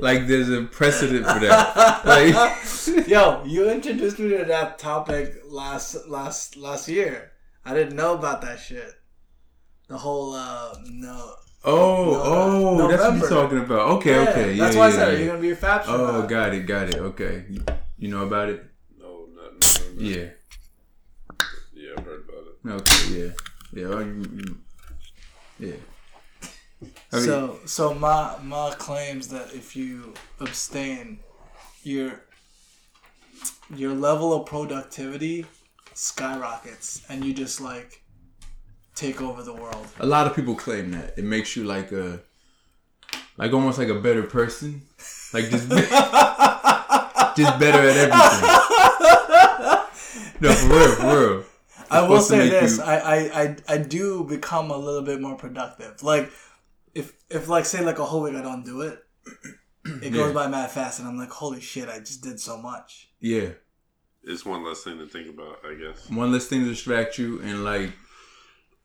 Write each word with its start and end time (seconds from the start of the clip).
like 0.00 0.26
there's 0.26 0.48
a 0.50 0.62
precedent 0.62 1.26
for 1.26 1.38
that. 1.40 2.04
Like 2.04 2.34
Yo, 3.08 3.44
you 3.44 3.70
introduced 3.70 4.18
me 4.18 4.30
to 4.36 4.44
that 4.44 4.78
topic 4.78 5.34
last 5.46 6.08
last 6.08 6.56
last 6.56 6.88
year. 6.88 7.32
I 7.64 7.74
didn't 7.74 7.96
know 7.96 8.14
about 8.14 8.40
that 8.42 8.58
shit. 8.58 8.92
The 9.88 9.98
whole 9.98 10.34
uh 10.34 10.74
no. 10.86 11.34
Oh, 11.62 12.12
No, 12.78 12.84
oh, 12.84 12.88
that's 12.88 13.02
what 13.02 13.16
you're 13.18 13.28
talking 13.28 13.58
about. 13.58 13.90
Okay, 13.98 14.12
Yeah, 14.14 14.30
okay, 14.30 14.52
yeah, 14.54 14.64
That's 14.64 14.76
why 14.76 14.86
I 14.86 14.88
yeah, 14.88 14.94
said, 14.94 15.08
yeah. 15.08 15.14
are 15.14 15.20
you 15.22 15.26
gonna 15.26 15.40
be 15.40 15.50
a 15.50 15.56
fap 15.56 15.84
Oh, 15.88 16.26
got 16.26 16.54
it, 16.54 16.60
got 16.66 16.88
it. 16.88 16.96
Okay, 16.96 17.44
you, 17.50 17.62
you 17.98 18.08
know 18.08 18.22
about 18.24 18.48
it? 18.48 18.64
No, 18.98 19.26
not 19.36 19.52
November. 19.60 20.02
Yeah. 20.02 20.28
Yeah, 21.74 21.90
I've 21.98 22.04
heard 22.04 22.24
about 22.26 22.80
it. 22.80 22.80
Okay, 22.80 23.20
yeah, 23.20 23.32
yeah. 23.74 23.88
Oh, 23.88 23.98
you, 24.00 24.24
you, 24.38 24.58
yeah. 25.58 25.76
So 27.10 27.58
so 27.66 27.94
Ma 27.94 28.36
Ma 28.42 28.70
claims 28.72 29.28
that 29.28 29.52
if 29.54 29.76
you 29.76 30.14
abstain, 30.40 31.20
your 31.82 32.22
your 33.74 33.92
level 33.94 34.32
of 34.32 34.46
productivity 34.46 35.46
skyrockets, 35.94 37.02
and 37.08 37.24
you 37.24 37.32
just 37.34 37.60
like 37.60 38.02
take 38.94 39.20
over 39.20 39.42
the 39.42 39.54
world. 39.54 39.86
a 39.98 40.06
lot 40.06 40.26
of 40.26 40.34
people 40.34 40.54
claim 40.54 40.90
that 40.92 41.14
it 41.18 41.24
makes 41.24 41.56
you 41.56 41.64
like 41.64 41.90
a, 41.92 42.20
like 43.38 43.52
almost 43.52 43.78
like 43.78 43.88
a 43.88 43.94
better 44.00 44.22
person, 44.22 44.82
like 45.32 45.48
just, 45.50 45.68
be- 45.68 45.76
just 47.40 47.58
better 47.58 47.80
at 47.88 47.96
everything. 47.96 48.42
No, 50.42 50.52
for 50.52 50.68
real, 50.68 50.94
for 50.96 51.18
real. 51.18 51.44
I 51.90 52.08
will 52.08 52.20
say 52.20 52.48
this: 52.48 52.78
you- 52.78 52.84
I, 52.84 52.96
I, 52.96 53.42
I, 53.42 53.56
I 53.68 53.78
do 53.78 54.24
become 54.24 54.70
a 54.70 54.76
little 54.76 55.02
bit 55.02 55.20
more 55.20 55.36
productive. 55.36 56.02
Like, 56.02 56.30
if 56.94 57.12
if 57.28 57.48
like 57.48 57.64
say 57.66 57.84
like 57.84 57.98
a 57.98 58.04
whole 58.04 58.22
week 58.22 58.34
I 58.34 58.42
don't 58.42 58.64
do 58.64 58.82
it, 58.82 58.98
it 60.02 60.12
goes 60.12 60.28
Yeah. 60.28 60.32
by 60.32 60.46
mad 60.48 60.70
fast, 60.70 60.98
and 60.98 61.08
I'm 61.08 61.18
like, 61.18 61.30
holy 61.30 61.60
shit, 61.60 61.88
I 61.88 61.98
just 61.98 62.22
did 62.22 62.38
so 62.40 62.56
much. 62.58 63.10
Yeah, 63.20 63.50
It's 64.22 64.44
one 64.44 64.64
less 64.64 64.82
thing 64.82 64.98
to 64.98 65.06
think 65.06 65.28
about, 65.28 65.58
I 65.64 65.74
guess. 65.74 66.08
one 66.10 66.32
less 66.32 66.46
thing 66.46 66.60
to 66.64 66.70
distract 66.70 67.18
you, 67.18 67.40
and 67.42 67.64
like, 67.64 67.92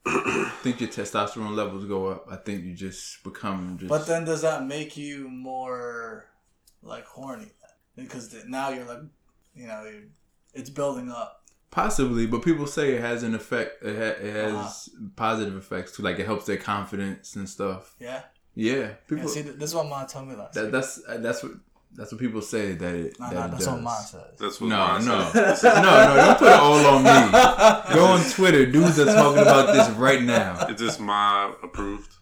I 0.05 0.51
think 0.61 0.81
your 0.81 0.89
testosterone 0.89 1.55
levels 1.55 1.85
go 1.85 2.07
up. 2.07 2.25
I 2.29 2.35
think 2.35 2.63
you 2.63 2.73
just 2.73 3.23
become 3.23 3.77
just. 3.79 3.89
But 3.89 4.05
then, 4.07 4.23
does 4.25 4.41
that 4.43 4.65
make 4.65 4.97
you 4.97 5.29
more 5.29 6.27
like 6.83 7.05
horny? 7.05 7.51
Then? 7.95 8.05
Because 8.05 8.29
th- 8.29 8.45
now 8.45 8.69
you're 8.69 8.85
like, 8.85 8.99
you 9.55 9.67
know, 9.67 9.83
you're, 9.83 10.03
it's 10.53 10.69
building 10.69 11.09
up. 11.09 11.41
Possibly, 11.75 12.25
but 12.25 12.41
people 12.41 12.67
say 12.67 12.93
it 12.93 13.01
has 13.01 13.21
an 13.23 13.35
effect. 13.35 13.83
It, 13.83 13.95
ha- 13.95 14.25
it 14.25 14.33
has 14.33 14.53
Uh-huh. 14.53 15.07
positive 15.17 15.55
effects 15.57 15.91
too. 15.95 16.03
Like 16.03 16.17
it 16.19 16.25
helps 16.25 16.45
their 16.45 16.57
confidence 16.57 17.35
and 17.35 17.47
stuff. 17.49 17.95
Yeah. 17.99 18.21
Yeah, 18.55 18.73
yeah 18.75 18.87
people. 19.09 19.27
see, 19.27 19.43
th- 19.43 19.55
this 19.57 19.71
is 19.71 19.75
what 19.75 19.89
Ma 19.89 20.05
told 20.05 20.29
me 20.29 20.35
last. 20.35 20.53
that, 20.53 20.63
week. 20.63 20.71
that's 20.71 21.01
that's 21.19 21.43
what 21.43 21.51
that's 21.97 22.11
what 22.13 22.19
people 22.21 22.41
say 22.41 22.71
that 22.75 22.95
it. 22.95 23.19
no, 23.19 23.29
that 23.29 23.33
no, 23.35 23.45
it 23.45 23.51
that's 23.51 23.65
does. 23.65 23.73
what 23.73 23.81
Ma 23.83 23.95
says. 23.95 24.21
That's 24.39 24.61
what 24.61 24.67
No, 24.67 24.77
mine 24.87 25.05
no, 25.05 25.29
says. 25.33 25.63
no, 25.63 25.73
no! 25.81 26.15
Don't 26.15 26.37
put 26.39 26.47
it 26.47 26.59
all 26.59 26.85
on 26.85 27.03
me. 27.03 27.93
Go 27.95 28.05
on 28.05 28.21
Twitter. 28.31 28.65
Dudes 28.65 28.97
are 28.99 29.05
talking 29.05 29.41
about 29.41 29.73
this 29.73 29.89
right 29.97 30.21
now. 30.23 30.67
Is 30.69 30.79
this 30.79 30.97
my 30.99 31.53
approved? 31.61 32.13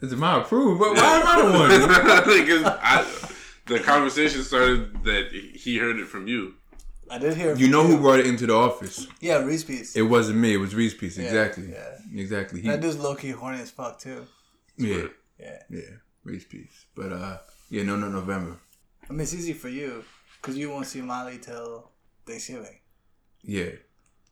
Is 0.00 0.12
it 0.12 0.18
my 0.18 0.40
approved? 0.40 0.78
But 0.80 0.94
why 0.94 1.20
am 1.20 1.26
I 1.26 1.42
the 1.42 1.58
one? 1.58 2.38
because 2.40 2.64
I, 2.64 3.04
the 3.66 3.80
conversation 3.80 4.42
started 4.44 5.02
that 5.04 5.30
he 5.32 5.78
heard 5.78 5.98
it 5.98 6.06
from 6.06 6.28
you. 6.28 6.54
I 7.10 7.18
did 7.18 7.36
hear. 7.36 7.54
You 7.56 7.68
know 7.68 7.86
who 7.86 7.98
brought 7.98 8.20
it 8.20 8.26
into 8.26 8.46
the 8.46 8.54
office? 8.54 9.06
Yeah, 9.20 9.38
Reese 9.44 9.64
Piece. 9.64 9.94
It 9.96 10.02
wasn't 10.02 10.38
me. 10.38 10.54
It 10.54 10.58
was 10.58 10.74
Reese 10.74 10.94
Piece. 10.94 11.18
Yeah, 11.18 11.26
Exactly. 11.26 11.70
yeah. 11.72 12.20
Exactly. 12.20 12.60
He, 12.62 12.68
That 12.68 12.80
dude's 12.80 12.96
low 12.98 13.14
key 13.14 13.30
horny 13.30 13.60
as 13.60 13.70
fuck 13.70 13.98
too. 13.98 14.26
yeah. 14.76 15.06
Yeah. 15.38 15.58
Yeah. 15.70 15.80
Reese 16.24 16.44
Piece. 16.44 16.86
But 16.94 17.12
uh, 17.12 17.38
yeah, 17.70 17.82
no, 17.82 17.96
no, 17.96 18.08
November. 18.08 18.58
I 19.08 19.12
mean, 19.12 19.20
it's 19.22 19.34
easy 19.34 19.52
for 19.52 19.68
you 19.68 20.04
because 20.40 20.56
you 20.56 20.70
won't 20.70 20.86
see 20.86 21.02
Molly 21.02 21.38
till 21.38 21.90
Thanksgiving. 22.26 22.78
Yeah. 23.42 23.70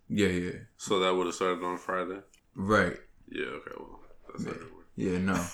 Yeah, 0.09 0.28
yeah. 0.28 0.53
So 0.78 0.99
that 1.00 1.15
would 1.15 1.27
have 1.27 1.34
started 1.34 1.62
on 1.65 1.77
Friday. 1.78 2.21
Right. 2.55 2.97
Yeah. 3.28 3.47
Okay. 3.47 3.71
Well, 3.78 4.00
that's 4.28 4.47
everywhere. 4.47 4.84
Yeah. 4.97 5.19
No. 5.19 5.44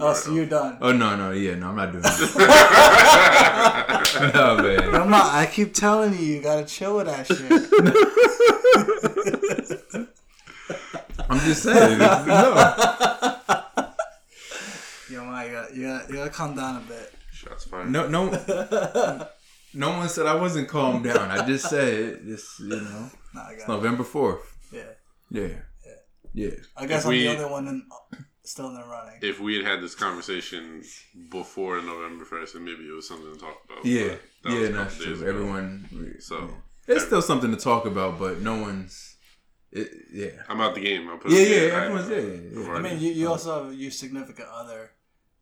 Oh, 0.00 0.12
so 0.14 0.32
you're 0.32 0.46
done. 0.46 0.78
Oh 0.80 0.92
no, 0.92 1.16
no. 1.16 1.30
Yeah, 1.32 1.54
no. 1.56 1.68
I'm 1.68 1.76
not 1.76 1.92
doing 1.92 2.02
that. 2.02 2.20
no, 4.34 4.56
man. 4.62 4.90
Come 4.92 5.14
on, 5.14 5.20
I 5.34 5.46
keep 5.46 5.72
telling 5.74 6.12
you, 6.14 6.20
you 6.20 6.40
gotta 6.42 6.64
chill 6.64 6.96
with 6.96 7.06
that 7.06 7.26
shit. 7.26 7.40
I'm 11.30 11.40
just 11.40 11.62
saying. 11.62 11.98
No. 11.98 12.06
Yo, 15.10 15.24
man, 15.24 15.46
you 15.46 15.52
gotta, 15.52 15.74
you 15.76 15.82
gotta, 15.86 16.06
you 16.08 16.14
gotta 16.18 16.30
calm 16.30 16.54
down 16.56 16.76
a 16.76 16.80
bit. 16.80 17.12
Shots 17.32 17.64
fired. 17.64 17.90
No. 17.90 18.08
No. 18.08 18.30
No 19.76 19.90
one 19.90 20.08
said 20.08 20.26
I 20.26 20.34
wasn't 20.36 20.68
calmed 20.68 21.04
down. 21.04 21.30
I 21.30 21.44
just 21.46 21.68
said 21.68 22.20
just 22.24 22.60
you 22.60 22.68
know 22.68 23.10
Nah, 23.34 23.42
I 23.48 23.54
got 23.54 23.62
it. 23.62 23.68
November 23.68 24.04
fourth. 24.04 24.56
Yeah. 24.72 24.82
Yeah. 25.30 25.48
Yeah. 26.32 26.50
I 26.76 26.86
guess 26.86 27.00
If 27.02 27.06
I'm 27.06 27.10
we- 27.10 27.22
the 27.24 27.28
only 27.36 27.44
one 27.50 27.68
in, 27.68 27.86
still 28.44 28.68
in 28.68 28.74
the 28.74 28.84
running. 28.84 29.18
If 29.22 29.40
we 29.40 29.56
had 29.56 29.64
had 29.66 29.80
this 29.82 29.94
conversation 29.94 30.82
before 31.30 31.80
November 31.82 32.24
first, 32.24 32.54
and 32.54 32.64
maybe 32.64 32.84
it 32.84 32.92
was 32.94 33.08
something 33.08 33.32
to 33.32 33.38
talk 33.38 33.58
about. 33.64 33.84
Yeah. 33.84 34.14
that 34.44 34.52
Yeah. 34.52 34.68
That's 34.68 34.94
couple 34.94 35.06
days 35.06 35.18
true. 35.18 35.28
ago. 35.28 35.38
Everyone. 35.38 36.16
So 36.20 36.38
yeah. 36.40 36.48
There's 36.86 37.06
still 37.06 37.22
something 37.22 37.50
to 37.50 37.56
talk 37.56 37.86
about, 37.86 38.18
but 38.18 38.40
no 38.40 38.60
one's. 38.60 39.16
It, 39.72 39.90
yeah. 40.12 40.28
I'm 40.48 40.60
out 40.60 40.74
the 40.74 40.80
game. 40.82 41.08
I'll 41.08 41.18
put 41.18 41.32
Yeah, 41.32 41.38
it 41.40 41.48
yeah, 41.48 41.56
there. 41.58 41.80
everyone's- 41.80 42.08
I- 42.10 42.14
yeah, 42.14 42.20
yeah, 42.20 42.66
yeah. 42.68 42.72
I 42.74 42.80
mean, 42.80 43.00
you, 43.00 43.10
you 43.12 43.28
also 43.28 43.64
have 43.64 43.74
your 43.74 43.90
significant 43.90 44.48
other 44.52 44.90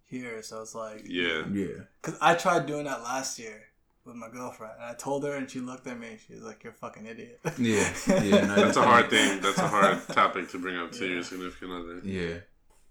here, 0.07 0.43
so 0.43 0.63
it's 0.63 0.75
like, 0.75 1.03
Yeah. 1.07 1.43
Yeah. 1.53 1.67
because 2.01 2.19
I 2.21 2.35
tried 2.35 2.67
doing 2.67 2.85
that 2.85 3.03
last 3.03 3.39
year 3.39 3.65
with 4.05 4.15
my 4.17 4.29
girlfriend, 4.31 4.75
and 4.77 4.85
I 4.87 4.95
told 4.95 5.25
her, 5.25 5.33
and 5.35 5.51
she 5.51 5.61
looked 5.61 5.87
at 5.87 5.99
me, 5.99 6.09
and 6.13 6.19
she 6.21 6.35
was 6.35 6.43
like, 6.45 6.65
"You're 6.65 6.73
a 6.73 6.77
fucking 6.77 7.07
idiot." 7.07 7.41
Yeah. 7.59 7.93
Yeah. 8.09 8.47
no, 8.47 8.55
That's 8.57 8.77
a 8.77 8.83
hard 8.83 9.11
thing. 9.11 9.41
That's 9.41 9.59
a 9.59 9.69
hard 9.69 10.07
topic 10.09 10.49
to 10.51 10.59
bring 10.59 10.77
up 10.77 10.93
to 10.93 11.07
your 11.07 11.23
significant 11.23 11.71
other. 11.73 12.01
Yeah. 12.05 12.39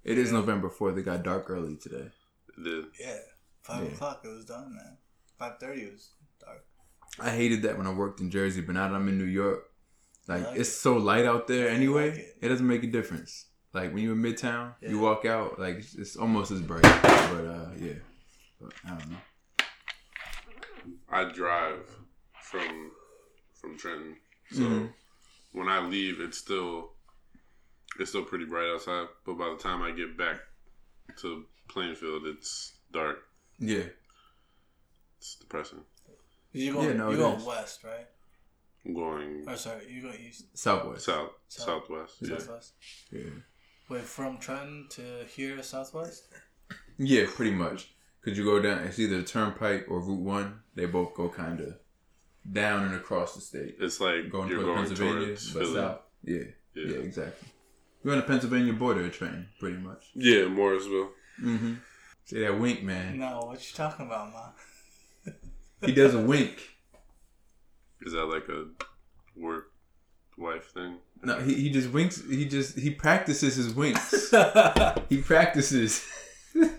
It 0.03 0.17
is 0.17 0.31
November 0.31 0.69
4th. 0.69 0.97
It 0.97 1.03
got 1.03 1.23
dark 1.23 1.49
early 1.49 1.75
today. 1.77 2.09
It 2.57 2.63
did. 2.63 2.85
Yeah, 2.99 3.17
five 3.61 3.83
Yeah. 3.83 3.91
o'clock, 3.91 4.21
it 4.25 4.29
was 4.29 4.45
done, 4.45 4.73
man. 4.75 4.97
Five 5.37 5.59
thirty, 5.59 5.81
it 5.83 5.93
was 5.93 6.11
dark. 6.39 6.65
I 7.19 7.29
hated 7.31 7.61
that 7.63 7.77
when 7.77 7.87
I 7.87 7.93
worked 7.93 8.19
in 8.19 8.29
Jersey, 8.31 8.61
but 8.61 8.73
now 8.75 8.87
that 8.87 8.95
I'm 8.95 9.07
in 9.07 9.17
New 9.17 9.25
York, 9.25 9.69
like, 10.27 10.45
like 10.45 10.57
it's 10.59 10.69
it. 10.69 10.73
so 10.73 10.97
light 10.97 11.25
out 11.25 11.47
there 11.47 11.69
anyway, 11.69 12.09
like 12.11 12.19
it. 12.19 12.37
it. 12.41 12.49
doesn't 12.49 12.67
make 12.67 12.83
a 12.83 12.87
difference. 12.87 13.47
Like 13.73 13.93
when 13.93 14.03
you're 14.03 14.13
in 14.13 14.21
Midtown, 14.21 14.75
Yeah. 14.81 14.89
you 14.89 14.99
walk 14.99 15.25
out, 15.25 15.59
like 15.59 15.77
it's, 15.77 15.95
it's 15.95 16.15
almost 16.15 16.51
as 16.51 16.61
bright. 16.61 16.81
But 16.83 17.45
uh, 17.45 17.69
yeah, 17.77 17.93
but, 18.59 18.73
I 18.85 18.89
don't 18.97 19.11
know. 19.11 19.17
I 21.09 21.23
drive 21.31 21.79
from 22.41 22.91
from 23.53 23.77
Trenton, 23.77 24.17
so 24.51 24.61
Mhm. 24.61 24.93
when 25.53 25.67
I 25.69 25.79
leave, 25.79 26.19
it's 26.19 26.37
still 26.37 26.93
it's 27.99 28.09
still 28.09 28.23
pretty 28.25 28.45
bright 28.45 28.69
outside. 28.73 29.07
But 29.25 29.37
by 29.37 29.49
the 29.49 29.57
time 29.61 29.81
I 29.81 29.91
get 29.91 30.17
back 30.17 30.37
to 31.21 31.45
Plainfield, 31.67 32.23
it's 32.25 32.73
dark. 32.91 33.19
Yeah, 33.59 33.83
It's 35.19 35.35
depressing. 35.35 35.81
You 36.53 36.73
go, 36.73 36.81
Yeah, 36.81 36.93
no, 36.93 37.09
you 37.09 37.15
it 37.15 37.19
go 37.19 37.35
is. 37.35 37.43
west, 37.43 37.83
right? 37.83 38.07
I'm 38.85 38.93
going 38.95 39.43
Or 39.47 39.55
sorry, 39.55 39.87
you 39.89 40.01
go 40.01 40.11
east, 40.11 40.45
Southwest. 40.57 41.05
south, 41.05 41.29
South. 41.47 41.65
southwest. 41.67 42.15
Yeah. 42.21 42.37
southwest. 42.39 42.73
Yeah, 43.11 43.29
Wait, 43.89 44.01
from 44.03 44.37
Trenton 44.39 44.87
to 44.91 45.25
here, 45.29 45.61
southwest. 45.61 46.23
yeah, 46.97 47.25
pretty 47.29 47.51
much. 47.51 47.93
Cause 48.25 48.37
you 48.37 48.43
go 48.43 48.59
down, 48.61 48.79
it's 48.79 48.99
either 48.99 49.21
Turnpike 49.23 49.85
or 49.89 49.99
Route 49.99 50.19
One. 50.21 50.59
They 50.75 50.85
both 50.85 51.13
go 51.15 51.27
kind 51.29 51.59
of 51.59 51.75
down 52.51 52.83
and 52.85 52.95
across 52.95 53.33
the 53.35 53.41
state. 53.41 53.77
It's 53.79 53.99
like 53.99 54.29
Going 54.31 54.49
you're 54.49 54.61
toward 54.61 54.75
going 54.75 54.87
Pennsylvania, 54.87 55.25
towards 55.27 55.53
but 55.53 55.61
Philly. 55.63 55.75
south. 55.75 55.99
Yeah, 56.23 56.37
Yeah. 56.75 56.83
yeah, 56.85 56.97
exactly. 56.97 57.47
You're 58.03 58.13
on 58.13 58.19
the 58.19 58.25
Pennsylvania 58.25 58.73
border 58.73 59.09
train, 59.09 59.47
pretty 59.59 59.77
much. 59.77 60.09
Yeah, 60.15 60.47
Morrisville. 60.47 61.11
Mm-hmm. 61.41 61.73
See 62.25 62.39
that 62.41 62.59
wink, 62.59 62.81
man. 62.83 63.19
No, 63.19 63.41
what 63.45 63.59
you 63.59 63.75
talking 63.75 64.05
about, 64.07 64.31
man? 64.33 65.35
He 65.85 65.93
does 65.93 66.13
a 66.13 66.19
wink. 66.19 66.59
Is 68.01 68.13
that 68.13 68.25
like 68.25 68.47
a 68.49 68.67
work 69.35 69.71
wife 70.37 70.71
thing? 70.73 70.97
No, 71.23 71.39
he, 71.39 71.55
he 71.55 71.69
just 71.71 71.89
winks. 71.89 72.21
He 72.29 72.45
just 72.45 72.77
he 72.77 72.91
practices 72.91 73.55
his 73.55 73.73
winks. 73.73 74.31
he 75.09 75.21
practices. 75.21 76.05
I 76.55 76.69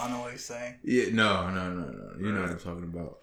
don't 0.00 0.10
know 0.12 0.20
what 0.20 0.32
he's 0.32 0.44
saying. 0.44 0.76
yeah, 0.82 1.10
no, 1.12 1.50
no, 1.50 1.72
no, 1.72 1.90
no. 1.90 2.12
You 2.18 2.32
know 2.32 2.40
what 2.40 2.50
I'm 2.50 2.58
talking 2.58 2.84
about. 2.84 3.18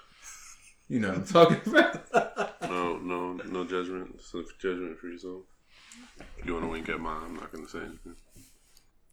You 0.88 1.00
know 1.00 1.10
what 1.10 1.18
I'm 1.18 1.26
talking 1.26 1.62
about. 1.66 2.62
No, 2.62 2.98
no, 2.98 3.34
no 3.34 3.64
judgment. 3.66 4.12
It's 4.16 4.34
a 4.34 4.44
judgment 4.60 5.00
free 5.00 5.18
zone. 5.18 5.44
If 6.38 6.46
you 6.46 6.54
want 6.54 6.66
to 6.66 6.72
wink 6.72 6.90
at 6.90 7.00
mine, 7.00 7.22
I'm 7.26 7.36
not 7.36 7.52
going 7.52 7.66
to 7.66 7.70
say 7.72 7.80
anything. 7.80 8.16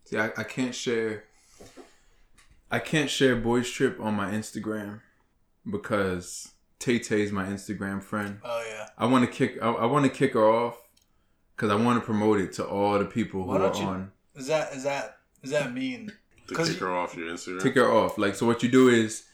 See, 0.04 0.18
I, 0.18 0.26
I 0.36 0.42
can't 0.42 0.74
share. 0.74 1.24
I 2.70 2.78
can't 2.78 3.10
share 3.10 3.36
Boys 3.36 3.70
Trip 3.70 3.98
on 4.00 4.14
my 4.14 4.30
Instagram 4.30 5.00
because 5.70 6.52
Tay 6.78 6.98
Tay's 6.98 7.32
my 7.32 7.44
Instagram 7.46 8.02
friend. 8.02 8.38
Oh 8.44 8.64
yeah. 8.68 8.88
I 8.98 9.06
want 9.06 9.24
to 9.24 9.30
kick. 9.30 9.58
I, 9.62 9.70
I 9.70 9.86
want 9.86 10.04
to 10.04 10.10
kick 10.10 10.34
her 10.34 10.44
off 10.48 10.76
because 11.56 11.70
I 11.70 11.74
want 11.74 12.00
to 12.00 12.04
promote 12.04 12.40
it 12.40 12.52
to 12.54 12.66
all 12.66 12.98
the 12.98 13.04
people 13.04 13.44
who 13.44 13.50
are 13.52 13.74
you- 13.76 13.82
on. 13.84 14.12
Is 14.36 14.46
that 14.46 14.72
is 14.72 14.84
that 14.84 15.18
is 15.42 15.50
that 15.50 15.72
mean? 15.74 16.12
To 16.48 16.54
'Cause 16.54 16.68
kick 16.70 16.80
you- 16.80 16.86
her 16.86 16.94
off 16.96 17.16
your 17.16 17.28
Instagram. 17.28 17.62
Kick 17.62 17.74
her 17.74 17.90
off. 17.92 18.18
Like 18.18 18.34
so, 18.34 18.46
what 18.46 18.62
you 18.62 18.68
do 18.68 18.88
is 18.88 19.24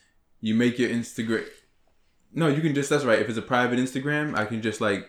you 0.41 0.55
make 0.55 0.79
your 0.79 0.91
Instagram. 0.91 1.45
No, 2.35 2.49
you 2.49 2.61
can 2.61 2.75
just. 2.75 2.91
That's 2.91 3.05
right. 3.05 3.19
If 3.19 3.29
it's 3.29 3.39
a 3.39 3.43
private 3.43 3.79
Instagram, 3.79 4.37
I 4.37 4.45
can 4.47 4.61
just 4.63 4.81
like 4.81 5.09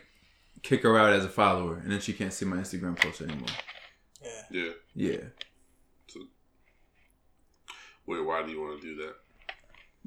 kick 0.63 0.83
her 0.83 0.97
out 0.97 1.13
as 1.13 1.25
a 1.25 1.29
follower, 1.29 1.77
and 1.77 1.91
then 1.91 1.99
she 1.99 2.13
can't 2.13 2.33
see 2.33 2.45
my 2.45 2.57
Instagram 2.57 2.97
post 2.99 3.21
anymore. 3.21 3.47
Yeah. 4.23 4.29
yeah. 4.51 4.71
Yeah, 4.95 5.17
Wait, 8.05 8.25
why 8.25 8.43
do 8.45 8.51
you 8.51 8.61
want 8.61 8.81
to 8.81 8.87
do 8.87 8.95
that? 9.03 9.15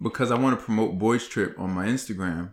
because 0.02 0.30
I 0.30 0.38
want 0.38 0.58
to 0.58 0.64
promote 0.64 0.98
Boys 0.98 1.28
Trip 1.28 1.54
on 1.58 1.70
my 1.72 1.84
Instagram 1.86 2.52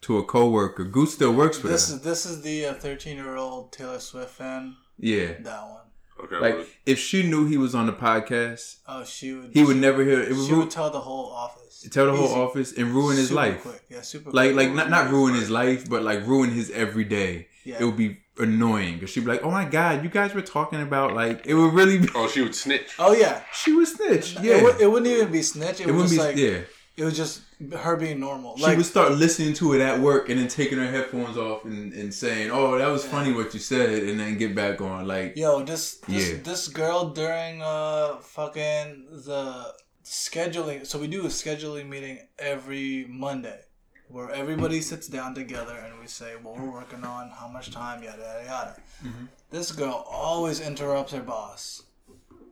to 0.00 0.18
a 0.18 0.24
coworker. 0.24 0.82
Goose 0.84 1.14
still 1.14 1.32
works 1.32 1.58
for 1.58 1.68
This 1.68 1.90
her. 1.90 1.96
is 1.96 2.02
this 2.02 2.26
is 2.26 2.42
the 2.42 2.66
uh, 2.66 2.74
thirteen 2.74 3.16
year 3.16 3.36
old 3.36 3.72
Taylor 3.72 4.00
Swift 4.00 4.30
fan. 4.30 4.74
Yeah, 4.98 5.34
That 5.40 5.62
one. 5.68 5.80
Okay. 6.24 6.36
like 6.40 6.54
well, 6.56 6.66
if 6.84 6.98
she 6.98 7.22
knew 7.22 7.46
he 7.46 7.56
was 7.56 7.76
on 7.76 7.86
the 7.86 7.92
podcast, 7.92 8.78
Oh, 8.88 9.04
she 9.04 9.32
would. 9.32 9.50
he 9.54 9.62
would 9.62 9.76
never 9.76 10.02
hear 10.04 10.20
it. 10.20 10.30
Would 10.30 10.46
She 10.46 10.52
ru- 10.52 10.60
would 10.60 10.70
tell 10.72 10.90
the 10.90 10.98
whole 11.00 11.26
office. 11.30 11.67
Tell 11.90 12.06
the 12.06 12.12
whole 12.16 12.26
Easy. 12.26 12.40
office 12.40 12.72
and 12.78 12.86
ruin 12.90 13.16
his 13.16 13.28
Super 13.28 13.40
life. 13.40 13.62
Quick. 13.62 13.82
Yeah, 13.88 14.00
super. 14.02 14.30
Like, 14.30 14.52
quick. 14.54 14.66
like 14.68 14.74
not 14.74 14.90
not 14.90 15.10
ruin 15.10 15.34
his 15.34 15.50
life, 15.50 15.88
but 15.88 16.02
like 16.02 16.26
ruin 16.26 16.50
his 16.50 16.70
everyday. 16.70 17.48
Yeah. 17.64 17.76
It 17.80 17.84
would 17.84 17.96
be 17.96 18.18
annoying 18.38 18.94
because 18.94 19.10
she'd 19.10 19.24
be 19.24 19.30
like, 19.32 19.42
"Oh 19.44 19.50
my 19.50 19.64
god, 19.64 20.02
you 20.04 20.08
guys 20.10 20.34
were 20.34 20.42
talking 20.42 20.80
about 20.80 21.14
like 21.14 21.46
it 21.46 21.54
would 21.54 21.72
really 21.74 21.98
be." 21.98 22.08
oh, 22.14 22.28
she 22.28 22.40
would 22.42 22.54
snitch. 22.54 22.90
Oh 22.98 23.12
yeah. 23.12 23.42
She 23.52 23.72
would 23.72 23.88
snitch. 23.88 24.36
It, 24.36 24.42
Yeah, 24.44 24.62
would, 24.62 24.80
it 24.80 24.90
wouldn't 24.90 25.10
even 25.12 25.30
be 25.30 25.42
snitch. 25.42 25.80
It, 25.80 25.88
it 25.88 25.92
was 25.92 26.10
wouldn't 26.10 26.10
be. 26.10 26.18
like 26.18 26.36
yeah, 26.36 26.60
it 26.96 27.04
was 27.04 27.16
just 27.16 27.42
her 27.84 27.96
being 27.96 28.20
normal. 28.20 28.56
she 28.56 28.62
Like 28.62 28.76
would 28.76 28.86
start 28.86 29.12
listening 29.12 29.52
to 29.54 29.74
it 29.74 29.80
at 29.80 30.00
work 30.00 30.28
and 30.30 30.38
then 30.40 30.48
taking 30.48 30.78
her 30.78 30.86
headphones 30.90 31.36
off 31.36 31.64
and, 31.64 31.92
and 31.92 32.12
saying, 32.14 32.50
"Oh, 32.50 32.78
that 32.78 32.88
was 32.88 33.04
funny 33.04 33.32
what 33.32 33.52
you 33.54 33.60
said," 33.60 34.02
and 34.04 34.18
then 34.18 34.38
get 34.38 34.54
back 34.54 34.80
on 34.80 35.06
like, 35.06 35.36
Yo, 35.36 35.62
this 35.64 35.96
this 36.08 36.30
Yeah. 36.30 36.36
this 36.42 36.68
girl 36.68 37.10
during 37.10 37.60
uh 37.62 38.16
fucking 38.18 39.06
the 39.26 39.74
scheduling. 40.08 40.86
So 40.86 40.98
we 40.98 41.06
do 41.06 41.22
a 41.22 41.28
scheduling 41.28 41.88
meeting 41.88 42.20
every 42.38 43.06
Monday, 43.08 43.60
where 44.08 44.30
everybody 44.30 44.80
sits 44.80 45.06
down 45.06 45.34
together 45.34 45.76
and 45.76 46.00
we 46.00 46.06
say 46.06 46.34
what 46.42 46.58
we're 46.58 46.70
working 46.70 47.04
on, 47.04 47.30
how 47.30 47.48
much 47.48 47.70
time, 47.70 48.02
yada 48.02 48.22
yada 48.22 48.44
yada. 48.44 48.76
Mm-hmm. 49.04 49.26
This 49.50 49.72
girl 49.72 50.04
always 50.10 50.60
interrupts 50.60 51.12
her 51.12 51.22
boss 51.22 51.82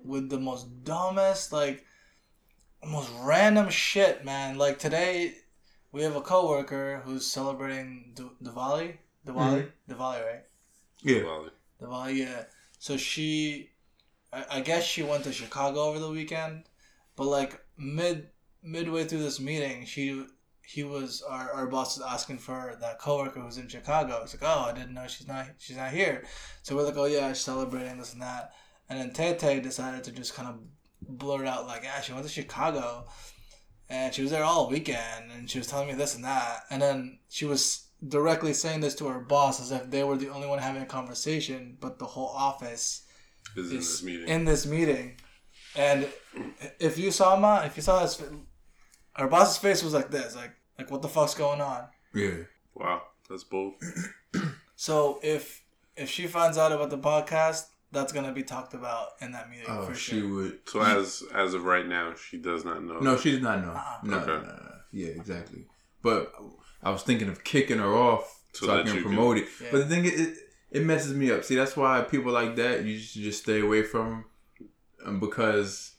with 0.05 0.29
the 0.29 0.39
most 0.39 0.85
dumbest, 0.85 1.53
like, 1.53 1.85
most 2.85 3.11
random 3.23 3.71
shit, 3.71 4.25
man. 4.25 4.59
Like 4.59 4.79
today, 4.79 5.35
we 5.93 6.03
have 6.03 6.15
a 6.15 6.21
coworker 6.21 7.03
who's 7.05 7.27
celebrating 7.27 8.13
D- 8.15 8.31
Diwali, 8.43 8.99
Diwali, 9.27 9.67
mm-hmm. 9.67 9.93
Diwali, 9.93 10.27
right? 10.27 10.45
yeah, 11.03 11.25
Well, 11.25 11.51
Well, 11.81 12.11
yeah. 12.11 12.45
So 12.79 12.97
she, 12.97 13.71
I, 14.33 14.45
I 14.51 14.61
guess 14.61 14.85
she 14.85 15.03
went 15.03 15.25
to 15.25 15.33
Chicago 15.33 15.85
over 15.85 15.99
the 15.99 16.11
weekend, 16.11 16.65
but 17.17 17.27
like 17.27 17.61
mid 17.77 18.29
midway 18.63 19.05
through 19.05 19.23
this 19.23 19.41
meeting, 19.41 19.85
she 19.85 20.25
he 20.63 20.83
was 20.83 21.23
our, 21.23 21.53
our 21.53 21.67
boss 21.67 21.97
was 21.97 22.07
asking 22.07 22.39
for 22.39 22.77
that 22.81 22.99
coworker 22.99 23.41
who's 23.41 23.59
in 23.59 23.69
Chicago. 23.69 24.21
It's 24.23 24.35
like, 24.35 24.51
oh, 24.51 24.67
I 24.69 24.73
didn't 24.73 24.95
know 24.95 25.07
she's 25.07 25.29
not 25.29 25.47
she's 25.59 25.77
not 25.77 25.91
here. 25.91 26.25
So 26.63 26.75
we're 26.75 26.83
like, 26.83 26.97
oh 26.97 27.05
yeah, 27.05 27.29
she's 27.33 27.41
celebrating 27.43 27.99
this 27.99 28.13
and 28.13 28.23
that. 28.23 28.53
And 28.89 28.99
then 28.99 29.37
Tay 29.37 29.61
decided 29.61 30.05
to 30.05 30.13
just 30.13 30.35
kind 30.35 30.49
of 30.49 31.19
blurt 31.19 31.47
out 31.47 31.67
like, 31.67 31.83
yeah, 31.83 32.01
she 32.01 32.13
went 32.13 32.25
to 32.25 32.33
Chicago, 32.33 33.07
and 33.89 34.15
she 34.15 34.23
was 34.23 34.31
there 34.31 34.45
all 34.45 34.69
weekend, 34.69 35.31
and 35.33 35.51
she 35.51 35.59
was 35.59 35.67
telling 35.67 35.89
me 35.89 35.95
this 35.95 36.15
and 36.15 36.25
that. 36.25 36.65
And 36.71 36.81
then 36.81 37.19
she 37.29 37.45
was 37.45 37.87
directly 38.07 38.53
saying 38.53 38.81
this 38.81 38.95
to 38.97 39.09
her 39.09 39.21
boss 39.21 39.61
as 39.61 39.73
if 39.73 39.91
they 39.91 40.05
were 40.05 40.17
the 40.17 40.29
only 40.29 40.47
one 40.47 40.59
having 40.59 40.83
a 40.83 40.87
conversation, 40.87 41.77
but 41.81 41.99
the 41.99 42.07
whole 42.07 42.29
office 42.29 43.03
is 43.57 43.71
in 43.71 43.77
this 43.79 44.03
meeting. 44.03 44.29
in 44.29 44.45
this 44.45 44.67
meeting. 44.67 45.21
And 45.77 46.09
if 46.81 46.99
you 46.99 47.11
saw 47.11 47.37
ma, 47.37 47.61
if 47.65 47.77
you 47.77 47.83
saw 47.83 48.01
his, 48.01 48.21
our 49.17 49.29
boss's 49.29 49.59
face 49.59 49.83
was 49.83 49.93
like 49.95 50.11
this, 50.11 50.35
like 50.35 50.53
like 50.79 50.91
what 50.91 51.03
the 51.03 51.09
fuck's 51.09 51.35
going 51.35 51.61
on. 51.61 51.85
yeah. 52.15 52.35
wow, 52.75 53.03
that's 53.29 53.45
bold. 53.45 53.75
So 54.79 55.19
if 55.23 55.63
if 55.97 56.11
she 56.11 56.27
finds 56.27 56.59
out 56.59 56.71
about 56.71 56.91
the 56.91 56.99
podcast, 56.99 57.65
that's 57.93 58.13
gonna 58.13 58.33
be 58.33 58.43
talked 58.43 58.75
about 58.75 59.09
in 59.23 59.33
that 59.33 59.49
meeting 59.49 59.65
Oh, 59.69 59.87
for 59.87 59.95
she 59.95 60.21
sure. 60.21 60.29
would. 60.35 60.59
So 60.67 60.83
as 60.83 61.23
as 61.35 61.55
of 61.55 61.65
right 61.65 61.87
now, 61.87 62.15
she 62.15 62.37
does 62.37 62.65
not 62.65 62.85
know. 62.85 62.99
No, 63.01 63.17
she 63.17 63.31
does 63.33 63.41
not 63.41 63.65
know. 63.65 63.71
Uh-uh. 63.73 63.99
No, 64.03 64.17
Okay. 64.19 64.27
no, 64.27 64.37
no, 64.41 64.49
no. 64.49 64.73
Yeah, 64.93 65.09
exactly. 65.09 65.65
But 66.03 66.31
I 66.83 66.91
was 66.91 67.03
thinking 67.03 67.29
of 67.31 67.43
kicking 67.43 67.79
her 67.79 67.95
off 67.95 68.39
So 68.53 68.67
so, 68.67 68.79
I 68.79 68.83
can 68.83 68.97
you 68.97 69.03
promote 69.03 69.39
it. 69.39 69.49
Yeah. 69.63 69.69
But 69.73 69.79
the 69.79 69.87
thing 69.87 70.05
is, 70.05 70.21
it, 70.21 70.35
it 70.71 70.85
messes 70.85 71.15
me 71.15 71.31
up. 71.31 71.43
See, 71.45 71.55
that's 71.57 71.75
why 71.77 72.03
people 72.03 72.33
like 72.33 72.55
that 72.57 72.85
you 72.85 72.99
should 72.99 73.23
just 73.23 73.43
stay 73.45 73.61
away 73.61 73.83
from, 73.83 74.27
because 75.21 75.93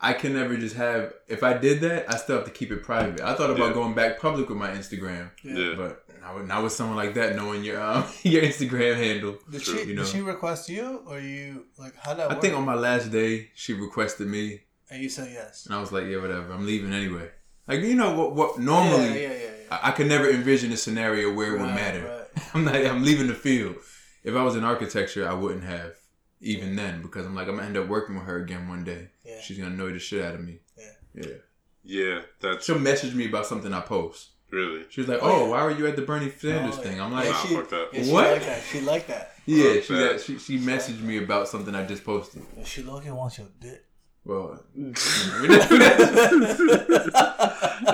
I 0.00 0.12
can 0.12 0.34
never 0.34 0.56
just 0.56 0.76
have. 0.76 1.12
If 1.28 1.42
I 1.42 1.54
did 1.56 1.80
that, 1.80 2.10
I 2.12 2.16
still 2.16 2.36
have 2.36 2.44
to 2.46 2.50
keep 2.50 2.70
it 2.70 2.82
private. 2.82 3.20
I 3.20 3.34
thought 3.34 3.50
about 3.50 3.68
Yeah. 3.68 3.74
going 3.74 3.94
back 3.94 4.20
public 4.20 4.48
with 4.48 4.58
my 4.58 4.70
Instagram, 4.70 5.30
Yeah. 5.42 5.74
but 5.76 6.04
not 6.20 6.34
with, 6.36 6.46
not 6.46 6.62
with 6.64 6.72
someone 6.72 6.96
like 6.96 7.14
that 7.14 7.36
knowing 7.36 7.64
your 7.64 7.80
um, 7.80 8.04
your 8.22 8.42
Instagram 8.42 8.96
handle. 8.96 9.38
Did 9.50 9.62
True. 9.62 9.78
she 9.78 9.88
You 9.88 9.94
know. 9.94 10.02
did 10.02 10.10
she 10.12 10.20
request 10.20 10.68
you 10.68 11.02
or 11.06 11.18
you 11.20 11.66
like 11.78 11.94
how 11.96 12.14
that 12.14 12.30
I 12.30 12.34
work? 12.34 12.42
think 12.42 12.54
on 12.54 12.64
my 12.64 12.74
last 12.74 13.10
day, 13.10 13.50
she 13.54 13.72
requested 13.72 14.26
me, 14.28 14.60
and 14.90 15.02
you 15.02 15.08
said 15.08 15.28
yes. 15.32 15.66
and 15.66 15.74
I 15.74 15.80
was 15.80 15.92
like, 15.92 16.04
"Yeah, 16.06 16.18
whatever. 16.20 16.52
I'm 16.52 16.66
leaving 16.66 16.92
anyway." 16.92 17.30
Like 17.68 17.80
you 17.80 17.94
know 17.94 18.14
what? 18.14 18.34
What 18.34 18.58
normally 18.60 19.22
yeah, 19.22 19.28
yeah, 19.32 19.38
yeah. 19.70 19.78
I, 19.82 19.88
I 19.88 19.90
could 19.92 20.06
never 20.08 20.28
envision 20.30 20.70
a 20.72 20.76
scenario 20.76 21.32
where 21.34 21.56
it 21.56 21.60
would 21.60 21.74
matter. 21.74 22.04
right. 22.04 22.44
I'm 22.54 22.64
not. 22.64 22.76
I'm 22.76 23.02
leaving 23.02 23.26
the 23.28 23.34
field. 23.34 23.76
If 24.22 24.34
I 24.36 24.42
was 24.42 24.56
in 24.56 24.62
architecture, 24.64 25.28
I 25.28 25.32
wouldn't 25.34 25.64
have 25.64 25.92
even 26.40 26.76
then 26.76 27.02
because 27.02 27.26
I'm 27.26 27.34
like 27.34 27.48
I'm 27.48 27.56
gonna 27.56 27.66
end 27.68 27.76
up 27.76 27.88
working 27.88 28.14
with 28.16 28.24
her 28.24 28.38
again 28.42 28.68
one 28.68 28.84
day. 28.84 29.08
Yeah. 29.24 29.40
She's 29.40 29.58
gonna 29.58 29.70
annoy 29.70 29.92
the 29.92 29.98
shit 29.98 30.24
out 30.24 30.34
of 30.34 30.40
me. 30.42 30.60
Yeah. 30.76 30.84
Yeah. 31.14 31.26
Yeah, 31.88 32.22
that's 32.40 32.64
She'll 32.66 32.78
message 32.80 33.14
me 33.14 33.26
about 33.28 33.46
something 33.46 33.72
I 33.72 33.78
post. 33.80 34.30
really. 34.50 34.84
She 34.90 35.00
was 35.00 35.08
like, 35.08 35.20
Oh, 35.22 35.30
"Oh, 35.30 35.44
yeah. 35.44 35.50
why 35.50 35.62
were 35.64 35.70
you 35.70 35.86
at 35.86 35.94
the 35.96 36.02
Bernie 36.02 36.30
Sanders 36.36 36.76
Oh, 36.78 36.82
thing?" 36.82 37.00
I'm 37.00 37.12
yeah, 37.12 37.16
like, 37.18 37.28
Nah, 37.30 37.42
she, 37.44 37.54
fuck 37.54 37.68
that. 37.70 37.88
Yeah, 37.92 38.02
she 38.02 38.10
What? 38.12 38.32
Like 38.32 38.42
that. 38.44 38.62
She 38.64 38.80
like 38.80 39.06
that. 39.06 39.34
"Yeah." 39.46 39.74
Fuck 39.74 39.82
She 39.84 39.94
that. 39.94 40.10
got, 40.12 40.20
she 40.20 40.38
she 40.38 40.58
messaged 40.58 41.00
me 41.02 41.18
about 41.22 41.46
something 41.48 41.74
I 41.76 41.86
just 41.86 42.04
posted. 42.04 42.42
Yeah, 42.56 42.64
She 42.64 42.82
Logan 42.82 43.14
wants 43.14 43.38
your 43.38 43.46
dick. 43.60 43.84
Well, 44.24 44.60
Yeah, 44.74 44.86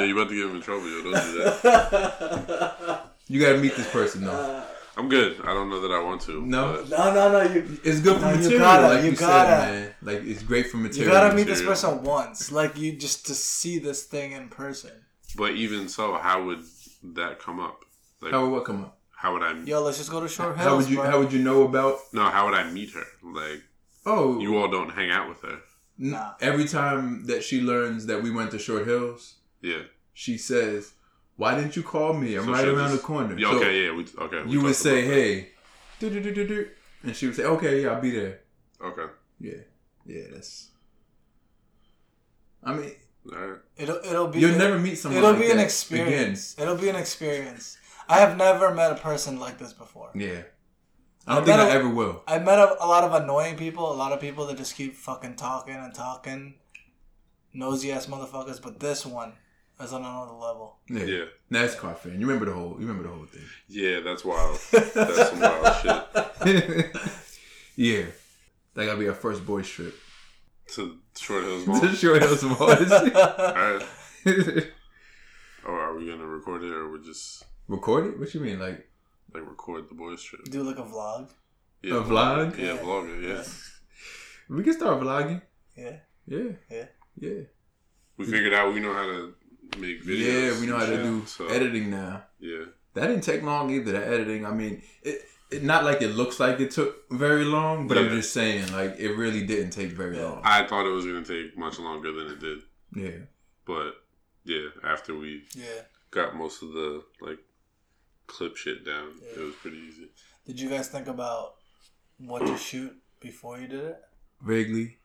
you 0.05 0.19
about 0.19 0.29
to 0.31 0.35
get 0.35 0.47
him 0.47 0.57
in 0.57 0.63
trouble, 0.63 0.89
yo. 0.89 1.03
Don't 1.03 1.13
do 1.13 1.45
that. 1.63 3.03
you 3.29 3.41
gotta 3.41 3.59
meet 3.59 3.77
this 3.77 3.89
person 3.91 4.25
though. 4.25 4.63
I'm 4.97 5.09
good. 5.09 5.41
I 5.43 5.55
don't 5.55 5.71
know 5.71 5.81
that 5.81 5.91
I 5.91 6.03
want 6.03 6.21
to. 6.23 6.43
No? 6.45 6.85
but- 6.89 6.91
No, 6.91 7.15
no, 7.15 7.33
no. 7.45 7.53
You 7.55 7.79
It's 7.83 8.01
good 8.01 8.17
for 8.17 8.23
No, 8.27 8.31
you 8.33 8.37
material, 8.37 8.59
gotta- 8.61 8.89
like 8.95 9.05
you 9.05 9.11
you, 9.11 9.17
gotta. 9.17 9.49
said, 9.49 9.73
man. 9.73 9.95
Like 10.03 10.23
it's 10.25 10.43
great 10.43 10.67
for 10.71 10.77
material. 10.77 11.13
you 11.15 11.19
gotta 11.21 11.35
meet 11.35 11.47
this 11.47 11.63
person 11.63 12.03
once, 12.03 12.53
like 12.53 12.77
you 12.77 12.93
just 12.93 13.27
to 13.27 13.35
see 13.35 13.79
this 13.79 14.05
thing 14.05 14.33
in 14.33 14.49
person. 14.49 14.91
But 15.37 15.53
even 15.53 15.89
so, 15.89 16.15
how 16.15 16.45
would 16.45 16.63
that 17.15 17.39
come 17.41 17.59
up? 17.59 17.85
Like, 18.21 18.33
How 18.33 18.43
would 18.43 18.51
what 18.53 18.65
come 18.67 18.85
up? 18.85 18.99
how 19.17 19.33
would 19.33 19.43
I? 19.43 19.55
Yo, 19.65 19.83
let's 19.83 19.97
just 19.99 20.11
go 20.11 20.21
to 20.21 20.29
Short 20.29 20.57
Hills. 20.57 20.69
How 20.69 20.77
would 20.77 20.89
you 20.91 20.97
bro. 20.97 21.07
How 21.11 21.19
would 21.21 21.33
you 21.33 21.43
know 21.43 21.63
about? 21.63 21.99
No, 22.13 22.25
how 22.25 22.45
would 22.47 22.55
I 22.55 22.71
meet 22.71 22.91
her? 22.93 23.05
Like, 23.23 23.63
Oh, 24.05 24.39
you 24.41 24.57
all 24.59 24.69
don't 24.69 24.91
hang 24.91 25.11
out 25.11 25.29
with 25.29 25.41
her. 25.43 25.61
Nah. 25.97 26.33
Every 26.41 26.67
time 26.67 27.25
that 27.27 27.45
she 27.45 27.61
learns 27.61 28.07
that 28.07 28.23
we 28.23 28.31
went 28.31 28.51
to 28.51 28.59
Short 28.59 28.85
Hills, 28.87 29.37
Yeah. 29.61 29.83
she 30.13 30.37
says, 30.37 30.93
"Why 31.43 31.51
didn't 31.59 31.75
you 31.79 31.83
call 31.95 32.11
me? 32.23 32.29
I'm 32.39 32.45
So 32.47 32.53
right 32.57 32.69
around 32.69 32.91
just- 32.91 33.03
the 33.03 33.07
corner." 33.13 33.35
Yeah, 33.39 33.51
So 33.51 33.57
okay, 33.59 33.73
yeah, 33.81 33.91
we 33.97 34.03
okay. 34.27 34.41
we 34.47 34.51
you 34.53 34.61
would 34.65 34.77
say, 34.87 34.97
"Hey," 35.15 35.29
do 36.01 36.07
do 36.15 36.21
do 36.27 36.31
do 36.39 36.45
do, 36.55 36.59
and 37.05 37.13
she 37.17 37.25
would 37.27 37.37
say, 37.41 37.45
"Okay, 37.55 37.73
yeah, 37.83 37.91
I'll 37.93 38.01
be 38.09 38.13
there." 38.21 38.35
Okay. 38.91 39.09
Yeah, 39.49 39.63
yeah, 40.15 40.25
that's. 40.33 40.53
I 42.65 42.75
mean, 42.75 42.93
All 43.33 43.39
right. 43.49 43.61
It'll 43.77 44.01
it'll 44.11 44.29
be 44.29 44.41
you'll 44.41 44.59
never 44.59 44.79
meet 44.79 44.97
someone. 44.99 45.19
it'll 45.19 45.33
like 45.33 45.41
be 45.47 45.51
an 45.51 45.57
that 45.59 45.65
experience. 45.65 46.41
It'll 46.59 46.77
be 46.87 46.89
an 46.89 46.97
experience. 46.97 47.77
I 48.09 48.19
have 48.25 48.37
never 48.37 48.75
met 48.75 48.91
a 48.93 48.97
person 49.11 49.39
like 49.41 49.57
this 49.59 49.73
before. 49.85 50.11
Yeah, 50.15 50.43
I 51.27 51.35
don't 51.35 51.43
I 51.43 51.47
think 51.47 51.57
met 51.57 51.61
I 51.61 51.69
a- 51.69 51.79
ever 51.79 51.89
will. 51.89 52.23
I 52.27 52.39
met 52.51 52.59
a, 52.59 52.69
a 52.85 52.89
lot 52.95 53.05
of 53.05 53.13
annoying 53.21 53.57
people, 53.57 53.85
a 53.93 53.99
lot 54.05 54.13
of 54.13 54.21
people 54.21 54.47
that 54.49 54.57
just 54.59 54.75
keep 54.77 54.93
fucking 54.97 55.37
talking 55.37 55.75
and 55.75 55.95
talking, 55.95 56.41
nosy 57.53 57.93
ass 57.93 58.07
motherfuckers. 58.07 58.61
But 58.67 58.81
this 58.81 59.07
one 59.07 59.33
is 59.81 59.93
on 59.93 60.01
another 60.03 60.33
level. 60.33 60.79
Yeah. 60.89 61.05
Yeah. 61.05 61.25
NASCAR 61.51 61.97
fan. 61.97 62.21
You 62.21 62.27
remember 62.27 62.47
the 62.47 62.53
whole. 62.53 62.73
You 62.81 62.87
remember 62.87 63.05
the 63.09 63.15
whole 63.15 63.27
thing. 63.27 63.43
Yeah, 63.69 64.01
that's 64.01 64.25
wild. 64.25 64.59
That's 64.71 64.93
some 65.31 65.41
wild 65.41 65.77
shit. 66.45 66.97
yeah, 67.77 68.05
that 68.75 68.87
gotta 68.87 68.99
be 68.99 69.09
our 69.09 69.15
first 69.15 69.45
boys 69.47 69.69
trip. 69.69 69.95
To 70.75 70.97
Short 71.19 71.45
Hills 71.45 71.65
to 71.65 71.71
Mall. 71.71 71.89
Short 71.89 72.23
Hills 72.23 72.43
Boys. 72.43 72.93
All 72.93 73.09
right. 73.11 73.83
Or 75.65 75.79
are 75.81 75.97
we 75.97 76.07
gonna 76.07 76.27
record 76.27 76.63
it, 76.65 76.73
or 76.73 76.91
we're 76.91 76.99
just 76.99 77.45
Record 77.69 78.07
it? 78.15 78.19
What 78.19 78.33
you 78.35 78.41
mean? 78.41 78.59
Like 78.59 78.89
like 79.35 79.47
record 79.49 79.89
the 79.89 79.95
boys 79.95 80.23
trip? 80.23 80.45
Do 80.45 80.63
like 80.63 80.79
a 80.79 80.83
vlog. 80.83 81.29
Yeah, 81.83 81.97
A 81.99 82.03
vlog? 82.03 82.59
Yeah, 82.59 82.75
Yeah. 82.75 82.77
vlog 82.81 83.09
it. 83.25 83.29
Yeah. 83.29 83.45
we 84.49 84.63
can 84.63 84.73
start 84.73 85.01
vlogging. 85.01 85.43
Yeah. 85.77 85.97
Yeah. 86.27 86.53
Yeah. 86.71 86.85
Yeah. 87.19 87.41
We 88.17 88.25
figured 88.27 88.53
out 88.55 88.73
we 88.75 88.81
know 88.81 88.93
how 88.93 89.03
to 89.05 89.35
make 89.79 90.03
videos. 90.05 90.53
Yeah, 90.55 90.61
we 90.61 90.67
know 90.67 90.79
how 90.79 90.87
to 90.87 90.93
Yeah. 90.97 91.03
do 91.03 91.27
So- 91.27 91.47
editing 91.49 91.91
now. 91.91 92.25
Yeah. 92.41 92.65
That 92.95 93.07
didn't 93.09 93.25
take 93.25 93.43
long 93.43 93.71
either. 93.71 93.93
The 93.93 94.07
editing, 94.07 94.45
I 94.47 94.53
mean, 94.53 94.83
it 95.03 95.29
it, 95.51 95.63
not 95.63 95.85
like 95.85 96.01
it 96.01 96.09
looks 96.09 96.41
like 96.41 96.61
it 96.61 96.71
took 96.71 97.11
very 97.11 97.45
long, 97.45 97.87
but 97.87 97.99
I'm 97.99 98.09
just 98.09 98.33
saying 98.33 98.73
like 98.73 98.97
it 98.99 99.13
really 99.15 99.45
didn't 99.47 99.71
take 99.71 99.91
very 99.91 100.17
long. 100.19 100.41
I 100.45 100.67
thought 100.67 100.87
it 100.87 100.91
was 100.91 101.05
gonna 101.05 101.23
take 101.25 101.59
much 101.59 101.79
longer 101.79 102.11
than 102.11 102.29
it 102.33 102.39
did, 102.41 102.63
Yeah. 102.95 103.27
but 103.67 104.03
yeah, 104.45 104.69
after 104.83 105.15
we 105.15 105.45
Yeah. 105.55 105.83
got 106.11 106.37
most 106.37 106.63
of 106.63 106.73
the 106.73 107.05
like 107.21 107.39
clip 108.27 108.57
shit 108.57 108.83
down, 108.85 109.13
Yeah. 109.23 109.41
it 109.43 109.45
was 109.45 109.55
pretty 109.57 109.77
easy. 109.77 110.09
Did 110.47 110.59
you 110.59 110.71
guys 110.71 110.89
think 110.89 111.07
about 111.07 111.57
what 112.17 112.47
to 112.47 112.57
shoot 112.57 112.97
before 113.21 113.59
you 113.59 113.69
did 113.69 113.85
it? 113.85 114.03
Vaguely. 114.41 114.99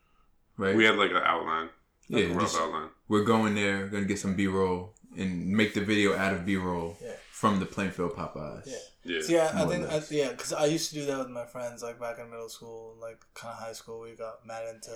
Right. 0.55 0.75
We 0.77 0.85
had 0.85 0.95
like 0.95 1.11
an 1.11 1.17
outline, 1.17 1.65
like 1.65 1.71
yeah. 2.07 2.25
rough 2.33 2.41
just- 2.41 2.57
outline. 2.59 2.89
we're 3.07 3.23
going 3.23 3.55
there, 3.55 3.87
gonna 3.87 4.05
get 4.05 4.19
some 4.19 4.35
B 4.35 4.47
roll 4.47 4.93
and 5.17 5.47
make 5.47 5.73
the 5.73 5.81
video 5.81 6.15
out 6.15 6.33
of 6.33 6.45
B 6.45 6.55
roll 6.57 6.97
Yeah. 7.01 7.13
from 7.31 7.59
the 7.59 7.65
Plainfield 7.65 8.13
Popeyes. 8.13 8.63
Yeah. 8.67 8.77
Yeah, 9.03 9.21
See, 9.21 9.37
I, 9.39 9.63
I 9.63 9.65
think, 9.67 9.85
I, 9.89 10.01
yeah, 10.11 10.31
because 10.31 10.51
I 10.51 10.65
used 10.65 10.89
to 10.89 10.95
do 10.95 11.05
that 11.05 11.17
with 11.19 11.29
my 11.29 11.45
friends, 11.45 11.81
like 11.81 11.97
back 11.97 12.19
in 12.19 12.29
middle 12.29 12.49
school, 12.49 12.95
like 12.99 13.23
kind 13.33 13.53
of 13.53 13.59
high 13.59 13.71
school. 13.71 14.01
We 14.01 14.15
got 14.15 14.45
mad 14.45 14.63
into 14.67 14.91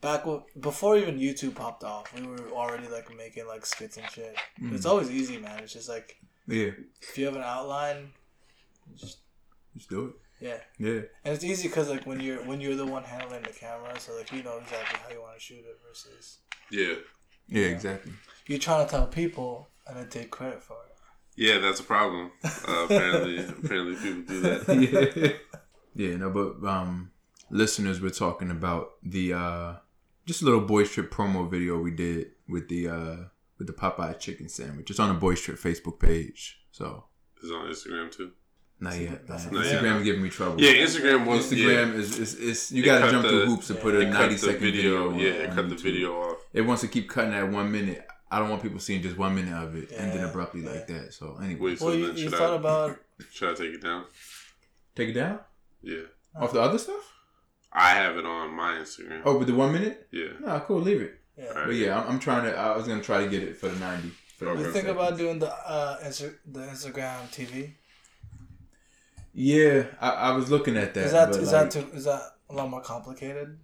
back 0.00 0.20
w- 0.20 0.44
before 0.60 0.96
even 0.96 1.18
YouTube 1.18 1.56
popped 1.56 1.82
off. 1.82 2.14
We 2.14 2.24
were 2.24 2.48
already 2.52 2.86
like 2.86 3.12
making 3.16 3.48
like 3.48 3.66
skits 3.66 3.96
and 3.96 4.08
shit. 4.08 4.36
Mm. 4.62 4.72
It's 4.72 4.86
always 4.86 5.10
easy, 5.10 5.36
man. 5.38 5.58
It's 5.64 5.72
just 5.72 5.88
like 5.88 6.16
Yeah. 6.46 6.70
if 7.02 7.18
you 7.18 7.26
have 7.26 7.34
an 7.34 7.42
outline, 7.42 8.12
just 8.94 9.18
Just 9.76 9.90
do 9.90 10.06
it. 10.06 10.12
Yeah, 10.40 10.58
Yeah. 10.78 11.00
and 11.24 11.34
it's 11.34 11.44
easy 11.44 11.68
because 11.68 11.88
like 11.88 12.06
when 12.06 12.20
you're 12.20 12.42
when 12.44 12.60
you're 12.60 12.76
the 12.76 12.86
one 12.86 13.04
handling 13.04 13.42
the 13.42 13.50
camera, 13.52 13.98
so 13.98 14.16
like 14.16 14.30
you 14.32 14.42
know 14.42 14.58
exactly 14.58 14.98
how 15.02 15.10
you 15.12 15.20
want 15.20 15.34
to 15.34 15.40
shoot 15.40 15.58
it 15.64 15.78
versus 15.86 16.38
yeah, 16.70 16.94
Yeah, 17.48 17.66
exactly. 17.66 18.12
You're 18.46 18.58
trying 18.58 18.84
to 18.86 18.90
tell 18.90 19.06
people 19.06 19.68
and 19.86 19.96
then 19.96 20.08
take 20.08 20.30
credit 20.30 20.62
for 20.62 20.74
it. 20.86 20.94
yeah. 21.36 21.58
That's 21.58 21.80
a 21.80 21.84
problem. 21.84 22.30
Uh, 22.44 22.48
apparently, 22.84 23.38
apparently 23.38 23.96
people 23.96 24.22
do 24.26 24.40
that. 24.40 25.32
yeah. 25.94 26.08
Yeah, 26.10 26.16
no, 26.16 26.30
but 26.30 26.66
um 26.68 27.10
listeners 27.50 28.00
we're 28.00 28.10
talking 28.10 28.50
about 28.50 28.90
the 29.02 29.32
uh 29.32 29.74
just 30.26 30.42
a 30.42 30.44
little 30.44 30.60
boy 30.60 30.84
trip 30.84 31.10
promo 31.10 31.50
video 31.50 31.78
we 31.78 31.90
did 31.90 32.32
with 32.48 32.68
the 32.68 32.88
uh 32.88 33.16
with 33.58 33.66
the 33.66 33.72
Popeye 33.72 34.18
chicken 34.20 34.48
sandwich. 34.48 34.90
It's 34.90 35.00
on 35.00 35.08
the 35.08 35.14
boy 35.18 35.34
trip 35.34 35.58
Facebook 35.58 35.98
page. 35.98 36.60
So 36.70 37.04
It's 37.42 37.50
on 37.50 37.66
Instagram 37.66 38.12
too. 38.12 38.32
Not 38.80 38.98
yet. 38.98 39.26
That's 39.26 39.46
man. 39.50 39.54
a- 39.62 39.66
Instagram 39.66 39.96
is 39.98 40.04
giving 40.04 40.22
me 40.22 40.28
trouble. 40.28 40.60
Yeah, 40.60 40.72
Instagram 40.74 41.26
was 41.26 41.50
Instagram 41.50 41.92
Yeah, 41.94 41.98
is, 41.98 42.18
is, 42.18 42.34
is 42.34 42.72
you 42.72 42.84
gotta 42.84 43.00
cut 43.02 43.10
jump 43.10 43.26
through 43.26 43.46
hoops 43.46 43.66
to 43.68 43.74
put 43.74 43.94
a 43.94 44.00
it 44.00 44.12
cut 44.12 44.30
ninety 44.30 44.36
video. 44.36 45.10
video. 45.10 45.10
Yeah, 45.12 45.30
on- 45.30 45.40
it 45.40 45.50
on 45.50 45.54
cut 45.56 45.68
the 45.68 45.74
video 45.76 46.12
off. 46.22 46.38
It 46.52 46.62
wants 46.62 46.82
to 46.82 46.88
keep 46.88 47.08
cutting 47.08 47.34
at 47.34 47.48
one 47.50 47.70
minute. 47.72 48.06
I 48.30 48.38
don't 48.38 48.50
want 48.50 48.62
people 48.62 48.78
seeing 48.78 49.00
just 49.02 49.16
one 49.16 49.34
minute 49.34 49.54
of 49.54 49.74
it 49.74 49.90
and 49.92 50.12
then 50.12 50.18
Yeah, 50.18 50.28
abruptly 50.28 50.62
yeah. 50.62 50.70
like 50.70 50.86
that. 50.88 51.14
So 51.14 51.38
anyway, 51.42 51.60
Wait, 51.70 51.78
so 51.78 51.86
Well, 51.86 51.94
you, 51.94 52.06
then 52.08 52.16
you 52.16 52.28
should 52.28 52.38
thought 52.38 52.52
I 52.52 52.56
about 52.56 52.98
should 53.32 53.50
I 53.50 53.54
take 53.54 53.74
it 53.74 53.82
down? 53.82 54.04
take 54.94 55.08
it 55.10 55.12
down 55.14 55.40
Yeah, 55.82 56.02
off 56.38 56.52
the 56.52 56.60
other 56.60 56.78
stuff. 56.78 57.14
I 57.72 57.90
have 57.90 58.16
it 58.16 58.24
on 58.26 58.54
my 58.54 58.72
Instagram. 58.74 59.22
Oh, 59.24 59.38
with 59.38 59.48
the 59.48 59.54
one 59.54 59.72
minute? 59.72 60.08
Yeah, 60.10 60.28
Nah, 60.40 60.60
cool. 60.60 60.80
Leave 60.80 61.00
it. 61.02 61.18
yeah. 61.36 61.46
Alright. 61.48 61.66
But 61.66 61.74
yeah, 61.76 62.00
I'm, 62.00 62.08
I'm 62.12 62.18
trying 62.18 62.44
to. 62.44 62.56
I 62.56 62.76
was 62.76 62.86
gonna 62.86 63.02
try 63.02 63.24
to 63.24 63.30
get 63.30 63.42
it 63.42 63.56
for 63.56 63.68
the 63.68 63.78
ninety. 63.78 64.10
For. 64.36 64.46
You 64.54 64.62
think 64.64 64.74
second. 64.74 64.90
about 64.90 65.16
doing 65.18 65.38
the 65.38 65.50
uh 65.52 65.98
Insta- 66.04 66.34
the 66.46 66.60
Instagram 66.60 67.28
TV? 67.30 67.72
Yeah, 69.40 69.84
I, 70.00 70.10
I 70.10 70.30
was 70.32 70.50
looking 70.50 70.76
at 70.76 70.94
that. 70.94 71.04
Is 71.04 71.12
that 71.12 71.30
but, 71.30 71.40
like, 71.40 71.50
that 71.50 71.70
too, 71.70 71.86
is 71.94 72.06
that 72.06 72.22
a 72.50 72.54
lot 72.54 72.68
more 72.68 72.80
complicated? 72.80 73.56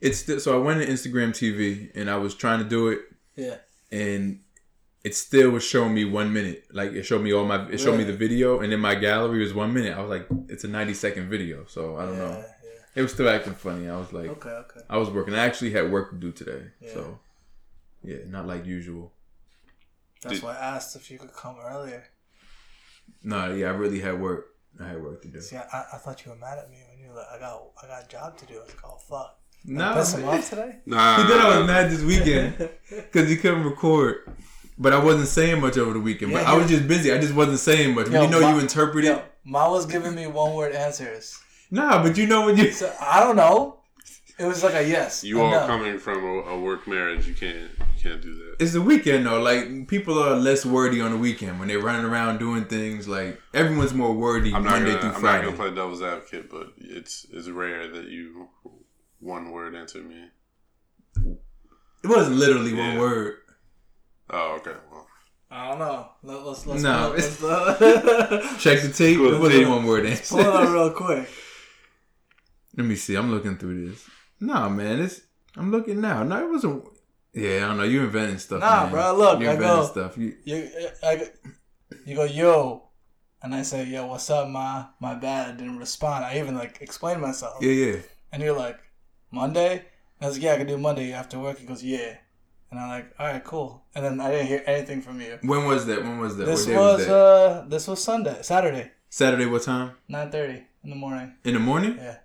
It's 0.00 0.18
still, 0.18 0.40
so 0.40 0.52
I 0.60 0.60
went 0.60 0.82
to 0.82 0.88
Instagram 0.88 1.30
TV 1.30 1.92
and 1.94 2.10
I 2.10 2.16
was 2.16 2.34
trying 2.34 2.58
to 2.58 2.68
do 2.68 2.88
it 2.88 3.02
Yeah. 3.36 3.58
and 3.92 4.40
it 5.04 5.14
still 5.14 5.50
was 5.50 5.64
showing 5.64 5.94
me 5.94 6.04
one 6.04 6.32
minute. 6.32 6.64
Like 6.72 6.90
it 6.90 7.04
showed 7.04 7.22
me 7.22 7.32
all 7.32 7.44
my. 7.44 7.68
It 7.68 7.78
showed 7.78 7.96
me 7.96 8.02
the 8.02 8.16
video 8.16 8.58
and 8.58 8.72
then 8.72 8.80
my 8.80 8.96
gallery 8.96 9.38
was 9.44 9.54
one 9.54 9.72
minute. 9.72 9.96
I 9.96 10.00
was 10.00 10.10
like, 10.10 10.26
it's 10.48 10.64
a 10.64 10.68
ninety 10.68 10.92
second 10.94 11.30
video, 11.30 11.64
so 11.68 11.96
I 11.96 12.06
don't 12.06 12.14
yeah, 12.16 12.20
know. 12.24 12.44
It 12.96 13.02
was 13.02 13.12
still 13.12 13.28
acting 13.28 13.54
funny. 13.54 13.88
I 13.88 13.96
was 13.96 14.12
like, 14.12 14.28
Okay. 14.28 14.50
Okay. 14.50 14.80
I 14.90 14.96
was 14.96 15.08
working. 15.08 15.34
I 15.34 15.44
actually 15.46 15.70
had 15.70 15.92
work 15.92 16.10
to 16.10 16.16
do 16.16 16.32
today, 16.32 16.62
Yeah. 16.80 16.94
so 16.94 17.20
yeah, 18.02 18.16
not 18.26 18.48
like 18.48 18.66
usual. 18.66 19.12
That's 20.20 20.34
Did- 20.34 20.42
why 20.42 20.56
I 20.56 20.74
asked 20.76 20.96
if 20.96 21.12
you 21.12 21.18
could 21.18 21.32
come 21.32 21.58
earlier. 21.64 22.08
No, 23.22 23.54
yeah, 23.54 23.68
I 23.68 23.70
really 23.70 24.00
had 24.00 24.20
work. 24.20 24.46
I 24.80 24.88
had 24.88 25.02
work 25.02 25.22
to 25.22 25.28
do. 25.28 25.40
See, 25.40 25.56
I, 25.56 25.84
I 25.92 25.98
thought 25.98 26.24
you 26.24 26.30
were 26.32 26.38
mad 26.38 26.58
at 26.58 26.70
me 26.70 26.78
when 26.90 27.00
you 27.00 27.08
were 27.10 27.16
like, 27.16 27.26
I 27.34 27.38
got 27.38 27.62
I 27.82 27.86
got 27.86 28.04
a 28.04 28.08
job 28.08 28.38
to 28.38 28.46
do. 28.46 28.54
I 28.54 28.60
was 28.60 28.68
like, 28.68 28.84
oh 28.84 28.96
fuck. 28.96 29.38
No, 29.64 29.94
Piss 29.94 30.14
him 30.14 30.22
man. 30.22 30.38
off 30.38 30.50
today. 30.50 30.76
nah. 30.86 31.16
He 31.16 31.28
thought 31.28 31.40
I 31.40 31.58
was 31.58 31.66
mad 31.66 31.90
this 31.90 32.02
weekend 32.02 32.70
because 32.88 33.28
he 33.28 33.36
couldn't 33.36 33.64
record. 33.64 34.36
But 34.80 34.92
I 34.92 35.02
wasn't 35.02 35.26
saying 35.26 35.60
much 35.60 35.76
over 35.76 35.92
the 35.94 36.00
weekend. 36.00 36.32
But 36.32 36.42
Yeah, 36.42 36.52
I 36.52 36.56
was 36.56 36.70
yeah. 36.70 36.76
just 36.76 36.88
busy. 36.88 37.12
I 37.12 37.18
just 37.18 37.34
wasn't 37.34 37.58
saying 37.58 37.96
much. 37.96 38.08
Yo, 38.08 38.22
you 38.22 38.30
know 38.30 38.40
Ma- 38.40 38.52
you 38.54 38.60
interpret 38.60 39.04
it. 39.04 39.08
Yo, 39.08 39.22
Ma 39.44 39.68
was 39.68 39.86
giving 39.86 40.14
me 40.14 40.28
one 40.28 40.54
word 40.54 40.72
answers. 40.72 41.36
Nah, 41.70 42.00
but 42.02 42.16
you 42.16 42.28
know 42.28 42.46
when 42.46 42.56
you. 42.56 42.70
So 42.70 42.94
I 43.00 43.18
don't 43.20 43.34
know. 43.36 43.80
It 44.38 44.44
was 44.46 44.62
like 44.62 44.74
a 44.74 44.88
yes. 44.88 45.24
You 45.24 45.40
a 45.40 45.44
all 45.44 45.50
no. 45.50 45.66
coming 45.66 45.98
from 45.98 46.22
a, 46.24 46.50
a 46.50 46.60
work 46.60 46.86
marriage, 46.86 47.26
you 47.26 47.34
can't 47.34 47.56
you 47.56 47.68
can't 47.98 48.22
do 48.22 48.34
that. 48.34 48.56
It's 48.60 48.72
the 48.72 48.82
weekend 48.82 49.26
though. 49.26 49.40
Like 49.40 49.88
people 49.88 50.18
are 50.22 50.36
less 50.36 50.64
wordy 50.64 51.00
on 51.00 51.10
the 51.12 51.18
weekend 51.18 51.58
when 51.58 51.68
they're 51.68 51.80
running 51.80 52.04
around 52.04 52.38
doing 52.38 52.64
things. 52.64 53.06
Like 53.08 53.40
everyone's 53.54 53.94
more 53.94 54.14
wordy 54.14 54.52
I'm 54.54 54.64
Monday 54.64 54.90
gonna 54.90 55.00
through 55.00 55.08
I'm 55.10 55.14
not 55.14 55.20
Friday. 55.20 55.44
gonna 55.46 55.56
play 55.56 55.68
devil's 55.74 56.02
advocate, 56.02 56.50
but 56.50 56.72
it's 56.78 57.26
it's 57.32 57.48
rare 57.48 57.88
that 57.88 58.04
you 58.08 58.48
one 59.20 59.50
word 59.50 59.74
answer 59.74 60.02
me. 60.02 60.26
It 62.04 62.06
wasn't 62.08 62.36
literally 62.36 62.74
one 62.74 62.98
word. 62.98 63.36
Oh, 64.30 64.56
okay. 64.60 64.76
Well, 64.90 65.06
I 65.50 65.68
don't 65.70 65.78
know. 65.78 66.08
Let, 66.22 66.46
let's 66.46 66.66
let's 66.66 66.82
No, 66.82 67.14
pull 67.14 67.18
it- 67.18 67.42
let's- 67.42 68.62
Check 68.62 68.82
the 68.82 68.92
tape. 68.94 69.16
Cool, 69.16 69.34
It 69.34 69.40
wasn't 69.40 69.60
tape. 69.64 69.68
one 69.68 69.84
word 69.86 70.20
pull 70.28 70.38
it 70.40 70.46
out 70.46 70.72
real 70.72 70.90
quick. 70.92 71.28
Let 72.76 72.86
me 72.86 72.94
see. 72.94 73.16
I'm 73.16 73.30
looking 73.30 73.56
through 73.56 73.88
this. 73.88 74.08
Nah, 74.40 74.68
man. 74.68 75.00
It's. 75.00 75.22
I'm 75.56 75.72
looking 75.72 76.00
now. 76.00 76.22
No, 76.22 76.38
it 76.44 76.48
wasn't. 76.50 76.84
Yeah, 77.34 77.56
I 77.64 77.68
don't 77.68 77.76
know. 77.78 77.84
You 77.84 78.02
inventing 78.04 78.38
stuff. 78.38 78.60
Nah, 78.60 78.84
man. 78.84 78.92
bro, 78.92 79.16
look, 79.16 79.40
you 79.40 79.48
I 79.48 79.52
inventing 79.52 79.76
go- 79.80 79.86
stuff. 79.86 80.18
You, 80.18 80.34
You 80.44 80.68
I, 81.02 81.28
you 82.04 82.16
go 82.16 82.24
yo, 82.24 82.88
and 83.42 83.54
I 83.54 83.62
say 83.62 83.84
yo, 83.84 84.06
what's 84.06 84.28
up, 84.30 84.48
ma? 84.48 84.86
My 85.00 85.14
bad. 85.14 85.48
I 85.50 85.52
didn't 85.52 85.78
respond. 85.78 86.24
I 86.24 86.38
even 86.38 86.54
like 86.56 86.78
explained 86.80 87.20
myself. 87.20 87.62
yeah, 87.62 87.70
yeah. 87.72 87.96
And 88.32 88.42
you're 88.42 88.56
like, 88.56 88.78
Monday? 89.30 89.84
I 90.20 90.26
was 90.26 90.36
like, 90.36 90.42
yeah, 90.44 90.54
I 90.54 90.56
can 90.58 90.66
do 90.66 90.78
Monday 90.78 91.12
after 91.12 91.38
work. 91.38 91.58
He 91.58 91.66
goes, 91.66 91.82
yeah. 91.84 92.16
And 92.70 92.78
I'm 92.80 92.88
like, 92.88 93.14
all 93.18 93.26
right, 93.26 93.42
cool. 93.44 93.84
And 93.94 94.04
then 94.04 94.20
I 94.20 94.30
didn't 94.30 94.48
hear 94.48 94.62
anything 94.66 95.00
from 95.00 95.20
you. 95.20 95.38
When 95.42 95.64
was 95.64 95.86
that? 95.86 96.02
When 96.02 96.18
was 96.18 96.36
that? 96.36 96.44
This 96.44 96.66
what 96.66 96.72
day 96.72 96.76
was, 96.76 96.96
was 96.98 97.06
that? 97.06 97.14
uh, 97.14 97.64
this 97.68 97.88
was 97.88 98.02
Sunday, 98.02 98.36
Saturday, 98.42 98.90
Saturday. 99.08 99.46
What 99.46 99.62
time? 99.62 99.92
nine 100.08 100.30
thirty 100.30 100.64
in 100.84 100.90
the 100.90 100.96
morning. 100.96 101.34
In 101.44 101.54
the 101.54 101.60
morning? 101.60 101.96
Yeah. 101.96 102.16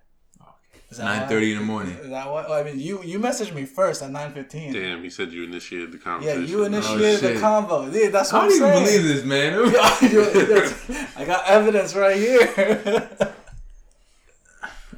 Is 0.94 0.98
that 0.98 1.28
Nine 1.28 1.28
why? 1.28 1.42
in 1.44 1.58
the 1.58 1.64
morning. 1.64 1.96
Is 1.96 2.10
that 2.10 2.30
what? 2.30 2.48
I 2.48 2.62
mean, 2.62 2.78
you 2.78 3.02
you 3.02 3.18
messaged 3.18 3.52
me 3.52 3.64
first 3.64 4.00
at 4.00 4.12
nine 4.12 4.32
fifteen. 4.32 4.72
damn, 4.72 5.02
he 5.02 5.10
said 5.10 5.32
you 5.32 5.42
initiated 5.42 5.90
the 5.90 5.98
conversation. 5.98 6.42
Yeah, 6.42 6.46
you 6.48 6.62
initiated 6.62 7.20
the 7.20 7.40
convo. 7.40 7.92
Yeah, 7.92 8.10
that's 8.10 8.32
I 8.32 8.46
what 8.46 8.50
don't 8.50 8.62
I'm 8.62 8.76
even 8.76 8.86
saying. 8.86 9.02
believe 9.02 9.16
this, 9.16 9.24
man. 9.24 9.54
I 11.16 11.24
got 11.24 11.48
evidence 11.48 11.96
right 11.96 12.16
here. 12.16 13.10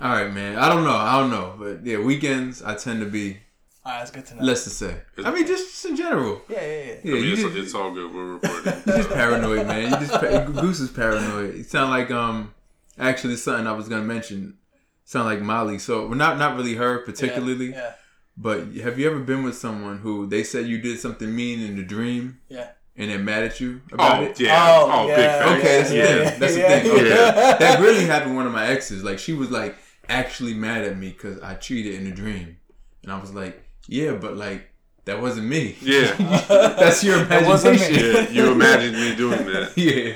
All 0.03 0.11
right, 0.11 0.31
man. 0.31 0.59
I 0.59 0.69
don't 0.69 0.85
know. 0.85 0.95
I 0.95 1.19
don't 1.19 1.31
know, 1.31 1.55
but 1.59 1.87
yeah, 1.87 1.97
weekends 1.97 2.63
I 2.63 2.75
tend 2.75 3.01
to 3.01 3.07
be 3.07 3.39
Alright, 3.87 4.01
that's 4.01 4.11
good 4.11 4.27
to 4.27 4.35
know. 4.35 4.43
less 4.43 4.65
to 4.65 4.71
say. 4.71 5.01
I 5.25 5.31
mean, 5.31 5.47
just 5.47 5.83
in 5.87 5.97
general. 5.97 6.43
yeah, 6.51 6.61
yeah, 6.61 6.67
yeah. 6.67 6.95
Yeah, 7.05 7.13
I 7.13 7.15
mean, 7.15 7.25
you 7.25 7.33
it's, 7.33 7.43
just, 7.43 7.57
it's 7.57 7.75
all 7.75 7.91
good. 7.91 8.13
We're 8.13 8.35
reporting. 8.35 8.83
you 8.87 8.93
just 8.93 9.09
paranoid, 9.09 9.67
man. 9.67 9.85
You 9.85 10.07
just 10.07 10.21
Goose 10.53 10.81
is 10.81 10.91
paranoid. 10.91 11.55
It 11.55 11.71
sound 11.71 11.89
like 11.89 12.11
um, 12.11 12.53
actually 12.99 13.37
something 13.37 13.67
I 13.67 13.73
was 13.73 13.89
gonna 13.89 14.03
mention. 14.03 14.59
Sound 15.07 15.27
like 15.27 15.41
Molly. 15.41 15.79
So 15.79 16.07
well, 16.09 16.19
not 16.19 16.37
not 16.39 16.57
really 16.57 16.75
her 16.75 16.99
particularly, 16.99 17.71
Yeah, 17.73 17.93
but 18.37 18.75
have 18.85 18.99
you 18.99 19.07
ever 19.11 19.21
been 19.21 19.43
with 19.45 19.57
someone 19.57 19.99
who 19.99 20.27
they 20.27 20.43
said 20.45 20.67
you 20.67 20.79
did 20.79 20.99
something 21.01 21.35
mean 21.35 21.61
in 21.61 21.77
the 21.77 21.85
dream 21.85 22.41
yeah. 22.51 22.69
and 22.97 23.11
they're 23.11 23.19
mad 23.19 23.45
at 23.45 23.61
you 23.61 23.81
oh, 23.93 23.95
about 23.95 24.21
oh 24.21 24.25
it? 24.25 24.41
yeah. 24.41 24.67
Oh, 24.69 24.91
Oh, 24.93 25.09
yeah, 25.09 25.17
big 25.17 25.27
fan. 25.47 25.59
Okay, 25.59 25.79
that's 25.79 25.91
the 25.91 25.97
Yeah, 25.97 26.07
thing. 26.07 26.19
yeah, 26.25 26.39
That's 26.39 26.55
the 26.55 26.61
yeah, 26.61 26.81
thing. 26.81 26.91
Oh, 26.91 26.95
okay. 26.97 27.09
yeah. 27.09 27.57
that 27.59 27.81
really 27.81 28.05
happened 28.05 28.33
to 28.33 28.37
one 28.37 28.47
of 28.47 28.53
my 28.53 28.67
exes. 28.67 29.03
Like 29.05 29.19
she 29.19 29.33
was 29.33 29.51
like 29.51 29.77
actually 30.09 30.55
mad 30.55 30.85
at 30.85 30.99
me 30.99 31.09
because 31.11 31.41
I 31.41 31.55
cheated 31.55 31.95
in 32.01 32.07
a 32.09 32.15
dream, 32.15 32.57
and 33.03 33.11
I 33.13 33.19
was 33.21 33.33
like, 33.33 33.63
yeah, 33.89 34.13
but 34.13 34.37
like 34.37 34.71
that 35.05 35.23
wasn't 35.23 35.47
me. 35.47 35.77
Yeah. 35.81 36.13
That's 36.49 37.05
your 37.05 37.23
That 37.25 37.47
wasn't 37.47 37.79
me. 37.81 37.87
imagination. 37.87 38.35
Yeah. 38.35 38.45
You 38.45 38.53
imagined 38.53 38.97
me 38.97 39.15
doing 39.15 39.47
that. 39.47 39.73
yeah. 39.77 40.15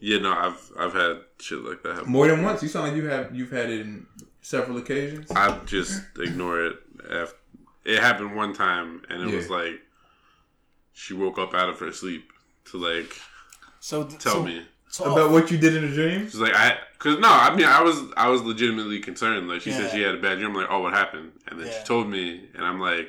Yeah. 0.00 0.18
No, 0.18 0.32
I've 0.32 0.72
I've 0.78 0.92
had 0.92 1.18
shit 1.40 1.58
like 1.60 1.82
that 1.82 1.94
happen. 1.96 2.10
More 2.12 2.28
than 2.28 2.42
once. 2.42 2.62
You 2.62 2.68
sound 2.68 2.88
like 2.88 2.96
you 2.96 3.08
have 3.08 3.34
you've 3.34 3.50
had 3.50 3.70
it 3.70 3.80
in 3.80 4.06
several 4.42 4.78
occasions. 4.78 5.30
I 5.30 5.58
just 5.66 6.02
ignore 6.18 6.60
it. 6.66 6.76
After, 7.10 7.36
it 7.84 8.00
happened 8.00 8.34
one 8.34 8.52
time, 8.52 9.02
and 9.08 9.22
it 9.22 9.34
was 9.34 9.48
like 9.48 9.80
she 10.92 11.14
woke 11.14 11.38
up 11.38 11.54
out 11.54 11.68
of 11.68 11.78
her 11.80 11.92
sleep 11.92 12.32
to 12.66 12.78
like 12.78 13.12
So 13.80 14.04
tell 14.04 14.32
so, 14.34 14.42
me. 14.42 14.64
so, 14.88 15.12
About 15.12 15.30
what 15.30 15.50
you 15.50 15.58
did 15.58 15.76
in 15.76 15.88
the 15.88 15.94
dream? 15.94 16.24
She's 16.24 16.36
like, 16.40 16.54
I, 16.54 16.78
cause 16.98 17.18
no, 17.18 17.28
I 17.28 17.54
mean, 17.54 17.66
I 17.66 17.82
was, 17.82 18.00
I 18.16 18.28
was 18.28 18.42
legitimately 18.42 19.00
concerned. 19.00 19.46
Like, 19.48 19.60
she 19.60 19.70
said 19.72 19.90
she 19.92 20.00
had 20.02 20.14
a 20.16 20.20
bad 20.20 20.38
dream. 20.38 20.50
I'm 20.50 20.56
like, 20.56 20.66
oh, 20.70 20.80
what 20.80 20.94
happened? 20.94 21.32
And 21.48 21.60
then 21.60 21.66
Yeah. 21.68 21.78
she 21.78 21.84
told 21.84 22.08
me, 22.08 22.48
and 22.54 22.64
I'm 22.64 22.80
like, 22.80 23.08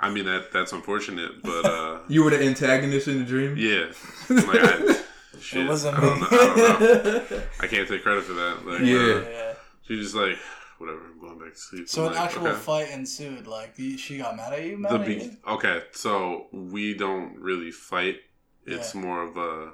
I 0.00 0.10
mean, 0.10 0.24
that 0.24 0.50
that's 0.52 0.72
unfortunate, 0.72 1.42
but 1.42 1.64
uh, 1.66 1.98
You 2.08 2.24
were 2.24 2.30
the 2.30 2.42
antagonist 2.42 3.06
in 3.06 3.18
the 3.20 3.24
dream. 3.24 3.56
yeah, 3.58 3.92
I'm 4.30 4.36
like, 4.46 4.60
I, 4.62 5.00
shit. 5.42 5.68
wasn't 5.68 5.96
I 5.96 6.00
me. 6.00 6.06
don't 6.06 6.20
know. 6.20 6.26
I, 6.30 6.78
don't 6.78 7.30
know. 7.30 7.42
I 7.60 7.66
can't 7.66 7.88
take 7.88 8.02
credit 8.02 8.24
for 8.24 8.32
that. 8.34 8.66
Like, 8.66 8.80
Yeah. 8.80 8.96
uh, 8.96 9.30
yeah. 9.30 9.52
she's 9.82 10.00
just 10.02 10.14
like, 10.14 10.36
whatever. 10.78 11.00
I'm 11.12 11.20
going 11.20 11.38
back 11.38 11.52
to 11.54 11.58
sleep. 11.58 11.88
So 11.88 12.02
I'm 12.06 12.08
an 12.12 12.14
like, 12.16 12.24
actual 12.26 12.46
okay. 12.48 12.58
fight 12.58 12.90
ensued. 12.90 13.46
Like 13.46 13.74
she 13.76 14.18
got 14.18 14.36
mad 14.36 14.52
at 14.52 14.64
you, 14.64 14.78
mad 14.78 14.92
The 14.92 14.98
at 15.00 15.06
be- 15.06 15.14
you? 15.14 15.36
okay, 15.48 15.82
so 15.92 16.46
we 16.52 16.94
don't 16.94 17.38
really 17.38 17.70
fight. 17.70 18.16
It's 18.66 18.94
Yeah. 18.94 19.00
more 19.00 19.22
of 19.22 19.36
a 19.36 19.72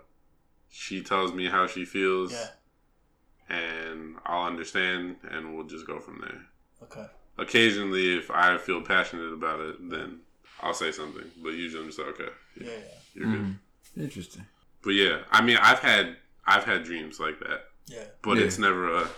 she 0.69 1.03
tells 1.03 1.33
me 1.33 1.47
how 1.49 1.67
she 1.67 1.85
feels, 1.85 2.33
Yeah. 2.33 2.49
and 3.49 4.17
I'll 4.27 4.47
understand, 4.47 5.17
and 5.31 5.55
we'll 5.57 5.67
just 5.67 5.87
go 5.87 6.01
from 6.01 6.21
there. 6.21 6.41
Okay. 6.83 7.07
Occasionally, 7.39 8.17
if 8.17 8.31
I 8.31 8.59
feel 8.59 8.83
passionate 8.83 9.33
about 9.33 9.61
it, 9.61 9.91
then 9.91 10.21
I'll 10.63 10.75
say 10.75 10.91
something. 10.93 11.25
But 11.43 11.51
usually, 11.55 11.83
I'm 11.83 11.89
just 11.89 11.99
like, 11.99 12.09
okay, 12.09 12.29
Yeah. 12.61 12.67
yeah. 12.67 12.75
you're 13.15 13.31
good. 13.31 13.41
Mhm. 13.41 13.59
Interesting. 13.99 14.47
But 14.87 14.95
yeah, 14.95 15.19
I 15.33 15.43
mean, 15.43 15.59
I've 15.61 15.81
had 15.81 16.17
I've 16.47 16.63
had 16.65 16.85
dreams 16.85 17.19
like 17.19 17.41
that, 17.41 17.65
Yeah. 17.89 18.05
but 18.23 18.39
Yeah. 18.39 18.45
it's 18.45 18.57
never 18.59 18.97
a 18.99 19.09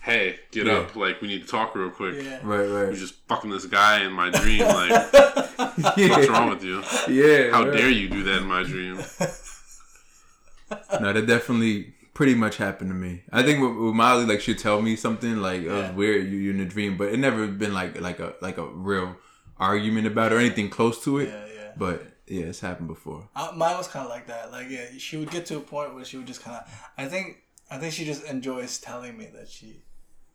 hey, 0.00 0.38
get 0.52 0.66
Yeah. 0.66 0.78
up, 0.78 0.96
like 0.96 1.20
we 1.20 1.28
need 1.28 1.42
to 1.42 1.46
talk 1.48 1.74
real 1.74 1.90
quick. 1.90 2.14
Yeah. 2.22 2.40
Right, 2.42 2.64
You're 2.66 2.92
just 2.94 3.14
fucking 3.28 3.50
this 3.50 3.66
guy 3.66 4.02
in 4.04 4.12
my 4.12 4.30
dream. 4.30 4.60
Like, 4.66 4.90
yeah. 5.96 6.08
what's 6.08 6.28
wrong 6.28 6.48
with 6.50 6.64
you? 6.64 6.82
Yeah. 7.08 7.50
How 7.52 7.64
right. 7.64 7.76
dare 7.76 7.90
you 7.90 8.08
do 8.08 8.22
that 8.24 8.38
in 8.38 8.46
my 8.46 8.62
dream? 8.62 8.96
No, 11.00 11.12
that 11.12 11.26
definitely 11.26 11.94
pretty 12.14 12.34
much 12.34 12.56
happened 12.56 12.90
to 12.90 12.94
me. 12.94 13.22
I 13.32 13.42
think 13.42 13.60
with, 13.60 13.76
with 13.76 13.94
Molly, 13.94 14.24
like 14.24 14.40
she'd 14.40 14.58
tell 14.58 14.80
me 14.80 14.96
something 14.96 15.36
like 15.38 15.60
it 15.62 15.66
Yeah. 15.66 15.88
was 15.88 15.90
weird, 15.92 16.30
you 16.30 16.38
you're 16.38 16.54
in 16.54 16.60
a 16.60 16.64
dream, 16.64 16.96
but 16.96 17.08
it 17.12 17.18
never 17.18 17.46
been 17.48 17.74
like 17.74 18.00
like 18.00 18.18
a 18.18 18.34
like 18.40 18.56
a 18.58 18.66
real 18.66 19.16
argument 19.58 20.06
about 20.06 20.32
or 20.32 20.38
anything 20.38 20.70
close 20.70 21.02
to 21.04 21.18
it. 21.18 21.28
Yeah. 21.28 21.44
Yeah. 21.54 21.72
But 21.76 22.13
yeah, 22.26 22.44
it's 22.44 22.60
happened 22.60 22.88
before. 22.88 23.28
Uh, 23.36 23.52
mine 23.54 23.76
was 23.76 23.88
kind 23.88 24.04
of 24.04 24.10
like 24.10 24.26
that. 24.28 24.50
Like, 24.52 24.68
yeah, 24.70 24.86
she 24.98 25.16
would 25.16 25.30
get 25.30 25.46
to 25.46 25.56
a 25.58 25.60
point 25.60 25.94
where 25.94 26.04
she 26.04 26.16
would 26.16 26.26
just 26.26 26.42
kind 26.42 26.56
of. 26.56 26.90
I 26.98 27.06
think. 27.06 27.42
I 27.70 27.78
think 27.78 27.94
she 27.94 28.04
just 28.04 28.24
enjoys 28.24 28.78
telling 28.78 29.16
me 29.16 29.26
that 29.34 29.48
she, 29.48 29.82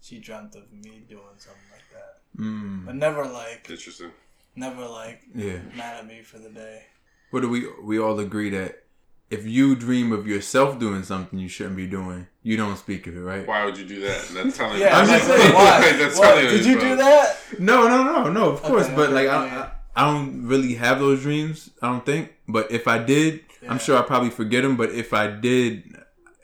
she 0.02 0.18
dreamt 0.20 0.56
of 0.56 0.72
me 0.74 1.04
doing 1.08 1.22
something 1.38 1.62
like 1.72 1.86
that, 1.94 2.42
Mm. 2.42 2.86
but 2.88 2.96
never 2.96 3.24
like, 3.24 3.68
Interesting. 3.70 4.12
never 4.56 4.86
like 4.88 5.22
Yeah. 5.36 5.60
mad 5.78 5.98
at 6.00 6.08
me 6.08 6.22
for 6.24 6.40
the 6.40 6.50
day. 6.50 6.86
What 7.30 7.42
do 7.42 7.50
we 7.50 7.68
we 7.84 8.00
all 8.00 8.20
agree 8.20 8.50
that 8.50 8.84
if 9.30 9.46
you 9.46 9.76
dream 9.76 10.12
of 10.12 10.26
yourself 10.28 10.80
doing 10.80 11.04
something 11.04 11.38
you 11.38 11.48
shouldn't 11.48 11.76
be 11.78 11.86
doing, 11.86 12.28
you 12.42 12.58
don't 12.58 12.78
speak 12.78 13.06
of 13.06 13.16
it, 13.16 13.20
right? 13.22 13.46
Why 13.48 13.64
would 13.64 13.78
you 13.78 13.86
do 13.86 14.02
that? 14.02 14.28
That's 14.34 14.58
telling. 14.62 14.80
Yeah, 14.82 14.98
I'm 15.00 15.06
just 15.08 15.28
saying. 15.28 15.54
why? 15.54 15.92
That's 16.00 16.18
What? 16.18 16.26
telling 16.30 16.46
Did 16.48 16.66
you 16.66 16.80
bro. 16.80 16.90
do 16.90 16.96
that? 16.96 17.38
No, 17.60 17.88
no, 17.88 18.04
no, 18.04 18.32
no. 18.32 18.50
Of 18.50 18.64
course, 18.64 18.88
Okay, 18.88 18.96
but 18.96 19.06
okay, 19.06 19.14
like 19.14 19.26
yeah, 19.26 19.40
I, 19.40 19.46
yeah. 19.46 19.62
I, 19.62 19.72
I 19.96 20.06
don't 20.12 20.48
really 20.48 20.76
have 20.76 21.00
those 21.00 21.22
dreams. 21.22 21.70
I 21.82 21.88
don't 21.92 22.06
think. 22.06 22.34
But 22.48 22.72
if 22.72 22.88
I 22.88 23.00
did, 23.00 23.42
Yeah. 23.62 23.72
I'm 23.72 23.80
sure 23.80 23.98
I 23.98 24.02
probably 24.04 24.30
forget 24.30 24.64
them. 24.64 24.78
But 24.78 24.92
if 24.92 25.14
I 25.14 25.28
did, 25.28 25.84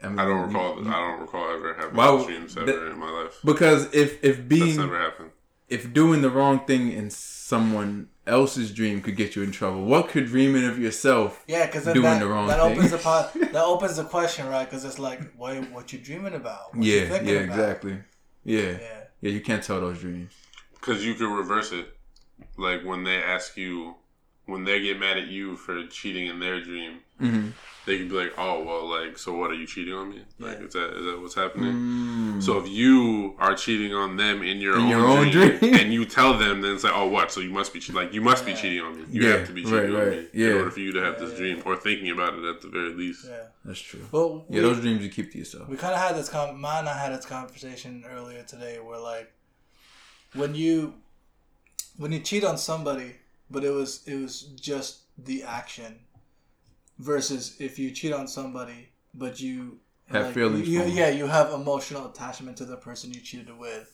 I, 0.04 0.10
mean, 0.10 0.20
I 0.20 0.26
don't 0.26 0.48
recall. 0.48 0.80
I 0.88 0.92
don't 0.92 1.22
recall 1.22 1.50
ever 1.52 1.74
having 1.74 1.96
Why 1.96 2.08
those 2.08 2.26
dreams 2.26 2.58
ever 2.58 2.66
that- 2.66 2.92
in 2.92 3.00
my 3.00 3.10
life. 3.10 3.40
because 3.46 3.94
if 3.94 4.24
if 4.24 4.38
That's 4.38 4.48
being 4.48 4.78
never 4.78 5.00
happened. 5.00 5.32
if 5.70 5.94
doing 5.94 6.22
the 6.22 6.30
wrong 6.30 6.66
thing 6.66 6.92
in 6.92 7.10
someone 7.10 8.10
else's 8.28 8.72
dream 8.74 9.02
could 9.02 9.16
get 9.16 9.36
you 9.36 9.44
in 9.44 9.52
trouble, 9.52 9.86
what 9.86 10.10
could 10.10 10.26
dreaming 10.26 10.66
of 10.66 10.78
yourself? 10.80 11.44
Yeah, 11.48 11.66
because 11.68 11.86
then 11.86 11.94
Doing 11.96 12.06
that, 12.06 12.20
the 12.20 12.28
wrong 12.28 12.48
that 12.48 12.60
thing. 12.60 12.72
opens 12.78 12.92
the 12.92 12.98
pot, 12.98 13.34
that 13.34 13.64
opens 13.64 13.96
the 13.98 14.04
question, 14.04 14.48
right? 14.48 14.66
Because 14.70 14.84
it's 14.84 15.00
like, 15.00 15.22
what 15.36 15.56
what 15.72 15.94
you 15.94 16.00
dreaming 16.00 16.34
about? 16.34 16.76
What 16.76 16.84
you 16.84 16.94
yeah, 16.94 17.08
thinking 17.10 17.30
yeah, 17.30 17.40
about? 17.42 17.60
exactly. 17.60 17.98
Yeah. 18.44 18.62
Yeah, 18.62 18.78
yeah, 19.22 19.30
You 19.32 19.42
can't 19.42 19.64
tell 19.64 19.80
those 19.80 20.00
dreams. 20.00 20.32
Because 20.74 21.04
you 21.06 21.14
could 21.16 21.34
reverse 21.36 21.72
it. 21.72 21.95
Like 22.58 22.84
when 22.84 23.04
they 23.04 23.18
ask 23.22 23.58
you, 23.58 23.96
when 24.46 24.64
they 24.64 24.82
get 24.82 25.00
mad 25.00 25.18
at 25.18 25.28
you 25.28 25.56
for 25.58 25.86
cheating 25.88 26.28
in 26.28 26.40
their 26.40 26.62
dream, 26.64 27.00
Mm-hmm. 27.22 27.52
they 27.86 27.98
could 28.00 28.10
be 28.10 28.16
like, 28.16 28.34
"Oh, 28.38 28.62
well, 28.66 28.90
like, 28.90 29.18
so 29.18 29.32
what? 29.38 29.50
Are 29.52 29.54
you 29.54 29.66
cheating 29.66 29.94
on 29.94 30.10
me? 30.10 30.22
Like, 30.38 30.60
Yeah. 30.60 30.66
is 30.66 30.74
that 30.74 30.98
is 31.00 31.06
that 31.06 31.18
what's 31.22 31.34
happening?" 31.36 31.74
Mm. 31.74 32.44
So 32.44 32.60
if 32.60 32.68
you 32.68 33.36
are 33.40 33.56
cheating 33.56 33.94
on 33.94 34.18
them 34.18 34.44
in 34.44 34.58
your, 34.58 34.76
In 34.76 34.82
own, 34.82 34.90
your 34.90 35.06
own 35.08 35.32
dream, 35.32 35.58
dream. 35.60 35.74
and 35.80 35.94
you 35.94 36.04
tell 36.04 36.38
them, 36.38 36.60
then 36.60 36.76
it's 36.76 36.84
like, 36.84 36.92
"Oh, 36.94 37.08
what? 37.08 37.32
So 37.32 37.40
you 37.40 37.52
must 37.52 37.72
be 37.74 37.80
che- 37.80 37.94
like 37.94 38.14
you 38.14 38.20
must 38.22 38.46
be 38.46 38.54
cheating 38.54 38.82
on 38.82 38.98
me. 38.98 39.06
You 39.10 39.22
Yeah, 39.24 39.38
have 39.38 39.48
to 39.48 39.54
be 39.54 39.64
right, 39.64 39.70
cheating 39.84 39.96
on 39.96 40.02
right, 40.08 40.18
me 40.24 40.28
yeah. 40.34 40.48
in 40.50 40.58
order 40.58 40.72
for 40.72 40.82
you 40.82 40.92
to 40.92 41.02
have 41.04 41.18
this 41.20 41.32
Yeah, 41.32 41.38
dream 41.38 41.64
or 41.66 41.78
thinking 41.78 42.10
about 42.12 42.34
it 42.38 42.44
at 42.44 42.60
the 42.62 42.68
very 42.68 42.94
least." 42.94 43.26
yeah. 43.30 43.44
That's 43.64 43.80
true. 43.80 44.02
Well, 44.12 44.46
Yeah, 44.50 44.56
we, 44.58 44.68
those 44.68 44.82
dreams 44.82 45.02
you 45.02 45.10
keep 45.10 45.32
to 45.32 45.38
yourself. 45.38 45.70
we 45.70 45.78
kind 45.78 45.94
of 45.94 46.02
had 46.02 46.16
this. 46.18 46.28
Con- 46.28 46.60
Ma 46.60 46.80
and 46.80 46.90
I 46.90 46.98
had 46.98 47.14
this 47.18 47.26
conversation 47.26 48.04
earlier 48.06 48.44
today, 48.44 48.80
where 48.82 49.00
like, 49.00 49.32
when 50.34 50.54
you, 50.54 50.96
when 51.98 52.12
you 52.12 52.20
cheat 52.20 52.44
on 52.44 52.58
somebody, 52.58 53.16
but 53.50 53.64
it 53.64 53.72
was 53.72 54.08
it 54.08 54.16
was 54.16 54.42
just 54.42 55.02
the 55.18 55.44
action, 55.44 56.00
versus 57.00 57.56
if 57.60 57.78
you 57.80 57.92
cheat 57.92 58.14
on 58.14 58.28
somebody, 58.28 58.90
but 59.14 59.40
you 59.40 59.80
Have 60.08 60.34
feelings 60.34 60.68
You, 60.68 60.84
yeah, 60.84 61.10
you 61.10 61.28
have 61.28 61.52
emotional 61.52 62.08
attachment 62.08 62.58
to 62.58 62.66
the 62.66 62.78
person 62.78 63.14
you 63.14 63.22
cheated 63.22 63.58
with. 63.58 63.92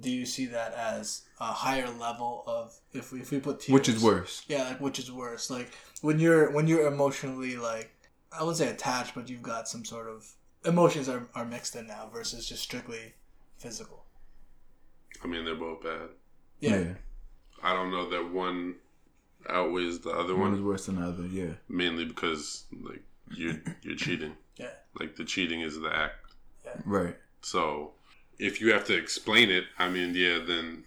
Do 0.00 0.10
you 0.10 0.26
see 0.26 0.46
that 0.46 0.74
as 0.74 1.22
a 1.40 1.46
higher 1.46 1.90
level 1.90 2.44
of 2.46 2.78
if 2.92 3.12
we, 3.12 3.20
if 3.20 3.32
we 3.32 3.40
put 3.40 3.60
tiers, 3.60 3.74
Which 3.74 3.88
is 3.88 4.02
worse. 4.02 4.44
Yeah, 4.46 4.64
like 4.64 4.80
which 4.80 4.98
is 5.00 5.10
worse. 5.10 5.50
Like 5.50 5.72
when 6.02 6.20
you're 6.20 6.52
when 6.52 6.68
you're 6.68 6.86
emotionally 6.86 7.56
like 7.56 7.90
I 8.32 8.40
wouldn't 8.42 8.58
say 8.58 8.68
attached, 8.68 9.14
but 9.14 9.28
you've 9.28 9.42
got 9.42 9.68
some 9.68 9.84
sort 9.84 10.08
of 10.08 10.30
emotions 10.64 11.08
are, 11.08 11.26
are 11.34 11.44
mixed 11.44 11.74
in 11.74 11.86
now 11.86 12.08
versus 12.12 12.48
just 12.48 12.62
strictly 12.62 13.14
physical. 13.58 14.04
I 15.24 15.26
mean, 15.26 15.44
they're 15.44 15.56
both 15.56 15.82
bad. 15.82 16.10
Yeah. 16.60 16.94
I 17.62 17.72
don't 17.74 17.90
know 17.90 18.08
that 18.10 18.30
one 18.32 18.76
outweighs 19.48 20.00
the 20.00 20.10
other 20.10 20.34
One 20.34 20.50
one, 20.50 20.54
is 20.54 20.60
worse 20.60 20.86
than 20.86 20.96
the 21.00 21.06
other. 21.06 21.24
Yeah. 21.26 21.52
mainly 21.68 22.04
because 22.04 22.64
like 22.82 23.02
you're 23.34 23.54
you're 23.82 23.96
cheating. 23.96 24.34
Yeah. 24.56 24.70
Like 24.98 25.14
the 25.14 25.24
cheating 25.24 25.60
is 25.60 25.78
the 25.78 25.94
act. 25.94 26.34
Right. 26.84 27.14
So 27.42 27.92
if 28.40 28.60
you 28.60 28.72
have 28.72 28.84
to 28.86 28.96
explain 28.96 29.50
it, 29.52 29.64
I 29.78 29.88
mean, 29.88 30.14
yeah, 30.16 30.40
then 30.44 30.82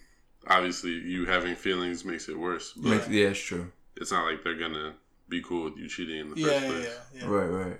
obviously 0.45 0.91
you 0.91 1.25
having 1.25 1.55
feelings 1.55 2.03
makes 2.03 2.27
it 2.27 2.38
worse. 2.38 2.73
But 2.73 2.89
Makes- 2.89 3.07
yeah, 3.10 3.27
it's 3.27 3.39
true. 3.39 3.71
it's 3.95 4.12
not 4.12 4.25
like 4.25 4.43
they're 4.43 4.57
gonna 4.60 4.95
be 5.29 5.41
cool 5.41 5.63
with 5.65 5.77
you 5.77 5.88
cheating 5.88 6.19
in 6.19 6.29
the 6.31 6.41
Yeah, 6.41 6.47
first 6.47 6.65
place. 6.67 6.99
yeah, 7.15 7.21
yeah. 7.21 7.27
Right, 7.29 7.47
right. 7.47 7.79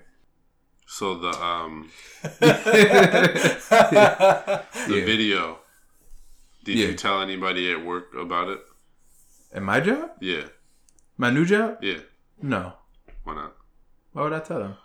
So 0.88 1.16
the 1.16 1.32
um 1.44 1.90
the 2.40 4.64
Yeah. 4.90 5.06
video. 5.06 5.60
Did 6.64 6.78
Yeah. 6.78 6.88
you 6.88 6.96
tell 6.96 7.22
anybody 7.22 7.72
at 7.72 7.84
work 7.84 8.14
about 8.16 8.50
it? 8.50 8.62
At 9.54 9.62
my 9.64 9.80
job? 9.80 10.12
Yeah, 10.22 10.44
My 11.18 11.30
new 11.30 11.46
job? 11.46 11.78
yeah. 11.82 12.00
No. 12.42 12.74
Why 13.24 13.36
not? 13.36 13.56
Why 14.14 14.24
would 14.24 14.34
I 14.34 14.40
tell 14.40 14.60
them? 14.60 14.76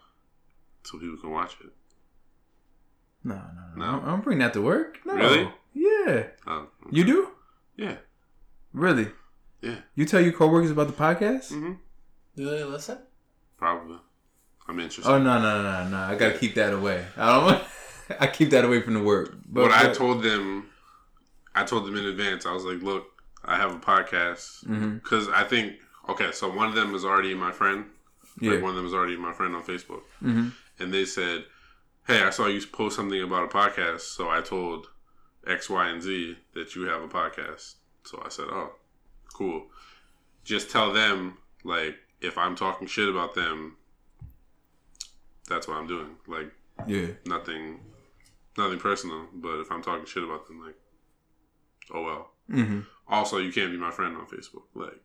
So 0.83 0.99
people 0.99 1.17
can 1.19 1.31
watch 1.31 1.57
it. 1.65 1.71
No, 3.25 3.35
no, 3.35 3.41
no. 3.77 3.77
No? 3.77 3.85
I'm, 4.01 4.09
I'm 4.09 4.21
bringing 4.21 4.41
that 4.41 4.53
to 4.55 4.63
work. 4.63 4.99
No. 5.05 5.15
Really? 5.15 5.49
Yeah. 5.73 6.27
Oh, 6.47 6.69
You 6.91 7.05
do? 7.05 7.29
yeah, 7.77 7.97
Really? 8.73 9.09
yeah. 9.63 9.77
You 9.95 10.05
tell 10.05 10.21
your 10.21 10.33
coworkers 10.33 10.71
about 10.71 10.87
the 10.89 10.93
podcast? 10.93 11.51
hmm 11.51 11.73
Do 12.37 12.51
they 12.51 12.65
listen? 12.65 12.99
Probably. 13.57 13.99
I'm 14.69 14.79
interested. 14.81 15.11
Oh 15.11 15.19
no, 15.19 15.41
no, 15.41 15.63
no, 15.63 15.89
no! 15.89 15.97
I 15.97 16.15
gotta 16.17 16.37
keep 16.37 16.55
that 16.57 16.73
away. 16.75 17.05
I 17.17 17.33
don't. 17.33 17.45
want 17.45 17.63
I 18.21 18.27
keep 18.27 18.51
that 18.51 18.65
away 18.65 18.81
from 18.83 18.95
the 18.95 19.03
work. 19.03 19.33
But, 19.49 19.63
what 19.63 19.73
I 19.73 19.93
told 19.93 20.23
them, 20.25 20.67
I 21.55 21.63
told 21.65 21.87
them 21.87 21.97
in 21.97 22.05
advance. 22.05 22.47
I 22.47 22.53
was 22.53 22.65
like, 22.65 22.83
"Look, 22.83 23.07
I 23.47 23.57
have 23.57 23.75
a 23.75 23.79
podcast 23.79 24.65
Mhm. 24.67 25.03
because 25.03 25.29
I 25.29 25.45
think 25.45 25.77
okay. 26.09 26.33
So 26.33 26.49
one 26.53 26.69
of 26.69 26.75
them 26.75 26.95
is 26.95 27.05
already 27.05 27.35
my 27.35 27.53
friend. 27.53 27.87
Yeah. 28.41 28.53
Like 28.53 28.63
one 28.63 28.71
of 28.71 28.77
them 28.77 28.87
is 28.87 28.95
already 28.95 29.17
my 29.17 29.33
friend 29.33 29.55
on 29.55 29.63
Facebook, 29.63 30.03
Mhm. 30.23 30.53
and 30.79 30.93
they 30.93 31.05
said, 31.05 31.47
"Hey, 32.07 32.23
I 32.23 32.31
saw 32.31 32.47
you 32.47 32.61
post 32.67 32.97
something 32.97 33.23
about 33.23 33.45
a 33.45 33.49
podcast." 33.49 34.01
So 34.01 34.29
I 34.29 34.41
told 34.41 34.91
X, 35.47 35.71
Y, 35.71 35.89
and 35.89 36.03
Z 36.03 36.39
that 36.55 36.75
you 36.75 36.83
have 36.83 37.03
a 37.03 37.09
podcast. 37.09 37.77
So 38.05 38.21
I 38.25 38.29
said, 38.29 38.49
"Oh, 38.51 38.75
cool." 39.33 39.71
Just 40.45 40.71
tell 40.71 40.93
them 40.93 41.39
like 41.65 41.97
if 42.21 42.37
I'm 42.39 42.57
talking 42.57 42.87
shit 42.89 43.09
about 43.09 43.35
them, 43.35 43.77
that's 45.49 45.69
what 45.69 45.77
I'm 45.77 45.87
doing. 45.87 46.17
Like 46.27 46.53
Yeah. 46.87 47.09
nothing 47.25 47.81
nothing 48.59 48.79
personal 48.79 49.29
but 49.35 49.61
if 49.61 49.71
i'm 49.71 49.83
talking 49.83 50.07
shit 50.07 50.23
about 50.25 50.47
them 50.47 50.59
like 50.65 50.79
oh 51.93 52.03
well 52.03 52.33
hmm 52.51 52.81
also 53.09 53.39
you 53.39 53.53
can't 53.53 53.71
be 53.71 53.77
my 53.79 53.91
friend 53.91 54.17
on 54.17 54.27
facebook 54.27 54.65
like 54.75 55.01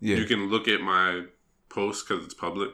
Yeah. 0.00 0.16
you 0.16 0.24
can 0.24 0.48
look 0.48 0.68
at 0.68 0.80
my 0.80 1.24
post 1.68 2.08
because 2.08 2.24
it's 2.24 2.34
public 2.34 2.70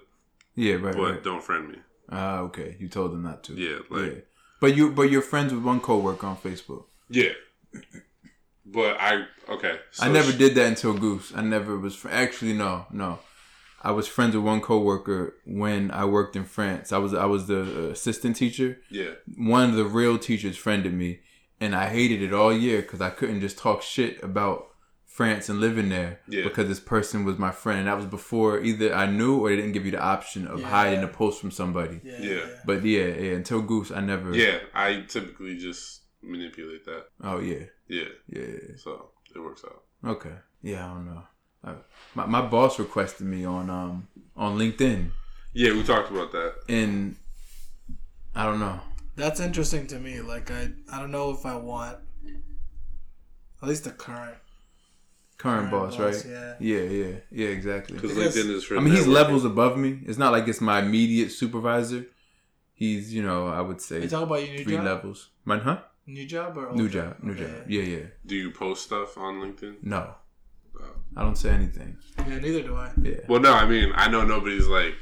yeah. 0.54 0.74
Right. 0.74 0.94
but 0.96 1.10
right. 1.10 1.22
don't 1.24 1.42
friend 1.42 1.68
me 1.68 1.78
Ah, 2.10 2.40
okay. 2.40 2.76
You 2.78 2.88
told 2.88 3.12
them 3.12 3.22
not 3.22 3.42
to. 3.44 3.54
yeah 3.54 3.78
like 3.90 4.12
yeah. 4.12 4.20
But 4.60 4.76
you, 4.76 4.90
but 4.92 5.10
you're 5.10 5.22
friends 5.22 5.52
with 5.54 5.64
one 5.64 5.80
coworker 5.80 6.26
on 6.26 6.36
Facebook. 6.36 6.84
yeah, 7.08 7.32
but 8.66 8.96
i 9.00 9.24
okay 9.48 9.78
I 10.00 10.08
never 10.10 10.32
sh- 10.32 10.36
did 10.36 10.54
that 10.56 10.66
until 10.68 10.94
Goose. 10.94 11.32
I 11.34 11.42
never 11.42 11.78
was. 11.78 11.94
Fr- 11.94 12.08
Actually, 12.10 12.52
no, 12.54 12.86
no. 12.90 13.18
I 13.82 13.90
was 13.90 14.06
friends 14.08 14.34
with 14.34 14.44
one 14.44 14.60
coworker 14.62 15.34
when 15.44 15.90
I 15.90 16.04
worked 16.06 16.36
in 16.36 16.44
France. 16.44 16.92
I 16.92 16.98
was 16.98 17.12
I 17.14 17.26
was 17.26 17.46
the 17.46 17.90
assistant 17.90 18.36
teacher. 18.36 18.78
yeah 18.90 19.12
One 19.36 19.70
of 19.70 19.76
the 19.76 19.84
real 19.84 20.18
teachers 20.18 20.56
friended 20.56 20.94
me, 20.94 21.20
and 21.64 21.74
I 21.74 21.86
hated 21.88 22.20
it 22.22 22.32
all 22.34 22.52
year 22.52 22.82
because 22.82 23.00
I 23.00 23.10
couldn't 23.10 23.40
just 23.40 23.58
talk 23.58 23.82
shit 23.82 24.22
about 24.22 24.58
France 25.06 25.48
and 25.48 25.60
living 25.60 25.88
there 25.90 26.12
Yeah. 26.28 26.42
because 26.44 26.66
this 26.68 26.80
person 26.80 27.24
was 27.24 27.36
my 27.38 27.52
friend, 27.62 27.78
and 27.80 27.88
that 27.88 27.96
was 27.96 28.06
before 28.18 28.52
either 28.68 28.88
I 28.94 29.06
knew 29.06 29.34
or 29.40 29.48
they 29.48 29.56
didn't 29.56 29.72
give 29.72 29.84
you 29.88 29.92
the 29.92 30.02
option 30.02 30.46
of 30.48 30.60
Yeah. 30.60 30.68
hiding 30.68 31.04
a 31.04 31.08
post 31.08 31.40
from 31.40 31.50
somebody. 31.52 32.00
Yeah. 32.02 32.18
Yeah. 32.20 32.30
Yeah. 32.34 32.46
But 32.68 32.84
yeah, 32.84 33.06
yeah. 33.24 33.32
Until 33.40 33.62
Goose, 33.62 33.90
I 33.98 34.00
never. 34.00 34.34
Yeah, 34.34 34.58
I 34.74 34.88
typically 35.14 35.56
just 35.56 36.02
manipulate 36.22 36.84
that. 36.86 37.04
Oh 37.22 37.38
yeah, 37.50 37.64
Yeah, 37.88 38.08
yeah. 38.28 38.76
so 38.76 39.10
it 39.34 39.38
works 39.38 39.62
out. 39.64 39.82
Okay. 40.14 40.36
Yeah, 40.62 40.84
I 40.90 40.94
don't 40.94 41.06
know. 41.12 41.22
I, 41.66 41.70
my 42.14 42.26
my 42.26 42.42
boss 42.54 42.78
requested 42.78 43.26
me 43.34 43.44
on 43.56 43.70
um 43.70 44.08
on 44.36 44.58
LinkedIn, 44.58 45.00
Yeah, 45.52 45.72
we 45.74 45.82
talked 45.84 46.10
about 46.10 46.30
that. 46.32 46.52
and 46.68 47.14
I 48.34 48.42
don't 48.46 48.58
know. 48.66 48.80
That's 49.16 49.40
interesting 49.40 49.86
to 49.88 49.98
me. 49.98 50.20
Like 50.20 50.50
I, 50.50 50.70
I 50.92 50.98
don't 51.00 51.10
know 51.12 51.30
if 51.30 51.46
I 51.46 51.56
want 51.56 51.98
at 53.62 53.68
least 53.68 53.84
the 53.84 53.90
current 53.90 54.36
Current, 55.36 55.70
boss, 55.70 55.98
right? 55.98 56.24
Yeah. 56.26 56.54
Yeah, 56.60 56.78
yeah, 56.82 57.14
yeah. 57.30 57.48
Exactly. 57.48 57.96
Because 57.96 58.14
Because- 58.14 58.36
LinkedIn 58.36 58.50
is 58.50 58.64
for 58.64 58.76
I 58.76 58.80
mean, 58.80 58.94
he's 58.94 59.06
levels 59.06 59.44
above 59.44 59.76
me. 59.76 60.00
It's 60.06 60.16
not 60.18 60.32
like 60.32 60.46
it's 60.48 60.60
my 60.60 60.78
immediate 60.80 61.30
supervisor. 61.32 62.06
He's, 62.72 63.12
you 63.12 63.22
know, 63.22 63.48
I 63.48 63.60
would 63.60 63.80
say 63.80 64.02
You 64.02 64.08
talk 64.08 64.22
about 64.24 64.44
your 64.46 64.54
new 64.56 64.64
three 64.64 64.76
job. 64.76 64.84
levels. 64.84 65.30
Mine, 65.44 65.60
huh? 65.60 65.78
New 66.06 66.26
job 66.26 66.56
or 66.56 66.68
old 66.68 66.76
New 66.76 66.88
job, 66.88 67.16
new 67.22 67.32
Okay, 67.32 67.42
job. 67.44 67.64
Yeah, 67.68 67.82
yeah. 67.82 68.06
Do 68.26 68.36
you 68.36 68.50
post 68.52 68.84
stuff 68.84 69.16
on 69.18 69.34
LinkedIn? 69.36 69.76
No, 69.82 70.14
Oh. 70.78 70.84
I 71.16 71.22
don't 71.22 71.36
say 71.36 71.50
anything. 71.50 71.96
Yeah. 72.18 72.28
yeah, 72.28 72.38
neither 72.40 72.62
do 72.62 72.76
I. 72.76 72.90
Yeah. 73.00 73.16
Well, 73.28 73.40
no, 73.40 73.52
I 73.52 73.66
mean, 73.66 73.92
I 73.94 74.08
know 74.08 74.24
nobody's 74.24 74.66
like 74.66 74.94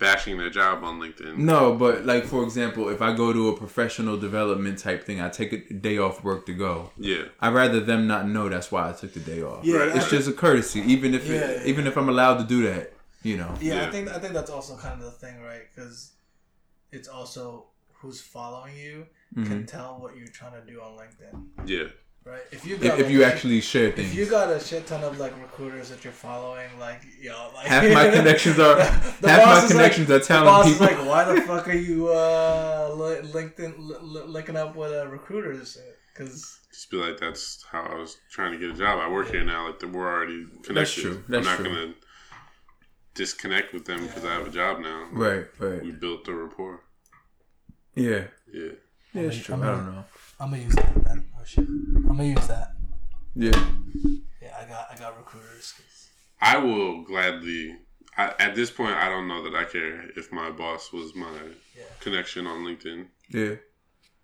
bashing 0.00 0.36
their 0.38 0.50
job 0.50 0.82
on 0.82 0.98
LinkedIn. 0.98 1.36
No, 1.36 1.74
but 1.76 2.04
like 2.04 2.24
for 2.24 2.42
example, 2.42 2.88
if 2.88 3.00
I 3.00 3.14
go 3.14 3.32
to 3.32 3.50
a 3.50 3.56
professional 3.56 4.16
development 4.16 4.78
type 4.80 5.04
thing, 5.04 5.20
I 5.20 5.28
take 5.28 5.52
a 5.52 5.72
day 5.72 5.98
off 5.98 6.24
work 6.24 6.46
to 6.46 6.52
go. 6.54 6.90
Yeah, 6.98 7.24
I'd 7.38 7.54
rather 7.54 7.78
them 7.78 8.08
not 8.08 8.26
know 8.28 8.48
that's 8.48 8.72
why 8.72 8.88
I 8.90 8.92
took 8.92 9.12
the 9.14 9.20
day 9.20 9.42
off. 9.42 9.64
Yeah, 9.64 9.76
Right. 9.76 9.96
It's 9.96 10.10
just 10.10 10.28
a 10.28 10.32
courtesy, 10.32 10.80
even 10.80 11.14
if 11.14 11.26
Yeah, 11.28 11.34
it, 11.36 11.60
yeah, 11.62 11.68
even 11.70 11.86
if 11.86 11.96
I'm 11.96 12.08
allowed 12.08 12.38
to 12.38 12.44
do 12.44 12.62
that. 12.64 12.94
You 13.22 13.36
know. 13.36 13.54
Yeah, 13.60 13.74
Yeah. 13.74 13.86
I 13.86 13.90
think 13.90 14.08
I 14.08 14.18
think 14.18 14.32
that's 14.32 14.50
also 14.50 14.76
kind 14.78 14.94
of 15.00 15.04
the 15.04 15.10
thing, 15.12 15.42
right? 15.42 15.64
Because 15.72 16.12
it's 16.90 17.06
also 17.06 17.66
who's 18.00 18.20
following 18.20 18.74
you 18.76 19.06
can 19.34 19.62
Mhm. 19.62 19.66
tell 19.66 19.98
what 20.00 20.16
you're 20.16 20.26
trying 20.28 20.54
to 20.60 20.66
do 20.72 20.80
on 20.80 20.96
LinkedIn, 20.96 21.68
yeah, 21.68 21.84
right? 22.24 22.42
If 22.52 22.66
you 22.66 22.76
If, 22.76 22.82
got 22.82 22.98
if 22.98 23.06
like, 23.06 23.12
you 23.12 23.24
actually 23.24 23.60
share 23.60 23.90
things, 23.92 24.10
if 24.10 24.14
you 24.18 24.26
got 24.26 24.50
a 24.50 24.60
shit 24.60 24.86
ton 24.86 25.02
of 25.04 25.18
like 25.18 25.36
recruiters 25.40 25.88
that 25.90 26.04
you're 26.04 26.12
following, 26.12 26.68
like 26.78 27.02
yo, 27.20 27.50
like 27.54 27.66
half 27.66 27.84
my 27.92 28.10
connections 28.16 28.58
are 28.58 28.76
The 28.76 29.28
half 29.30 29.46
my 29.46 29.64
is 29.64 29.70
connections 29.72 30.08
like, 30.08 30.16
are 30.16 30.18
the 30.20 30.24
talented 30.24 30.78
boss 30.78 30.78
people. 30.78 30.86
is 30.86 30.98
like, 30.98 31.06
why 31.06 31.24
the 31.34 31.40
fuck 31.42 31.68
are 31.68 31.72
you 31.72 32.08
uh 32.08 32.92
li- 32.96 33.28
LinkedIn 33.32 33.74
li- 33.78 33.96
li- 34.02 34.26
linking 34.26 34.56
up 34.56 34.76
with 34.76 34.92
uh, 34.92 35.06
recruiters? 35.08 35.78
Because 36.12 36.58
just 36.72 36.90
be 36.90 36.96
like, 36.98 37.18
that's 37.18 37.64
how 37.70 37.82
I 37.82 37.94
was 37.96 38.16
trying 38.30 38.52
to 38.52 38.58
get 38.58 38.70
a 38.70 38.74
job. 38.78 38.98
I 39.00 39.08
work 39.10 39.30
here 39.30 39.44
now. 39.44 39.66
Like, 39.66 39.82
we're 39.82 40.06
already 40.12 40.44
connected. 40.62 40.74
That's 40.74 40.92
true. 40.92 41.24
That's 41.28 41.46
I'm 41.46 41.52
not 41.52 41.64
true. 41.64 41.74
gonna 41.74 41.94
disconnect 43.14 43.72
with 43.72 43.84
them 43.86 44.06
because 44.06 44.24
I 44.24 44.32
have 44.34 44.46
a 44.46 44.50
job 44.50 44.80
now. 44.80 45.08
right, 45.12 45.46
right. 45.58 45.82
We 45.82 45.90
built 45.92 46.24
the 46.24 46.34
rapport. 46.34 46.80
Yeah, 47.94 48.24
Yeah, 48.52 48.70
yeah, 49.12 49.22
it's 49.22 49.38
true. 49.38 49.56
I 49.56 49.66
don't 49.66 49.86
know. 49.86 50.04
I'm 50.38 50.50
gonna 50.50 50.62
use 50.62 50.74
that. 50.76 51.22
Then. 51.40 51.42
Oh 51.42 51.44
shit, 51.44 51.68
I'm 51.68 52.06
gonna 52.06 52.24
use 52.24 52.46
that. 52.48 52.72
Yeah, 53.34 53.50
Yeah, 54.42 54.56
I 54.60 54.68
got 54.68 54.86
I 54.92 54.96
got 54.98 55.16
recruiters. 55.16 55.74
I 56.40 56.56
will 56.58 57.02
gladly. 57.02 57.76
I, 58.16 58.34
at 58.38 58.54
this 58.54 58.70
point, 58.70 58.94
I 58.96 59.08
don't 59.08 59.28
know 59.28 59.42
that 59.44 59.54
I 59.54 59.64
care 59.64 60.10
if 60.16 60.32
my 60.32 60.50
boss 60.50 60.92
was 60.92 61.14
my 61.14 61.30
Yeah. 61.76 61.84
connection 62.00 62.46
on 62.46 62.64
LinkedIn. 62.64 63.06
yeah. 63.28 63.54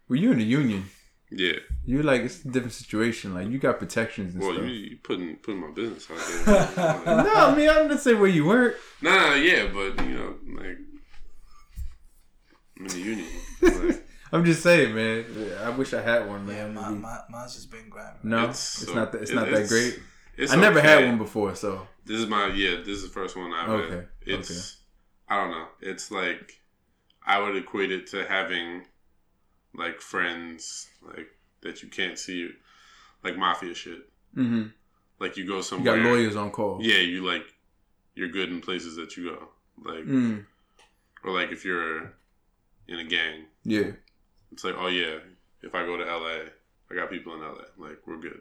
Well, 0.09 0.19
you're 0.21 0.33
in 0.33 0.39
the 0.39 0.45
union. 0.45 0.85
Yeah. 1.31 1.59
You're 1.85 2.05
like 2.05 2.23
it's 2.23 2.45
a 2.45 2.49
different 2.49 2.73
situation. 2.73 3.35
Like 3.35 3.49
you 3.49 3.59
got 3.59 3.79
protections 3.79 4.35
and 4.35 4.43
Well, 4.43 4.53
you, 4.55 4.59
stuff. 4.59 4.91
you 4.91 4.99
putting 5.03 5.37
putting 5.37 5.61
my 5.61 5.71
business 5.73 6.09
out 6.11 6.19
there. 7.05 7.05
no, 7.25 7.35
I 7.35 7.55
mean 7.57 7.69
I 7.69 7.83
didn't 7.83 7.99
say 7.99 8.15
where 8.15 8.29
you 8.29 8.45
work. 8.45 8.77
no, 9.03 9.11
no, 9.11 9.35
yeah, 9.35 9.67
but 9.73 10.05
you 10.07 10.15
know, 10.15 10.35
like 10.61 10.79
I'm 12.79 12.87
in 12.87 12.89
the 12.89 12.99
union. 13.01 13.29
Like, 13.63 14.03
I'm 14.37 14.45
just 14.45 14.63
saying, 14.63 14.95
man. 14.95 15.25
I 15.65 15.71
wish 15.71 15.93
I 15.95 16.03
had 16.03 16.29
one, 16.29 16.47
Yeah, 16.47 16.67
man. 16.69 16.75
my, 16.75 16.91
my, 16.91 17.19
mine's 17.31 17.55
just 17.55 17.71
been 17.71 17.89
grimy. 17.89 18.19
no, 18.23 18.49
it's, 18.51 18.59
so- 18.59 18.95
not. 18.95 19.13
That, 19.13 19.23
it's 19.23 19.31
it- 19.31 19.35
not 19.35 19.51
that 19.51 19.69
great. 19.69 19.99
It's 20.37 20.53
I 20.53 20.57
never 20.57 20.79
okay. 20.79 20.89
had 20.89 21.07
one 21.07 21.17
before, 21.19 21.55
so 21.55 21.89
This 22.05 22.19
is 22.21 22.27
my 22.27 22.49
yeah. 22.49 22.77
This 22.81 22.89
is 22.99 23.03
the 23.05 23.09
first 23.09 23.37
one 23.37 23.53
I've 23.55 23.69
Okay, 23.71 23.95
had. 23.95 24.09
It's 24.27 24.77
I 25.29 25.37
don't 25.41 25.51
know. 25.51 25.67
It's 25.81 26.11
like 26.11 26.61
I 27.27 27.41
would 27.41 27.57
equate 27.57 27.91
it 27.91 28.07
to 28.09 28.27
having 28.27 28.83
like 29.75 30.01
friends 30.03 30.89
like 31.03 31.29
that 31.63 31.83
you 31.83 31.89
can't 31.89 32.19
see, 32.19 32.51
like 33.25 33.37
mafia 33.39 33.75
shit. 33.75 34.09
hmm 34.35 34.65
Like 35.19 35.39
you 35.39 35.47
go 35.47 35.57
you 35.57 35.63
somewhere. 35.63 35.97
got 35.97 36.05
lawyers 36.05 36.37
on 36.37 36.51
call. 36.51 36.81
Yeah, 36.83 36.99
you 36.99 37.25
like 37.27 37.47
you're 38.15 38.29
good 38.29 38.51
in 38.51 38.61
places 38.61 38.97
that 38.97 39.17
you 39.17 39.31
go. 39.31 39.49
Like 39.91 40.05
Mm, 40.05 40.45
or 41.25 41.33
like 41.33 41.51
if 41.51 41.65
you're 41.65 42.13
in 42.89 42.99
a 42.99 43.05
gang, 43.05 43.47
yeah. 43.65 43.93
It's 44.57 44.65
like 44.65 44.75
oh 44.79 44.87
yeah, 44.89 45.19
if 45.63 45.75
I 45.75 45.85
go 45.85 45.99
to 45.99 46.05
LA, 46.05 46.49
I 46.91 46.95
got 46.95 47.11
people 47.11 47.35
in 47.35 47.41
LA. 47.41 47.65
Like 47.77 47.99
we're 48.07 48.17
good. 48.17 48.41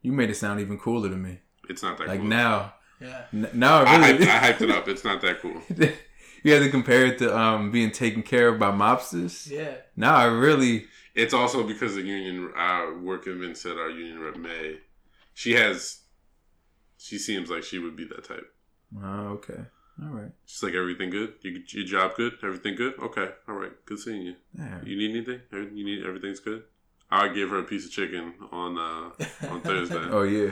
You 0.00 0.12
made 0.12 0.30
it 0.30 0.36
sound 0.36 0.60
even 0.60 0.78
cooler 0.78 1.08
to 1.10 1.16
me. 1.16 1.40
It's 1.68 1.82
not 1.82 1.98
that 1.98 2.06
Like 2.06 2.20
cool. 2.20 2.28
now, 2.28 2.74
Yeah. 3.00 3.24
n- 3.32 3.50
now 3.52 3.80
I, 3.80 3.82
I 3.82 3.98
hyped, 4.12 4.18
really. 4.20 4.30
I 4.30 4.52
hyped 4.52 4.60
it 4.60 4.70
up. 4.70 4.86
It's 4.86 5.02
not 5.04 5.20
that 5.22 5.40
cool. 5.40 5.60
you 6.44 6.52
had 6.52 6.62
to 6.62 6.70
compare 6.70 7.04
it 7.06 7.18
to 7.18 7.36
um 7.36 7.72
being 7.72 7.90
taken 7.90 8.22
care 8.22 8.46
of 8.48 8.60
by 8.60 8.70
mobsters. 8.70 9.50
Yeah. 9.50 9.74
Now 9.96 10.14
I 10.14 10.26
really. 10.26 10.86
It's 11.16 11.34
also 11.34 11.64
because 11.66 11.96
the 11.96 12.02
union. 12.02 12.52
Uh, 12.56 12.92
we're 13.02 13.18
convinced 13.18 13.64
that 13.64 13.76
our 13.76 13.90
union 13.90 14.20
rep 14.20 14.36
May, 14.36 14.78
she 15.34 15.54
has. 15.54 16.00
She 16.98 17.18
seems 17.18 17.50
like 17.50 17.64
she 17.64 17.80
would 17.80 17.96
be 17.96 18.04
that 18.04 18.22
type. 18.24 18.46
Oh, 19.02 19.38
okay. 19.38 19.64
All 20.02 20.08
right. 20.08 20.32
She's 20.44 20.62
like 20.62 20.74
everything 20.74 21.10
good. 21.10 21.34
You, 21.42 21.62
your 21.68 21.84
job 21.86 22.16
good. 22.16 22.32
Everything 22.42 22.74
good. 22.74 22.94
Okay. 22.98 23.28
All 23.48 23.54
right. 23.54 23.72
Good 23.86 23.98
seeing 24.00 24.22
you. 24.22 24.34
Yeah. 24.58 24.80
You 24.84 24.96
need 24.96 25.10
anything? 25.16 25.40
You 25.52 25.84
need 25.84 26.04
everything's 26.04 26.40
good. 26.40 26.64
I 27.10 27.28
gave 27.28 27.50
her 27.50 27.58
a 27.58 27.64
piece 27.64 27.84
of 27.86 27.92
chicken 27.92 28.34
on 28.50 28.76
uh, 28.76 29.48
on 29.50 29.60
Thursday. 29.60 29.96
Oh 30.10 30.22
yeah. 30.22 30.50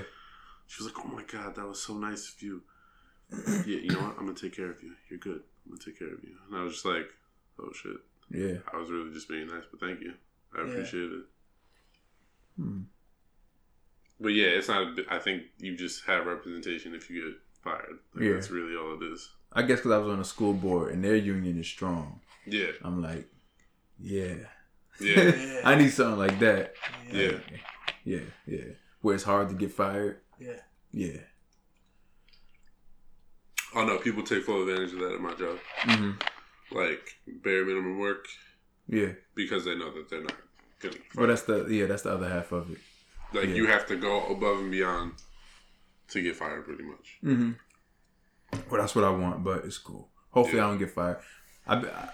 She 0.69 0.83
was 0.85 0.93
like, 0.93 1.05
"Oh 1.05 1.09
my 1.09 1.23
god, 1.25 1.57
that 1.57 1.67
was 1.67 1.83
so 1.83 1.95
nice 1.99 2.33
of 2.35 2.41
you." 2.43 2.63
yeah, 3.67 3.79
you 3.81 3.89
know 3.91 4.01
what? 4.01 4.17
I'm 4.19 4.27
gonna 4.27 4.35
take 4.35 4.55
care 4.57 4.71
of 4.71 4.83
you. 4.83 4.93
You're 5.11 5.19
good. 5.19 5.43
I'm 5.67 5.73
gonna 5.73 5.83
take 5.85 5.99
care 5.99 6.13
of 6.15 6.23
you. 6.23 6.37
And 6.49 6.57
I 6.59 6.63
was 6.63 6.75
just 6.75 6.85
like, 6.85 7.09
"Oh 7.59 7.73
shit." 7.75 7.97
Yeah. 8.31 8.59
I 8.73 8.77
was 8.77 8.91
really 8.91 9.13
just 9.13 9.29
being 9.29 9.49
nice, 9.49 9.65
but 9.71 9.81
thank 9.81 10.01
you. 10.01 10.15
I 10.57 10.63
Yeah. 10.63 10.71
appreciate 10.71 11.11
it. 11.13 11.25
Hmm. 12.57 12.81
But 14.21 14.29
yeah, 14.35 14.47
it's 14.47 14.69
not. 14.69 14.99
A, 14.99 15.05
I 15.11 15.19
think 15.19 15.43
you 15.59 15.77
just 15.77 16.05
have 16.05 16.27
representation 16.27 16.95
if 16.95 17.11
you 17.11 17.23
get 17.25 17.39
fired. 17.63 17.99
Like, 18.15 18.25
Yeah. 18.25 18.33
That's 18.35 18.51
really 18.51 18.77
all 18.77 19.01
it 19.03 19.13
is. 19.13 19.31
I 19.53 19.63
guess 19.63 19.79
because 19.79 19.93
I 19.93 19.99
was 19.99 20.09
on 20.13 20.21
a 20.21 20.25
school 20.25 20.53
board 20.55 20.93
and 20.95 21.05
their 21.05 21.17
union 21.17 21.59
is 21.59 21.67
strong. 21.67 22.21
Yeah. 22.47 22.71
I'm 22.83 23.03
like, 23.03 23.27
yeah. 24.01 24.35
Yeah. 25.01 25.23
Yeah. 25.23 25.61
I 25.65 25.75
need 25.75 25.91
something 25.91 26.19
like 26.19 26.39
that. 26.41 26.75
Yeah. 27.11 27.39
Yeah, 28.05 28.21
yeah. 28.47 28.65
Where 29.01 29.15
it's 29.15 29.25
hard 29.25 29.49
to 29.51 29.55
get 29.55 29.71
fired. 29.73 30.19
Yeah. 30.39 30.61
Yeah. 30.93 31.19
oh 33.75 33.85
no, 33.85 33.99
people 33.99 34.23
take 34.23 34.45
full 34.45 34.63
advantage 34.69 34.93
of 34.93 34.99
that 35.01 35.13
at 35.15 35.21
my 35.21 35.35
job. 35.35 35.59
hmm 35.81 36.11
Like 36.71 37.01
bare 37.43 37.65
minimum 37.65 37.99
work 37.99 38.27
Yeah. 38.89 39.13
because 39.35 39.65
they 39.65 39.75
know 39.77 39.93
that 39.95 40.09
they're 40.11 40.23
not 40.23 40.37
gonna. 40.81 40.97
Well, 41.15 41.27
that's 41.29 41.43
the 41.43 41.67
yeah, 41.71 41.87
that's 41.87 42.03
the 42.03 42.13
other 42.13 42.29
half 42.29 42.53
of 42.53 42.71
it. 42.71 42.79
Like 43.33 43.49
yeah. 43.49 43.55
you 43.55 43.67
have 43.67 43.87
to 43.87 43.97
go 43.97 44.27
above 44.27 44.59
and 44.61 44.71
beyond 44.71 45.13
to 46.13 46.23
get 46.23 46.37
fired, 46.37 46.65
pretty 46.65 46.85
much. 46.85 47.19
Mm-hmm. 47.25 47.53
Well, 48.71 48.81
that's 48.81 48.95
what 48.95 49.05
I 49.05 49.11
want, 49.11 49.43
but 49.45 49.65
it's 49.65 49.79
cool. 49.79 50.09
Hopefully, 50.31 50.59
Yeah. 50.59 50.67
I 50.67 50.71
don't 50.71 50.79
get 50.79 50.91
fired. 50.91 51.19
I've 51.67 51.83
been, 51.83 51.91
I, 51.91 52.09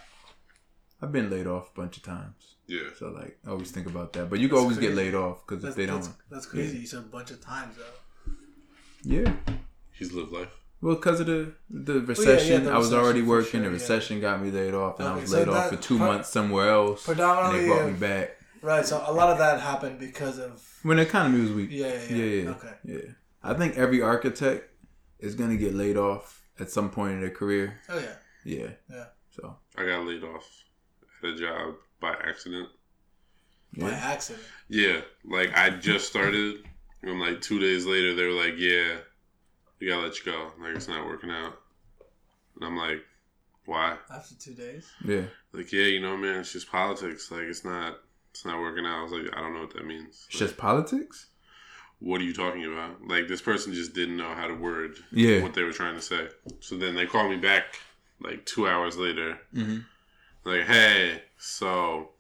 I've 1.02 1.12
been 1.12 1.30
laid 1.30 1.46
off 1.46 1.70
a 1.74 1.80
bunch 1.80 1.96
of 1.96 2.02
times, 2.02 2.56
Yeah. 2.66 2.80
so 2.98 3.08
like 3.08 3.38
I 3.46 3.50
always 3.50 3.70
think 3.70 3.86
about 3.86 4.12
that. 4.14 4.28
But 4.30 4.38
you 4.40 4.48
can 4.48 4.56
That's 4.56 4.62
always 4.64 4.78
get 4.78 4.94
laid 4.94 5.14
off 5.14 5.46
because 5.46 5.58
if 5.62 5.68
That's, 5.68 5.76
they 5.76 5.86
don't, 5.86 6.02
that's, 6.02 6.16
that's 6.30 6.46
crazy. 6.46 6.78
You 6.78 6.86
said 6.86 7.00
a 7.00 7.02
bunch 7.02 7.30
of 7.30 7.40
times 7.40 7.76
though. 7.76 8.32
yeah. 9.02 9.32
He's 9.92 10.12
lived 10.12 10.32
life. 10.32 10.48
Well, 10.80 10.94
because 10.94 11.18
of 11.20 11.26
the 11.26 11.54
the 11.68 12.00
recession, 12.02 12.64
the 12.64 12.70
I 12.70 12.78
was 12.78 12.86
recession, 12.86 13.04
already 13.04 13.22
working. 13.22 13.50
sure, 13.50 13.60
the 13.62 13.66
yeah. 13.66 13.72
recession 13.72 14.20
got 14.20 14.40
me 14.40 14.52
laid 14.52 14.74
off, 14.74 15.00
and 15.00 15.08
I 15.08 15.16
was 15.16 15.28
so 15.30 15.38
laid 15.38 15.48
off 15.48 15.70
for 15.70 15.76
two 15.76 15.96
pre- 15.98 16.06
months 16.06 16.28
somewhere 16.28 16.68
else. 16.70 17.04
Predominantly, 17.04 17.58
And 17.62 17.68
they 17.70 17.74
brought 17.74 17.92
me 17.92 17.98
back 17.98 18.36
right. 18.62 18.86
So 18.86 19.02
a 19.04 19.12
lot 19.12 19.30
of 19.30 19.38
that 19.38 19.60
happened 19.60 19.98
because 19.98 20.38
of 20.38 20.64
when 20.84 20.98
the 20.98 21.02
economy 21.02 21.40
was 21.40 21.50
weak. 21.52 21.70
yeah, 21.72 21.86
yeah, 21.88 21.94
Yeah, 22.10 22.24
yeah. 22.24 22.42
yeah, 22.42 22.50
Okay. 22.50 22.74
yeah. 22.84 22.98
I 23.42 23.54
think 23.54 23.76
every 23.76 24.02
architect 24.02 24.70
is 25.18 25.34
gonna 25.34 25.56
get 25.56 25.74
laid 25.74 25.96
off 25.96 26.42
at 26.58 26.70
some 26.70 26.90
point 26.90 27.12
in 27.14 27.20
their 27.20 27.30
career. 27.30 27.80
Oh 27.88 27.98
yeah, 27.98 28.14
Yeah. 28.44 28.70
yeah. 28.90 29.04
So 29.30 29.56
I 29.76 29.84
got 29.86 30.04
laid 30.04 30.24
off 30.24 30.46
at 31.22 31.30
a 31.30 31.36
job 31.36 31.74
by 32.00 32.14
accident. 32.24 32.68
By 33.76 33.90
yeah. 33.90 33.96
accident. 33.96 34.44
Yeah, 34.68 35.00
like 35.24 35.56
I 35.56 35.70
just 35.70 36.08
started, 36.08 36.56
and 37.02 37.20
like 37.20 37.40
two 37.40 37.58
days 37.58 37.86
later, 37.86 38.14
they 38.14 38.24
were 38.24 38.32
like, 38.32 38.54
"Yeah, 38.56 38.96
we 39.80 39.88
gotta 39.88 40.02
let 40.06 40.18
you 40.18 40.32
go. 40.32 40.50
Like 40.60 40.74
it's 40.76 40.88
not 40.88 41.06
working 41.06 41.30
out." 41.30 41.54
And 42.56 42.64
I'm 42.64 42.76
like, 42.76 43.02
"Why?" 43.66 43.96
After 44.12 44.34
two 44.34 44.54
days. 44.54 44.86
Yeah. 45.04 45.24
Like, 45.52 45.70
yeah, 45.72 45.84
you 45.84 46.00
know, 46.00 46.16
man, 46.16 46.40
it's 46.40 46.52
just 46.52 46.70
politics. 46.70 47.30
Like 47.30 47.42
it's 47.42 47.64
not, 47.64 47.98
it's 48.30 48.44
not 48.44 48.58
working 48.60 48.84
out. 48.86 48.98
I 49.00 49.02
was 49.02 49.12
like, 49.12 49.36
I 49.36 49.40
don't 49.40 49.54
know 49.54 49.60
what 49.60 49.74
that 49.74 49.86
means. 49.86 50.26
It's 50.28 50.38
just 50.38 50.56
politics. 50.56 51.27
What 52.00 52.20
are 52.20 52.24
you 52.24 52.32
talking 52.34 52.64
about? 52.64 53.06
Like 53.06 53.26
this 53.28 53.42
person 53.42 53.72
just 53.74 53.94
didn't 53.94 54.16
know 54.16 54.34
how 54.34 54.46
to 54.46 54.54
word 54.54 54.96
Yeah. 55.10 55.42
what 55.42 55.54
they 55.54 55.62
were 55.62 55.72
trying 55.72 55.94
to 55.96 56.02
say. 56.02 56.28
So 56.60 56.76
then 56.76 56.94
they 56.94 57.06
called 57.06 57.30
me 57.30 57.36
back 57.36 57.64
like 58.20 58.44
two 58.46 58.66
hours 58.68 58.96
later. 58.96 59.38
Mhm. 59.54 59.84
Like, 60.44 60.62
hey, 60.66 61.22
so 61.38 62.10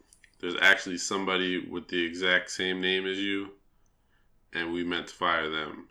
there's 0.40 0.56
actually 0.60 0.98
somebody 0.98 1.58
with 1.58 1.88
the 1.88 2.04
exact 2.04 2.50
same 2.50 2.80
name 2.80 3.06
as 3.06 3.18
you, 3.18 3.50
and 4.52 4.72
we 4.72 4.84
meant 4.84 5.08
to 5.08 5.14
fire 5.14 5.48
them. 5.50 5.88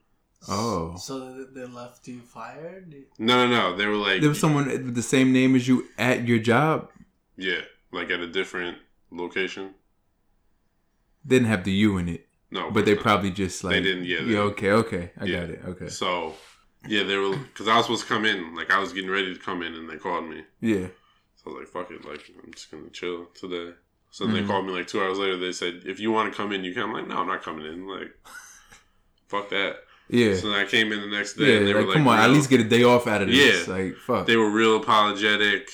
Oh. 0.47 0.95
So 0.97 1.33
they- 1.33 1.61
they 1.61 1.65
left 1.67 2.07
you 2.07 2.19
fired? 2.21 2.93
No, 3.17 3.47
no, 3.47 3.49
no. 3.71 3.75
They 3.77 3.85
were 3.87 3.95
like, 3.95 4.21
There 4.21 4.29
was 4.29 4.39
someone 4.39 4.67
with 4.67 4.95
the 4.95 5.01
same 5.01 5.31
name 5.33 5.55
as 5.55 5.67
you 5.67 5.87
at 5.97 6.27
your 6.27 6.39
job. 6.39 6.91
yeah, 7.37 7.61
like 7.91 8.09
at 8.11 8.19
a 8.19 8.27
different 8.27 8.77
location. 9.11 9.73
Didn't 11.25 11.47
have 11.47 11.63
the 11.63 11.71
U 11.73 11.97
in 11.97 12.07
it, 12.07 12.26
No, 12.49 12.71
but 12.71 12.85
they 12.85 12.95
probably 12.95 13.31
just 13.31 13.63
like 13.63 13.73
they 13.73 13.81
didn't, 13.81 14.05
yeah, 14.05 14.21
they 14.23 14.33
yeah. 14.33 14.39
Okay. 14.39 14.71
Okay. 14.71 15.11
I 15.19 15.25
Yeah. 15.25 15.39
got 15.41 15.49
it. 15.49 15.61
Okay. 15.67 15.87
So, 15.89 16.33
yeah, 16.87 17.03
they 17.03 17.17
were 17.17 17.35
because 17.35 17.67
I 17.67 17.75
was 17.75 17.85
supposed 17.85 18.03
to 18.03 18.07
come 18.07 18.23
in. 18.25 18.55
Like 18.55 18.71
I 18.71 18.79
was 18.79 18.93
getting 18.93 19.09
ready 19.09 19.33
to 19.33 19.39
come 19.39 19.61
in, 19.63 19.73
and 19.73 19.89
they 19.89 19.97
called 19.97 20.29
me. 20.29 20.43
Yeah. 20.61 20.87
So 21.35 21.47
I 21.47 21.49
was 21.49 21.57
like, 21.59 21.67
"Fuck 21.67 21.91
it!" 21.91 22.05
Like 22.05 22.21
I'm 22.43 22.53
just 22.53 22.71
gonna 22.71 22.89
chill 22.89 23.25
today. 23.33 23.73
So 24.11 24.25
then 24.25 24.35
they 24.35 24.43
called 24.47 24.65
me 24.65 24.71
like 24.71 24.87
two 24.87 25.01
hours 25.01 25.17
later. 25.19 25.37
They 25.37 25.51
said, 25.51 25.81
"If 25.85 25.99
you 25.99 26.11
want 26.11 26.31
to 26.31 26.37
come 26.37 26.53
in, 26.53 26.63
you 26.63 26.73
can." 26.73 26.83
I'm 26.83 26.93
like, 26.93 27.07
"No, 27.07 27.17
I'm 27.17 27.27
not 27.27 27.43
coming 27.43 27.65
in." 27.65 27.85
Like, 27.87 28.11
fuck 29.27 29.49
that. 29.49 29.77
Yeah. 30.09 30.35
So 30.35 30.53
I 30.53 30.63
came 30.63 30.93
in 30.93 31.01
the 31.01 31.07
next 31.07 31.33
day, 31.33 31.51
Yeah. 31.51 31.57
and 31.57 31.67
they 31.67 31.73
Like, 31.73 31.81
were 31.83 31.87
like, 31.89 31.97
come 31.97 32.07
on, 32.07 32.19
at 32.19 32.29
least 32.29 32.49
get 32.49 32.61
a 32.61 32.63
day 32.63 32.83
off 32.83 33.07
out 33.07 33.21
of 33.21 33.27
this. 33.27 33.67
Yeah. 33.67 33.73
Like, 33.73 33.95
fuck. 33.97 34.25
They 34.25 34.37
were 34.37 34.49
real 34.49 34.77
apologetic, 34.77 35.69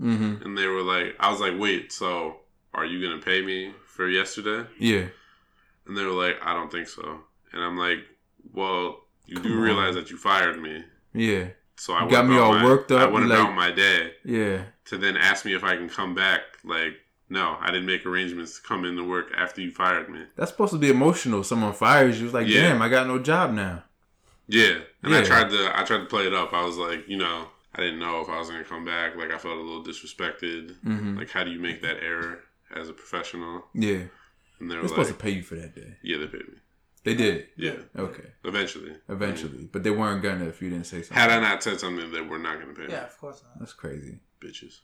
mm-hmm. 0.00 0.42
and 0.42 0.56
they 0.56 0.66
were 0.68 0.82
like, 0.82 1.16
"I 1.20 1.30
was 1.30 1.40
like, 1.40 1.52
wait, 1.58 1.92
so 1.92 2.40
are 2.72 2.86
you 2.86 3.06
gonna 3.06 3.20
pay 3.20 3.42
me 3.42 3.74
for 3.86 4.08
yesterday?" 4.08 4.66
Yeah. 4.78 5.04
And 5.86 5.96
they 5.96 6.04
were 6.04 6.10
like, 6.12 6.36
"I 6.42 6.52
don't 6.54 6.70
think 6.72 6.88
so." 6.88 7.20
And 7.52 7.62
I'm 7.62 7.76
like, 7.76 7.98
"Well, 8.52 9.04
you 9.26 9.36
Come 9.36 9.44
do 9.44 9.52
on. 9.54 9.60
realize 9.60 9.94
that 9.94 10.10
you 10.10 10.16
fired 10.16 10.60
me." 10.60 10.84
Yeah. 11.12 11.48
So 11.76 11.92
I 11.94 12.08
got 12.08 12.26
me 12.26 12.38
all 12.38 12.52
my- 12.54 12.64
worked 12.64 12.90
up, 12.92 13.00
I 13.08 13.12
went 13.12 13.26
like- 13.28 13.38
about 13.38 13.54
my 13.54 13.70
day. 13.70 14.14
Yeah. 14.24 14.64
to 14.86 14.98
then 14.98 15.16
ask 15.16 15.44
me 15.46 15.54
if 15.54 15.64
I 15.64 15.76
can 15.76 15.88
come 15.88 16.14
back. 16.14 16.42
Like, 16.62 16.94
no, 17.30 17.56
I 17.60 17.70
didn't 17.70 17.86
make 17.86 18.04
arrangements 18.04 18.56
to 18.60 18.62
come 18.68 18.84
into 18.84 19.02
work 19.02 19.32
after 19.34 19.62
you 19.62 19.70
fired 19.70 20.10
me. 20.10 20.20
That's 20.36 20.50
supposed 20.50 20.72
to 20.74 20.78
be 20.78 20.90
emotional. 20.90 21.42
Someone 21.42 21.72
fires 21.72 22.20
you. 22.20 22.26
It's 22.26 22.34
like, 22.34 22.46
Yeah. 22.46 22.68
damn, 22.68 22.82
I 22.82 22.90
got 22.90 23.06
no 23.06 23.18
job 23.18 23.52
now. 23.54 23.84
Yeah, 24.46 24.80
and 25.02 25.14
I 25.14 25.22
tried 25.24 25.48
to 25.50 25.72
I 25.78 25.84
tried 25.84 25.98
to 26.00 26.04
play 26.04 26.26
it 26.26 26.34
up. 26.34 26.52
I 26.52 26.62
was 26.64 26.76
like, 26.76 27.08
you 27.08 27.16
know, 27.16 27.48
I 27.74 27.80
didn't 27.80 27.98
know 27.98 28.20
if 28.20 28.28
I 28.28 28.38
was 28.38 28.50
gonna 28.50 28.62
come 28.62 28.84
back. 28.84 29.16
Like, 29.16 29.30
I 29.32 29.38
felt 29.38 29.56
a 29.56 29.60
little 29.62 29.82
disrespected. 29.82 30.74
Mm-hmm. 30.84 31.16
Like, 31.18 31.30
how 31.30 31.44
do 31.44 31.50
you 31.50 31.58
make 31.60 31.80
that 31.80 32.02
error 32.02 32.44
as 32.76 32.90
a 32.90 32.92
professional? 32.92 33.66
Yeah. 33.72 34.02
And 34.60 34.70
they 34.70 34.74
They're 34.74 34.82
were 34.82 34.88
supposed 34.88 35.08
to 35.10 35.14
pay 35.14 35.30
you 35.30 35.42
for 35.42 35.56
that 35.56 35.74
day. 35.74 35.96
yeah, 36.02 36.18
they 36.18 36.26
paid 36.26 36.46
me. 36.48 36.54
They 37.04 37.14
did. 37.14 37.48
Yeah, 37.56 37.76
Okay. 37.96 38.28
eventually. 38.44 38.96
Eventually. 39.10 39.68
But 39.70 39.82
they 39.82 39.90
weren't 39.90 40.22
gonna 40.22 40.46
if 40.46 40.62
you 40.62 40.70
didn't 40.70 40.86
say 40.86 41.02
something. 41.02 41.16
Had 41.16 41.30
I 41.30 41.38
not 41.40 41.62
said 41.62 41.78
something, 41.78 42.10
they 42.10 42.22
were 42.22 42.38
not 42.38 42.58
gonna 42.60 42.72
pay 42.72 42.86
me. 42.86 42.92
Yeah, 42.92 43.04
of 43.04 43.18
course 43.18 43.42
not. 43.42 43.58
That's 43.58 43.74
crazy. 43.74 44.20
Bitches. 44.40 44.80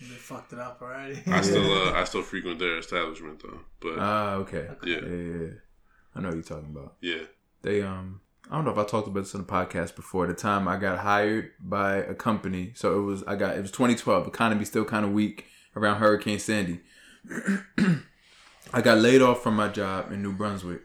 They 0.00 0.06
fucked 0.06 0.54
it 0.54 0.58
up 0.58 0.80
already. 0.80 1.20
I 1.26 1.40
still 1.42 1.70
uh, 1.88 1.92
I 1.92 2.04
still 2.04 2.22
frequent 2.22 2.58
their 2.58 2.78
establishment 2.78 3.42
though. 3.42 3.60
But 3.80 3.98
Ah, 3.98 4.34
okay. 4.36 4.68
yeah, 4.84 5.00
Yeah, 5.00 5.08
yeah, 5.08 5.36
yeah. 5.42 5.48
I 6.14 6.20
know 6.20 6.28
what 6.28 6.34
you're 6.36 6.42
talking 6.42 6.70
about. 6.74 6.94
yeah. 7.02 7.24
They 7.60 7.82
um 7.82 8.22
I 8.50 8.54
don't 8.56 8.64
know 8.64 8.70
if 8.72 8.78
I 8.78 8.84
talked 8.84 9.06
about 9.06 9.20
this 9.20 9.34
on 9.34 9.42
the 9.42 9.46
podcast 9.46 9.94
before. 9.96 10.26
The 10.26 10.32
time 10.34 10.66
I 10.66 10.78
got 10.78 11.00
hired 11.00 11.50
by 11.60 11.96
a 11.96 12.14
company, 12.14 12.72
so 12.74 12.98
it 12.98 13.02
was 13.02 13.22
I 13.24 13.36
got 13.36 13.58
it 13.58 13.60
was 13.60 13.70
2012. 13.70 14.26
Economy 14.26 14.64
still 14.64 14.86
kind 14.86 15.04
of 15.04 15.12
weak 15.12 15.44
around 15.76 15.98
Hurricane 15.98 16.38
Sandy. 16.38 16.80
I 18.72 18.80
got 18.82 18.98
laid 18.98 19.22
off 19.22 19.42
from 19.42 19.56
my 19.56 19.68
job 19.68 20.12
in 20.12 20.22
New 20.22 20.32
Brunswick, 20.32 20.82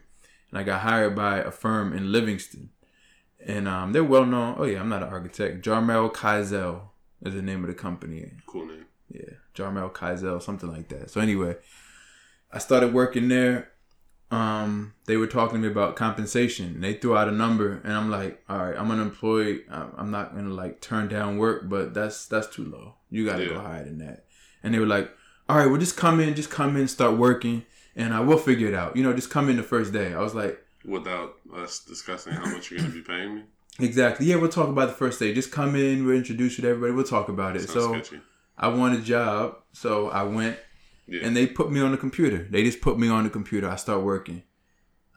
and 0.50 0.58
I 0.58 0.62
got 0.62 0.80
hired 0.80 1.14
by 1.14 1.38
a 1.38 1.50
firm 1.50 1.92
in 1.92 2.10
Livingston, 2.12 2.70
and 3.44 3.68
um 3.68 3.92
they're 3.92 4.04
well 4.04 4.26
known. 4.26 4.56
Oh 4.58 4.64
yeah, 4.64 4.80
I'm 4.80 4.88
not 4.88 5.02
an 5.02 5.08
architect. 5.10 5.64
Jarmel 5.64 6.12
Kizel 6.12 6.80
is 7.22 7.34
the 7.34 7.42
name 7.42 7.62
of 7.62 7.68
the 7.68 7.74
company. 7.74 8.30
Cool 8.46 8.66
name. 8.66 8.86
Yeah, 9.08 9.34
Jarmel 9.54 9.92
Kizel, 9.92 10.42
something 10.42 10.70
like 10.70 10.88
that. 10.88 11.10
So 11.10 11.20
anyway, 11.20 11.56
I 12.52 12.58
started 12.58 12.92
working 12.92 13.28
there. 13.28 13.70
Um, 14.32 14.94
they 15.06 15.16
were 15.16 15.28
talking 15.28 15.54
to 15.62 15.66
me 15.66 15.70
about 15.70 15.94
compensation. 15.94 16.66
And 16.74 16.82
they 16.84 16.94
threw 16.94 17.16
out 17.16 17.28
a 17.28 17.32
number, 17.32 17.80
and 17.84 17.92
I'm 17.92 18.10
like, 18.10 18.42
all 18.48 18.58
right, 18.58 18.76
I'm 18.76 18.90
unemployed. 18.90 19.60
I'm 19.70 19.92
I'm 19.96 20.10
not 20.10 20.34
gonna 20.34 20.52
like 20.52 20.80
turn 20.80 21.06
down 21.08 21.38
work, 21.38 21.68
but 21.68 21.94
that's 21.94 22.26
that's 22.26 22.48
too 22.48 22.64
low. 22.64 22.94
You 23.10 23.24
got 23.24 23.36
to 23.36 23.44
Yeah. 23.44 23.50
go 23.50 23.60
higher 23.60 23.84
than 23.84 23.98
that. 23.98 24.24
And 24.64 24.74
they 24.74 24.80
were 24.80 24.86
like, 24.86 25.08
all 25.48 25.56
right, 25.56 25.66
well, 25.66 25.78
just 25.78 25.96
come 25.96 26.20
in, 26.20 26.34
just 26.34 26.50
come 26.50 26.76
in, 26.76 26.88
start 26.88 27.16
working, 27.16 27.64
and 27.94 28.12
I 28.12 28.20
will 28.20 28.38
figure 28.38 28.68
it 28.68 28.74
out. 28.74 28.96
You 28.96 29.02
know, 29.02 29.12
just 29.12 29.30
come 29.30 29.48
in 29.48 29.56
the 29.56 29.62
first 29.62 29.92
day. 29.92 30.12
I 30.14 30.20
was 30.20 30.34
like, 30.34 30.58
Without 30.84 31.34
us 31.54 31.80
discussing 31.80 32.32
how 32.32 32.46
much 32.46 32.70
you're 32.70 32.78
gonna 32.80 32.92
be 32.92 33.00
paying 33.02 33.34
me. 33.36 33.42
exactly. 33.80 34.26
Yeah, 34.26 34.36
we'll 34.36 34.48
talk 34.50 34.68
about 34.68 34.88
the 34.88 34.94
first 34.94 35.18
day. 35.18 35.34
Just 35.34 35.50
come 35.50 35.74
in, 35.74 36.04
we'll 36.06 36.16
introduce 36.16 36.58
you 36.58 36.62
to 36.62 36.68
everybody. 36.70 36.92
We'll 36.92 37.04
talk 37.04 37.28
about 37.28 37.56
it. 37.56 37.60
Sounds 37.62 37.72
so 37.72 37.92
sketchy. 37.94 38.20
I 38.58 38.68
want 38.68 38.98
a 38.98 39.02
job, 39.02 39.56
so 39.72 40.08
I 40.08 40.22
went 40.22 40.58
Yeah. 41.08 41.20
and 41.24 41.36
they 41.36 41.46
put 41.46 41.70
me 41.70 41.80
on 41.80 41.90
the 41.92 41.98
computer. 41.98 42.46
They 42.50 42.62
just 42.62 42.80
put 42.80 42.98
me 42.98 43.08
on 43.08 43.24
the 43.24 43.30
computer. 43.30 43.68
I 43.68 43.76
start 43.76 44.02
working. 44.02 44.42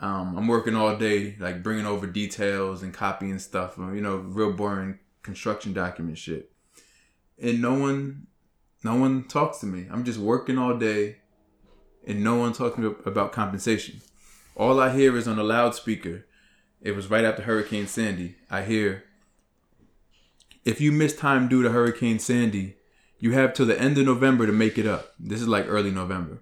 Um, 0.02 0.38
I'm 0.38 0.48
working 0.48 0.76
all 0.76 0.96
day, 0.98 1.36
like 1.40 1.62
bringing 1.62 1.86
over 1.86 2.08
details 2.08 2.82
and 2.84 2.94
copying 2.94 3.38
stuff. 3.40 3.76
You 3.78 4.02
know, 4.02 4.18
real 4.18 4.54
boring 4.54 5.00
construction 5.24 5.74
document 5.74 6.18
shit. 6.18 6.52
And 7.42 7.62
no 7.62 7.74
one, 7.76 8.28
no 8.84 8.96
one 8.96 9.24
talks 9.24 9.60
to 9.60 9.66
me. 9.66 9.88
I'm 9.92 10.06
just 10.06 10.20
working 10.20 10.58
all 10.58 10.78
day, 10.78 11.18
and 12.08 12.24
no 12.24 12.36
one 12.36 12.54
me 12.78 12.94
about 13.06 13.32
compensation. 13.32 14.02
All 14.56 14.80
I 14.80 14.94
hear 14.94 15.16
is 15.18 15.28
on 15.28 15.38
the 15.38 15.44
loudspeaker. 15.44 16.26
It 16.82 16.96
was 16.96 17.10
right 17.10 17.26
after 17.26 17.44
Hurricane 17.44 17.88
Sandy. 17.88 18.36
I 18.50 18.64
hear, 18.64 19.04
if 20.64 20.80
you 20.80 20.92
miss 20.92 21.16
time 21.16 21.48
due 21.48 21.64
to 21.64 21.72
Hurricane 21.72 22.20
Sandy, 22.20 22.78
you 23.20 23.34
have 23.34 23.54
till 23.54 23.66
the 23.66 23.80
end 23.80 23.98
of 23.98 24.06
November 24.06 24.46
to 24.46 24.54
make 24.54 24.78
it 24.78 24.88
up. 24.88 25.14
This 25.20 25.42
is 25.42 25.48
like 25.48 25.66
early 25.68 25.92
November. 25.92 26.42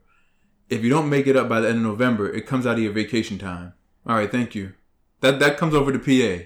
If 0.70 0.84
you 0.84 0.90
don't 0.90 1.10
make 1.10 1.28
it 1.28 1.36
up 1.36 1.50
by 1.50 1.60
the 1.60 1.70
end 1.70 1.78
of 1.78 1.84
November, 1.84 2.32
it 2.32 2.46
comes 2.46 2.68
out 2.68 2.78
of 2.78 2.84
your 2.84 2.92
vacation 2.92 3.38
time. 3.38 3.74
All 4.06 4.16
right, 4.16 4.32
thank 4.32 4.54
you. 4.54 4.74
That 5.22 5.40
that 5.40 5.58
comes 5.58 5.74
over 5.74 5.92
to 5.92 6.00
PA. 6.00 6.46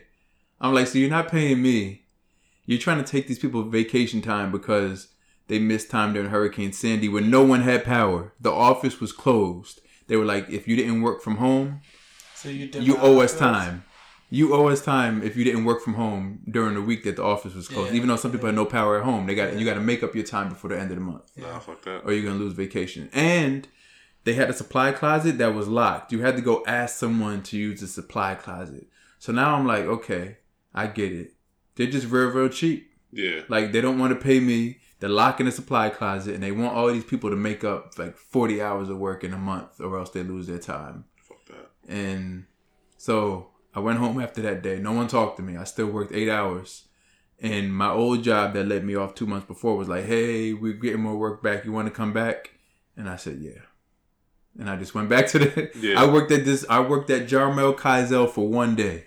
I'm 0.61 0.73
like, 0.73 0.87
so 0.87 0.99
you're 0.99 1.09
not 1.09 1.31
paying 1.31 1.61
me. 1.61 2.05
You're 2.65 2.79
trying 2.79 3.03
to 3.03 3.09
take 3.09 3.27
these 3.27 3.39
people 3.39 3.63
vacation 3.63 4.21
time 4.21 4.51
because 4.51 5.10
they 5.51 5.59
missed 5.59 5.89
time 5.91 6.13
during 6.13 6.29
Hurricane 6.29 6.71
Sandy 6.73 7.09
when 7.09 7.29
no 7.29 7.43
one 7.43 7.61
had 7.61 7.83
power. 7.83 8.33
The 8.39 8.51
office 8.69 8.99
was 9.03 9.11
closed. 9.11 9.81
They 10.07 10.15
were 10.15 10.25
like, 10.33 10.49
if 10.49 10.67
you 10.67 10.75
didn't 10.75 11.01
work 11.01 11.21
from 11.21 11.35
home, 11.37 11.81
So 12.35 12.49
you 12.49 12.69
you 12.87 12.97
owe 12.97 13.19
us 13.25 13.37
time. 13.37 13.83
You 14.29 14.53
owe 14.55 14.67
us 14.69 14.81
time 14.83 15.21
if 15.21 15.35
you 15.37 15.43
didn't 15.43 15.65
work 15.65 15.81
from 15.85 15.95
home 15.95 16.39
during 16.49 16.73
the 16.75 16.81
week 16.81 17.03
that 17.03 17.17
the 17.17 17.23
office 17.33 17.53
was 17.53 17.67
closed. 17.67 17.91
Yeah. 17.91 17.97
Even 17.97 18.07
though 18.07 18.15
some 18.23 18.31
people 18.31 18.47
had 18.47 18.55
no 18.55 18.65
power 18.65 18.97
at 18.97 19.03
home, 19.03 19.25
they 19.27 19.35
got 19.35 19.47
Yeah. 19.51 19.59
you 19.59 19.65
got 19.65 19.73
to 19.81 19.81
make 19.91 20.01
up 20.03 20.15
your 20.15 20.23
time 20.35 20.47
before 20.53 20.69
the 20.71 20.79
end 20.79 20.89
of 20.91 20.97
the 20.99 21.03
month 21.11 21.25
Nah, 21.35 21.59
fuck 21.59 21.81
that. 21.83 21.99
or 22.05 22.13
you're 22.13 22.23
gonna 22.29 22.39
lose 22.45 22.53
vacation. 22.53 23.09
And 23.11 23.67
they 24.23 24.33
had 24.41 24.49
a 24.49 24.53
supply 24.53 24.89
closet 24.93 25.37
that 25.39 25.53
was 25.59 25.67
locked. 25.67 26.07
You 26.13 26.19
had 26.21 26.35
to 26.39 26.41
go 26.51 26.63
ask 26.65 26.91
someone 26.97 27.43
to 27.49 27.57
use 27.57 27.81
the 27.81 27.87
supply 27.87 28.35
closet. 28.35 28.85
So 29.19 29.33
now 29.33 29.49
I'm 29.55 29.67
like, 29.73 29.85
okay, 29.97 30.37
I 30.73 30.87
get 30.87 31.11
it. 31.11 31.29
They're 31.75 31.93
just 31.97 32.07
real, 32.15 32.29
real 32.37 32.47
cheap. 32.59 32.79
Yeah. 33.11 33.41
Like 33.55 33.65
they 33.73 33.81
don't 33.81 33.99
want 33.99 34.11
to 34.17 34.19
pay 34.29 34.39
me. 34.39 34.77
They're 35.01 35.09
locking 35.09 35.47
the 35.47 35.51
supply 35.51 35.89
closet, 35.89 36.35
and 36.35 36.43
they 36.43 36.51
want 36.51 36.75
all 36.75 36.93
these 36.93 37.03
people 37.03 37.31
to 37.31 37.35
make 37.35 37.63
up 37.63 37.97
like 37.97 38.15
40 38.15 38.61
hours 38.61 38.87
of 38.87 38.99
work 38.99 39.23
in 39.23 39.33
a 39.33 39.37
month, 39.37 39.81
or 39.81 39.97
else 39.97 40.11
they 40.11 40.21
lose 40.21 40.45
their 40.45 40.59
time. 40.59 41.05
Fuck 41.17 41.43
that. 41.47 41.71
And 41.89 42.45
so 42.97 43.49
I 43.73 43.79
went 43.79 43.97
home 43.97 44.21
after 44.21 44.43
that 44.43 44.61
day. 44.61 44.77
No 44.77 44.91
one 44.91 45.07
talked 45.07 45.37
to 45.37 45.43
me. 45.43 45.57
I 45.57 45.63
still 45.63 45.87
worked 45.87 46.13
eight 46.13 46.29
hours. 46.29 46.85
And 47.39 47.75
my 47.75 47.89
old 47.89 48.23
job 48.23 48.53
that 48.53 48.67
let 48.67 48.85
me 48.85 48.93
off 48.93 49.15
two 49.15 49.25
months 49.25 49.47
before 49.47 49.75
was 49.75 49.89
like, 49.89 50.05
hey, 50.05 50.53
we're 50.53 50.73
getting 50.73 51.01
more 51.01 51.17
work 51.17 51.41
back. 51.41 51.65
You 51.65 51.71
want 51.71 51.87
to 51.87 51.93
come 51.93 52.13
back? 52.13 52.51
And 52.95 53.09
I 53.09 53.15
said, 53.15 53.39
yeah. 53.41 53.61
And 54.59 54.69
I 54.69 54.75
just 54.75 54.93
went 54.93 55.09
back 55.09 55.25
to 55.29 55.39
the. 55.39 55.71
Yeah. 55.79 55.99
I 55.99 56.05
worked 56.05 56.31
at 56.31 56.45
this. 56.45 56.63
I 56.69 56.79
worked 56.79 57.09
at 57.09 57.27
Jarmel 57.27 57.75
Kizel 57.75 58.29
for 58.29 58.47
one 58.47 58.75
day, 58.75 59.05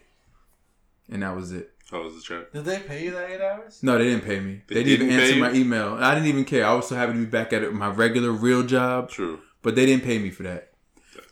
and 1.08 1.22
that 1.22 1.36
was 1.36 1.52
it. 1.52 1.73
How 1.94 2.02
was 2.02 2.16
the 2.16 2.22
check? 2.22 2.50
Did 2.52 2.64
they 2.64 2.80
pay 2.80 3.04
you 3.04 3.12
that 3.12 3.30
eight 3.30 3.40
hours? 3.40 3.80
No, 3.80 3.96
they 3.96 4.06
didn't 4.06 4.24
pay 4.24 4.40
me. 4.40 4.62
They 4.66 4.74
They, 4.74 4.82
didn't 4.82 5.06
didn't 5.10 5.12
even 5.12 5.44
answer 5.44 5.52
my 5.52 5.52
email. 5.52 5.94
I 6.00 6.12
didn't 6.16 6.26
even 6.26 6.44
care. 6.44 6.66
I 6.66 6.74
was 6.74 6.88
so 6.88 6.96
happy 6.96 7.12
to 7.12 7.18
be 7.20 7.24
back 7.24 7.52
at 7.52 7.72
my 7.72 7.88
regular 7.88 8.32
real 8.32 8.64
job, 8.64 9.10
True. 9.10 9.38
but 9.62 9.76
they 9.76 9.86
didn't 9.86 10.02
pay 10.02 10.18
me 10.18 10.30
for 10.30 10.42
that. 10.42 10.72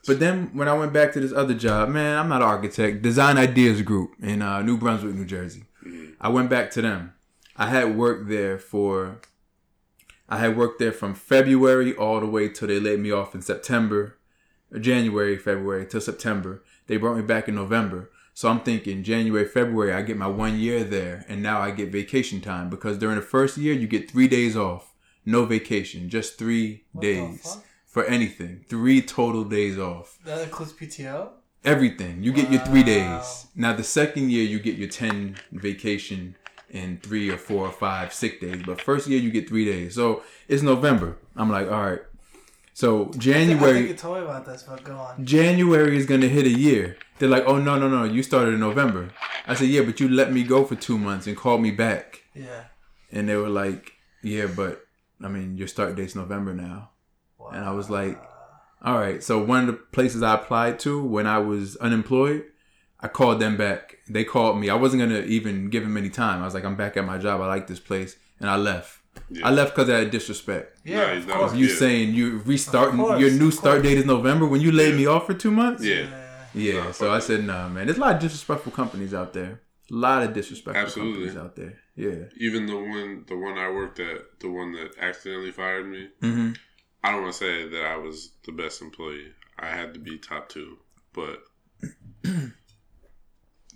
But 0.06 0.20
then 0.20 0.50
when 0.54 0.68
I 0.68 0.74
went 0.74 0.92
back 0.92 1.12
to 1.14 1.20
this 1.20 1.32
other 1.32 1.54
job, 1.54 1.88
man, 1.88 2.16
I'm 2.16 2.28
not 2.28 2.42
an 2.42 2.48
architect. 2.48 3.02
Design 3.02 3.38
Ideas 3.38 3.82
Group 3.82 4.12
in 4.22 4.40
uh, 4.40 4.62
New 4.62 4.76
Brunswick, 4.78 5.16
New 5.16 5.24
Jersey. 5.24 5.64
I 6.20 6.28
went 6.28 6.48
back 6.48 6.70
to 6.72 6.82
them. 6.82 7.14
I 7.56 7.66
had 7.66 7.96
worked 7.96 8.28
there 8.28 8.56
for. 8.56 9.20
I 10.28 10.38
had 10.38 10.56
worked 10.56 10.78
there 10.78 10.92
from 10.92 11.16
February 11.16 11.92
all 11.92 12.20
the 12.20 12.26
way 12.26 12.48
till 12.48 12.68
they 12.68 12.78
laid 12.78 13.00
me 13.00 13.10
off 13.10 13.34
in 13.34 13.42
September, 13.42 14.16
January, 14.78 15.36
February 15.36 15.86
till 15.86 16.00
September. 16.00 16.62
They 16.86 16.98
brought 16.98 17.16
me 17.16 17.22
back 17.22 17.48
in 17.48 17.56
November. 17.56 18.11
So 18.34 18.48
I'm 18.48 18.60
thinking 18.60 19.02
January, 19.02 19.44
February, 19.44 19.92
I 19.92 20.02
get 20.02 20.16
my 20.16 20.26
one 20.26 20.58
year 20.58 20.84
there, 20.84 21.24
and 21.28 21.42
now 21.42 21.60
I 21.60 21.70
get 21.70 21.90
vacation 21.92 22.40
time 22.40 22.70
because 22.70 22.96
during 22.98 23.16
the 23.16 23.22
first 23.22 23.56
year 23.58 23.74
you 23.74 23.86
get 23.86 24.10
three 24.10 24.26
days 24.28 24.56
off, 24.56 24.94
no 25.26 25.44
vacation, 25.44 26.08
just 26.08 26.38
three 26.38 26.84
What 26.92 27.02
days 27.02 27.58
for 27.86 28.04
anything, 28.04 28.64
three 28.68 29.02
total 29.02 29.44
days 29.44 29.78
off. 29.78 30.18
That 30.24 30.40
includes 30.42 30.72
PTO. 30.72 31.28
everything. 31.64 32.22
You 32.22 32.32
get 32.32 32.50
your 32.50 32.60
three 32.62 32.82
days. 32.82 33.46
Now 33.54 33.72
the 33.74 33.84
second 33.84 34.30
year 34.30 34.44
you 34.44 34.58
get 34.58 34.76
your 34.76 34.88
ten 34.88 35.36
vacation 35.52 36.34
and 36.72 37.02
three 37.02 37.28
or 37.28 37.36
four 37.36 37.66
or 37.66 37.72
five 37.72 38.14
sick 38.14 38.40
days. 38.40 38.62
But 38.64 38.80
first 38.80 39.06
year 39.08 39.20
you 39.20 39.30
get 39.30 39.46
three 39.48 39.66
days. 39.66 39.94
So 39.94 40.22
it's 40.48 40.62
November. 40.62 41.18
I'm 41.36 41.50
like, 41.50 41.70
all 41.70 41.82
right. 41.90 42.00
So 42.74 43.02
I 43.02 43.04
think 43.10 43.22
January 43.22 43.88
you 43.88 43.94
told 43.94 44.16
me 44.16 44.24
about 44.24 44.46
this, 44.46 44.62
but 44.62 44.82
go 44.82 44.96
on. 44.96 45.24
January 45.24 45.96
is 45.98 46.06
gonna 46.06 46.28
hit 46.28 46.46
a 46.46 46.50
year. 46.50 46.96
They're 47.22 47.30
like, 47.30 47.44
oh 47.46 47.58
no 47.58 47.78
no 47.78 47.88
no, 47.88 48.02
you 48.02 48.20
started 48.24 48.54
in 48.54 48.58
November. 48.58 49.10
I 49.46 49.54
said, 49.54 49.68
yeah, 49.68 49.82
but 49.82 50.00
you 50.00 50.08
let 50.08 50.32
me 50.32 50.42
go 50.42 50.64
for 50.64 50.74
two 50.74 50.98
months 50.98 51.28
and 51.28 51.36
called 51.36 51.62
me 51.62 51.70
back. 51.70 52.24
Yeah. 52.34 52.64
And 53.12 53.28
they 53.28 53.36
were 53.36 53.48
like, 53.48 53.92
yeah, 54.24 54.46
but 54.46 54.84
I 55.22 55.28
mean 55.28 55.56
your 55.56 55.68
start 55.68 55.94
date's 55.94 56.16
November 56.16 56.52
now. 56.52 56.90
Wow. 57.38 57.50
And 57.50 57.64
I 57.64 57.70
was 57.70 57.88
like, 57.88 58.20
all 58.82 58.98
right. 58.98 59.22
So 59.22 59.38
one 59.40 59.60
of 59.60 59.66
the 59.68 59.74
places 59.74 60.20
I 60.24 60.34
applied 60.34 60.80
to 60.80 61.00
when 61.00 61.28
I 61.28 61.38
was 61.38 61.76
unemployed, 61.76 62.42
I 62.98 63.06
called 63.06 63.38
them 63.38 63.56
back. 63.56 63.98
They 64.08 64.24
called 64.24 64.58
me. 64.58 64.68
I 64.68 64.74
wasn't 64.74 65.02
gonna 65.02 65.20
even 65.20 65.70
give 65.70 65.84
them 65.84 65.96
any 65.96 66.10
time. 66.10 66.42
I 66.42 66.44
was 66.44 66.54
like, 66.54 66.64
I'm 66.64 66.74
back 66.74 66.96
at 66.96 67.04
my 67.04 67.18
job. 67.18 67.40
I 67.40 67.46
like 67.46 67.68
this 67.68 67.78
place, 67.78 68.16
and 68.40 68.50
I 68.50 68.56
left. 68.56 68.98
Yeah. 69.30 69.46
I 69.46 69.50
left 69.52 69.76
because 69.76 69.88
of 69.90 70.10
disrespect. 70.10 70.80
yeah, 70.84 70.96
Nah, 71.06 71.12
of 71.18 71.26
that 71.26 71.36
course. 71.36 71.54
You 71.54 71.66
Yeah. 71.68 71.76
saying 71.76 72.14
you 72.14 72.38
restarting 72.44 72.98
course, 72.98 73.20
your 73.20 73.30
new 73.30 73.52
start 73.52 73.84
date 73.84 73.98
is 73.98 74.06
November 74.06 74.44
when 74.46 74.60
you 74.60 74.72
laid 74.72 74.96
me 74.96 75.06
off 75.06 75.26
for 75.26 75.34
two 75.34 75.52
months? 75.52 75.84
Yeah. 75.84 76.00
Yeah. 76.08 76.21
Nah, 76.54 76.90
so 76.92 77.10
I 77.12 77.18
said, 77.18 77.44
nah, 77.44 77.68
man. 77.68 77.86
There's 77.86 77.98
a 77.98 78.00
lot 78.00 78.14
of 78.16 78.20
disrespectful 78.20 78.72
companies 78.72 79.14
out 79.14 79.32
there. 79.32 79.60
A 79.90 79.94
lot 79.94 80.22
of 80.22 80.32
disrespectful 80.32 80.82
Absolutely. 80.84 81.26
companies 81.28 81.36
out 81.36 81.56
there. 81.56 81.74
Yeah. 81.96 82.24
Even 82.38 82.66
the 82.66 82.76
one, 82.76 83.24
the 83.26 83.36
one 83.36 83.58
I 83.58 83.70
worked 83.70 84.00
at, 84.00 84.40
the 84.40 84.50
one 84.50 84.72
that 84.72 84.92
accidentally 84.98 85.50
fired 85.52 85.86
me. 85.86 86.08
Mm-hmm. 86.22 86.52
I 87.04 87.10
don't 87.10 87.22
want 87.22 87.34
to 87.34 87.38
say 87.38 87.68
that 87.68 87.84
I 87.84 87.96
was 87.96 88.30
the 88.46 88.52
best 88.52 88.80
employee. 88.80 89.32
I 89.58 89.66
had 89.66 89.92
to 89.94 90.00
be 90.00 90.18
top 90.18 90.48
two, 90.48 90.78
but 91.12 91.42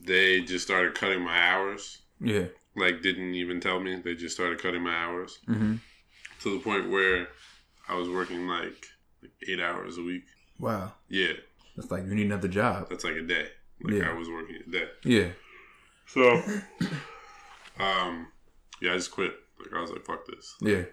they 0.04 0.40
just 0.42 0.64
started 0.64 0.94
cutting 0.94 1.22
my 1.22 1.38
hours. 1.38 1.98
Yeah. 2.20 2.46
Like, 2.76 3.02
didn't 3.02 3.34
even 3.34 3.60
tell 3.60 3.80
me. 3.80 3.96
They 3.96 4.14
just 4.14 4.34
started 4.34 4.60
cutting 4.60 4.82
my 4.82 4.94
hours 4.94 5.38
Mm-hmm. 5.48 5.76
to 6.42 6.52
the 6.58 6.62
point 6.62 6.90
where 6.90 7.28
I 7.88 7.94
was 7.96 8.08
working 8.08 8.46
like, 8.46 8.86
like 9.22 9.32
eight 9.48 9.60
hours 9.60 9.98
a 9.98 10.02
week. 10.02 10.24
Wow. 10.58 10.92
Yeah, 11.08 11.32
That's 11.76 11.90
like 11.90 12.04
you 12.06 12.14
need 12.14 12.26
another 12.26 12.48
job. 12.48 12.88
that's 12.88 13.04
like 13.04 13.16
a 13.16 13.22
day. 13.22 13.48
Like 13.82 13.94
Yeah. 13.94 14.10
I 14.10 14.14
was 14.14 14.28
working 14.28 14.56
a 14.66 14.70
day. 14.70 14.88
Yeah. 15.04 15.28
So, 16.06 16.42
um, 17.78 18.28
yeah, 18.80 18.92
I 18.92 18.96
just 18.96 19.10
quit. 19.10 19.34
Like 19.58 19.72
I 19.74 19.80
was 19.80 19.90
like, 19.90 20.04
fuck 20.04 20.26
this. 20.26 20.54
Yeah. 20.60 20.84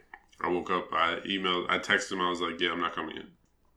I 0.42 0.50
woke 0.50 0.72
up, 0.72 0.90
I 0.92 1.20
emailed, 1.26 1.68
I 1.70 1.80
texted 1.80 2.14
him, 2.14 2.22
I 2.22 2.30
was 2.30 2.42
like, 2.42 2.60
yeah, 2.60 2.72
I'm 2.72 2.82
not 2.82 2.94
coming 2.96 3.16
in. 3.16 3.28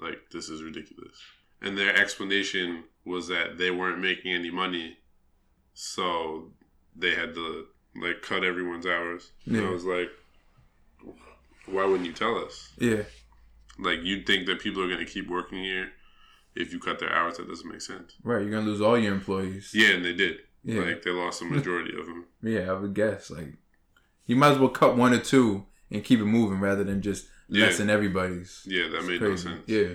Like, 0.00 0.18
this 0.32 0.48
is 0.48 0.62
ridiculous. 0.62 1.16
And 1.62 1.78
their 1.78 1.94
explanation 1.94 2.84
was 3.04 3.28
that 3.28 3.56
they 3.58 3.70
weren't 3.70 4.00
making 4.00 4.32
any 4.34 4.50
money, 4.50 4.96
so 5.74 6.50
they 6.96 7.14
had 7.14 7.34
to, 7.34 7.66
like, 7.94 8.20
cut 8.22 8.42
everyone's 8.42 8.86
hours. 8.86 9.30
And 9.44 9.56
Yeah. 9.56 9.68
I 9.68 9.70
was 9.70 9.84
like, 9.84 10.08
why 11.66 11.84
wouldn't 11.84 12.06
you 12.06 12.12
tell 12.12 12.36
us? 12.44 12.70
Yeah. 12.78 13.02
Like, 13.78 14.00
you'd 14.02 14.26
think 14.26 14.46
that 14.46 14.58
people 14.60 14.82
are 14.82 14.88
going 14.88 15.04
to 15.04 15.10
keep 15.10 15.28
working 15.28 15.62
here 15.62 15.90
if 16.56 16.72
you 16.72 16.78
cut 16.80 16.98
their 16.98 17.12
hours. 17.12 17.36
That 17.36 17.48
doesn't 17.48 17.68
make 17.70 17.80
sense. 17.80 18.14
Right. 18.22 18.42
You're 18.42 18.50
gonna 18.50 18.66
lose 18.66 18.80
all 18.80 18.98
your 18.98 19.14
employees. 19.14 19.70
Yeah, 19.74 19.90
and 19.90 20.04
they 20.04 20.14
did. 20.14 20.38
Yeah. 20.64 20.82
Like, 20.82 21.02
they 21.02 21.10
lost 21.10 21.38
the 21.40 21.46
majority 21.46 21.96
of 21.98 22.06
them. 22.06 22.24
Yeah, 22.42 22.70
I 22.70 22.74
would 22.74 22.94
guess. 22.94 23.30
Like, 23.30 23.54
you 24.26 24.34
might 24.36 24.52
as 24.52 24.58
well 24.58 24.68
cut 24.68 24.96
one 24.96 25.12
or 25.12 25.18
two 25.20 25.66
and 25.90 26.02
keep 26.04 26.18
it 26.20 26.24
moving 26.24 26.58
rather 26.60 26.82
than 26.84 27.00
just 27.02 27.26
Yeah. 27.48 27.66
lessen 27.66 27.88
everybody's. 27.90 28.62
Yeah, 28.66 28.88
that 28.88 28.96
It's 28.98 29.06
made 29.06 29.20
no 29.22 29.36
sense. 29.36 29.62
Yeah, 29.68 29.94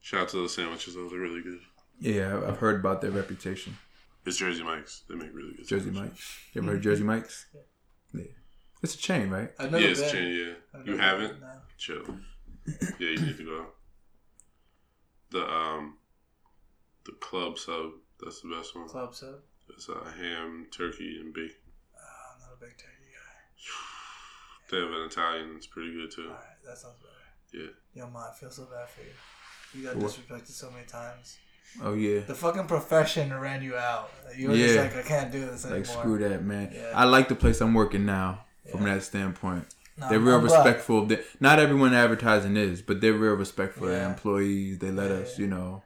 Shout 0.00 0.22
out 0.22 0.28
to 0.30 0.36
those 0.36 0.54
sandwiches, 0.54 0.94
though. 0.94 1.08
They're 1.08 1.18
really 1.18 1.42
good. 1.42 1.60
yeah, 2.00 2.36
I've- 2.36 2.46
I've 2.46 2.58
heard 2.58 2.80
about 2.80 3.00
their 3.00 3.10
reputation. 3.12 3.76
It's 4.26 4.36
Jersey 4.36 4.62
Mike's. 4.62 5.02
They 5.08 5.14
make 5.14 5.32
really 5.34 5.54
good 5.54 5.66
Jersey 5.66 5.86
sandwiches. 5.86 6.10
Mike's. 6.10 6.38
You 6.52 6.60
ever 6.62 6.70
heard 6.70 6.76
of 6.78 6.82
Jersey 6.82 7.04
Mike's? 7.04 7.46
Yeah, 8.12 8.24
it's 8.82 8.94
a 8.94 8.98
chain, 8.98 9.30
right? 9.30 9.50
I've 9.58 9.70
never 9.72 9.82
Yeah, 9.84 9.90
it's 9.90 10.00
been. 10.00 10.10
chain, 10.12 10.34
yeah. 10.34 10.78
I've 10.80 10.86
You 10.86 10.96
haven't? 10.98 11.40
no. 11.40 11.52
Chill. 11.78 12.18
Yeah, 12.98 13.08
you 13.08 13.18
need 13.18 13.36
to 13.38 13.44
go. 13.44 13.66
The 15.32 15.44
um, 15.50 15.96
the 17.06 17.12
club 17.20 17.58
sub. 17.58 17.92
That's 18.20 18.40
the 18.42 18.54
best 18.54 18.76
one. 18.76 18.86
Club 18.88 19.14
sub. 19.14 19.36
It's 19.70 19.88
uh, 19.88 20.04
ham, 20.18 20.66
turkey, 20.70 21.18
and 21.20 21.32
bacon. 21.32 21.56
Oh, 21.96 22.34
I'm 22.34 22.40
not 22.40 22.56
a 22.56 22.60
big 22.60 22.76
turkey 22.76 23.10
guy. 23.12 23.68
They 24.70 24.78
have 24.78 24.88
an 24.90 25.06
Italian. 25.06 25.54
It's 25.56 25.66
pretty 25.66 25.92
good 25.92 26.10
too. 26.10 26.28
Alright, 26.28 26.40
that 26.66 26.78
sounds 26.78 26.94
better. 26.96 27.64
Yeah. 27.64 28.02
Yo, 28.04 28.08
ma, 28.10 28.28
I 28.30 28.34
feel 28.34 28.50
so 28.50 28.64
bad 28.64 28.88
for 28.88 29.02
you. 29.02 29.08
You 29.74 29.86
got 29.86 29.96
What? 29.96 30.12
disrespected 30.12 30.48
so 30.48 30.70
many 30.70 30.86
times. 30.86 31.36
Oh 31.82 31.92
yeah. 31.92 32.20
The 32.20 32.34
fucking 32.34 32.66
profession 32.66 33.38
ran 33.38 33.62
you 33.62 33.76
out. 33.76 34.10
You 34.36 34.48
were 34.48 34.56
just 34.56 34.76
like, 34.76 34.96
I 34.96 35.02
can't 35.02 35.30
do 35.32 35.40
this 35.40 35.64
anymore. 35.66 35.78
Like 35.80 35.86
screw 35.86 36.18
that, 36.20 36.44
man. 36.44 36.72
Yeah. 36.74 36.92
I 36.94 37.04
like 37.04 37.28
the 37.28 37.34
place 37.34 37.60
I'm 37.60 37.74
working 37.74 38.06
now 38.06 38.44
from 38.70 38.84
that 38.84 39.02
standpoint. 39.02 39.66
No, 40.02 40.08
They're 40.08 40.20
real 40.20 40.36
I'm 40.36 40.46
glad. 40.46 40.56
respectful. 40.64 41.02
Of 41.02 41.08
the, 41.08 41.24
not 41.40 41.58
everyone 41.58 41.94
advertising 41.94 42.56
is, 42.56 42.82
but 42.82 43.00
they're 43.00 43.12
real 43.12 43.34
respectful 43.34 43.84
of 43.86 43.90
their 43.92 44.08
employees. 44.08 44.78
They 44.78 44.90
let 44.90 45.10
Yeah, 45.10 45.16
us, 45.18 45.38
yeah. 45.38 45.42
you 45.44 45.50
know, 45.50 45.82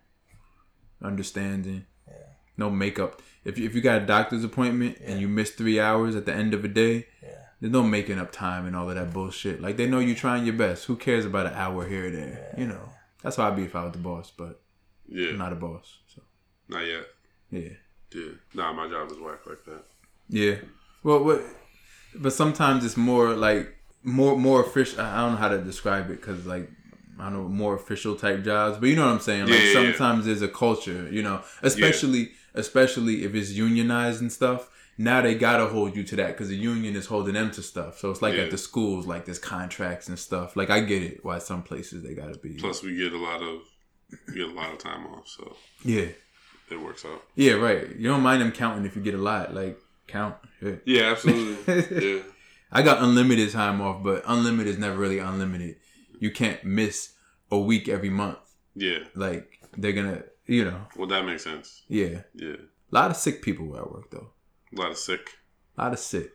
understanding. 1.02 1.86
Yeah. 2.06 2.14
No 2.56 2.70
makeup. 2.70 3.22
If 3.44 3.58
you, 3.58 3.66
if 3.66 3.74
you 3.74 3.80
got 3.80 4.02
a 4.02 4.06
doctor's 4.06 4.44
appointment 4.44 4.98
and 5.04 5.20
you 5.20 5.28
miss 5.28 5.50
three 5.50 5.78
hours 5.78 6.16
at 6.16 6.26
the 6.26 6.34
end 6.34 6.54
of 6.54 6.64
a 6.64 6.68
day, 6.68 7.06
Yeah. 7.22 7.30
there's 7.60 7.72
no 7.72 7.82
making 7.82 8.18
up 8.18 8.32
time 8.32 8.66
and 8.66 8.74
all 8.74 8.88
of 8.88 8.96
that 8.96 9.12
bullshit. 9.12 9.60
Like 9.60 9.76
they 9.76 9.86
know 9.86 9.98
you're 9.98 10.16
trying 10.16 10.44
your 10.44 10.54
best. 10.54 10.84
Who 10.86 10.96
cares 10.96 11.24
about 11.24 11.46
an 11.46 11.54
hour 11.54 11.86
here 11.86 12.06
or 12.06 12.10
there? 12.10 12.54
You 12.58 12.66
know. 12.66 12.88
That's 13.22 13.36
how 13.36 13.48
I'd 13.48 13.56
be 13.56 13.64
if 13.64 13.74
I 13.76 13.84
was 13.84 13.92
the 13.92 13.98
boss, 13.98 14.30
but 14.36 14.60
Yeah. 15.08 15.30
I'm 15.30 15.38
not 15.38 15.52
a 15.52 15.56
boss. 15.56 15.98
So 16.06 16.22
Not 16.68 16.86
yet. 16.86 17.06
yeah. 17.50 17.68
Yeah. 18.14 18.30
Nah, 18.54 18.72
my 18.72 18.88
job 18.88 19.10
is 19.10 19.18
whack 19.18 19.46
like 19.46 19.64
that. 19.66 19.84
Yeah. 20.28 20.56
Well, 21.02 21.22
what? 21.24 21.42
But 22.14 22.32
sometimes 22.32 22.84
it's 22.84 22.96
more 22.96 23.34
like 23.34 23.75
more 24.06 24.38
more 24.38 24.62
official. 24.62 25.00
I 25.00 25.20
don't 25.20 25.32
know 25.32 25.36
how 25.38 25.48
to 25.48 25.58
describe 25.58 26.06
it 26.10 26.20
because 26.20 26.46
like 26.46 26.70
I 27.18 27.24
don't 27.24 27.32
know 27.34 27.48
more 27.48 27.74
official 27.74 28.14
type 28.16 28.42
jobs. 28.44 28.78
But 28.78 28.86
you 28.88 28.96
know 28.96 29.04
what 29.06 29.12
I'm 29.12 29.20
saying. 29.20 29.42
Like 29.46 29.50
Yeah, 29.50 29.58
yeah, 29.58 29.80
yeah. 29.80 29.92
sometimes 29.92 30.24
there's 30.26 30.42
a 30.42 30.48
culture. 30.48 31.08
You 31.10 31.22
know, 31.22 31.42
especially 31.62 32.30
especially 32.54 33.24
if 33.24 33.34
it's 33.34 33.50
unionized 33.52 34.20
and 34.22 34.32
stuff. 34.32 34.70
Now 34.98 35.20
they 35.20 35.34
gotta 35.34 35.66
hold 35.66 35.94
you 35.94 36.04
to 36.04 36.16
that 36.16 36.28
because 36.28 36.48
the 36.48 36.56
union 36.56 36.96
is 36.96 37.04
holding 37.04 37.34
them 37.34 37.50
to 37.50 37.62
stuff. 37.62 37.98
So 37.98 38.10
it's 38.10 38.22
like 38.22 38.34
Yeah. 38.34 38.44
at 38.44 38.50
the 38.50 38.56
schools, 38.56 39.06
like 39.06 39.26
there's 39.26 39.38
contracts 39.38 40.08
and 40.08 40.18
stuff. 40.18 40.56
Like 40.56 40.70
I 40.70 40.80
get 40.80 41.02
it 41.02 41.22
why 41.22 41.38
some 41.38 41.62
places 41.62 42.02
they 42.02 42.14
gotta 42.14 42.38
be. 42.38 42.54
Plus, 42.54 42.82
we 42.82 42.96
get 42.96 43.12
a 43.12 43.18
lot 43.18 43.42
of 43.42 43.60
we 44.28 44.34
get 44.36 44.48
a 44.48 44.52
lot 44.54 44.72
of 44.72 44.78
time 44.78 45.06
off, 45.06 45.28
so 45.28 45.54
Yeah. 45.84 46.06
it 46.70 46.80
works 46.80 47.04
out. 47.04 47.22
Yeah. 47.34 47.54
Right. 47.54 47.94
You 47.96 48.08
don't 48.08 48.22
mind 48.22 48.40
them 48.40 48.52
counting 48.52 48.86
if 48.86 48.96
you 48.96 49.02
get 49.02 49.12
a 49.14 49.18
lot. 49.18 49.54
Like 49.54 49.78
count. 50.06 50.36
Yeah. 50.62 50.76
Yeah, 50.86 51.02
absolutely. 51.10 51.74
yeah. 52.16 52.22
I 52.72 52.82
got 52.82 53.02
unlimited 53.02 53.50
time 53.52 53.80
off, 53.80 54.02
but 54.02 54.22
unlimited 54.26 54.72
is 54.74 54.78
never 54.78 54.96
really 54.98 55.18
unlimited. 55.18 55.76
You 56.18 56.30
can't 56.30 56.64
miss 56.64 57.12
a 57.50 57.58
week 57.58 57.88
every 57.88 58.10
month. 58.10 58.38
Yeah. 58.74 58.98
Like 59.14 59.60
they're 59.76 59.92
gonna, 59.92 60.24
you 60.46 60.64
know, 60.64 60.80
Well, 60.96 61.06
that 61.08 61.24
makes 61.24 61.44
sense. 61.44 61.82
yeah. 61.88 62.22
Yeah. 62.34 62.56
A 62.92 62.94
lot 62.94 63.10
of 63.10 63.16
sick 63.16 63.42
people 63.42 63.66
where 63.66 63.80
I 63.80 63.84
work 63.84 64.10
though. 64.10 64.30
A 64.76 64.80
lot 64.80 64.90
of 64.90 64.98
sick, 64.98 65.30
A 65.78 65.82
lot 65.82 65.92
of 65.92 65.98
sick, 65.98 66.32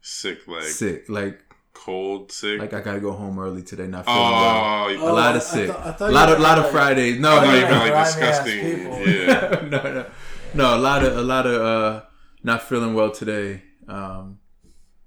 sick 0.00 0.46
like 0.46 0.62
sick. 0.64 1.08
Like, 1.08 1.42
cold 1.74 2.32
sick. 2.32 2.58
like 2.60 2.72
I 2.72 2.80
gotta 2.80 3.00
go 3.00 3.12
home 3.12 3.38
early 3.38 3.62
today. 3.62 3.86
Not 3.86 4.04
feeling 4.06 4.20
well. 4.20 4.84
oh, 4.84 4.88
you 4.88 5.02
A 5.02 5.04
lot 5.04 5.34
I- 5.34 5.36
of 5.36 5.36
I 5.36 5.38
sick. 5.40 5.70
thought- 5.70 6.00
I 6.02 6.08
A 6.08 6.10
lot 6.10 6.28
of, 6.30 6.38
were 6.38 6.42
lot 6.44 6.58
of 6.58 6.70
Fridays. 6.70 7.18
No, 7.20 7.32
I 7.32 7.34
thought 7.36 7.46
no, 7.46 7.54
you 7.54 7.60
no, 7.62 7.94
like 7.94 8.04
disgusting. 8.06 8.78
Yeah. 9.08 9.68
no, 9.70 9.82
no, 9.82 10.06
no. 10.54 10.76
A 10.76 10.78
lot 10.78 11.04
of, 11.04 11.16
a 11.16 11.22
lot 11.22 11.46
of, 11.46 11.60
uh, 11.60 12.02
not 12.42 12.62
feeling 12.62 12.94
well 12.94 13.10
today. 13.10 13.62
Um, 13.88 14.38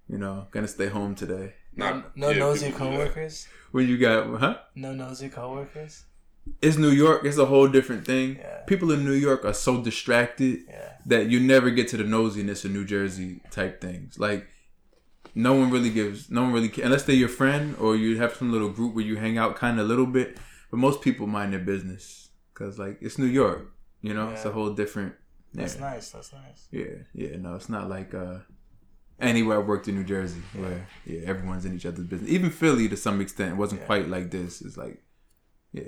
you 0.09 0.17
know, 0.17 0.47
gonna 0.51 0.67
stay 0.67 0.87
home 0.87 1.15
today. 1.15 1.53
Not, 1.75 2.17
no 2.17 2.29
yeah, 2.31 2.39
nosy 2.39 2.65
people 2.71 2.79
do 2.79 2.97
that. 2.97 2.97
coworkers. 3.13 3.47
When 3.71 3.87
you 3.87 3.97
got, 3.97 4.39
huh? 4.39 4.57
No 4.75 4.93
nosy 4.93 5.29
coworkers. 5.29 6.03
It's 6.61 6.77
New 6.77 6.89
York. 6.89 7.23
It's 7.25 7.37
a 7.37 7.45
whole 7.45 7.67
different 7.67 8.05
thing. 8.05 8.37
Yeah. 8.37 8.61
People 8.65 8.91
in 8.91 9.05
New 9.05 9.13
York 9.13 9.45
are 9.45 9.53
so 9.53 9.81
distracted 9.81 10.61
Yeah. 10.67 10.93
that 11.05 11.27
you 11.29 11.39
never 11.39 11.69
get 11.69 11.87
to 11.89 11.97
the 11.97 12.03
nosiness 12.03 12.65
of 12.65 12.71
New 12.71 12.85
Jersey 12.85 13.41
type 13.51 13.79
things. 13.79 14.17
Like 14.17 14.47
no 15.35 15.53
one 15.53 15.69
really 15.69 15.91
gives, 15.91 16.29
no 16.31 16.41
one 16.43 16.51
really 16.53 16.69
ca- 16.69 16.81
unless 16.83 17.03
they're 17.03 17.15
your 17.15 17.29
friend 17.29 17.75
or 17.79 17.95
you 17.95 18.17
have 18.17 18.33
some 18.33 18.51
little 18.51 18.69
group 18.69 18.95
where 18.95 19.05
you 19.05 19.15
hang 19.17 19.37
out 19.37 19.55
kind 19.55 19.79
of 19.79 19.85
a 19.85 19.87
little 19.87 20.07
bit. 20.07 20.37
But 20.71 20.77
most 20.77 21.01
people 21.01 21.27
mind 21.27 21.53
their 21.53 21.59
business 21.59 22.29
because 22.53 22.79
like 22.79 22.97
it's 23.01 23.17
New 23.19 23.25
York. 23.27 23.71
You 24.01 24.13
know, 24.15 24.29
it's 24.29 24.45
a 24.45 24.51
whole 24.51 24.71
different. 24.73 25.13
Yeah, 25.53 25.61
That's 25.61 25.79
nice. 25.79 26.09
That's 26.11 26.33
nice. 26.33 26.67
yeah, 26.71 27.03
yeah. 27.13 27.37
No, 27.37 27.55
it's 27.55 27.69
not 27.69 27.89
like 27.89 28.13
uh 28.13 28.39
anywhere 29.21 29.57
I 29.57 29.61
worked 29.61 29.87
in 29.87 29.95
New 29.95 30.03
Jersey 30.03 30.41
where 30.53 30.87
yeah 31.05 31.21
everyone's 31.25 31.65
in 31.65 31.75
each 31.75 31.85
other's 31.85 32.05
business. 32.05 32.29
Even 32.29 32.49
Philly 32.49 32.87
to 32.89 32.97
some 32.97 33.21
extent 33.21 33.51
it 33.53 33.57
wasn't 33.57 33.81
Yeah. 33.81 33.87
quite 33.87 34.07
like 34.09 34.31
this. 34.31 34.61
It's 34.61 34.77
like 34.77 35.01
Yeah, 35.73 35.83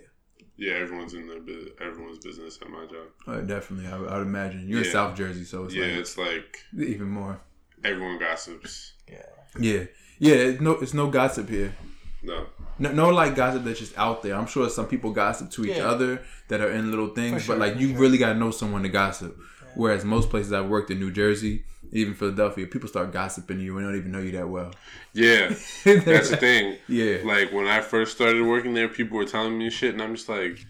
yeah, 0.57 0.73
everyone's 0.73 1.13
in 1.13 1.27
their 1.27 1.39
bu- 1.39 1.71
everyone's 1.79 2.19
business 2.19 2.59
at 2.61 2.69
my 2.69 2.86
job. 2.86 3.07
uh, 3.27 3.41
definitely 3.41 3.88
I, 3.88 3.97
would- 3.97 4.09
I 4.09 4.17
would 4.17 4.27
imagine 4.27 4.67
you're 4.67 4.79
in 4.79 4.86
Yeah. 4.86 4.91
South 4.91 5.17
Jersey, 5.17 5.43
so 5.45 5.65
it's 5.65 5.73
yeah, 5.75 5.86
like 5.86 5.93
it's 5.97 6.17
like 6.17 6.57
even 6.77 7.09
more. 7.09 7.39
everyone 7.84 8.19
gossips. 8.19 8.93
Yeah. 9.09 9.25
Yeah, 9.59 9.84
yeah. 10.19 10.36
It's 10.36 10.61
no, 10.61 10.71
it's 10.73 10.93
no 10.93 11.09
gossip 11.09 11.49
here. 11.49 11.73
No, 12.23 12.45
no, 12.77 12.91
no 12.91 13.09
like 13.09 13.36
gossip 13.36 13.63
that's 13.63 13.79
just 13.79 13.97
out 13.97 14.21
there. 14.21 14.36
I'm 14.36 14.45
sure 14.45 14.69
some 14.69 14.88
people 14.88 15.11
gossip 15.11 15.49
to 15.51 15.65
each 15.65 15.77
Yeah. 15.77 15.88
other 15.89 16.21
that 16.49 16.61
are 16.61 16.69
in 16.71 16.91
little 16.91 17.07
things, 17.15 17.43
sure, 17.43 17.55
but 17.57 17.59
like 17.67 17.79
you 17.82 17.89
sure. 17.89 17.97
really 17.99 18.19
gotta 18.19 18.38
know 18.38 18.51
someone 18.51 18.84
to 18.84 18.89
gossip. 18.89 19.36
Whereas 19.76 20.03
most 20.05 20.30
places 20.30 20.51
I've 20.53 20.67
worked 20.69 20.91
in 20.91 20.99
New 20.99 21.11
Jersey, 21.11 21.63
even 21.91 22.13
Philadelphia, 22.13 22.67
people 22.67 22.88
start 22.89 23.11
gossiping 23.11 23.59
you 23.59 23.78
and 23.78 23.88
don't 23.88 23.97
even 23.97 24.11
know 24.11 24.19
you 24.19 24.32
that 24.34 24.47
well. 24.49 24.72
Yeah, 25.13 25.47
that's 25.84 26.30
the 26.30 26.38
thing. 26.38 26.78
Yeah. 26.88 27.17
Like 27.24 27.51
when 27.51 27.67
I 27.67 27.82
first 27.82 28.15
started 28.15 28.45
working 28.45 28.74
there, 28.74 28.88
people 28.88 29.17
were 29.17 29.26
telling 29.26 29.57
me 29.57 29.69
shit, 29.69 29.93
and 29.93 30.01
I'm 30.01 30.15
just 30.15 30.30
like, 30.30 30.65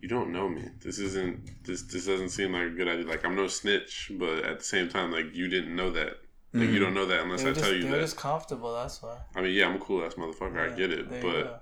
you 0.00 0.08
don't 0.08 0.32
know 0.32 0.48
me. 0.48 0.64
This 0.82 0.98
isn't. 0.98 1.64
This 1.64 1.82
this 1.82 2.06
doesn't 2.06 2.28
seem 2.30 2.52
like 2.52 2.66
a 2.66 2.70
good 2.70 2.88
idea. 2.88 3.06
Like 3.06 3.24
I'm 3.24 3.36
no 3.36 3.46
snitch, 3.46 4.10
but 4.18 4.38
at 4.44 4.58
the 4.58 4.64
same 4.64 4.88
time, 4.88 5.10
like 5.12 5.34
you 5.34 5.48
didn't 5.48 5.74
know 5.74 5.90
that. 5.92 6.06
Like 6.06 6.64
Mm-hmm. 6.64 6.74
you 6.74 6.78
don't 6.78 6.94
know 6.94 7.06
that 7.06 7.20
unless 7.22 7.40
They 7.40 7.46
were 7.46 7.50
I 7.50 7.54
just, 7.54 7.64
tell 7.64 7.74
you 7.74 7.82
they 7.82 7.90
were 7.90 7.96
that. 7.96 8.02
just 8.02 8.16
comfortable. 8.16 8.74
That's 8.74 9.02
why. 9.02 9.16
I 9.34 9.40
mean, 9.42 9.54
yeah, 9.54 9.66
I'm 9.66 9.74
a 9.74 9.78
cool 9.80 10.04
ass 10.04 10.14
motherfucker. 10.14 10.72
I 10.72 10.76
get 10.76 10.92
it, 10.92 11.10
there 11.10 11.20
you 11.24 11.32
but 11.32 11.42
go. 11.44 11.58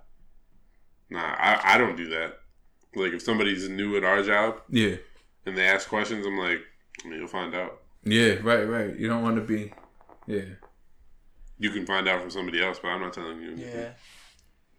nah, 1.11 1.35
I, 1.39 1.61
I 1.75 1.79
don't 1.79 1.97
do 1.97 2.09
that. 2.11 2.41
Like 2.95 3.13
if 3.15 3.23
somebody's 3.23 3.69
new 3.71 3.97
at 3.97 4.05
our 4.05 4.23
job 4.23 4.57
Yeah. 4.69 4.97
and 5.47 5.57
they 5.57 5.65
ask 5.67 5.89
questions, 5.89 6.27
I'm 6.27 6.37
like, 6.37 6.51
I 6.51 6.59
mean, 6.59 6.63
you'll 7.05 7.27
find 7.29 7.55
out. 7.55 7.81
Yeah, 8.05 8.35
right, 8.43 8.65
right. 8.65 8.97
You 8.97 9.09
don't 9.09 9.23
want 9.23 9.37
to 9.37 9.43
be 9.43 9.73
Yeah. 10.27 10.57
You 11.59 11.71
can 11.71 11.87
find 11.87 12.09
out 12.09 12.21
from 12.21 12.31
somebody 12.31 12.63
else, 12.63 12.79
but 12.83 12.89
I'm 12.89 13.01
not 13.01 13.13
telling 13.13 13.41
you. 13.41 13.53
anything. 13.53 13.69
Yeah. 13.81 13.91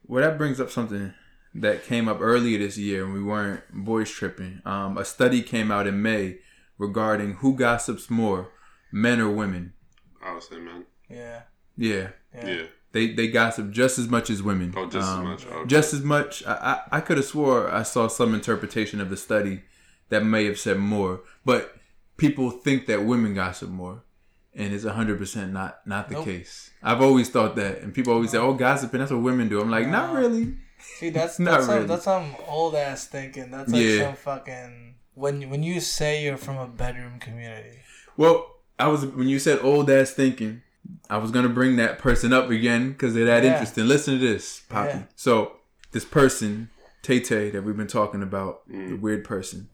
Well, 0.06 0.22
that 0.24 0.38
brings 0.38 0.60
up 0.60 0.70
something 0.70 1.14
that 1.56 1.86
came 1.86 2.10
up 2.10 2.18
earlier 2.20 2.58
this 2.58 2.78
year 2.78 3.06
when 3.06 3.14
we 3.14 3.24
weren't 3.24 3.62
boys 3.72 4.10
tripping. 4.12 4.62
Um, 4.66 4.98
a 4.98 5.06
study 5.06 5.42
came 5.42 5.72
out 5.72 5.88
in 5.88 6.02
May 6.02 6.40
regarding 6.78 7.36
who 7.36 7.56
gossips 7.56 8.10
more, 8.10 8.50
men 8.92 9.22
or 9.22 9.30
women. 9.30 9.74
I 10.22 10.34
would 10.34 10.44
say, 10.44 10.60
man. 10.60 10.84
Yeah. 11.10 11.44
Yeah, 11.78 12.10
Yeah. 12.36 12.48
Yeah. 12.48 12.64
they 12.92 13.14
they 13.14 13.28
gossip 13.30 13.72
just 13.72 13.98
as 13.98 14.08
much 14.10 14.30
as 14.30 14.44
women. 14.44 14.74
Oh, 14.76 14.86
just 14.90 15.08
Um, 15.10 15.22
as 15.22 15.46
much. 15.46 15.46
Okay. 15.54 15.68
Just 15.68 15.94
as 15.94 16.02
much. 16.04 16.46
I 16.46 16.82
I, 16.92 16.98
I 16.98 17.02
could 17.02 17.18
have 17.18 17.26
swore 17.26 17.72
I 17.72 17.84
saw 17.84 18.08
some 18.08 18.34
interpretation 18.34 19.00
of 19.02 19.10
the 19.10 19.18
study 19.18 19.62
that 20.10 20.24
may 20.26 20.46
have 20.46 20.60
said 20.60 20.78
more, 20.80 21.22
but 21.46 21.76
people 22.28 22.50
think 22.52 22.86
that 22.88 23.04
women 23.04 23.34
gossip 23.34 23.70
more. 23.70 24.04
And 24.56 24.72
it's 24.74 24.86
hundred 24.86 25.18
percent 25.18 25.52
not 25.52 25.80
not 25.86 26.10
the 26.10 26.14
Nope. 26.16 26.26
case. 26.26 26.70
I've 26.84 27.02
always 27.02 27.28
thought 27.30 27.56
that, 27.56 27.80
and 27.82 27.92
people 27.92 28.14
always 28.14 28.30
say, 28.30 28.38
"Oh, 28.38 28.54
gossiping, 28.54 29.00
that's 29.00 29.12
what 29.12 29.22
women 29.22 29.50
do." 29.50 29.60
I'm 29.60 29.72
like, 29.72 29.88
not 29.88 30.14
really. 30.14 30.56
See, 31.00 31.10
that's 31.18 31.40
Not 31.40 31.52
that's 31.52 31.66
some, 31.66 31.76
really. 31.76 31.88
that's 31.88 32.04
some 32.04 32.36
old 32.48 32.76
ass 32.76 33.08
thinking. 33.08 33.50
That's 33.50 33.72
like 33.72 33.82
Yeah. 33.82 34.06
some 34.06 34.16
fucking 34.16 34.96
when 35.16 35.50
when 35.50 35.64
you 35.64 35.80
say 35.80 36.24
you're 36.24 36.38
from 36.38 36.58
a 36.58 36.68
bedroom 36.68 37.18
community. 37.20 37.80
Well, 38.16 38.36
I 38.78 38.90
was 38.90 39.06
when 39.08 39.28
you 39.28 39.40
said 39.40 39.58
old 39.64 39.90
ass 39.90 40.12
thinking, 40.12 40.62
I 41.10 41.18
was 41.18 41.32
gonna 41.32 41.50
bring 41.50 41.76
that 41.78 41.98
person 41.98 42.32
up 42.32 42.52
again 42.52 42.92
because 42.92 43.16
they're 43.16 43.26
that 43.26 43.44
Yeah. 43.44 43.54
interesting. 43.54 43.88
Listen 43.88 44.20
to 44.20 44.24
this, 44.28 44.62
Papi. 44.70 44.86
Yeah. 44.88 45.04
So 45.16 45.54
this 45.94 46.06
person, 46.06 46.70
Tay 47.02 47.20
Tay, 47.22 47.50
that 47.50 47.64
we've 47.64 47.76
been 47.78 47.88
talking 47.88 48.22
about, 48.22 48.70
Mm. 48.70 48.90
the 48.90 48.96
weird 48.98 49.24
person. 49.24 49.70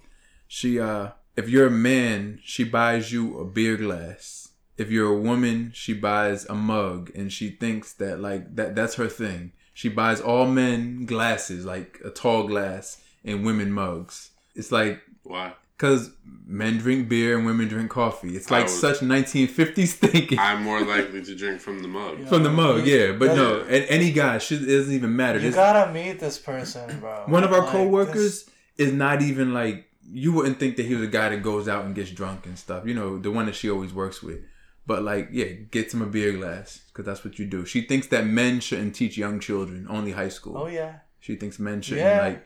She, 0.48 0.80
uh, 0.80 1.10
if 1.36 1.50
you're 1.50 1.68
a 1.68 1.72
man, 1.72 2.40
she 2.44 2.64
buys 2.64 3.12
you 3.12 3.38
a 3.40 3.46
beer 3.46 3.78
glass. 3.78 4.50
If 4.78 4.90
you're 4.90 5.12
a 5.14 5.20
woman, 5.20 5.72
she 5.74 5.94
buys 5.94 6.46
a 6.46 6.56
mug, 6.56 7.12
and 7.16 7.32
she 7.34 7.50
thinks 7.50 7.94
that 7.94 8.20
like 8.20 8.56
that 8.56 8.76
that's 8.76 8.96
her 8.96 9.08
thing. 9.08 9.52
She 9.74 9.90
buys 9.90 10.20
all 10.22 10.46
men 10.46 11.06
glasses, 11.06 11.66
like 11.66 12.00
a 12.04 12.10
tall 12.10 12.48
glass, 12.48 13.02
and 13.24 13.46
women 13.46 13.72
mugs. 13.72 14.32
It's 14.56 14.72
like 14.72 15.02
Why? 15.24 15.54
because 15.78 16.12
men 16.46 16.78
drink 16.78 17.08
beer 17.10 17.38
and 17.38 17.46
women 17.46 17.68
drink 17.70 17.90
coffee. 17.92 18.36
It's 18.36 18.50
like 18.52 18.62
I 18.62 18.64
was- 18.64 18.80
such 18.80 19.00
1950s 19.00 19.94
thinking. 19.94 20.40
I'm 20.40 20.64
more 20.64 20.82
likely 20.96 21.24
to 21.24 21.36
drink 21.36 21.60
from 21.62 21.82
the 21.82 21.88
mug. 21.90 22.20
Yeah. 22.20 22.26
From 22.28 22.44
the 22.44 22.50
mug, 22.52 22.86
yeah. 22.88 23.12
But 23.14 23.36
no, 23.36 23.62
and 23.62 23.86
any 23.86 24.12
guy, 24.12 24.38
should, 24.40 24.64
it 24.64 24.78
doesn't 24.78 24.94
even 24.94 25.16
matter. 25.16 25.40
You 25.40 25.46
This- 25.48 25.56
gotta 25.56 25.92
meet 25.94 26.20
this 26.20 26.38
person, 26.38 27.00
bro. 27.00 27.24
one 27.28 27.44
of 27.46 27.52
our 27.54 27.62
Like, 27.62 27.72
coworkers 27.72 28.46
this- 28.46 28.50
is 28.78 28.94
not 28.94 29.22
even 29.22 29.54
like, 29.54 29.89
you 30.12 30.32
wouldn't 30.34 30.60
think 30.60 30.76
that 30.78 30.86
he 30.86 30.96
was 30.96 31.04
a 31.04 31.12
guy 31.12 31.30
that 31.30 31.44
goes 31.44 31.68
out 31.68 31.86
and 31.86 31.94
gets 31.96 32.12
drunk 32.12 32.46
and 32.46 32.58
stuff. 32.58 32.86
You 32.86 32.94
know, 32.94 33.18
the 33.20 33.32
one 33.32 33.46
that 33.46 33.56
she 33.56 33.70
always 33.70 33.94
works 33.94 34.22
with. 34.24 34.40
But 34.88 35.04
like, 35.04 35.30
yeah, 35.32 35.46
gets 35.46 35.94
him 35.94 36.02
a 36.02 36.08
beer 36.08 36.32
glass 36.34 36.82
because 36.88 37.06
that's 37.06 37.24
what 37.24 37.38
you 37.38 37.46
do. 37.46 37.66
She 37.66 37.82
thinks 37.82 38.08
that 38.08 38.26
men 38.26 38.60
shouldn't 38.60 38.96
teach 38.96 39.18
young 39.18 39.40
children, 39.40 39.86
only 39.90 40.12
high 40.12 40.30
school. 40.30 40.58
Oh 40.58 40.68
yeah. 40.68 41.00
She 41.20 41.36
thinks 41.36 41.60
men 41.60 41.82
shouldn't 41.82 42.08
Yeah. 42.08 42.22
like 42.22 42.46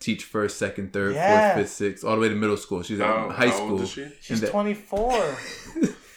teach 0.00 0.24
first, 0.24 0.58
second, 0.58 0.92
third, 0.92 1.14
Yeah. 1.14 1.54
fourth, 1.54 1.66
fifth, 1.66 1.72
sixth, 1.74 2.04
all 2.04 2.16
the 2.16 2.20
way 2.22 2.28
to 2.30 2.34
middle 2.34 2.56
school. 2.56 2.82
She's 2.82 2.98
How, 2.98 3.28
at 3.30 3.36
high 3.36 3.46
how 3.48 3.52
school. 3.56 3.70
old 3.72 3.80
is 3.82 3.90
she? 3.90 4.06
She's 4.20 4.40
that- 4.40 4.50
24. 4.50 5.12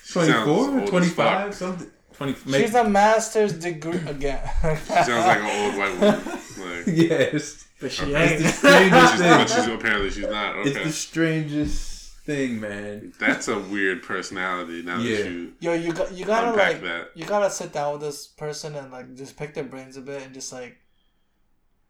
sounds 0.03 0.27
24, 0.33 0.47
old 0.47 0.79
as 0.83 0.89
25, 0.89 1.53
something. 1.55 1.91
20, 2.13 2.33
She's 2.59 2.73
a 2.73 2.83
master's 2.89 3.53
degree 3.53 3.99
again. 4.07 4.39
She 4.61 4.93
sounds 4.93 5.07
like 5.09 5.39
an 5.39 5.65
old 5.65 5.77
white 5.77 5.99
woman. 5.99 6.39
Like, 6.57 6.87
yes. 6.87 7.66
But 7.79 7.91
she 7.91 8.03
Okay. 8.03 8.33
ain't. 8.33 8.41
It's 8.45 8.61
the 8.61 8.67
strangest 8.67 9.11
she's, 9.13 9.21
but 9.21 9.47
thing. 9.49 9.63
she's 9.63 9.67
apparently 9.75 10.09
she's 10.09 10.27
not. 10.27 10.57
It's 10.67 10.77
the 10.77 10.91
strangest 10.91 12.13
thing, 12.25 12.59
man. 12.59 13.13
that's 13.19 13.47
a 13.47 13.57
weird 13.57 14.03
personality. 14.03 14.81
Now 14.83 14.99
Yeah. 14.99 15.17
that 15.17 15.31
you 15.31 15.53
Yo, 15.59 15.73
you 15.73 15.93
got 15.93 16.11
you 16.13 16.25
gotta 16.25 16.51
unpack 16.51 16.73
like 16.73 16.81
that, 16.83 17.11
you 17.15 17.25
gotta 17.25 17.49
sit 17.49 17.71
down 17.71 17.93
with 17.93 18.01
this 18.01 18.27
person 18.27 18.75
and 18.75 18.91
like 18.91 19.15
just 19.15 19.37
pick 19.37 19.53
their 19.53 19.63
brains 19.63 19.95
a 19.97 20.01
bit 20.01 20.21
and 20.23 20.33
just 20.33 20.51
like 20.51 20.77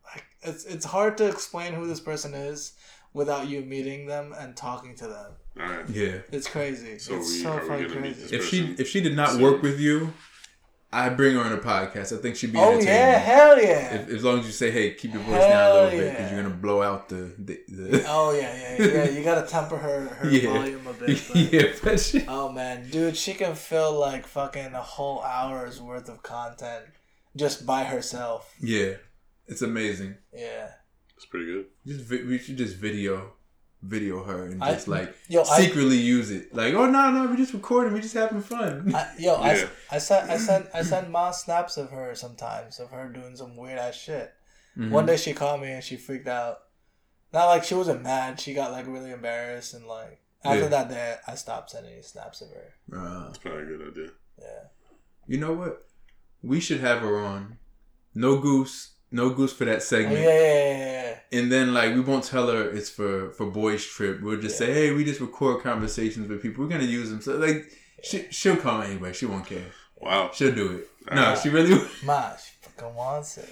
like 0.05 0.23
it's 0.43 0.65
it's 0.65 0.85
hard 0.85 1.17
to 1.17 1.27
explain 1.27 1.73
who 1.73 1.87
this 1.87 1.99
person 1.99 2.33
is 2.33 2.73
without 3.13 3.47
you 3.47 3.61
meeting 3.61 4.05
them 4.05 4.33
and 4.37 4.55
talking 4.55 4.93
to 4.95 5.07
them. 5.07 5.31
all 5.59 5.65
right. 5.69 5.89
Yeah. 5.89 6.17
It's 6.31 6.47
crazy. 6.47 6.99
So 6.99 7.15
it's 7.15 7.29
we- 7.31 7.37
so 7.43 7.49
are 7.53 7.61
we 7.63 7.67
fucking 7.67 7.87
gonna 7.87 7.99
meet 8.01 8.13
crazy. 8.15 8.21
this 8.21 8.31
If 8.31 8.47
she 8.49 8.75
if 8.77 8.87
she 8.87 9.01
did 9.01 9.15
not 9.15 9.31
soon. 9.31 9.41
work 9.41 9.61
with 9.63 9.79
you, 9.79 10.13
I'd 11.05 11.15
bring 11.17 11.35
her 11.35 11.41
on 11.43 11.53
a 11.53 11.57
podcast. 11.57 12.17
I 12.17 12.21
think 12.21 12.35
she'd 12.35 12.51
be 12.53 12.59
Oh 12.59 12.71
entertaining. 12.71 12.87
yeah, 12.95 13.17
hell 13.19 13.61
yeah. 13.61 13.93
If, 13.95 14.09
as 14.09 14.23
long 14.23 14.39
as 14.39 14.45
you 14.45 14.51
say, 14.51 14.71
"Hey, 14.71 14.93
keep 14.93 15.13
your 15.13 15.21
voice 15.23 15.39
down 15.41 15.71
a 15.71 15.73
little 15.73 15.89
Hell 15.89 15.99
bit," 15.99 16.11
because 16.11 16.31
you're 16.31 16.41
gonna 16.43 16.55
blow 16.55 16.81
out 16.81 17.07
the 17.09 17.33
the. 17.37 17.59
the 17.67 18.05
Oh 18.07 18.31
yeah, 18.31 18.75
yeah, 18.79 18.85
yeah. 18.85 19.09
You 19.09 19.23
gotta 19.23 19.45
temper 19.47 19.77
her 19.77 20.07
her 20.07 20.29
Yeah. 20.37 20.53
volume 20.53 20.87
a 20.87 20.93
bit. 20.93 21.21
But, 21.27 21.35
yeah, 21.53 21.63
but 21.83 21.99
she, 21.99 22.25
Oh 22.27 22.51
man, 22.51 22.89
dude, 22.89 23.15
she 23.17 23.33
can 23.33 23.53
fill 23.55 23.99
like 23.99 24.25
fucking 24.27 24.73
a 24.73 24.81
whole 24.81 25.21
hour's 25.21 25.79
worth 25.81 26.09
of 26.09 26.23
content 26.23 26.85
just 27.35 27.65
by 27.65 27.83
herself. 27.83 28.53
yeah, 28.59 28.93
it's 29.47 29.61
amazing. 29.61 30.15
Yeah. 30.33 30.69
It's 31.15 31.25
pretty 31.25 31.45
good. 31.45 31.65
Just 31.85 32.01
vi- 32.01 32.23
we 32.23 32.37
should 32.37 32.57
just 32.57 32.75
video, 32.75 33.33
video 33.83 34.23
her 34.23 34.45
and 34.47 34.63
I- 34.63 34.73
just 34.73 34.87
like 34.87 35.15
yo, 35.27 35.41
I- 35.43 35.61
secretly 35.61 35.97
use 35.97 36.31
it. 36.31 36.53
Like, 36.53 36.73
oh 36.73 36.89
no, 36.89 37.11
no, 37.11 37.27
we 37.29 37.37
just 37.37 37.53
recording, 37.53 37.93
we 37.93 38.01
just 38.01 38.13
having 38.15 38.41
fun. 38.41 38.93
I, 38.95 39.07
yo, 39.19 39.39
Yeah. 39.43 39.67
I, 39.91 39.95
I 39.95 39.97
sent 39.99 40.29
I 40.29 40.37
sent 40.37 40.67
I 40.73 40.81
sent 40.81 41.09
Ma 41.11 41.31
snaps 41.31 41.77
of 41.77 41.89
her 41.91 42.13
sometimes 42.15 42.79
of 42.79 42.89
her 42.89 43.07
doing 43.09 43.35
some 43.35 43.55
weird 43.55 43.77
ass 43.77 43.95
shit. 43.95 44.33
Mhm. 44.77 44.89
One 44.91 45.05
day 45.05 45.17
she 45.17 45.33
called 45.33 45.61
me 45.61 45.71
and 45.71 45.83
she 45.83 45.95
freaked 45.97 46.27
out. 46.27 46.59
Not 47.33 47.45
like 47.45 47.63
she 47.63 47.75
wasn't 47.75 48.03
mad. 48.03 48.39
She 48.39 48.53
got 48.53 48.71
like 48.71 48.87
really 48.87 49.11
embarrassed 49.11 49.73
and 49.73 49.85
like 49.85 50.21
after 50.43 50.61
Yeah. 50.63 50.67
that 50.69 50.89
day 50.89 51.15
I 51.27 51.35
stopped 51.35 51.69
sending 51.71 52.01
snaps 52.01 52.41
of 52.41 52.49
her. 52.49 52.73
Uh, 52.97 53.27
It's 53.29 53.37
probably 53.37 53.63
a 53.63 53.65
good 53.65 53.87
idea. 53.91 54.09
Yeah. 54.39 54.63
you 55.27 55.37
know 55.39 55.53
what? 55.53 55.85
We 56.41 56.59
should 56.59 56.79
have 56.79 56.99
her 57.01 57.17
on. 57.19 57.57
No 58.15 58.39
goose, 58.39 58.93
no 59.11 59.29
goose 59.31 59.53
for 59.53 59.65
that 59.65 59.77
Oh, 59.77 59.79
segment. 59.79 60.19
yeah, 60.19 60.29
yeah, 60.29 60.77
yeah, 60.77 61.15
yeah. 61.31 61.39
and 61.39 61.51
then 61.51 61.73
like 61.73 61.93
we 61.93 62.01
won't 62.01 62.23
tell 62.23 62.47
her 62.47 62.69
it's 62.69 62.89
for 62.89 63.31
for 63.31 63.45
boys 63.47 63.85
trip. 63.85 64.21
We'll 64.21 64.39
just 64.41 64.57
say, 64.57 64.73
hey, 64.73 64.91
we 64.91 65.03
just 65.03 65.19
record 65.21 65.63
conversations 65.63 66.27
with 66.29 66.41
people. 66.41 66.63
We're 66.63 66.69
gonna 66.71 66.83
use 66.83 67.09
them. 67.09 67.21
So 67.21 67.37
like, 67.37 67.71
she 68.03 68.25
she'll 68.31 68.57
come 68.57 68.81
anyway. 68.81 69.13
She 69.13 69.25
won't 69.25 69.45
care. 69.45 69.65
Wow. 69.97 70.31
She'll 70.33 70.53
do 70.53 70.77
it. 70.77 70.89
No, 71.13 71.35
she 71.35 71.49
really. 71.49 71.81
Ma, 72.03 72.35
she 72.35 72.51
fucking 72.61 72.93
wants 72.95 73.37
it. 73.37 73.49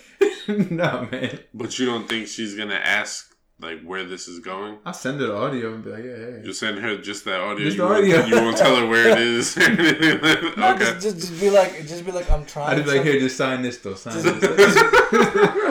no, 0.72 1.08
man. 1.12 1.40
But 1.54 1.78
you 1.80 1.86
don't 1.86 2.08
think 2.08 2.28
she's 2.28 2.56
gonna 2.56 2.76
ask 2.76 3.35
like 3.60 3.82
where 3.84 4.04
this 4.04 4.28
is 4.28 4.40
going? 4.40 4.78
I'll 4.86 4.94
send 4.94 5.20
her 5.22 5.28
the 5.28 5.36
audio 5.36 5.74
and 5.74 5.84
be 5.84 5.90
like, 5.92 6.04
yeah, 6.04 6.16
hey. 6.18 6.42
You'll 6.44 6.54
send 6.54 6.78
her 6.80 6.98
just 6.98 7.24
that 7.26 7.40
audio. 7.40 7.64
Just 7.66 7.78
you, 7.78 7.84
the 7.84 7.88
won't, 7.90 8.04
audio. 8.04 8.26
you 8.26 8.36
won't 8.36 8.58
tell 8.58 8.76
her 8.76 8.86
where 8.88 9.10
it 9.10 9.18
is. 9.38 9.58
or 9.58 9.62
anything? 9.62 10.54
No, 10.60 10.74
okay. 10.76 10.80
just, 10.86 11.02
just 11.02 11.18
just 11.20 11.40
be 11.40 11.50
like 11.50 11.72
just 11.88 12.06
be 12.06 12.12
like 12.12 12.30
I'm 12.30 12.46
trying. 12.46 12.80
I'd 12.80 12.84
be 12.84 12.90
like, 12.90 12.96
something- 12.98 13.12
here, 13.14 13.20
just 13.22 13.38
sign 13.38 13.62
this 13.62 13.78
though. 13.80 13.96
Sign 13.96 14.14
Just- 14.22 14.42
this. 14.42 14.76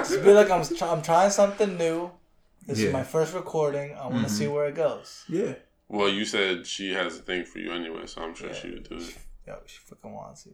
Just 0.09 0.25
be 0.25 0.33
like 0.33 0.51
I'm 0.51 0.65
try- 0.65 0.89
I'm 0.91 1.03
trying 1.03 1.31
something 1.31 1.77
new. 1.77 2.11
This 2.67 2.81
Yeah. 2.81 2.87
is 2.89 2.93
my 2.95 3.03
first 3.03 3.35
recording. 3.35 3.95
I 3.95 4.07
want 4.07 4.27
to 4.27 4.33
Mhm. 4.33 4.37
see 4.39 4.47
where 4.49 4.67
it 4.67 4.75
goes. 4.75 5.25
yeah. 5.29 5.55
Well, 5.87 6.09
you 6.09 6.25
said 6.25 6.67
she 6.67 6.95
has 6.95 7.19
a 7.19 7.23
thing 7.23 7.45
for 7.45 7.59
you 7.59 7.71
anyway, 7.71 8.07
so 8.07 8.23
I'm 8.23 8.35
sure 8.35 8.49
Yeah. 8.49 8.55
she 8.55 8.71
would 8.71 8.89
do 8.89 8.97
it. 8.97 9.15
Yeah, 9.47 9.57
she 9.67 9.79
fucking 9.85 10.13
wants 10.15 10.47
you. 10.47 10.53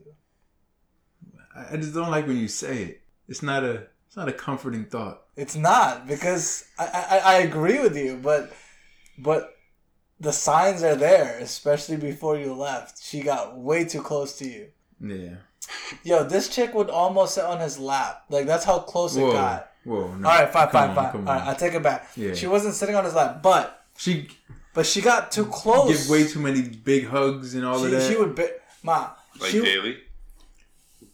I 1.55 1.73
I 1.73 1.77
just 1.77 1.93
don't 1.93 2.11
like 2.11 2.27
when 2.27 2.35
you 2.37 2.49
say 2.49 2.83
it. 2.83 3.01
It's 3.29 3.41
not 3.41 3.63
a. 3.63 3.87
It's 4.11 4.17
not 4.17 4.27
a 4.27 4.33
comforting 4.33 4.83
thought. 4.83 5.21
It's 5.37 5.55
not 5.55 6.05
because 6.05 6.65
I, 6.77 6.85
I 7.09 7.17
I 7.17 7.35
agree 7.43 7.79
with 7.79 7.95
you, 7.95 8.19
but 8.21 8.51
but 9.17 9.55
the 10.19 10.33
signs 10.33 10.83
are 10.83 10.95
there, 10.97 11.39
especially 11.39 11.95
before 11.95 12.37
you 12.37 12.53
left. 12.53 13.01
She 13.01 13.21
got 13.21 13.57
way 13.57 13.85
too 13.85 14.01
close 14.01 14.37
to 14.39 14.45
you. 14.45 14.67
Yeah. 14.99 15.35
Yo, 16.03 16.25
this 16.25 16.49
chick 16.49 16.73
would 16.73 16.89
almost 16.89 17.35
sit 17.35 17.45
on 17.45 17.61
his 17.61 17.79
lap. 17.79 18.23
Like 18.29 18.47
that's 18.47 18.65
how 18.65 18.79
close 18.79 19.15
it 19.15 19.21
got. 19.21 19.69
Whoa. 19.85 20.13
No. 20.17 20.27
All 20.27 20.39
right, 20.41 20.51
fine, 20.51 20.67
Come 20.67 20.71
fine, 20.73 20.89
on, 20.89 20.95
fine. 20.95 21.11
come 21.13 21.27
All 21.29 21.33
right. 21.33 21.47
I 21.47 21.53
take 21.53 21.73
it 21.73 21.81
back. 21.81 22.09
Yeah. 22.17 22.33
She 22.33 22.47
wasn't 22.47 22.73
sitting 22.75 22.95
on 22.95 23.05
his 23.05 23.15
lap, 23.15 23.41
but 23.41 23.85
She 23.97 24.27
but 24.73 24.85
she 24.85 24.99
got 24.99 25.31
too 25.31 25.45
close. 25.45 25.87
give 26.01 26.09
way 26.09 26.27
too 26.27 26.41
many 26.41 26.63
big 26.63 27.07
hugs 27.07 27.55
and 27.55 27.65
all 27.65 27.81
of 27.81 27.89
that. 27.91 28.11
she 28.11 28.17
would 28.17 28.35
be 28.35 28.47
ma. 28.83 29.11
Like 29.39 29.51
she, 29.51 29.61
daily. 29.61 29.99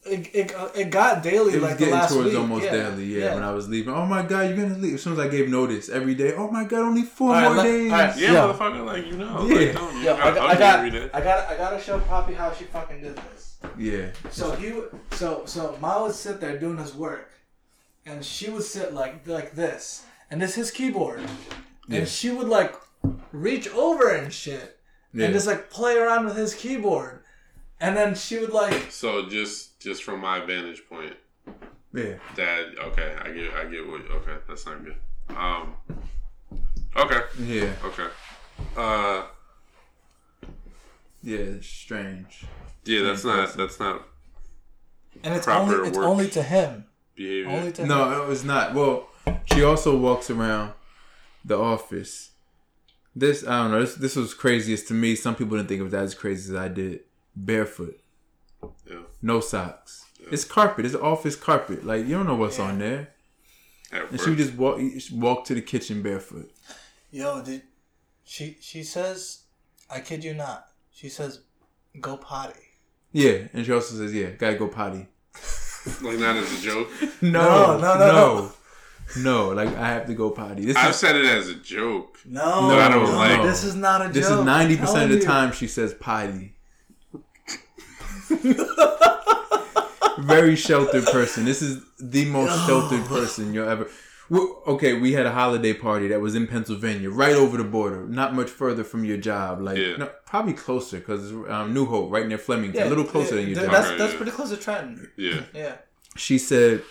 It, 0.09 0.29
it, 0.33 0.55
it 0.75 0.89
got 0.89 1.21
daily 1.23 1.53
It 1.53 1.61
was 1.61 1.63
like 1.63 1.73
the 1.73 1.79
getting 1.79 1.93
last 1.93 2.13
towards 2.13 2.29
week. 2.29 2.37
almost 2.37 2.65
yeah. 2.65 2.71
daily, 2.71 3.05
yeah, 3.05 3.33
When 3.35 3.43
I 3.43 3.51
was 3.51 3.67
leaving, 3.69 3.93
oh 3.93 4.05
my 4.05 4.23
god, 4.23 4.47
you're 4.49 4.57
gonna 4.57 4.77
leave. 4.79 4.95
As 4.95 5.01
soon 5.03 5.13
as 5.13 5.19
I 5.19 5.27
gave 5.27 5.49
notice, 5.49 5.89
every 5.89 6.15
day, 6.15 6.33
oh 6.35 6.49
my 6.49 6.63
god, 6.63 6.79
only 6.81 7.03
four 7.03 7.29
All 7.29 7.33
right, 7.35 7.43
more 7.45 7.55
let- 7.57 7.63
days. 7.63 7.91
all 7.91 7.97
right. 7.99 8.17
Yeah, 8.17 8.31
Yeah. 8.31 8.39
motherfucker, 8.53 8.85
like 8.85 9.05
you 9.05 9.17
know, 9.17 9.47
Yeah. 9.47 9.55
like, 9.55 9.73
don't, 9.73 9.95
you 9.97 10.01
Yo, 10.03 10.13
I 10.15 10.17
gotta 10.17 10.35
got, 10.35 10.49
I 10.49 10.55
got. 10.57 10.79
I 11.15 11.21
got, 11.21 11.49
I 11.49 11.57
gotta 11.57 11.81
show 11.81 11.99
Papi 11.99 12.35
how 12.35 12.53
she 12.53 12.65
fucking 12.65 13.01
did 13.01 13.15
this. 13.15 13.57
Yeah, 13.77 14.07
So 14.31 14.51
he, 14.51 14.71
would- 14.71 14.91
so 15.11 15.43
so 15.45 15.77
Ma 15.81 16.03
would 16.03 16.13
sit 16.15 16.39
there 16.39 16.57
doing 16.59 16.77
his 16.77 16.93
work, 16.93 17.31
and 18.05 18.23
she 18.23 18.49
would 18.49 18.63
sit 18.63 18.93
like 18.93 19.27
like 19.27 19.53
this, 19.55 20.05
and 20.31 20.41
this 20.41 20.51
is 20.51 20.55
his 20.55 20.71
keyboard, 20.71 21.21
Yeah. 21.87 21.99
and 21.99 22.07
she 22.07 22.29
would 22.29 22.47
like 22.47 22.73
reach 23.31 23.67
over 23.73 24.09
and 24.09 24.31
shit, 24.33 24.77
yeah. 25.13 25.25
and 25.25 25.33
just 25.33 25.47
like 25.47 25.69
play 25.69 25.95
around 25.97 26.25
with 26.25 26.35
his 26.37 26.53
keyboard, 26.53 27.23
and 27.79 27.95
then 27.97 28.13
she 28.15 28.37
would 28.39 28.51
like 28.51 28.91
So 28.91 29.27
just 29.27 29.66
just 29.80 30.03
from 30.03 30.21
my 30.21 30.39
vantage 30.39 30.84
point, 30.89 31.13
yeah. 31.93 32.15
Dad. 32.36 32.65
Okay, 32.80 33.15
I 33.21 33.32
get 33.32 33.53
I 33.53 33.65
get 33.65 33.88
what. 33.88 34.01
Okay, 34.09 34.36
that's 34.47 34.65
not 34.65 34.84
good. 34.84 34.95
Um. 35.36 35.75
Okay. 36.95 37.19
Yeah, 37.39 37.71
Okay. 37.84 38.07
Uh. 38.75 39.23
yeah, 41.23 41.38
it's 41.38 41.67
strange. 41.67 42.45
Yeah, 42.86 43.03
that's 43.03 43.19
Strange 43.19 43.36
not 43.38 43.45
person. 43.45 43.59
that's 43.59 43.80
not 43.80 44.07
and 45.23 45.34
it's 45.36 45.45
Proper 45.45 45.75
only 45.75 45.89
it's 45.89 45.97
only 45.97 46.30
to 46.30 46.43
him, 46.43 46.86
behavior. 47.15 47.49
only 47.49 47.71
to 47.73 47.82
him. 47.82 47.88
No, 47.89 48.23
it 48.23 48.28
was 48.28 48.43
not. 48.45 48.73
Well, 48.73 49.09
she 49.45 49.63
also 49.63 49.97
walks 49.97 50.30
around 50.30 50.73
the 51.43 51.57
office. 51.57 52.32
This 53.15 53.45
I 53.45 53.63
don't 53.63 53.71
know. 53.71 53.82
This 53.82 53.95
this 53.95 54.15
was 54.15 54.34
craziest 54.34 54.88
to 54.89 54.93
me. 54.93 55.15
Some 55.15 55.36
people 55.36 55.57
didn't 55.57 55.69
think 55.69 55.82
it 55.82 55.84
was 55.84 55.93
as 55.93 56.13
crazy 56.15 56.53
as 56.53 56.59
I 56.59 56.67
did. 56.69 57.01
Barefoot, 57.36 57.99
Yeah. 58.85 58.99
no 59.21 59.39
socks. 59.39 60.05
It's 60.31 60.43
carpet. 60.43 60.85
It's 60.85 60.95
office 60.95 61.35
carpet. 61.35 61.85
Like 61.85 62.05
you 62.05 62.15
don't 62.15 62.27
know 62.27 62.35
what's 62.35 62.57
Yeah. 62.57 62.65
on 62.65 62.79
there. 62.79 63.09
At 63.91 64.01
And 64.03 64.11
work. 64.11 64.21
she 64.21 64.35
just 64.35 64.53
walk 64.55 64.79
walk 65.13 65.45
to 65.45 65.53
the 65.55 65.61
kitchen 65.61 66.01
barefoot. 66.01 66.51
Yo, 67.11 67.41
did 67.41 67.61
she? 68.25 68.57
She 68.59 68.83
says, 68.83 69.43
I 69.89 70.01
kid 70.01 70.23
you 70.23 70.33
not. 70.33 70.67
She 70.91 71.07
says, 71.09 71.41
go 72.01 72.17
potty. 72.17 72.59
Yeah, 73.13 73.47
and 73.53 73.65
she 73.65 73.71
also 73.71 73.95
says, 73.95 74.13
"Yeah, 74.13 74.31
gotta 74.31 74.55
go 74.57 74.67
potty." 74.67 75.07
like 76.01 76.19
not 76.19 76.35
as 76.35 76.59
a 76.59 76.61
joke. 76.61 76.89
No, 77.21 77.77
No, 77.77 77.79
no, 77.79 77.97
no, 77.97 78.07
no, 78.11 78.51
no. 79.21 79.49
Like 79.53 79.69
I 79.69 79.87
have 79.87 80.05
to 80.07 80.13
go 80.13 80.31
potty. 80.31 80.65
This 80.65 80.75
I've 80.75 80.89
is 80.91 80.97
said 80.97 81.15
it 81.15 81.23
as 81.25 81.47
a 81.47 81.55
joke. 81.55 82.19
No, 82.25 82.67
No, 82.67 82.77
I 82.77 82.89
don't 82.89 83.15
like- 83.15 83.41
this 83.43 83.63
is 83.63 83.75
not 83.75 84.05
a 84.05 84.09
this 84.09 84.29
is 84.29 84.43
ninety 84.43 84.75
percent 84.75 85.11
of 85.11 85.19
the 85.21 85.25
I'm 85.25 85.31
time 85.49 85.51
she 85.53 85.67
says 85.67 85.93
potty. 85.93 86.55
Very 90.19 90.55
sheltered 90.55 91.05
person. 91.05 91.45
This 91.45 91.61
is 91.61 91.83
the 91.99 92.25
most 92.25 92.65
sheltered 92.65 93.05
person 93.05 93.53
you'll 93.53 93.69
ever. 93.69 93.88
Well, 94.29 94.61
okay, 94.67 94.93
we 94.93 95.13
had 95.13 95.25
a 95.25 95.31
holiday 95.31 95.73
party 95.73 96.07
that 96.09 96.19
was 96.19 96.35
in 96.35 96.47
Pennsylvania, 96.47 97.09
right 97.09 97.35
over 97.35 97.55
the 97.57 97.63
border, 97.63 98.05
not 98.07 98.33
much 98.33 98.49
further 98.49 98.83
from 98.83 99.05
your 99.05 99.17
job. 99.17 99.61
Like, 99.61 99.77
Yeah. 99.77 99.95
no, 99.97 100.09
probably 100.25 100.53
closer 100.53 100.97
because 100.97 101.31
um, 101.31 101.73
New 101.73 101.85
Hope, 101.85 102.11
right 102.11 102.27
near 102.27 102.38
Flemington, 102.38 102.81
you. 102.81 102.88
a 102.88 102.89
little 102.89 103.05
closer 103.05 103.35
yeah, 103.35 103.41
than 103.41 103.49
your 103.51 103.59
th- 103.59 103.71
job. 103.71 103.83
That's 103.83 103.97
that's 103.97 104.15
pretty 104.15 104.31
close 104.31 104.49
to 104.49 104.57
Trenton. 104.57 105.09
Yeah. 105.15 105.41
Yeah. 105.53 105.75
she 106.17 106.38
said, 106.39 106.81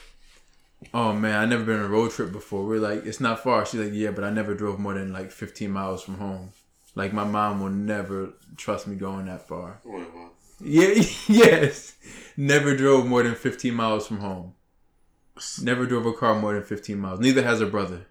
"Oh 0.94 1.12
man, 1.12 1.34
I 1.38 1.44
never 1.46 1.64
been 1.64 1.80
on 1.80 1.84
a 1.84 1.88
road 1.88 2.12
trip 2.12 2.32
before." 2.32 2.64
We're 2.64 2.80
like, 2.80 3.04
"It's 3.04 3.20
not 3.20 3.42
far." 3.42 3.66
She's 3.66 3.80
like, 3.80 3.92
"Yeah, 3.92 4.12
but 4.12 4.24
I 4.24 4.30
never 4.30 4.54
drove 4.54 4.78
more 4.78 4.94
than 4.94 5.12
like 5.12 5.30
15 5.30 5.70
miles 5.70 6.02
from 6.02 6.14
home. 6.18 6.52
Like 6.94 7.12
my 7.12 7.24
mom 7.24 7.60
will 7.60 7.68
never 7.70 8.30
trust 8.56 8.86
me 8.86 8.96
going 8.96 9.26
that 9.26 9.46
far." 9.46 9.80
Wait, 9.84 10.06
what? 10.14 10.32
Yeah, 10.60 11.02
yes. 11.28 11.96
Never 12.36 12.76
drove 12.76 13.06
more 13.06 13.22
than 13.22 13.34
15 13.34 13.74
miles 13.74 14.06
from 14.06 14.18
home. 14.18 14.54
Never 15.62 15.86
drove 15.86 16.06
a 16.06 16.12
car 16.12 16.34
more 16.38 16.54
than 16.54 16.62
15 16.62 16.98
miles. 16.98 17.20
Neither 17.20 17.42
has 17.42 17.60
her 17.60 17.66
brother. 17.66 18.06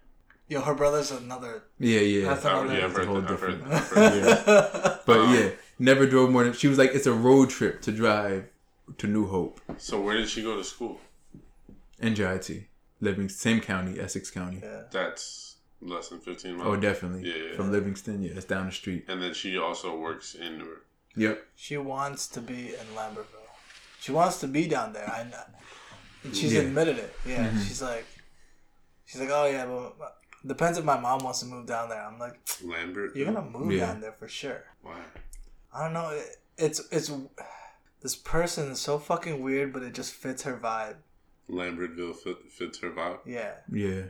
Yo, 0.48 0.62
her 0.62 0.76
brother's 0.76 1.10
another. 1.12 1.64
Yeah, 1.80 2.02
yeah. 2.02 2.28
That's 2.30 2.46
Oh, 2.46 2.62
another. 2.62 2.78
yeah, 2.80 2.86
I've 2.86 2.98
a 2.98 3.06
whole 3.06 3.22
that. 3.22 3.30
Heard 3.30 3.30
different- 3.30 3.64
that. 3.66 3.74
I've 3.74 3.88
heard 3.90 4.24
that. 4.46 5.06
But 5.06 5.20
Um, 5.20 5.34
yeah, 5.34 5.50
never 5.80 6.06
drove 6.06 6.30
more 6.30 6.44
than. 6.44 6.54
She 6.54 6.68
was 6.68 6.78
like, 6.78 6.92
it's 6.94 7.08
a 7.08 7.14
road 7.14 7.50
trip 7.50 7.82
to 7.84 7.92
drive 7.92 8.48
to 9.00 9.08
New 9.08 9.26
Hope, 9.28 9.60
So 9.78 10.00
where 10.00 10.16
did 10.18 10.30
she 10.30 10.44
go 10.44 10.56
to 10.56 10.64
school? 10.64 11.00
NJIT, 12.02 12.66
living 13.02 13.30
same 13.30 13.60
county, 13.62 14.00
Essex 14.00 14.30
County. 14.30 14.60
Yeah. 14.62 14.84
That's 14.92 15.56
less 15.82 16.10
than 16.10 16.20
fifteen 16.20 16.58
miles. 16.58 16.68
Oh, 16.68 16.76
definitely. 16.80 17.28
Yeah, 17.28 17.50
yeah. 17.52 17.56
From 17.56 17.72
Livingston, 17.72 18.22
yeah, 18.22 18.32
it's 18.36 18.46
down 18.46 18.68
the 18.68 18.72
street. 18.72 19.06
And 19.08 19.22
then 19.22 19.34
she 19.34 19.58
also 19.58 19.98
works 19.98 20.36
in 20.36 20.60
Newark. 20.60 20.85
Yep. 21.18 21.44
She 21.56 21.78
wants 21.78 22.28
to 22.30 22.42
be 22.42 22.70
in 22.70 22.86
Lambertville. 22.96 23.26
She 24.00 24.12
wants 24.12 24.40
to 24.42 24.48
be 24.48 24.68
down 24.68 24.94
there. 24.94 25.10
I 25.10 25.24
know. 25.24 25.42
And 26.24 26.36
she's 26.36 26.54
Yeah. 26.54 26.62
admitted 26.62 26.98
it. 26.98 27.16
Yeah. 27.26 27.50
Mhm. 27.50 27.68
She's 27.68 27.82
like, 27.82 28.06
she's 29.06 29.22
like, 29.22 29.30
oh 29.32 29.46
yeah, 29.46 29.66
but 29.66 30.18
depends 30.46 30.78
if 30.78 30.86
my 30.86 31.00
mom 31.00 31.24
wants 31.24 31.40
to 31.40 31.46
move 31.46 31.66
down 31.68 31.90
there. 31.90 32.02
I'm 32.06 32.20
like, 32.20 32.40
Lambert. 32.64 33.16
you're 33.16 33.26
gonna 33.32 33.48
move 33.50 33.72
Yeah. 33.72 33.88
down 33.88 34.02
there 34.02 34.12
for 34.14 34.28
sure. 34.28 34.64
Why? 34.82 35.02
I 35.74 35.84
don't 35.84 35.94
know. 35.94 36.10
It, 36.10 36.38
it's 36.58 36.82
it's 36.92 37.12
this 38.02 38.16
person 38.16 38.70
is 38.72 38.80
so 38.80 39.00
fucking 39.00 39.42
weird, 39.42 39.74
but 39.74 39.84
it 39.84 39.94
just 39.94 40.14
fits 40.14 40.44
her 40.44 40.58
vibe. 40.58 40.98
Lambertville 41.50 42.16
fit, 42.16 42.38
fits 42.52 42.80
her 42.80 42.92
vibe. 42.92 43.20
Yeah. 43.26 43.54
Yeah. 43.72 44.04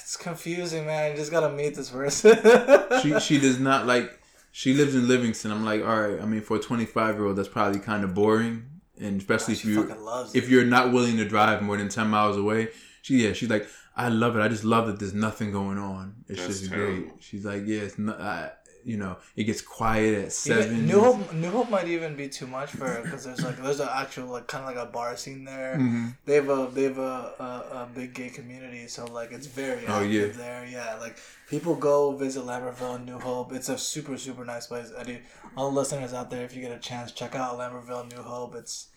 It's 0.00 0.16
confusing, 0.16 0.86
man. 0.86 1.12
You 1.12 1.16
just 1.16 1.30
gotta 1.30 1.54
meet 1.54 1.74
this 1.74 1.90
person. 1.90 2.36
She 3.02 3.18
she 3.20 3.38
does 3.38 3.58
not 3.60 3.86
like. 3.86 4.18
She 4.50 4.74
lives 4.74 4.94
in 4.94 5.06
Livingston. 5.08 5.52
I'm 5.52 5.64
like, 5.64 5.82
all 5.82 6.00
right. 6.00 6.20
I 6.20 6.24
mean, 6.24 6.40
for 6.40 6.56
a 6.56 6.60
25 6.60 7.16
year 7.16 7.26
old, 7.26 7.36
that's 7.36 7.48
probably 7.48 7.80
kind 7.80 8.04
of 8.04 8.14
boring, 8.14 8.64
and 9.00 9.20
especially 9.20 9.54
if 9.54 9.64
you 9.64 9.90
if 10.34 10.44
it. 10.44 10.48
you're 10.48 10.64
not 10.64 10.92
willing 10.92 11.16
to 11.18 11.24
drive 11.24 11.62
more 11.62 11.76
than 11.76 11.88
10 11.88 12.08
miles 12.08 12.36
away. 12.36 12.68
She 13.02 13.24
yeah, 13.24 13.32
she's 13.32 13.50
like, 13.50 13.68
I 13.96 14.08
love 14.08 14.36
it. 14.36 14.40
I 14.40 14.48
just 14.48 14.64
love 14.64 14.86
that 14.86 14.98
there's 14.98 15.14
nothing 15.14 15.50
going 15.52 15.78
on. 15.78 16.24
It's 16.28 16.40
That's 16.40 16.60
just 16.60 16.70
terrible. 16.70 17.00
great. 17.02 17.12
She's 17.20 17.44
like, 17.44 17.62
yeah, 17.66 17.80
it's 17.80 17.98
not. 17.98 18.20
I, 18.20 18.50
you 18.88 18.96
know, 18.96 19.16
it 19.36 19.44
gets 19.44 19.60
quiet 19.60 20.12
at 20.14 20.18
Even- 20.20 20.30
seven. 20.30 20.86
New 20.86 21.00
Hope, 21.00 21.32
New 21.34 21.50
Hope 21.50 21.68
might 21.70 21.88
even 21.88 22.16
be 22.16 22.28
too 22.28 22.46
much 22.46 22.70
for 22.70 22.86
her 22.92 23.02
because 23.02 23.22
there's 23.24 23.42
like 23.44 23.56
there's 23.62 23.80
an 23.80 23.88
actual 24.02 24.26
like 24.36 24.46
kind 24.46 24.62
of 24.64 24.68
like 24.74 24.82
a 24.88 24.90
bar 24.90 25.16
scene 25.16 25.44
there. 25.44 25.76
Mhm. 25.78 26.16
They 26.24 26.34
have 26.40 26.48
a 26.48 26.70
they 26.72 26.84
have 26.84 26.98
a, 26.98 27.34
a, 27.48 27.76
a 27.82 27.88
big 27.94 28.14
gay 28.14 28.30
community, 28.30 28.86
so 28.88 29.04
like 29.20 29.30
it's 29.36 29.46
very 29.46 29.84
Oh, 29.86 30.00
active 30.02 30.36
yeah. 30.36 30.42
there. 30.44 30.66
Yeah, 30.66 30.96
like 31.04 31.16
people 31.48 31.74
go 31.76 32.16
visit 32.16 32.44
Lambertville 32.44 32.96
and 32.96 33.06
New 33.06 33.18
Hope. 33.18 33.52
It's 33.52 33.68
a 33.68 33.78
super 33.78 34.16
super 34.16 34.44
nice 34.44 34.66
place. 34.66 34.90
Eddie, 34.96 35.20
all 35.56 35.70
the 35.70 35.76
listeners 35.80 36.12
out 36.14 36.30
there, 36.30 36.44
if 36.44 36.54
you 36.56 36.62
get 36.62 36.72
a 36.72 36.78
chance, 36.90 37.12
check 37.12 37.34
out 37.34 37.58
Lambertville 37.58 38.10
New 38.10 38.22
Hope. 38.22 38.54
It's 38.54 38.88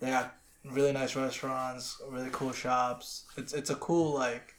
they 0.00 0.10
got 0.10 0.34
really 0.64 0.92
nice 0.92 1.16
restaurants, 1.16 2.00
really 2.10 2.28
cool 2.32 2.52
shops. 2.52 3.24
It's 3.38 3.52
it's 3.54 3.70
a 3.70 3.76
cool 3.76 4.12
like 4.14 4.54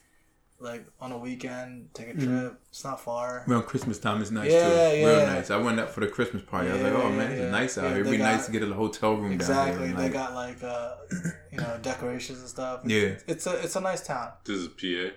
like 0.62 0.86
on 0.99 1.12
a 1.12 1.18
weekend 1.18 1.89
take 1.93 2.10
a 2.10 2.14
trip. 2.14 2.28
Mm-hmm. 2.28 2.55
It's 2.70 2.84
not 2.84 2.99
far. 2.99 3.45
Around 3.47 3.64
Christmas 3.64 3.97
time 3.99 4.22
is 4.22 4.32
nice 4.32 4.51
Yeah, 4.51 4.68
too. 4.91 4.95
Real 5.05 5.20
yeah. 5.20 5.26
nice. 5.34 5.49
I 5.51 5.57
went 5.57 5.80
up 5.80 5.89
for 5.89 6.01
the 6.01 6.07
Christmas 6.07 6.43
party. 6.43 6.70
I 6.70 6.74
was 6.74 6.82
like, 6.82 6.93
oh 6.93 7.10
yeah, 7.10 7.16
man, 7.16 7.32
it's 7.32 7.41
yeah. 7.41 7.49
nice 7.51 7.78
out 7.78 7.84
Yeah, 7.86 7.89
here. 7.91 7.99
It'd 8.01 8.07
they 8.14 8.18
be 8.18 8.24
nice 8.24 8.45
to 8.47 8.51
get 8.51 8.64
a 8.64 8.74
hotel 8.74 9.14
room 9.16 9.24
down 9.30 9.34
Exactly. 9.34 9.88
there. 9.88 9.95
They 9.95 10.03
Like, 10.03 10.14
got 10.14 10.34
like 10.34 10.64
uh, 10.64 10.95
you 11.51 11.57
know 11.60 11.80
decorations 11.82 12.39
and 12.39 12.47
stuff. 12.49 12.82
It's, 12.84 12.93
Yeah. 12.93 13.16
It's 13.34 13.47
a 13.47 13.53
it's 13.64 13.76
a 13.76 13.82
nice 13.82 14.05
town. 14.05 14.32
This 14.43 14.57
is 14.57 14.68
PA. 14.68 14.76
It's 14.82 15.16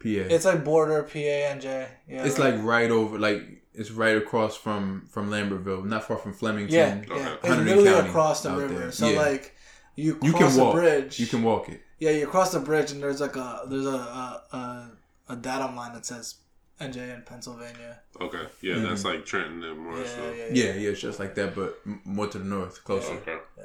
PA. 0.00 0.34
It's, 0.34 0.44
like 0.44 0.64
border 0.64 1.02
PA 1.02 1.18
and 1.18 1.60
J. 1.60 1.88
Yeah. 2.08 2.24
It's 2.24 2.38
like 2.38 2.54
right 2.62 2.90
over, 2.90 3.18
like 3.18 3.42
it's 3.74 3.90
right 3.90 4.16
across 4.16 4.56
from 4.56 5.06
from 5.10 5.28
Lambertville, 5.30 5.84
not 5.84 6.04
far 6.04 6.16
from 6.16 6.32
Flemington. 6.32 6.74
yeah, 6.74 7.00
Okay. 7.12 7.20
yeah. 7.20 7.34
It's 7.34 7.44
Hunterdon 7.46 7.64
literally 7.66 7.90
County 7.90 8.08
across 8.08 8.42
the 8.42 8.50
out 8.50 8.58
river. 8.58 8.74
there. 8.78 8.92
So 8.92 9.08
Yeah. 9.08 9.18
like 9.18 9.54
you 9.96 10.14
cross 10.14 10.24
You 10.30 10.32
can 10.38 10.56
walk. 10.56 10.74
bridge. 10.74 11.20
You 11.20 11.26
can 11.26 11.42
walk 11.42 11.68
it. 11.68 11.82
Yeah, 11.98 12.10
you 12.10 12.26
cross 12.26 12.52
the 12.52 12.60
bridge 12.60 12.92
and 12.92 13.02
there's 13.02 13.20
like 13.20 13.36
a 13.36 13.62
there's 13.68 13.86
a 13.86 13.90
a, 13.90 14.42
a, 14.52 14.90
a 15.30 15.36
datum 15.36 15.74
line 15.76 15.94
that 15.94 16.06
says 16.06 16.36
NJ 16.80 17.12
in 17.14 17.22
Pennsylvania. 17.22 18.00
Okay. 18.20 18.44
Yeah, 18.60 18.76
Mhm. 18.76 18.88
that's 18.88 19.04
like 19.04 19.24
Trenton 19.26 19.64
and 19.64 19.76
Yeah, 19.76 19.82
Morrisville. 19.82 20.34
yeah, 20.36 20.44
Yeah, 20.52 20.64
yeah. 20.64 20.74
yeah, 20.74 20.90
it's 20.90 21.00
just 21.00 21.18
like 21.18 21.34
that, 21.34 21.54
but 21.56 21.78
m- 21.84 22.00
more 22.04 22.28
to 22.28 22.38
the 22.38 22.44
north, 22.44 22.84
closer. 22.84 23.14
Okay. 23.14 23.36
yeah. 23.56 23.64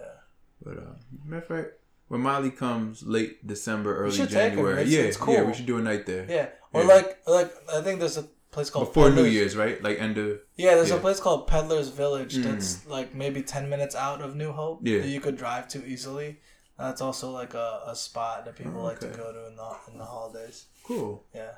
But 0.63 0.77
uh, 0.77 0.81
matter 1.25 1.41
of 1.41 1.47
fact, 1.47 1.67
when 2.07 2.21
Molly 2.21 2.49
comes 2.51 3.03
late 3.03 3.45
December, 3.45 3.97
early 3.97 4.11
should 4.17 4.29
take 4.29 4.35
her. 4.53 4.55
January, 4.55 4.81
It's- 4.81 4.89
yeah, 4.89 5.01
it's 5.01 5.17
cool. 5.17 5.33
yeah, 5.33 5.39
cool. 5.41 5.49
we 5.49 5.53
should 5.53 5.65
do 5.67 5.77
a 5.77 5.81
night 5.81 6.05
there 6.07 6.25
Yeah. 6.29 6.49
Or 6.73 6.81
Yeah. 6.81 6.87
like 6.87 7.19
like 7.27 7.53
I 7.71 7.81
think 7.81 7.99
there's 7.99 8.17
a 8.17 8.23
place 8.49 8.69
called 8.71 8.87
before 8.87 9.09
New 9.11 9.25
Year's, 9.25 9.55
right? 9.55 9.81
Like 9.83 9.99
end 9.99 10.17
of 10.17 10.39
Yeah, 10.55 10.73
there's 10.75 10.89
Yeah. 10.89 10.95
a 10.95 10.99
place 10.99 11.19
called 11.19 11.47
Peddler's 11.47 11.89
Village 11.89 12.35
Mm. 12.37 12.43
that's 12.43 12.85
like 12.87 13.13
maybe 13.13 13.43
ten 13.43 13.69
minutes 13.69 13.95
out 13.95 14.21
of 14.21 14.35
New 14.35 14.51
Hope. 14.53 14.79
Yeah. 14.83 14.99
that 15.01 15.07
you 15.07 15.21
could 15.21 15.37
drive 15.37 15.67
to 15.69 15.85
easily. 15.85 16.39
That's 16.77 17.01
also 17.01 17.29
like 17.31 17.53
a, 17.53 17.81
a 17.87 17.95
spot 17.95 18.45
that 18.45 18.55
people 18.55 18.79
Oh, 18.79 18.83
like 18.83 18.99
to 19.01 19.07
go 19.07 19.31
to 19.31 19.47
in 19.47 19.55
the 19.55 19.75
in 19.91 19.97
the 19.97 20.05
holidays. 20.05 20.65
cool. 20.83 21.23
Yeah. 21.33 21.51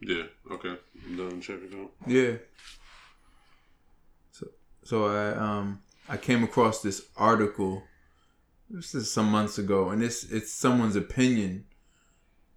Yeah. 0.00 0.22
Okay. 0.50 0.76
I'm 1.06 1.16
done. 1.16 1.40
Check 1.40 1.58
it 1.62 1.74
out. 1.78 1.90
Yeah. 2.06 2.36
So 4.32 4.46
so 4.84 5.06
I 5.06 5.34
um 5.34 5.82
I 6.08 6.16
came 6.16 6.42
across 6.44 6.82
this 6.82 7.06
article. 7.16 7.82
This 8.70 8.94
is 8.94 9.10
some 9.10 9.26
months 9.30 9.58
ago, 9.58 9.90
and 9.90 10.02
it's 10.02 10.24
it's 10.24 10.52
someone's 10.52 10.96
opinion 10.96 11.64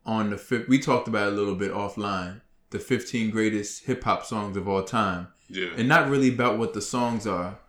on 0.05 0.29
the 0.29 0.37
fif- 0.37 0.67
we 0.67 0.79
talked 0.79 1.07
about 1.07 1.27
it 1.29 1.33
a 1.33 1.35
little 1.35 1.55
bit 1.55 1.71
offline. 1.71 2.41
The 2.69 2.79
15 2.79 3.29
greatest 3.29 3.85
hip 3.85 4.03
hop 4.03 4.25
songs 4.25 4.57
of 4.57 4.67
all 4.67 4.83
time. 4.83 5.27
Yeah. 5.49 5.69
and 5.77 5.87
not 5.87 6.09
really 6.09 6.29
about 6.33 6.57
what 6.57 6.73
the 6.73 6.81
songs 6.81 7.27
are, 7.27 7.59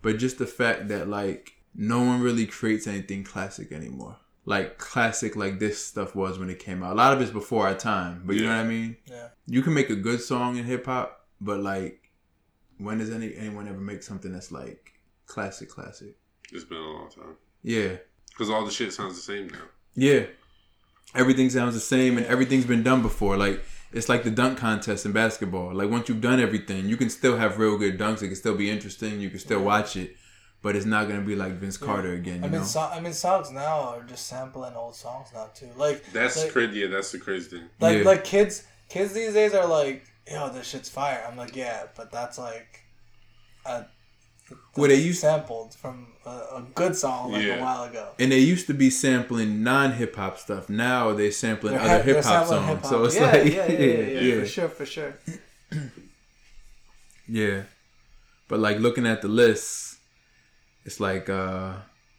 but 0.00 0.16
just 0.18 0.38
the 0.38 0.46
fact 0.46 0.88
that 0.88 1.08
like 1.08 1.52
no 1.74 2.00
one 2.02 2.20
really 2.20 2.46
creates 2.46 2.86
anything 2.86 3.24
classic 3.24 3.72
anymore. 3.72 4.16
Like 4.46 4.76
classic, 4.78 5.36
like 5.36 5.58
this 5.58 5.82
stuff 5.84 6.14
was 6.14 6.38
when 6.38 6.50
it 6.50 6.58
came 6.58 6.82
out. 6.82 6.92
A 6.92 6.94
lot 6.94 7.12
of 7.14 7.20
it's 7.22 7.30
before 7.30 7.66
our 7.66 7.74
time, 7.74 8.22
but 8.26 8.36
you 8.36 8.42
know 8.42 8.48
what 8.50 8.56
I 8.58 8.64
mean. 8.64 8.96
Yeah. 9.06 9.28
You 9.46 9.62
can 9.62 9.72
make 9.74 9.88
a 9.90 9.96
good 9.96 10.20
song 10.20 10.56
in 10.58 10.64
hip 10.64 10.84
hop, 10.86 11.26
but 11.40 11.60
like, 11.60 12.10
when 12.78 12.98
does 12.98 13.10
any 13.10 13.34
anyone 13.36 13.68
ever 13.68 13.78
make 13.80 14.02
something 14.02 14.32
that's 14.32 14.52
like 14.52 14.92
classic, 15.26 15.70
classic? 15.70 16.16
It's 16.52 16.64
been 16.64 16.76
a 16.78 16.80
long 16.82 17.08
time. 17.10 17.36
Yeah, 17.62 17.96
Because 18.28 18.50
all 18.50 18.64
the 18.66 18.70
shit 18.70 18.92
sounds 18.92 19.14
the 19.16 19.22
same 19.22 19.48
now. 19.48 19.64
yeah. 19.94 20.24
Everything 21.14 21.48
sounds 21.48 21.74
the 21.74 21.80
same, 21.80 22.16
and 22.18 22.26
everything's 22.26 22.64
been 22.66 22.82
done 22.82 23.00
before. 23.00 23.36
Like 23.36 23.62
it's 23.92 24.08
like 24.08 24.24
the 24.24 24.30
dunk 24.30 24.58
contest 24.58 25.06
in 25.06 25.12
basketball. 25.12 25.72
Like 25.72 25.88
once 25.88 26.08
you've 26.08 26.20
done 26.20 26.40
everything, 26.40 26.88
you 26.88 26.96
can 26.96 27.08
still 27.08 27.36
have 27.36 27.58
real 27.58 27.78
good 27.78 27.96
dunks. 27.98 28.20
It 28.22 28.26
can 28.28 28.36
still 28.36 28.56
be 28.56 28.68
interesting. 28.68 29.20
You 29.20 29.30
can 29.30 29.38
still 29.38 29.62
watch 29.62 29.96
it, 29.96 30.16
but 30.64 30.74
it's 30.74 30.86
not 30.86 31.06
gonna 31.08 31.20
be 31.20 31.36
like 31.36 31.52
Vince 31.52 31.76
Carter 31.76 32.14
again. 32.14 32.38
You 32.40 32.46
I 32.46 32.48
mean, 32.48 32.60
know? 32.62 32.66
so, 32.66 32.80
I 32.80 32.98
mean, 32.98 33.12
songs 33.12 33.50
now 33.52 33.80
are 33.90 34.02
just 34.02 34.26
sampling 34.26 34.74
old 34.74 34.96
songs 34.96 35.28
now 35.34 35.50
too. 35.54 35.68
Like 35.76 36.02
That's 36.12 36.42
like, 36.42 36.52
crazy. 36.52 36.80
Yeah, 36.80 36.86
that's 36.88 37.12
the 37.12 37.18
crazy 37.18 37.50
thing. 37.50 37.68
like 37.80 37.98
Yeah. 37.98 38.04
like 38.04 38.24
kids 38.24 38.64
kids 38.88 39.12
these 39.12 39.34
days 39.34 39.52
are 39.54 39.66
like, 39.66 40.06
yo, 40.28 40.48
this 40.48 40.66
shit's 40.66 40.88
fire. 40.88 41.22
I'm 41.28 41.36
like, 41.36 41.54
yeah, 41.54 41.84
but 41.94 42.10
that's 42.10 42.38
like, 42.38 42.80
a, 43.66 43.84
Well, 44.76 44.88
they 44.88 44.96
used 44.96 45.20
sampled 45.20 45.74
from 45.74 46.06
a, 46.24 46.30
a 46.30 46.66
good 46.74 46.96
song 46.96 47.32
like 47.32 47.44
Yeah. 47.44 47.56
a 47.56 47.62
while 47.62 47.84
ago. 47.84 48.08
and 48.18 48.32
they 48.32 48.38
used 48.38 48.66
to 48.68 48.74
be 48.74 48.88
sampling 48.88 49.62
non 49.62 49.92
hip 49.92 50.16
hop 50.16 50.38
stuff. 50.38 50.70
Now 50.70 51.12
they're 51.12 51.30
sampling 51.30 51.74
They're 51.74 51.82
other 52.00 52.02
hip 52.02 52.24
hop 52.24 52.46
songs. 52.46 52.66
hip-hop. 52.68 52.86
So 52.86 53.04
it's 53.04 53.16
yeah, 53.16 53.26
like 53.32 53.52
yeah, 53.52 53.66
yeah, 53.70 53.78
yeah, 53.78 54.20
yeah, 54.20 54.40
for 54.40 54.46
sure, 54.56 54.68
for 54.70 54.86
sure. 54.86 55.14
Yeah. 57.28 57.62
But 58.48 58.60
like 58.60 58.78
looking 58.78 59.06
at 59.06 59.22
the 59.22 59.28
list, 59.28 59.93
it's 60.84 61.00
like 61.00 61.28
uh 61.28 61.74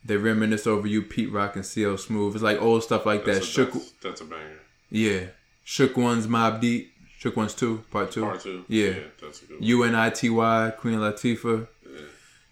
they 0.06 0.18
reminisce 0.18 0.68
over 0.68 0.88
you, 0.88 1.02
Pete 1.02 1.32
Rock 1.32 1.56
and 1.56 1.66
CL 1.66 1.98
Smooth. 1.98 2.36
It's 2.36 2.44
like 2.44 2.62
old 2.62 2.84
stuff 2.84 3.06
like 3.06 3.26
that. 3.26 3.42
A, 3.42 3.46
Shook 3.46 3.74
that's, 3.74 3.92
that's 4.04 4.22
a 4.22 4.26
banger. 4.26 4.60
Yeah. 4.92 5.22
Shook 5.64 5.98
One's 5.98 6.28
Mobb 6.28 6.62
Deep. 6.62 6.92
Shook 7.18 7.36
One's 7.36 7.56
two, 7.56 7.84
part 7.90 8.12
two. 8.12 8.22
Part 8.22 8.42
two. 8.42 8.66
Yeah. 8.68 8.94
that's 9.20 9.42
a 9.42 9.46
good. 9.46 9.62
UNITY, 9.62 10.78
Queen 10.78 11.00
Latifah. 11.00 11.68
Yeah. 11.84 12.02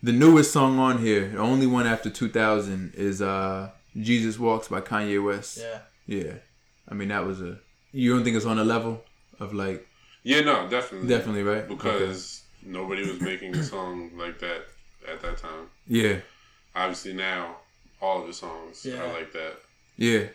The 0.02 0.12
newest 0.12 0.52
song 0.52 0.80
on 0.80 0.98
here, 0.98 1.30
the 1.30 1.38
only 1.38 1.68
one 1.68 1.86
after 1.86 2.10
2000, 2.10 2.94
is 2.96 3.22
uh 3.22 3.70
Jesus 3.96 4.40
Walks 4.40 4.68
by 4.68 4.82
Kanye 4.82 5.24
West. 5.24 5.60
Yeah. 5.60 5.80
Yeah. 6.08 6.34
I 6.90 6.96
mean, 6.96 7.10
that 7.10 7.26
was 7.26 7.40
a. 7.42 7.60
You 7.92 8.16
don't 8.16 8.24
think 8.24 8.36
it's 8.36 8.46
on 8.48 8.58
a 8.58 8.64
level 8.64 9.04
of 9.40 9.54
like. 9.54 9.88
Yeah, 10.24 10.42
no, 10.42 10.68
definitely. 10.68 11.08
Definitely, 11.08 11.44
right? 11.44 11.68
Because 11.68 12.44
nobody 12.66 13.08
was 13.08 13.22
making 13.22 13.56
a 13.56 13.64
song 13.64 14.12
like 14.18 14.40
that 14.40 14.66
at 15.12 15.22
that 15.22 15.38
time. 15.38 15.68
Yeah. 15.88 16.18
Obviously 16.76 17.14
now, 17.14 17.58
all 18.02 18.22
of 18.22 18.28
the 18.28 18.34
songs 18.34 18.86
Yeah. 18.86 19.02
are 19.02 19.14
like 19.14 19.32
that, 19.34 19.58
Yeah. 19.98 20.28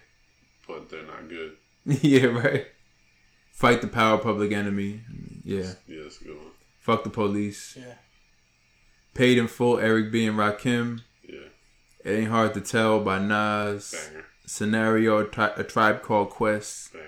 but 0.66 0.88
they're 0.88 1.02
not 1.02 1.28
good. 1.28 1.56
yeah, 1.84 2.26
right. 2.26 2.66
Fight 3.52 3.80
the 3.80 3.88
power, 3.88 4.18
public 4.18 4.52
enemy. 4.52 5.00
Yeah. 5.44 5.72
Yeah, 5.86 6.02
that's 6.04 6.20
a 6.20 6.24
good 6.24 6.36
one. 6.36 6.46
Fuck 6.80 7.04
the 7.04 7.10
police. 7.10 7.76
Yeah. 7.78 7.94
Paid 9.14 9.38
in 9.38 9.48
full, 9.48 9.78
Eric 9.78 10.12
B. 10.12 10.26
and 10.26 10.38
Rakim. 10.38 11.00
Yeah, 11.28 11.48
It 12.04 12.10
ain't 12.20 12.30
hard 12.30 12.54
to 12.54 12.60
tell 12.60 13.00
by 13.00 13.18
Nas. 13.18 13.90
banger, 13.92 14.24
Scenario, 14.46 15.24
tri- 15.26 15.52
a 15.56 15.64
tribe 15.64 16.02
called 16.02 16.30
Quest. 16.30 16.92
banger. 16.92 17.04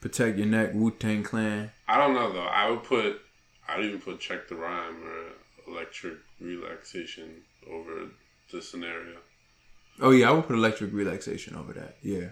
Protect 0.00 0.36
your 0.36 0.46
neck, 0.46 0.70
Wu 0.74 0.90
Tang 0.90 1.22
Clan. 1.22 1.72
I 1.88 1.96
don't 1.96 2.14
know 2.14 2.30
though. 2.32 2.42
I 2.44 2.68
would 2.70 2.82
put, 2.84 3.20
I'd 3.66 3.84
even 3.84 4.00
put 4.00 4.20
check 4.20 4.48
the 4.48 4.54
rhyme 4.56 5.02
or 5.02 5.72
electric 5.72 6.18
relaxation 6.40 7.42
over 7.70 8.08
the 8.52 8.62
scenario. 8.62 9.16
Oh 10.00 10.10
yeah, 10.10 10.28
I 10.28 10.32
would 10.32 10.46
put 10.46 10.56
electric 10.56 10.92
relaxation 10.92 11.54
over 11.56 11.72
that. 11.74 11.96
Yeah. 12.02 12.28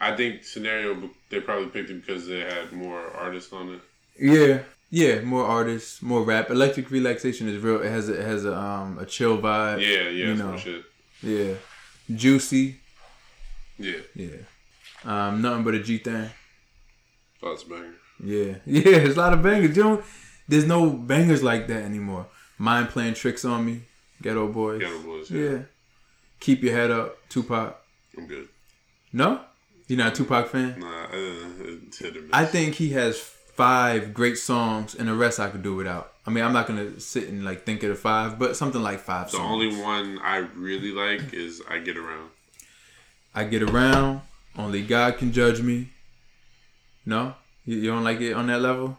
I 0.00 0.14
think 0.14 0.44
scenario 0.44 1.08
they 1.30 1.40
probably 1.40 1.68
picked 1.68 1.90
it 1.90 2.04
because 2.04 2.26
they 2.26 2.40
had 2.40 2.72
more 2.72 3.00
artists 3.16 3.52
on 3.52 3.74
it. 3.74 3.80
Yeah. 4.18 4.62
Yeah, 4.88 5.20
more 5.22 5.44
artists, 5.44 6.00
more 6.00 6.22
rap. 6.22 6.48
Electric 6.50 6.90
relaxation 6.92 7.48
is 7.48 7.60
real. 7.60 7.82
It 7.82 7.90
has 7.90 8.08
a, 8.08 8.20
it 8.20 8.24
has 8.24 8.44
a 8.44 8.56
um 8.56 8.98
a 8.98 9.06
chill 9.06 9.38
vibe. 9.38 9.80
Yeah, 9.80 10.02
yeah, 10.02 10.10
you 10.10 10.36
some 10.36 10.50
know. 10.52 10.56
shit. 10.56 10.84
Yeah. 11.22 11.54
Juicy. 12.14 12.76
Yeah, 13.78 13.98
Yeah. 14.14 14.28
Um, 15.04 15.42
nothing 15.42 15.64
but 15.64 15.74
a 15.74 15.82
G 15.82 15.98
thing. 15.98 16.30
that's 17.42 17.62
a 17.64 17.66
banger. 17.68 17.94
Yeah, 18.22 18.54
yeah, 18.66 18.98
there's 18.98 19.16
a 19.16 19.20
lot 19.20 19.32
of 19.34 19.42
bangers. 19.42 19.76
You 19.76 19.82
don't, 19.82 20.04
there's 20.48 20.66
no 20.66 20.88
bangers 20.90 21.42
like 21.42 21.66
that 21.68 21.82
anymore. 21.82 22.26
Mind 22.58 22.88
playing 22.88 23.14
tricks 23.14 23.44
on 23.44 23.64
me, 23.66 23.82
Geto 24.22 24.52
Boys. 24.52 24.82
Geto 24.82 25.04
Boys. 25.04 25.30
Yeah. 25.30 25.50
Yeah, 25.50 25.58
Keep 26.40 26.62
your 26.62 26.74
head 26.74 26.90
up, 26.90 27.16
Tupac. 27.28 27.76
I'm 28.16 28.26
good. 28.26 28.48
No, 29.12 29.40
you're 29.88 29.98
not 29.98 30.12
a 30.12 30.16
Tupac 30.16 30.48
fan. 30.48 30.80
Nah, 30.80 31.04
uh, 31.04 31.08
it's 31.12 31.98
hit 31.98 32.16
or 32.16 32.22
miss. 32.22 32.30
I 32.32 32.44
think 32.46 32.74
he 32.76 32.90
has 32.90 33.18
five 33.18 34.12
great 34.14 34.38
songs, 34.38 34.94
and 34.94 35.08
the 35.08 35.14
rest 35.14 35.38
I 35.40 35.48
could 35.48 35.62
do 35.62 35.74
without. 35.74 36.12
I 36.26 36.30
mean, 36.30 36.44
I'm 36.44 36.52
not 36.52 36.66
gonna 36.66 36.98
sit 36.98 37.28
and 37.28 37.44
like 37.44 37.64
think 37.64 37.82
of 37.82 37.90
the 37.90 37.94
five, 37.94 38.38
but 38.38 38.56
something 38.56 38.82
like 38.82 39.00
five 39.00 39.30
the 39.30 39.36
songs. 39.38 39.50
only 39.52 39.80
one 39.82 40.18
I 40.22 40.38
really 40.54 40.92
like 40.92 41.32
is 41.34 41.62
I 41.68 41.78
Get 41.78 41.96
Around. 41.96 42.30
I 43.34 43.44
get 43.44 43.62
around. 43.62 44.22
Only 44.56 44.80
God 44.82 45.18
can 45.18 45.30
judge 45.30 45.60
me. 45.60 45.90
No, 47.04 47.34
you, 47.66 47.76
you 47.76 47.90
don't 47.90 48.02
like 48.02 48.18
it 48.22 48.32
on 48.32 48.46
that 48.46 48.62
level. 48.62 48.96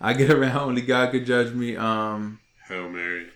I 0.00 0.12
get 0.12 0.28
around. 0.30 0.56
Only 0.58 0.82
God 0.82 1.12
can 1.12 1.24
judge 1.24 1.52
me. 1.54 1.76
Um. 1.76 2.40
Hail 2.68 2.88
Mary. 2.88 3.28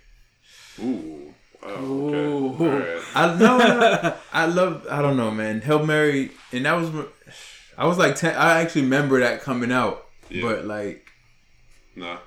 Ooh. 0.80 1.34
Wow. 1.62 1.68
Okay. 1.70 2.16
Ooh. 2.16 2.48
Right. 2.78 3.02
I 3.14 3.36
no, 3.38 4.16
I 4.32 4.46
love. 4.46 4.86
I 4.90 5.02
don't 5.02 5.16
know, 5.16 5.30
man. 5.30 5.60
Hail 5.60 5.84
Mary, 5.84 6.30
and 6.52 6.64
that 6.64 6.72
was. 6.74 6.90
I 7.76 7.86
was 7.86 7.98
like 7.98 8.14
ten. 8.16 8.34
I 8.36 8.60
actually 8.60 8.82
remember 8.82 9.20
that 9.20 9.40
coming 9.42 9.72
out, 9.72 10.06
Yeah. 10.30 10.42
but 10.42 10.64
like 10.66 11.04
Nah. 11.96 12.18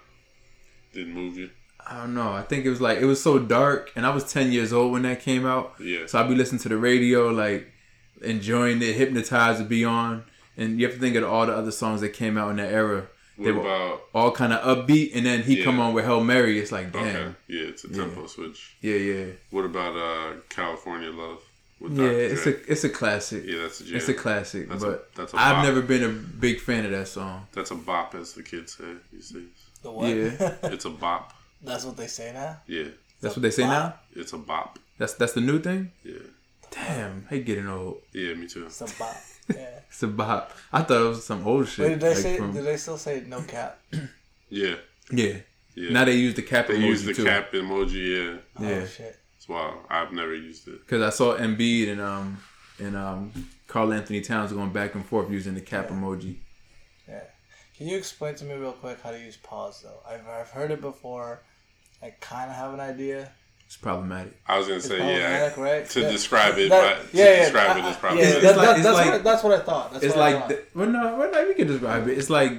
Didn't 0.93 1.13
move 1.13 1.37
you. 1.37 1.49
I 1.87 1.97
don't 1.97 2.13
know. 2.13 2.31
I 2.33 2.43
think 2.43 2.65
it 2.65 2.69
was 2.69 2.81
like 2.81 2.99
it 2.99 3.05
was 3.05 3.21
so 3.23 3.39
dark, 3.39 3.91
and 3.95 4.05
I 4.05 4.13
was 4.13 4.31
ten 4.31 4.51
years 4.51 4.71
old 4.73 4.91
when 4.91 5.01
that 5.03 5.21
came 5.21 5.45
out. 5.45 5.73
Yeah. 5.79 6.05
So 6.07 6.19
I'd 6.19 6.27
be 6.29 6.35
listening 6.35 6.59
to 6.61 6.69
the 6.69 6.77
radio, 6.77 7.29
like 7.29 7.67
enjoying 8.21 8.81
it, 8.81 8.95
hypnotized 8.95 9.59
to 9.59 9.65
be 9.65 9.83
on. 9.85 10.25
And 10.57 10.79
you 10.79 10.85
have 10.85 10.95
to 10.95 11.01
think 11.01 11.15
of 11.15 11.23
all 11.23 11.45
the 11.45 11.53
other 11.55 11.71
songs 11.71 12.01
that 12.01 12.09
came 12.09 12.37
out 12.37 12.49
in 12.51 12.57
that 12.57 12.71
era. 12.71 13.07
What 13.41 13.45
they 13.45 13.51
were 13.51 13.61
about? 13.61 14.01
all 14.13 14.31
kind 14.31 14.53
of 14.53 14.59
upbeat, 14.77 15.11
and 15.15 15.25
then 15.25 15.43
he 15.43 15.57
Yeah. 15.59 15.63
come 15.65 15.79
on 15.79 15.93
with 15.93 16.05
Hail 16.05 16.23
Mary. 16.23 16.59
It's 16.59 16.71
like, 16.71 16.91
damn, 16.91 17.03
Okay. 17.15 17.35
Yeah, 17.47 17.63
it's 17.63 17.83
a 17.83 17.89
tempo 17.89 18.27
switch. 18.27 18.75
yeah, 18.81 18.95
yeah, 18.95 19.25
What 19.49 19.65
about 19.65 19.95
uh 19.95 20.33
California 20.49 21.09
Love? 21.11 21.39
With 21.79 21.97
yeah. 21.97 22.05
Dr. 22.05 22.19
It's 22.19 22.43
Dre? 22.43 22.53
a 22.53 22.71
it's 22.71 22.83
a 22.83 22.89
classic. 22.89 23.43
yeah, 23.45 23.61
that's 23.63 23.81
a 23.81 23.83
jam. 23.85 23.95
It's 23.97 24.09
a 24.09 24.13
classic, 24.13 24.69
That's 24.69 24.83
a- 24.83 24.87
but 24.87 25.15
that's 25.15 25.33
a 25.33 25.37
I've 25.39 25.63
never 25.65 25.81
been 25.81 26.03
a 26.03 26.09
big 26.09 26.59
fan 26.59 26.85
of 26.85 26.91
that 26.91 27.07
song. 27.07 27.47
That's 27.53 27.71
a 27.71 27.75
bop, 27.75 28.13
as 28.15 28.33
the 28.33 28.43
kids 28.43 28.77
say 28.77 28.85
these 29.11 29.29
days. 29.29 29.43
The 29.81 29.91
what? 29.91 30.07
Yeah. 30.15 30.55
It's 30.75 30.85
a 30.85 30.91
bop. 30.91 31.33
That's 31.63 31.83
what 31.85 31.97
they 31.97 32.07
say 32.07 32.31
now. 32.33 32.57
Yeah, 32.67 32.89
That's 33.21 33.35
what 33.35 33.41
they 33.41 33.51
say 33.51 33.63
now. 33.63 33.95
it's 34.15 34.33
a 34.33 34.37
bop. 34.37 34.77
That's 34.99 35.13
that's 35.15 35.33
the 35.33 35.41
new 35.41 35.59
thing. 35.59 35.91
Yeah, 36.03 36.19
Damn, 36.69 37.25
hey, 37.29 37.41
getting 37.41 37.67
old. 37.67 38.01
yeah, 38.13 38.33
me 38.35 38.47
too. 38.47 38.65
It's 38.67 38.81
a 38.81 38.85
bop. 38.99 39.15
Yeah. 39.55 39.79
It's 39.89 40.03
a 40.03 40.07
bop. 40.07 40.51
I 40.71 40.81
thought 40.83 41.01
it 41.01 41.07
was 41.09 41.25
some 41.25 41.45
old 41.45 41.67
shit. 41.67 41.83
Wait, 41.85 41.89
did 41.91 41.99
they 42.01 42.09
like 42.09 42.17
say? 42.17 42.37
from- 42.37 42.53
Did 42.53 42.63
they 42.65 42.77
still 42.77 42.97
say 42.97 43.23
no 43.27 43.41
cap? 43.41 43.79
Yeah, 44.53 44.75
yeah. 45.09 45.37
yeah. 45.75 45.91
Now 45.91 46.03
they 46.03 46.15
use 46.15 46.33
the 46.33 46.41
cap 46.41 46.67
they 46.67 46.73
emoji 46.75 46.85
use 46.87 47.05
the 47.05 47.13
too. 47.13 47.23
cap 47.23 47.53
emoji. 47.53 48.39
Yeah, 48.59 48.67
Yeah. 48.67 48.81
Oh 48.81 48.85
shit. 48.85 49.17
it's 49.37 49.47
wild. 49.47 49.75
I've 49.89 50.11
never 50.11 50.35
used 50.35 50.67
it. 50.67 50.81
Because 50.81 51.01
I 51.01 51.09
saw 51.09 51.37
Embiid 51.37 51.89
and 51.89 52.01
um 52.01 52.37
and 52.79 52.97
um 52.97 53.31
Karl-Anthony 53.67 54.19
Towns 54.19 54.51
going 54.51 54.73
back 54.73 54.95
and 54.95 55.05
forth 55.05 55.31
using 55.31 55.53
the 55.53 55.61
cap 55.61 55.87
emoji. 55.87 56.35
Yeah. 57.07 57.21
Can 57.77 57.87
you 57.87 57.97
explain 57.97 58.35
to 58.35 58.43
me 58.45 58.55
real 58.55 58.73
quick 58.73 58.99
how 59.01 59.11
to 59.11 59.19
use 59.19 59.37
pause 59.37 59.81
though? 59.83 59.99
I've 60.05 60.27
I've 60.27 60.49
heard 60.49 60.71
it 60.71 60.81
before. 60.81 61.41
I 62.03 62.09
kind 62.19 62.49
of 62.51 62.57
have 62.57 62.73
an 62.73 62.81
idea. 62.81 63.31
It's 63.71 63.77
problematic. 63.77 64.33
I 64.45 64.57
was 64.57 64.67
gonna 64.67 64.79
It's 64.79 64.87
say 64.89 64.97
yeah. 64.97 65.53
right? 65.57 65.89
To 65.91 66.01
Yeah. 66.01 66.11
describe 66.11 66.57
it, 66.57 66.69
That- 66.69 66.97
but 67.05 67.11
to 67.11 67.17
yeah, 67.17 67.23
yeah, 67.23 67.39
describe 67.43 67.69
I- 67.69 67.79
it 67.79 67.83
I- 67.85 67.87
is 67.87 67.95
yeah, 68.03 68.19
It's 68.35 68.41
that- 68.43 68.57
like- 68.57 68.65
that- 68.75 68.83
that's, 68.83 68.97
like- 68.97 69.11
what, 69.13 69.23
that's 69.23 69.43
what 69.43 69.53
I 69.53 69.63
thought. 69.63 69.93
That's 69.93 70.03
It's 70.03 70.13
what 70.17 70.21
I 70.27 70.31
like 70.33 70.39
thought. 70.41 70.49
the, 70.49 70.63
well, 70.75 70.87
no, 70.89 71.15
well, 71.15 71.31
no, 71.31 71.47
we 71.47 71.53
can 71.53 71.67
describe 71.67 72.07
it. 72.09 72.17
It's 72.17 72.29
like, 72.29 72.51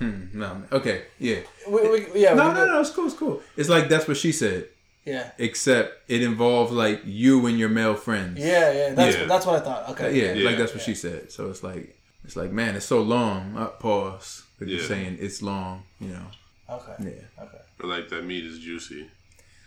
hmm, 0.00 0.22
no, 0.34 0.62
okay, 0.72 1.02
yeah, 1.20 1.36
we, 1.68 1.88
we, 1.88 2.20
yeah, 2.20 2.34
no, 2.34 2.48
we 2.48 2.54
no, 2.54 2.60
did- 2.64 2.66
no, 2.72 2.80
it's 2.80 2.90
cool, 2.90 3.06
it's 3.06 3.14
cool. 3.14 3.42
It's 3.56 3.68
like 3.68 3.88
that's 3.88 4.08
what 4.08 4.16
she 4.16 4.32
said, 4.32 4.66
Yeah. 5.04 5.30
except 5.38 6.10
it 6.10 6.20
involves 6.20 6.72
like 6.72 7.02
you 7.04 7.46
and 7.46 7.56
your 7.56 7.68
male 7.68 7.94
friends. 7.94 8.40
Yeah, 8.40 8.72
yeah, 8.72 8.92
that's 8.92 9.16
Yeah. 9.16 9.26
that's 9.26 9.46
what 9.46 9.62
I 9.62 9.64
thought. 9.64 9.90
Okay. 9.90 10.12
yeah, 10.20 10.32
Yeah. 10.32 10.48
like 10.48 10.58
that's 10.58 10.74
what 10.74 10.82
she 10.82 10.96
said. 10.96 11.30
So 11.30 11.48
it's 11.48 11.62
like, 11.62 11.96
it's 12.24 12.34
like, 12.34 12.50
man, 12.50 12.74
it's 12.74 12.86
so 12.86 13.02
long. 13.02 13.56
Uh, 13.56 13.66
pause. 13.66 14.42
But 14.58 14.66
you're 14.66 14.80
Yeah. 14.80 14.88
saying 14.88 15.18
it's 15.20 15.42
long, 15.42 15.84
you 16.00 16.08
know. 16.08 16.26
Okay. 16.70 16.94
Yeah. 16.98 17.44
Okay. 17.44 17.58
or 17.78 17.88
like 17.88 18.08
that 18.08 18.24
meat 18.24 18.44
is 18.44 18.58
juicy. 18.58 19.08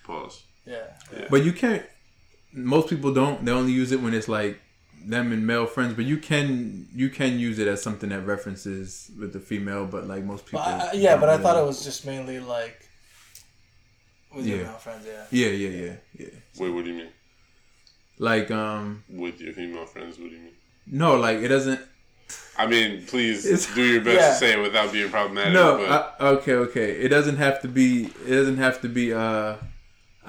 Pause. 0.09 0.43
Yeah. 0.65 0.75
yeah. 1.15 1.27
But 1.29 1.43
you 1.43 1.53
can't. 1.53 1.83
Most 2.51 2.89
people 2.89 3.13
don't. 3.13 3.45
They 3.45 3.51
only 3.51 3.71
use 3.71 3.91
it 3.91 4.01
when 4.01 4.13
it's 4.15 4.27
like 4.27 4.59
them 5.05 5.31
and 5.31 5.45
male 5.45 5.65
friends. 5.67 5.93
But 5.93 6.05
you 6.05 6.17
can 6.17 6.87
you 6.93 7.09
can 7.09 7.37
use 7.39 7.59
it 7.59 7.67
as 7.67 7.81
something 7.81 8.09
that 8.09 8.25
references 8.25 9.11
with 9.19 9.33
the 9.33 9.39
female. 9.39 9.85
But 9.85 10.07
like 10.07 10.23
most 10.23 10.45
people. 10.45 10.61
But 10.65 10.67
I, 10.67 10.87
I- 10.89 10.93
yeah, 10.93 11.15
but 11.17 11.29
I 11.29 11.33
don't 11.33 11.43
thought 11.43 11.57
it 11.61 11.65
was 11.65 11.83
just 11.83 12.05
mainly 12.07 12.39
like 12.39 12.77
with 14.35 14.47
your 14.47 14.63
male 14.65 14.73
friends. 14.73 15.05
Yeah. 15.05 15.25
Yeah, 15.29 15.47
yeah, 15.51 15.69
yeah, 15.85 15.93
yeah. 16.17 16.27
Wait, 16.59 16.69
what 16.71 16.85
do 16.85 16.91
you 16.91 16.97
mean? 16.97 17.09
Like 18.17 18.49
um, 18.51 19.03
With 19.09 19.39
your 19.39 19.53
female 19.53 19.85
friends, 19.85 20.17
what 20.19 20.29
do 20.29 20.35
you 20.35 20.41
mean? 20.41 20.53
no, 20.87 21.15
like 21.17 21.37
it 21.37 21.47
doesn't. 21.49 21.79
I 22.57 22.67
mean, 22.67 23.05
please 23.05 23.45
It's- 23.45 23.73
do 23.73 23.83
your 23.83 24.01
best 24.01 24.19
Yeah. 24.19 24.29
to 24.29 24.35
say 24.35 24.53
it 24.59 24.61
without 24.61 24.91
being 24.91 25.09
problematic. 25.09 25.53
No, 25.53 25.77
but 25.77 26.15
I, 26.19 26.27
okay, 26.35 26.53
okay. 26.53 26.91
It 26.91 27.09
doesn't 27.09 27.37
have 27.37 27.61
to 27.61 27.67
be. 27.67 28.05
It 28.27 28.29
doesn't 28.39 28.57
have 28.57 28.81
to 28.81 28.89
be 28.89 29.13
uh, 29.13 29.55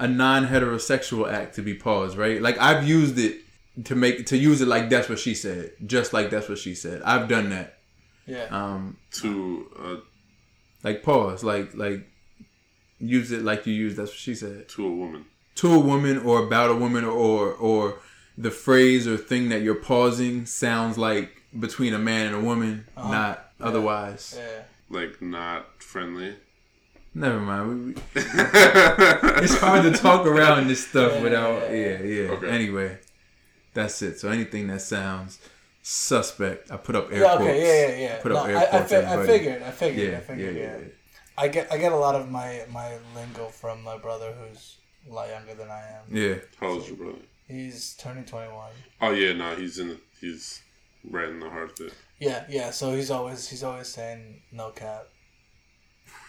a 0.01 0.07
non-heterosexual 0.07 1.31
act 1.31 1.55
to 1.55 1.61
be 1.61 1.75
paused, 1.75 2.17
right? 2.17 2.41
Like 2.41 2.57
I've 2.57 2.87
used 2.87 3.17
it 3.19 3.41
to 3.85 3.95
make 3.95 4.25
to 4.27 4.37
use 4.37 4.59
it 4.61 4.67
like 4.67 4.89
that's 4.89 5.07
what 5.07 5.19
she 5.19 5.35
said, 5.35 5.73
just 5.85 6.11
like 6.11 6.29
that's 6.31 6.49
what 6.49 6.57
she 6.57 6.73
said. 6.75 7.01
I've 7.03 7.27
done 7.29 7.49
that. 7.51 7.77
Yeah. 8.25 8.47
Um, 8.49 8.97
to 9.21 9.69
uh, 9.79 9.95
like 10.83 11.03
pause, 11.03 11.43
like 11.43 11.75
like 11.75 12.07
use 12.99 13.31
it 13.31 13.43
like 13.43 13.65
you 13.67 13.73
use 13.73 13.95
that's 13.95 14.11
what 14.11 14.17
she 14.17 14.35
said 14.35 14.67
to 14.69 14.85
a 14.85 14.91
woman. 14.91 15.25
to 15.55 15.73
a 15.73 15.79
woman 15.79 16.17
or 16.19 16.43
about 16.45 16.69
a 16.71 16.75
woman 16.75 17.03
or 17.05 17.53
or 17.53 17.99
the 18.37 18.51
phrase 18.51 19.07
or 19.07 19.17
thing 19.17 19.49
that 19.49 19.61
you're 19.61 19.75
pausing 19.75 20.45
sounds 20.47 20.97
like 20.97 21.43
between 21.59 21.93
a 21.93 21.99
man 21.99 22.27
and 22.27 22.35
a 22.35 22.41
woman, 22.41 22.87
not 22.97 23.51
otherwise. 23.59 24.35
yeah. 24.37 24.63
Like 24.89 25.21
not 25.21 25.81
friendly. 25.83 26.35
Never 27.13 27.39
mind. 27.39 27.69
We, 27.69 27.75
we, 27.93 28.01
it's 28.15 28.33
it's 29.53 29.57
hard 29.59 29.83
to 29.83 29.91
talk 29.91 30.25
around 30.25 30.67
this 30.67 30.87
stuff 30.87 31.21
without 31.21 31.69
yeah, 31.71 31.99
yeah 31.99 32.03
yeah, 32.03 32.29
Okay. 32.31 32.49
anyway 32.49 32.99
that's 33.73 34.01
it 34.01 34.19
so 34.19 34.29
anything 34.29 34.67
that 34.67 34.81
sounds 34.81 35.39
suspect 35.83 36.71
i 36.71 36.77
put 36.77 36.95
up 36.95 37.11
air 37.11 37.21
Yeah. 37.21 37.35
quotes 37.35 37.41
Okay. 37.41 37.61
Yeah. 37.61 37.87
Yeah. 37.97 38.01
Yeah. 38.15 38.21
put 38.21 38.31
No, 38.31 38.37
up 38.39 38.47
air 38.47 38.57
I, 38.57 38.61
I, 38.77 38.83
fi- 38.83 39.13
I 39.21 39.25
figured. 39.25 39.61
I 39.63 39.71
figured. 39.71 40.11
yeah 40.11 40.17
I 40.17 40.21
figured. 40.21 40.55
yeah, 40.55 40.61
Yeah. 40.61 40.71
yeah, 40.77 40.77
yeah. 40.79 40.87
I 41.37 41.47
get 41.47 41.71
I 41.71 41.77
get 41.77 41.91
a 41.91 41.95
lot 41.97 42.15
of 42.15 42.29
my 42.29 42.63
my 42.69 42.97
lingo 43.15 43.47
from 43.47 43.83
my 43.83 43.97
brother 43.97 44.33
who's 44.33 44.77
a 45.09 45.13
lot 45.13 45.29
younger 45.29 45.53
than 45.55 45.69
I 45.69 45.79
am. 45.97 46.03
yeah 46.15 46.35
How 46.59 46.67
old's 46.67 46.87
your 46.87 46.97
brother? 46.97 47.17
He's 47.47 47.95
turning 47.95 48.25
twenty 48.25 48.51
one. 48.53 48.71
Oh 49.01 49.11
yeah, 49.11 49.33
no, 49.33 49.55
he's 49.55 49.79
in. 49.79 49.89
The, 49.89 49.97
he's 50.21 50.61
right 51.09 51.27
in 51.29 51.39
the 51.39 51.49
heart 51.49 51.77
of 51.79 51.87
it. 51.87 51.93
Yeah, 52.19 52.45
yeah. 52.47 52.69
So 52.71 52.93
he's 52.95 53.09
always 53.11 53.49
he's 53.49 53.63
always 53.63 53.87
saying 53.87 54.41
no 54.51 54.69
cap. 54.69 55.07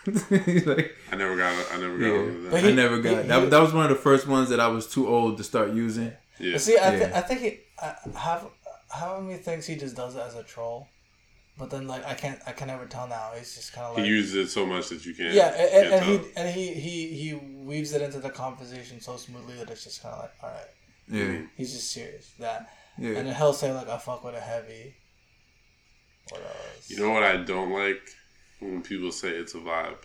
He's 0.05 0.67
like, 0.67 0.95
I 1.13 1.17
never 1.17 1.37
got. 1.37 1.55
I 1.73 1.79
never 1.79 1.97
got 1.99 2.07
Yeah. 2.07 2.13
over 2.13 2.33
But 2.33 2.51
that. 2.53 2.63
he- 2.63 2.69
i 2.69 2.73
never 2.73 2.99
got 3.01 3.23
he- 3.23 3.29
that, 3.29 3.43
he- 3.43 3.49
that 3.49 3.61
was 3.61 3.73
one 3.73 3.85
of 3.85 3.91
the 3.91 4.03
first 4.03 4.27
ones 4.27 4.49
that 4.51 4.59
i 4.61 4.67
was 4.69 4.87
too 4.93 5.07
old 5.09 5.37
to 5.39 5.45
start 5.45 5.73
using 5.73 6.13
Yeah. 6.39 6.53
But 6.53 6.61
see, 6.61 6.77
I, 6.81 6.91
th- 6.91 7.03
Yeah. 7.03 7.19
I 7.19 7.21
think 7.23 7.41
he 7.41 7.61
I, 7.81 7.95
have 8.19 8.47
how 8.91 9.21
many 9.21 9.39
thinks 9.39 9.67
he 9.67 9.77
just 9.77 9.95
does 9.97 10.17
it 10.17 10.21
as 10.21 10.35
a 10.35 10.43
troll, 10.43 10.89
but 11.59 11.71
then 11.71 11.87
like 11.87 12.05
I 12.05 12.15
can't 12.15 12.39
I 12.47 12.53
can 12.53 12.67
never 12.69 12.87
tell 12.87 13.07
now. 13.09 13.31
He's 13.39 13.55
just 13.55 13.73
kind 13.73 13.87
of 13.97 14.03
He 14.05 14.09
uses 14.11 14.35
it 14.35 14.49
so 14.51 14.67
much 14.67 14.89
that 14.91 15.05
you 15.07 15.15
can't. 15.15 15.33
yeah, 15.35 15.49
and, 15.49 15.93
and, 15.95 16.05
can't 16.05 16.25
and 16.37 16.49
he 16.55 16.67
and 16.67 16.75
he 16.77 16.81
he 16.85 16.95
he 17.23 17.35
weaves 17.71 17.93
it 17.95 18.03
into 18.03 18.19
the 18.19 18.31
conversation 18.31 19.01
so 19.01 19.17
smoothly 19.17 19.55
that 19.57 19.71
it's 19.71 19.85
just 19.85 20.03
kind 20.03 20.15
of 20.15 20.21
like 20.23 20.33
all 20.43 20.51
right, 20.51 20.71
yeah 21.09 21.23
mm-hmm. 21.25 21.45
he's 21.57 21.73
just 21.73 21.91
serious 21.93 22.33
that, 22.39 22.69
and 22.97 23.07
yeah 23.07 23.15
then 23.15 23.35
he'll 23.35 23.53
say 23.53 23.73
like 23.73 23.89
I 23.89 23.99
fuck 23.99 24.25
with 24.25 24.35
a 24.35 24.41
heavy. 24.41 24.95
What 26.31 26.41
else? 26.43 26.91
You 26.91 27.01
know 27.01 27.11
what 27.11 27.23
I 27.25 27.37
don't 27.39 27.73
like 27.73 28.01
when 28.63 28.83
people 28.83 29.13
say 29.13 29.31
it's 29.31 29.55
a 29.55 29.59
vibe. 29.59 29.97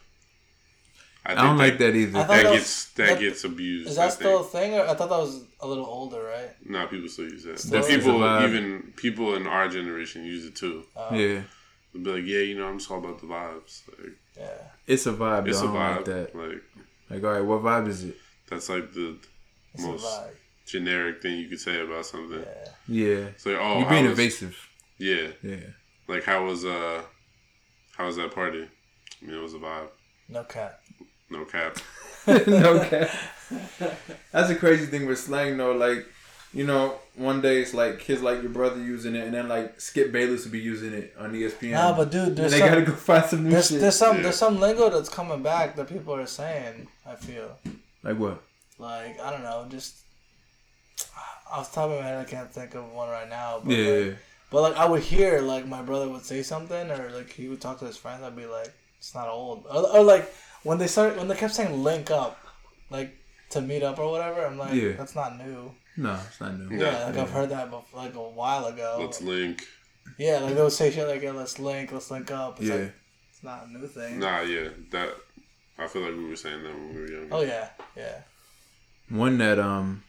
I, 1.26 1.34
i 1.34 1.36
don't 1.36 1.58
like 1.58 1.78
that 1.80 1.94
either 1.94 2.12
thought 2.14 2.28
That 2.30 2.44
that 2.44 2.52
was- 2.52 2.60
gets 2.62 2.86
that, 2.94 3.08
that- 3.10 3.20
gets 3.20 3.44
abused. 3.44 3.90
Is 3.90 3.98
I 3.98 4.06
that 4.06 4.14
still 4.14 4.40
a 4.42 4.44
thing, 4.46 4.74
or 4.76 4.84
I 4.88 4.94
thought 4.94 5.10
that 5.10 5.18
was 5.20 5.44
a 5.60 5.68
little 5.68 5.86
older, 5.86 6.24
right? 6.24 6.52
No, 6.66 6.88
people 6.88 7.10
still 7.10 7.26
use 7.26 7.44
that. 7.44 7.60
Still 7.60 7.82
But 7.82 7.90
people, 7.90 8.24
It's 8.24 8.44
a 8.44 8.48
vibe. 8.48 8.50
even 8.50 8.94
people 8.96 9.36
in 9.36 9.46
our 9.46 9.68
generation, 9.68 10.24
use 10.24 10.46
it 10.46 10.56
too. 10.56 10.86
Uh, 10.96 11.10
yeah 11.14 11.42
They'll 11.94 12.04
be 12.04 12.12
like, 12.12 12.24
"Yeah, 12.26 12.40
you 12.40 12.58
know, 12.58 12.68
I'm 12.68 12.78
just 12.80 12.90
all 12.92 13.00
about 13.00 13.20
the 13.20 13.28
vibes. 13.28 13.82
Like, 13.88 14.12
Yeah. 14.38 14.58
it's 14.86 15.06
a 15.06 15.14
vibe 15.14 15.48
it's 15.48 15.60
though. 15.62 15.68
a 15.68 15.72
i 15.72 15.74
vibe. 15.76 15.96
like 15.98 16.06
that 16.06 16.36
Like, 16.36 16.64
like 17.10 17.24
all 17.24 17.32
right 17.34 17.44
what 17.44 17.62
vibe 17.64 17.88
is 17.90 18.04
it 18.06 18.16
that's 18.50 18.70
like 18.70 18.94
the 18.94 19.18
It's 19.74 19.84
most 19.84 20.08
generic 20.66 21.22
thing 21.22 21.38
you 21.40 21.48
could 21.50 21.60
say 21.60 21.82
about 21.82 22.06
something. 22.06 22.40
Yeah. 22.88 23.04
yeah 23.18 23.26
It's 23.36 23.46
like, 23.46 23.58
oh, 23.60 23.80
you're 23.80 23.90
being 23.90 24.04
was- 24.06 24.14
evasive 24.20 24.56
Yeah, 24.98 25.28
yeah 25.44 25.58
like 26.08 26.24
how 26.24 26.46
was 26.46 26.64
uh, 26.64 27.02
how 27.98 28.06
was 28.06 28.16
that 28.18 28.34
party? 28.34 28.68
I 29.22 29.26
mean, 29.26 29.36
it 29.36 29.42
was 29.42 29.54
a 29.54 29.58
vibe. 29.58 29.88
No 30.30 30.44
cap. 30.44 30.80
No 31.30 31.46
cap. 31.46 31.78
no 32.28 32.80
cap. 32.88 33.10
That's 34.32 34.50
a 34.50 34.56
crazy 34.56 34.86
thing 34.86 35.06
with 35.08 35.20
slang 35.20 35.58
though. 35.58 35.72
Like, 35.74 36.06
you 36.54 36.66
know, 36.66 36.96
one 37.16 37.42
day 37.42 37.62
it's 37.62 37.74
like 37.74 38.00
kids 38.00 38.22
like 38.22 38.42
your 38.42 38.52
brother 38.52 38.82
using 38.82 39.16
it, 39.16 39.26
and 39.26 39.34
then 39.34 39.48
like 39.48 39.80
Skip 39.82 40.12
Bayless 40.12 40.46
will 40.46 40.52
be 40.52 40.60
using 40.60 40.94
it 40.94 41.16
on 41.18 41.34
ESPN. 41.34 41.72
Nah, 41.72 41.96
but 41.96 42.12
dude, 42.12 42.30
and 42.30 42.38
there's 42.38 42.52
they 42.52 42.60
some, 42.60 42.70
gotta 42.70 42.82
go 42.82 42.92
find 42.94 43.26
some 43.26 43.44
new 43.44 43.50
there's, 43.52 43.70
shit. 43.70 43.82
there's 43.82 43.96
some 43.96 44.18
Yeah. 44.18 44.24
there's 44.24 44.36
some 44.38 44.60
lingo 44.60 44.90
that's 44.90 45.10
coming 45.10 45.42
back 45.42 45.76
that 45.76 45.88
people 45.90 46.14
are 46.16 46.26
saying. 46.26 46.88
I 47.06 47.16
feel 47.16 47.58
like 48.04 48.18
what? 48.18 48.42
like 48.80 49.20
I 49.20 49.32
don't 49.32 49.44
know, 49.44 49.66
just 49.70 49.96
off 51.52 51.72
the 51.72 51.76
top 51.82 51.90
of 51.92 52.00
my 52.00 52.06
head, 52.06 52.20
I 52.20 52.30
can't 52.30 52.52
think 52.52 52.76
of 52.76 52.92
one 52.92 53.10
right 53.10 53.30
now. 53.30 53.62
But 53.64 53.74
Yeah, 53.74 53.92
like, 53.92 54.06
yeah. 54.06 54.14
But 54.50 54.62
like 54.62 54.76
I 54.78 54.86
would 54.86 55.04
hear 55.04 55.42
like 55.42 55.68
my 55.68 55.82
brother 55.82 56.10
would 56.10 56.24
say 56.26 56.42
something, 56.44 56.90
or 56.92 57.10
like 57.12 57.32
he 57.32 57.48
would 57.48 57.62
talk 57.62 57.80
to 57.80 57.86
his 57.86 57.98
friends. 57.98 58.24
I'd 58.24 58.36
be 58.36 58.46
like, 58.46 58.74
it's 58.98 59.14
not 59.16 59.28
old, 59.28 59.66
or, 59.70 59.90
or 59.98 60.04
like 60.04 60.34
when 60.64 60.78
they 60.78 60.88
started 60.88 61.18
when 61.18 61.28
they 61.28 61.36
kept 61.36 61.54
saying 61.56 61.84
link 61.84 62.12
up, 62.12 62.40
like 62.90 63.16
to 63.52 63.62
meet 63.62 63.84
up 63.84 64.00
or 64.00 64.12
whatever. 64.12 64.46
I'm 64.46 64.58
like, 64.58 64.74
Yeah. 64.74 64.94
that's 64.94 65.16
not 65.16 65.38
new. 65.38 65.72
no, 65.98 66.20
it's 66.28 66.40
not 66.42 66.58
new. 66.60 66.78
Yeah, 66.78 67.06
like 67.06 67.16
Yeah. 67.16 67.22
I've 67.24 67.32
heard 67.32 67.50
that 67.50 67.70
before, 67.72 68.00
like 68.04 68.16
a 68.16 68.22
while 68.22 68.66
ago. 68.66 68.98
Let's 69.00 69.22
link. 69.22 69.64
yeah, 70.18 70.40
like 70.40 70.56
they 70.56 70.62
would 70.62 70.72
say 70.72 70.92
shit 70.92 71.08
like, 71.08 71.22
yeah, 71.22 71.32
let's 71.32 71.60
link, 71.60 71.92
let's 71.92 72.10
link 72.12 72.32
up. 72.32 72.60
It's 72.60 72.70
Yeah, 72.70 72.76
like, 72.76 72.94
it's 73.30 73.44
not 73.44 73.68
a 73.68 73.72
new 73.72 73.88
thing. 73.88 74.20
Nah, 74.20 74.42
yeah, 74.42 74.70
that. 74.92 75.10
I 75.80 75.88
feel 75.88 76.02
like 76.02 76.16
we 76.16 76.26
were 76.26 76.36
saying 76.36 76.64
that 76.64 76.74
when 76.74 76.96
we 76.96 77.02
were 77.02 77.08
younger. 77.12 77.36
Oh 77.36 77.42
yeah, 77.42 77.70
yeah. 77.96 78.22
one 79.10 79.38
that 79.38 79.60
um, 79.60 80.04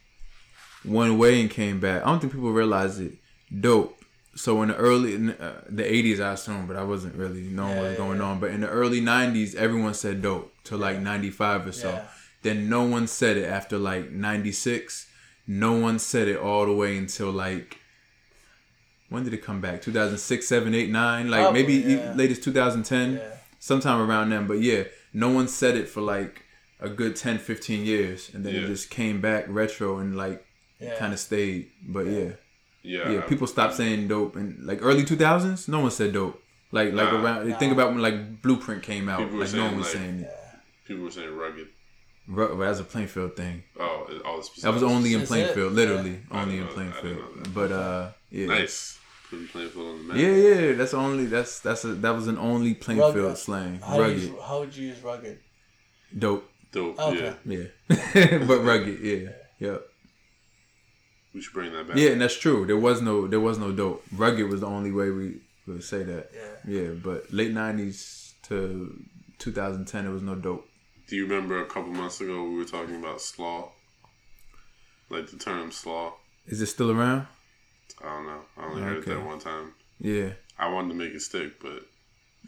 went 0.85 1.11
when 1.11 1.19
Wayne 1.19 1.49
came 1.51 1.79
back, 1.79 2.03
I 2.03 2.07
don't 2.07 2.21
think 2.21 2.33
people 2.33 2.53
realize 2.53 2.99
it. 3.01 3.13
Dope. 3.61 3.98
So 4.39 4.63
in 4.63 4.69
the 4.69 4.77
early 4.77 5.15
in 5.15 5.31
uh, 5.31 5.63
the 5.69 5.83
'80s, 5.83 6.21
I 6.21 6.33
assume, 6.33 6.67
but 6.69 6.77
I 6.77 6.85
wasn't 6.85 7.15
really 7.17 7.43
knowing 7.43 7.75
Yeah, 7.77 7.81
what 7.83 7.89
was 7.91 7.99
going 7.99 8.19
yeah. 8.21 8.25
on. 8.27 8.41
But 8.41 8.51
in 8.53 8.61
the 8.61 8.69
early 8.69 9.01
'90s, 9.01 9.55
everyone 9.57 9.95
said 9.95 10.23
dope 10.23 10.53
to 10.65 10.77
like 10.77 11.01
'95 11.01 11.67
or 11.67 11.73
so. 11.73 11.91
Yeah. 11.91 12.05
Then 12.43 12.69
no 12.69 12.85
one 12.85 13.07
said 13.09 13.37
it 13.37 13.47
after 13.47 13.79
like 13.79 14.11
'96. 14.13 15.07
No 15.47 15.73
one 15.73 15.99
said 15.99 16.29
it 16.29 16.37
all 16.39 16.67
the 16.67 16.73
way 16.73 16.97
until 16.97 17.31
like 17.33 17.79
when 19.09 19.25
did 19.25 19.33
it 19.33 19.43
come 19.43 19.61
back? 19.63 19.81
2006, 19.81 20.47
7, 20.47 20.75
8, 20.75 20.91
9? 20.91 21.31
Like 21.31 21.41
Probably, 21.41 21.63
maybe 21.63 21.75
e- 21.93 21.97
yeah. 21.97 22.13
latest 22.15 22.43
2010, 22.45 23.15
Yeah. 23.15 23.21
sometime 23.59 24.01
around 24.07 24.29
then. 24.31 24.47
But 24.47 24.61
yeah, 24.61 24.85
no 25.15 25.31
one 25.31 25.49
said 25.49 25.77
it 25.79 25.89
for 25.89 26.03
like 26.03 26.43
a 26.79 26.91
good 26.91 27.17
10, 27.17 27.39
15 27.39 27.87
years, 27.87 28.31
and 28.35 28.45
then 28.45 28.55
it 28.55 28.67
just 28.67 28.91
came 28.91 29.21
back 29.23 29.47
retro 29.49 29.99
and 29.99 30.15
like 30.17 30.45
kind 30.99 31.13
of 31.15 31.19
stayed. 31.19 31.71
But 31.83 32.07
yeah, 32.07 32.33
Yeah, 32.95 33.11
yeah, 33.11 33.21
people 33.31 33.47
stopped 33.47 33.75
saying 33.75 34.09
dope 34.09 34.35
and 34.37 34.49
like 34.71 34.81
early 34.83 35.05
2000s. 35.05 35.69
No 35.69 35.81
one 35.81 35.91
said 35.91 36.13
dope. 36.13 36.43
Like 36.73 36.93
like 36.93 37.13
Nah. 37.13 37.23
around 37.23 37.59
think 37.59 37.73
about 37.73 37.89
when 37.93 38.01
like 38.09 38.43
Blueprint 38.43 38.83
came 38.83 39.09
out. 39.11 39.19
People 39.21 39.39
were 39.39 39.45
Like 39.45 39.55
no 39.55 39.65
one 39.67 39.77
was 39.79 39.87
like- 39.87 39.97
saying 39.97 40.17
it. 40.21 40.31
People 40.87 41.05
were 41.05 41.11
saying 41.11 41.35
rugged. 41.37 41.69
Ru- 42.27 42.55
But 42.57 42.65
that's 42.67 42.81
a 42.81 42.85
Plainfield 42.85 43.37
thing. 43.37 43.63
Oh, 43.79 44.07
it- 44.11 44.23
all 44.23 44.39
the 44.41 44.61
That 44.63 44.73
was 44.75 44.83
only 44.83 45.11
in 45.15 45.21
Is 45.23 45.29
it? 45.29 45.33
Plainfield, 45.33 45.73
literally 45.81 46.17
I 46.31 46.43
only 46.43 46.59
in 46.59 46.67
didn't 46.67 46.77
know 46.77 46.83
that. 46.85 46.99
I 46.99 47.03
didn't 47.03 47.19
Plainfield. 47.19 47.55
But 47.55 47.73
uh, 47.73 48.11
yeah, 48.31 48.47
nice. 48.47 48.99
Putting 49.31 49.49
Plainfield 49.49 49.87
on 49.87 49.97
the 49.99 50.05
map. 50.05 50.17
yeah, 50.23 50.35
yeah. 50.47 50.73
That's 50.79 50.95
only 50.95 51.27
that's 51.27 51.61
that's 51.61 51.85
a, 51.85 51.93
that 52.05 52.15
was 52.19 52.27
an 52.29 52.39
only 52.39 52.73
Plainfield 52.75 53.15
Rugged. 53.17 53.39
slang. 53.39 53.81
How, 53.81 54.01
Rugged, 54.01 54.23
you, 54.23 54.41
how 54.47 54.61
would 54.61 54.75
you 54.77 54.89
use 54.89 55.01
rugged? 55.11 55.39
dope. 56.19 56.49
Dope. 56.73 56.99
Okay. 56.99 57.35
Yeah, 57.47 57.65
Yeah, 58.15 58.39
but 58.49 58.59
rugged. 58.71 58.99
Yeah, 59.01 59.31
yeah, 59.59 59.77
we 61.35 61.41
should 61.41 61.53
bring 61.53 61.73
that 61.73 61.89
back. 61.89 61.97
yeah. 61.97 62.11
And 62.11 62.21
that's 62.21 62.39
true. 62.39 62.67
There 62.67 62.77
was 62.77 63.01
no 63.03 63.27
there 63.27 63.41
was 63.41 63.59
no 63.59 63.73
dope. 63.73 64.05
Rugged 64.15 64.49
was 64.49 64.61
the 64.61 64.67
only 64.67 64.93
way 64.93 65.11
we 65.11 65.41
would 65.67 65.85
say 65.85 66.03
that. 66.03 66.31
Yeah. 66.35 66.81
Yeah, 66.81 66.89
but 66.91 67.33
late 67.33 67.53
'90s 67.53 68.33
to 68.45 69.05
2010, 69.39 70.05
there 70.05 70.13
was 70.13 70.23
no 70.23 70.35
dope. 70.35 70.69
Do 71.09 71.17
you 71.17 71.27
remember 71.27 71.63
a 71.63 71.67
couple 71.67 71.93
months 71.93 72.21
ago 72.21 72.45
we 72.45 72.57
were 72.57 72.65
talking 72.65 72.97
about 72.97 73.21
slaw? 73.21 73.71
Like 75.11 75.31
the 75.31 75.39
term 75.39 75.73
slaw. 75.73 76.15
Is 76.47 76.61
it 76.61 76.67
still 76.67 76.91
around? 76.91 77.27
I 78.03 78.05
don't 78.05 78.27
know. 78.27 78.41
I 78.57 78.65
only 78.67 78.83
heard 78.83 78.99
it 78.99 79.07
that 79.07 79.25
one 79.25 79.39
time. 79.39 79.73
Yeah, 80.01 80.31
I 80.59 80.69
wanted 80.69 80.89
to 80.89 80.95
make 80.95 81.13
it 81.13 81.21
stick, 81.21 81.61
but 81.61 81.73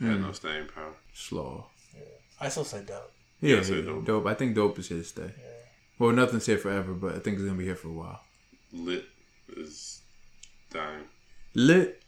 it 0.00 0.06
had 0.06 0.20
no 0.20 0.28
mm. 0.28 0.34
staying 0.34 0.68
power. 0.68 0.94
slaw. 1.14 1.66
Yeah. 1.94 2.02
I 2.40 2.48
still 2.48 2.64
say 2.64 2.82
dope. 2.84 3.12
Yeah, 3.40 3.56
Yeah, 3.56 3.74
yeah, 3.74 3.82
dope. 3.82 4.04
dope. 4.04 4.26
I 4.26 4.34
think 4.34 4.54
dope 4.54 4.78
is 4.78 4.88
here 4.88 4.98
to 4.98 5.04
stay. 5.04 5.22
Yeah. 5.22 5.46
Well, 5.98 6.12
nothing's 6.12 6.46
here 6.46 6.58
forever, 6.58 6.92
but 6.92 7.14
I 7.14 7.18
think 7.18 7.36
it's 7.36 7.44
gonna 7.44 7.56
be 7.56 7.64
here 7.64 7.76
for 7.76 7.88
a 7.88 7.92
while. 7.92 8.20
Lit 8.72 9.04
is 9.56 10.02
dying. 10.70 11.04
Lit, 11.54 12.02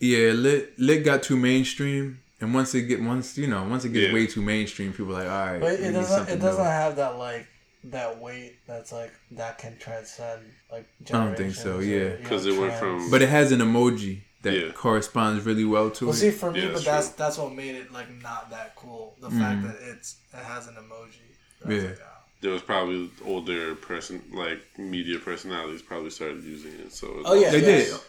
yeah, 0.00 0.32
lit. 0.32 0.78
Lit 0.78 1.04
got 1.04 1.22
too 1.22 1.36
mainstream, 1.36 2.20
and 2.40 2.52
once 2.54 2.74
it 2.74 2.82
get 2.82 3.00
once 3.02 3.38
you 3.38 3.46
know 3.46 3.64
once 3.64 3.84
it 3.84 3.90
gets 3.90 4.08
Yeah. 4.08 4.14
way 4.14 4.26
too 4.26 4.42
mainstream, 4.42 4.92
people 4.92 5.16
are 5.16 5.24
like, 5.24 5.30
all 5.30 5.46
right, 5.52 5.60
But 5.60 5.72
it 5.80 5.92
doesn't. 5.92 6.28
It 6.28 6.40
doesn't 6.40 6.62
new." 6.62 6.68
have 6.70 6.96
that 6.96 7.16
like 7.18 7.46
that 7.84 8.18
weight 8.20 8.56
that's 8.66 8.92
like 8.92 9.12
that 9.32 9.58
can 9.58 9.76
transcend 9.78 10.42
like. 10.70 10.86
I 11.08 11.12
don't 11.12 11.36
think 11.36 11.54
so, 11.54 11.78
or, 11.78 11.82
yeah. 11.82 12.16
because 12.16 12.20
know, 12.22 12.28
'Cause 12.28 12.46
it 12.46 12.60
went 12.60 12.74
from- 12.78 13.10
But 13.10 13.22
it 13.22 13.28
has 13.28 13.52
an 13.52 13.60
emoji 13.60 14.22
that 14.42 14.52
Yeah. 14.54 14.72
corresponds 14.72 15.44
really 15.46 15.64
well 15.64 15.90
to 15.92 16.06
Well, 16.06 16.14
it. 16.14 16.18
see, 16.18 16.30
for 16.30 16.50
me, 16.50 16.60
Yeah, 16.60 16.66
but 16.66 16.84
that's 16.84 16.84
that's 16.84 17.06
true. 17.08 17.14
that's 17.18 17.38
what 17.38 17.54
made 17.54 17.74
it 17.76 17.90
like 17.92 18.10
not 18.22 18.50
that 18.50 18.76
cool. 18.76 19.16
The 19.20 19.30
fact 19.30 19.62
that 19.62 19.76
it's 19.80 20.16
it 20.34 20.44
has 20.44 20.66
an 20.66 20.74
emoji. 20.74 21.20
Yeah. 21.66 21.88
Like, 21.88 21.98
ah. 22.04 22.13
There 22.44 22.52
was 22.52 22.62
probably 22.62 23.10
older 23.24 23.74
person 23.90 24.22
like 24.32 24.60
media 24.78 25.18
personalities 25.18 25.82
probably 25.90 26.10
started 26.18 26.44
using 26.44 26.72
it. 26.84 26.92
So 26.92 27.06
it 27.18 27.22
Oh 27.24 27.34
yeah, 27.42 27.50
They 27.54 27.60
yes. 27.60 27.90
did. 27.90 28.00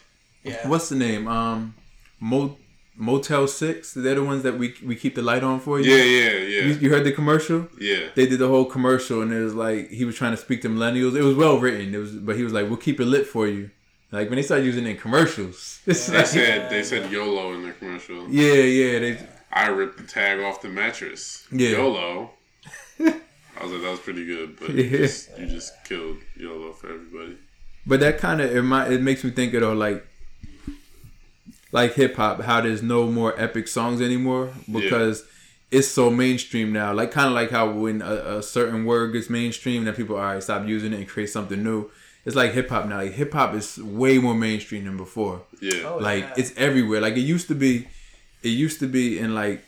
Yeah. 0.52 0.68
What's 0.72 0.90
the 0.90 0.96
name? 1.08 1.24
Um, 1.28 1.74
Mo- 2.20 2.58
Motel 2.98 3.48
Six. 3.48 3.94
They're 3.94 4.16
the 4.16 4.24
ones 4.24 4.44
that 4.44 4.56
we 4.62 4.68
we 4.90 4.96
keep 5.04 5.14
the 5.16 5.22
light 5.32 5.44
on 5.44 5.60
for 5.66 5.80
you. 5.80 5.86
Yeah, 5.94 6.04
yeah, 6.04 6.32
yeah, 6.54 6.62
You, 6.68 6.74
you 6.82 6.90
heard 6.94 7.06
the 7.10 7.12
commercial? 7.20 7.60
yeah. 7.80 8.04
They 8.18 8.26
did 8.32 8.40
the 8.40 8.48
whole 8.54 8.66
commercial, 8.76 9.18
and 9.24 9.32
it 9.34 9.42
was 9.50 9.56
like 9.56 9.90
he 10.00 10.04
was 10.10 10.16
trying 10.16 10.32
to 10.38 10.42
speak 10.46 10.62
to 10.64 10.70
millennials. 10.70 11.16
It 11.16 11.24
was 11.24 11.36
well 11.36 11.58
written. 11.64 11.96
It 11.96 12.02
was, 12.06 12.12
but 12.28 12.36
he 12.40 12.44
was 12.44 12.54
like, 12.58 12.66
"We'll 12.70 12.84
keep 12.88 13.00
it 13.00 13.06
lit 13.16 13.26
for 13.36 13.48
you." 13.48 13.64
Like 14.12 14.30
when 14.30 14.38
they 14.38 14.44
started 14.44 14.66
using 14.72 14.86
it 14.86 14.92
in 14.92 14.98
commercials, 14.98 15.80
it's 15.88 16.08
They 16.08 16.18
like, 16.18 16.28
said 16.28 16.70
they 16.74 16.84
said 16.84 17.12
YOLO 17.12 17.54
in 17.56 17.62
the 17.68 17.72
commercial. 17.80 18.20
yeah, 18.30 18.54
yeah, 18.80 19.00
they, 19.04 19.12
I 19.52 19.68
ripped 19.80 19.98
the 19.98 20.08
tag 20.18 20.40
off 20.42 20.62
the 20.62 20.70
mattress. 20.70 21.46
Yeah. 21.52 21.70
YOLO. 21.78 22.32
I 23.60 23.64
was 23.64 23.72
like, 23.72 23.82
that 23.82 23.92
was 23.92 24.00
pretty 24.00 24.26
good, 24.26 24.60
but 24.60 24.70
you, 24.76 24.90
just, 24.90 25.38
you 25.38 25.48
just 25.48 25.74
killed 25.86 26.18
YOLO 26.36 26.74
for 26.74 26.88
everybody. 26.94 27.38
But 27.86 28.00
that 28.00 28.18
kind 28.18 28.42
of 28.42 28.56
it, 28.56 28.62
might, 28.64 28.92
it 28.92 29.02
makes 29.02 29.24
me 29.24 29.32
think 29.32 29.54
of 29.54 29.62
though, 29.62 29.74
like 29.74 30.06
like 31.72 31.94
hip 31.94 32.16
hop, 32.16 32.42
how 32.42 32.62
there's 32.62 32.82
no 32.82 33.08
more 33.08 33.34
epic 33.38 33.68
songs 33.68 34.02
anymore 34.02 34.52
because 34.72 35.26
it's 35.72 35.90
so 35.90 36.10
mainstream 36.10 36.72
now. 36.72 36.94
Like 36.94 37.12
kind 37.12 37.28
of 37.28 37.34
like 37.34 37.52
how 37.52 37.70
when 37.70 38.02
a, 38.02 38.38
a 38.38 38.44
certain 38.44 38.86
word 38.86 39.12
gets 39.12 39.30
mainstream, 39.30 39.84
then 39.84 39.94
people 39.94 40.16
all 40.16 40.22
right 40.22 40.42
stop 40.42 40.66
using 40.66 40.94
it 40.94 40.98
and 40.98 41.08
create 41.08 41.30
something 41.30 41.62
new. 41.62 41.92
It's 42.24 42.36
like 42.36 42.54
hip 42.54 42.70
hop 42.70 42.88
now. 42.88 42.98
Like 42.98 43.12
hip 43.12 43.34
hop 43.34 43.54
is 43.54 43.78
way 43.78 44.18
more 44.18 44.34
mainstream 44.34 44.86
than 44.86 44.98
before. 44.98 45.42
Yeah. 45.62 45.82
Oh, 45.86 45.98
like 45.98 46.24
yeah. 46.24 46.34
it's 46.38 46.54
everywhere. 46.58 47.02
Like 47.02 47.18
it 47.18 47.22
used 47.22 47.48
to 47.50 47.56
be, 47.56 47.88
it 48.42 48.50
used 48.50 48.80
to 48.80 48.88
be 48.88 49.20
in 49.20 49.36
like 49.36 49.64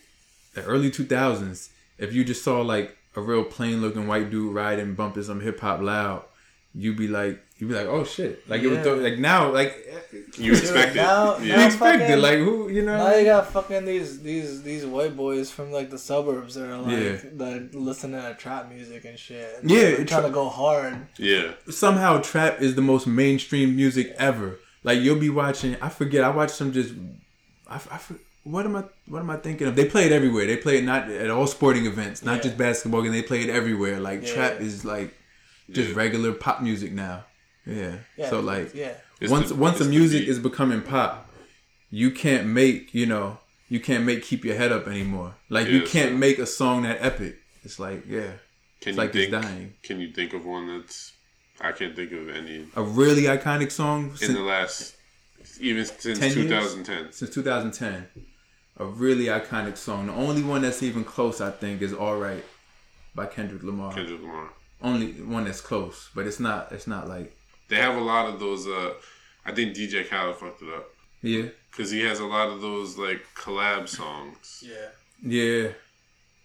the 0.53 0.63
early 0.63 0.89
two 0.89 1.05
thousands. 1.05 1.69
If 1.97 2.13
you 2.13 2.23
just 2.23 2.43
saw 2.43 2.61
like 2.61 2.96
a 3.18 3.22
real 3.22 3.43
plain 3.43 3.82
looking 3.82 4.07
white 4.07 4.30
dude 4.32 4.53
riding 4.55 4.93
bumping 4.95 5.24
some 5.24 5.41
hip 5.41 5.59
hop 5.59 5.82
loud, 5.82 6.24
you'd 6.74 6.95
be 6.97 7.07
like, 7.07 7.41
you'd 7.57 7.68
be 7.70 7.74
like, 7.74 7.88
oh 7.88 8.03
shit! 8.03 8.47
Like 8.47 8.61
it 8.61 8.68
was 8.68 8.78
Yeah. 8.78 8.84
th- 8.84 9.01
like 9.01 9.18
now, 9.18 9.51
like 9.51 9.74
You 10.38 10.51
expect 10.61 10.95
it. 10.95 10.99
now- 10.99 11.38
you 11.39 11.49
now- 11.49 11.55
Yeah. 11.59 11.65
expect 11.65 12.01
it. 12.09 12.20
Like 12.20 12.38
who, 12.38 12.70
you 12.70 12.84
know? 12.86 12.95
Now 12.97 13.15
you 13.15 13.26
got 13.26 13.51
fucking 13.51 13.86
these 13.86 14.22
these 14.22 14.61
these 14.61 14.86
white 14.86 15.15
boys 15.18 15.49
from 15.49 15.72
like 15.72 15.89
the 15.89 15.97
suburbs 15.97 16.53
that 16.55 16.70
are 16.70 16.78
like 16.78 16.91
Yeah. 17.01 17.15
that 17.41 17.74
listening 17.74 18.22
to 18.22 18.36
trap 18.36 18.70
music 18.72 19.03
and 19.05 19.18
shit. 19.18 19.49
Yeah, 19.63 19.80
they're 19.80 20.05
trying 20.05 20.22
tra- 20.22 20.30
to 20.30 20.34
go 20.41 20.47
hard. 20.49 21.07
Yeah. 21.18 21.53
Somehow 21.70 22.20
trap 22.22 22.61
is 22.61 22.76
the 22.76 22.82
most 22.93 23.07
mainstream 23.07 23.76
music 23.76 24.13
ever. 24.20 24.59
Like 24.84 24.99
you'll 25.01 25.20
be 25.20 25.32
watching. 25.32 25.76
I 25.82 25.89
forget. 25.89 26.24
I 26.24 26.30
watched 26.30 26.55
some 26.55 26.72
just. 26.72 26.93
I, 27.68 27.76
I 27.76 27.97
for- 27.97 28.20
what 28.51 28.65
am 28.65 28.75
I? 28.75 28.83
What 29.07 29.19
am 29.19 29.29
I 29.29 29.37
thinking 29.37 29.67
of? 29.67 29.75
They 29.75 29.85
play 29.85 30.05
it 30.05 30.11
everywhere. 30.11 30.45
They 30.47 30.57
play 30.57 30.77
it 30.77 30.83
not 30.83 31.09
at 31.09 31.29
all 31.29 31.47
sporting 31.47 31.85
events, 31.85 32.23
not 32.23 32.37
Yeah. 32.37 32.43
just 32.43 32.57
basketball. 32.57 33.05
And 33.05 33.13
they 33.13 33.21
play 33.21 33.41
it 33.43 33.49
everywhere. 33.49 33.99
Like 33.99 34.23
Yeah. 34.25 34.33
trap 34.33 34.61
is 34.61 34.83
like 34.85 35.13
just 35.71 35.89
Yeah. 35.89 35.95
regular 35.95 36.31
pop 36.33 36.61
music 36.61 36.91
now. 36.91 37.25
Yeah. 37.65 37.95
Yeah. 38.17 38.29
So 38.29 38.39
like 38.39 38.73
yeah. 38.73 38.93
Once 39.21 39.49
the- 39.49 39.55
once 39.55 39.77
the 39.77 39.83
it's 39.85 39.91
the 39.93 39.97
music 39.99 40.27
is 40.27 40.39
becoming 40.39 40.81
pop, 40.81 41.29
you 41.89 42.11
can't 42.11 42.47
make 42.47 42.93
you 42.93 43.05
know 43.05 43.39
you 43.69 43.79
can't 43.79 44.05
make 44.05 44.23
keep 44.23 44.45
your 44.45 44.55
head 44.55 44.71
up 44.71 44.87
anymore. 44.87 45.35
Like 45.49 45.67
you 45.67 45.81
can't 45.81 46.11
so- 46.11 46.17
make 46.17 46.39
a 46.39 46.45
song 46.45 46.83
that 46.83 46.97
epic. 47.01 47.37
It's 47.63 47.79
like 47.79 48.03
yeah, 48.07 48.21
Can 48.21 48.31
it's 48.79 48.85
you 48.87 48.93
like 48.93 49.11
think? 49.13 49.33
it's 49.33 49.45
dying. 49.45 49.73
Can 49.83 49.99
you 49.99 50.11
think 50.13 50.33
of 50.33 50.45
one 50.45 50.67
that's? 50.67 51.11
I 51.59 51.71
can't 51.71 51.95
think 51.95 52.11
of 52.11 52.29
any 52.29 52.67
A 52.75 52.83
really 52.83 53.23
iconic 53.23 53.71
song 53.71 54.11
in 54.11 54.17
since, 54.17 54.33
the 54.33 54.41
last, 54.41 54.95
even 55.59 55.83
since 55.85 56.19
10 56.19 56.31
years? 56.35 56.35
2010. 56.35 57.11
since 57.11 57.31
2010. 57.33 58.07
A 58.80 58.86
really 58.86 59.25
iconic 59.25 59.75
song. 59.78 60.07
The 60.07 60.13
only 60.13 60.43
one 60.43 60.61
that's 60.61 60.84
even 60.84 61.03
close, 61.03 61.41
I 61.41 61.51
think, 61.51 61.82
is 61.82 61.93
"All 61.93 62.17
Right" 62.17 62.43
by 63.15 63.25
Kendrick 63.25 63.63
Lamar. 63.63 63.93
Kendrick 63.93 64.21
Lamar. 64.21 64.49
Only 64.82 65.13
one 65.13 65.45
that's 65.45 65.61
close, 65.61 66.09
but 66.13 66.28
it's 66.28 66.39
not. 66.39 66.71
It's 66.71 66.86
not 66.88 67.07
like 67.07 67.36
They 67.69 67.78
have 67.78 67.95
a 67.95 68.01
lot 68.01 68.28
of 68.30 68.39
those. 68.39 68.67
Uh, 68.67 68.93
I 69.45 69.51
think 69.53 69.75
DJ 69.75 70.07
Khaled 70.07 70.36
fucked 70.36 70.61
it 70.61 70.73
up 70.73 70.88
yeah, 71.23 71.45
because 71.71 71.89
he 71.89 72.01
has 72.01 72.19
a 72.19 72.25
lot 72.25 72.49
of 72.49 72.61
those 72.61 72.97
like 72.97 73.21
collab 73.36 73.88
songs. 73.88 74.63
Yeah. 74.65 74.89
yeah, 75.23 75.69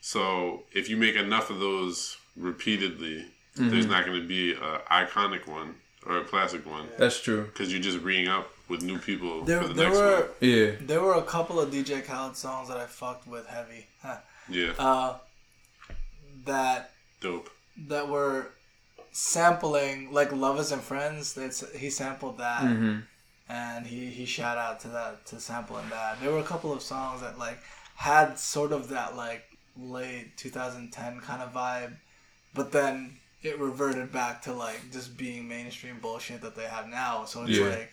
So 0.01 0.63
if 0.73 0.89
you 0.89 0.97
make 0.97 1.17
enough 1.17 1.51
of 1.51 1.59
those 1.61 2.17
repeatedly, 2.37 3.27
Mm-hmm. 3.55 3.69
there's 3.69 3.85
not 3.87 4.07
going 4.07 4.19
to 4.19 4.27
be 4.27 4.55
an 4.55 4.79
iconic 4.91 5.47
one 5.47 5.75
or 6.07 6.19
a 6.19 6.25
classic 6.25 6.65
one 6.67 6.87
that's 6.99 7.21
true. 7.21 7.45
because 7.45 7.73
you're 7.73 7.83
just 7.83 8.03
bringing 8.03 8.29
up 8.29 8.49
with 8.69 8.83
new 8.83 8.99
people 8.99 9.45
There, 9.45 9.61
for 9.63 9.69
the 9.69 9.75
there 9.75 9.89
next 9.89 9.99
were 9.99 10.21
one. 10.21 10.29
Yeah, 10.41 10.71
there 10.81 11.01
were 11.03 11.15
a 11.15 11.23
couple 11.23 11.61
of 11.61 11.71
DJ 11.71 12.05
Khaled 12.05 12.37
songs 12.37 12.69
that 12.69 12.77
I 12.79 12.87
fucked 12.87 13.27
with 13.29 13.47
heavy. 13.47 13.87
Huh. 14.03 14.17
Yeah, 14.49 14.73
Uh, 14.79 15.19
that 16.45 16.91
dope. 17.21 17.49
that 17.89 18.09
were 18.09 18.49
sampling 19.13 20.13
like 20.13 20.33
Lovers 20.33 20.73
and 20.73 20.83
Friends. 20.83 21.35
That's 21.35 21.71
he 21.77 21.91
sampled 21.91 22.39
that, 22.39 22.63
hmm 22.63 22.99
and 23.49 23.87
he 23.87 24.07
he 24.07 24.25
shout 24.25 24.57
out 24.57 24.81
to 24.81 24.89
that 24.89 25.27
to 25.27 25.41
sampling 25.41 25.89
that. 25.91 26.21
There 26.21 26.31
were 26.33 26.39
a 26.39 26.45
couple 26.45 26.73
of 26.73 26.83
songs 26.83 27.21
that 27.21 27.39
like 27.39 27.59
had 27.97 28.39
sort 28.39 28.73
of 28.73 28.89
that 28.89 29.17
like 29.17 29.45
late 29.79 30.37
2010 30.37 31.21
kind 31.21 31.43
of 31.43 31.53
vibe, 31.53 31.95
but 32.55 32.73
then 32.73 33.19
it 33.43 33.59
reverted 33.59 34.13
back 34.13 34.43
to 34.43 34.53
like 34.53 34.81
just 34.93 35.17
being 35.17 35.49
mainstream 35.49 35.99
bullshit 36.01 36.41
that 36.43 36.55
they 36.55 36.65
have 36.65 36.89
now. 36.89 37.25
So 37.25 37.43
it's 37.43 37.59
Yeah. 37.59 37.67
like 37.69 37.93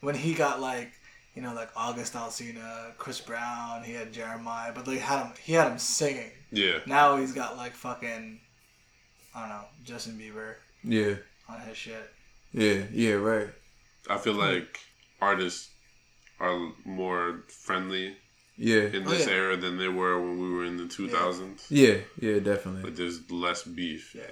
when 0.00 0.14
he 0.14 0.34
got 0.34 0.60
like 0.60 0.92
you 1.34 1.42
know 1.42 1.54
like 1.54 1.70
August 1.76 2.14
Alsina, 2.14 2.96
Chris 2.98 3.20
Brown, 3.20 3.82
he 3.84 3.92
had 3.92 4.12
Jeremih, 4.12 4.74
but 4.74 4.84
they 4.84 4.98
had 4.98 5.24
him 5.24 5.32
he 5.42 5.52
had 5.52 5.70
him 5.70 5.78
singing. 5.78 6.30
Yeah, 6.50 6.78
Now 6.86 7.16
he's 7.16 7.32
got 7.32 7.56
like 7.56 7.72
fucking 7.74 8.40
I 9.34 9.40
don't 9.40 9.48
know 9.50 9.64
Justin 9.84 10.18
Bieber 10.18 10.54
yeah, 10.82 11.16
on 11.48 11.60
his 11.60 11.76
shit. 11.76 12.10
yeah, 12.52 12.82
yeah. 12.92 13.12
Right. 13.14 13.48
I 14.10 14.16
feel 14.18 14.32
like 14.34 14.80
artists 15.20 15.68
are 16.40 16.72
more 16.84 17.44
friendly 17.48 18.16
Yeah, 18.56 18.84
in 18.84 19.06
Oh, 19.06 19.10
this 19.10 19.26
yeah. 19.26 19.34
era 19.34 19.56
than 19.56 19.76
they 19.76 19.88
were 19.88 20.18
when 20.20 20.40
we 20.40 20.50
were 20.50 20.64
in 20.64 20.76
the 20.78 20.84
2000s. 20.84 21.66
yeah, 21.68 21.98
yeah. 22.18 22.38
Definitely. 22.38 22.82
But 22.82 22.96
there's 22.96 23.30
less 23.30 23.62
beef. 23.64 24.14
Yeah. 24.14 24.30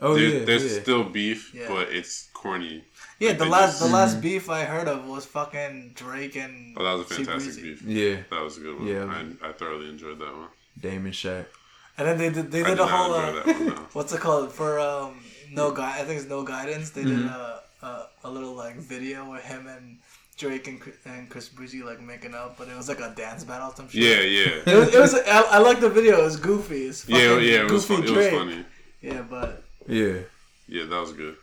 Oh 0.00 0.14
there's 0.14 0.32
yeah, 0.34 0.44
there's 0.44 0.74
yeah. 0.76 0.80
still 0.82 1.04
beef, 1.04 1.52
Yeah. 1.54 1.66
but 1.68 1.88
it's 1.90 2.28
corny. 2.32 2.84
Yeah, 3.18 3.30
Like 3.30 3.38
the 3.38 3.46
last 3.46 3.70
just- 3.78 3.82
the 3.82 3.88
last 3.92 4.20
beef 4.20 4.48
I 4.48 4.64
heard 4.64 4.86
of 4.88 5.06
was 5.06 5.26
fucking 5.26 5.92
Drake 5.96 6.36
and 6.36 6.76
Oh, 6.78 6.84
that 6.84 6.92
was 6.92 7.10
a 7.10 7.14
C 7.14 7.24
fantastic 7.24 7.54
Breezy. 7.54 7.70
beef. 7.74 7.82
yeah. 7.82 8.16
That 8.30 8.42
was 8.44 8.56
a 8.58 8.60
good 8.60 8.78
one. 8.78 8.86
Yeah. 8.86 9.04
I, 9.42 9.48
I 9.48 9.52
thoroughly 9.52 9.88
enjoyed 9.88 10.18
that 10.20 10.32
one. 10.36 10.48
Damon 10.80 11.12
Shaq. 11.12 11.46
And 11.96 12.06
then 12.06 12.18
they 12.18 12.30
did 12.30 12.50
they 12.52 12.62
did 12.62 12.68
did 12.76 12.80
a 12.80 12.86
whole 12.86 13.12
uh, 13.14 13.32
one. 13.42 13.66
No. 13.66 13.72
what's 13.92 14.12
it 14.12 14.20
called 14.20 14.52
for 14.52 14.78
um 14.78 15.18
no 15.50 15.72
guy 15.72 15.98
I 15.98 16.04
think 16.04 16.20
it's 16.20 16.28
no 16.28 16.44
guidance. 16.44 16.90
They 16.90 17.02
Mm-hmm. 17.02 17.22
did 17.22 17.26
a, 17.26 17.62
a 17.82 18.06
a 18.24 18.30
little 18.30 18.54
like 18.54 18.76
video 18.76 19.28
with 19.32 19.42
him 19.44 19.66
and 19.66 19.98
Drake 20.36 20.68
and 20.68 20.80
Chris- 20.80 21.04
and 21.06 21.28
Chris 21.28 21.48
Breezy 21.48 21.82
like 21.82 22.00
making 22.00 22.34
up, 22.34 22.56
but 22.56 22.68
it 22.68 22.76
was 22.76 22.88
like 22.88 23.00
a 23.00 23.12
dance 23.16 23.42
battle 23.42 23.70
or 23.70 23.74
some 23.74 23.88
shit. 23.88 24.00
Yeah, 24.04 24.20
yeah, 24.20 24.72
It 24.72 24.78
was, 24.78 24.94
it 24.94 25.00
was 25.00 25.14
I, 25.26 25.40
I 25.56 25.58
like 25.58 25.80
the 25.80 25.90
video. 25.90 26.20
It 26.20 26.24
was 26.24 26.36
goofy. 26.36 26.82
It's 26.86 27.08
yeah, 27.08 27.36
yeah. 27.38 27.64
It 27.66 27.70
was 27.72 27.84
goofy 27.86 27.94
fun. 27.94 28.02
It 28.04 28.04
was 28.04 28.12
Drake. 28.12 28.32
funny. 28.38 28.64
Yeah, 29.00 29.22
but 29.28 29.64
Yeah. 29.88 30.18
Yeah, 30.68 30.84
that 30.84 31.00
was 31.00 31.12
good. 31.12 31.36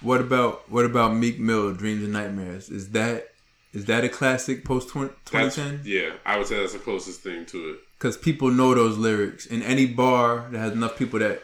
What 0.00 0.20
about 0.20 0.70
what 0.70 0.84
about 0.84 1.14
Meek 1.14 1.38
Mill, 1.38 1.72
Dreams 1.72 2.02
and 2.04 2.12
Nightmares? 2.12 2.68
Is 2.68 2.90
that 2.90 3.28
is 3.72 3.84
that 3.86 4.04
a 4.04 4.08
classic 4.08 4.64
post 4.64 4.92
That's, 4.94 5.12
2010? 5.30 5.82
yeah, 5.84 6.10
I 6.24 6.38
would 6.38 6.46
say 6.46 6.58
that's 6.60 6.72
the 6.72 6.78
closest 6.78 7.20
thing 7.20 7.44
to 7.46 7.70
it. 7.70 7.76
Because 7.98 8.16
people 8.16 8.50
know 8.50 8.74
those 8.74 8.96
lyrics 8.96 9.46
in 9.46 9.62
any 9.62 9.86
bar 9.86 10.46
that 10.50 10.58
has 10.58 10.72
enough 10.72 10.96
people 10.96 11.18
that 11.20 11.42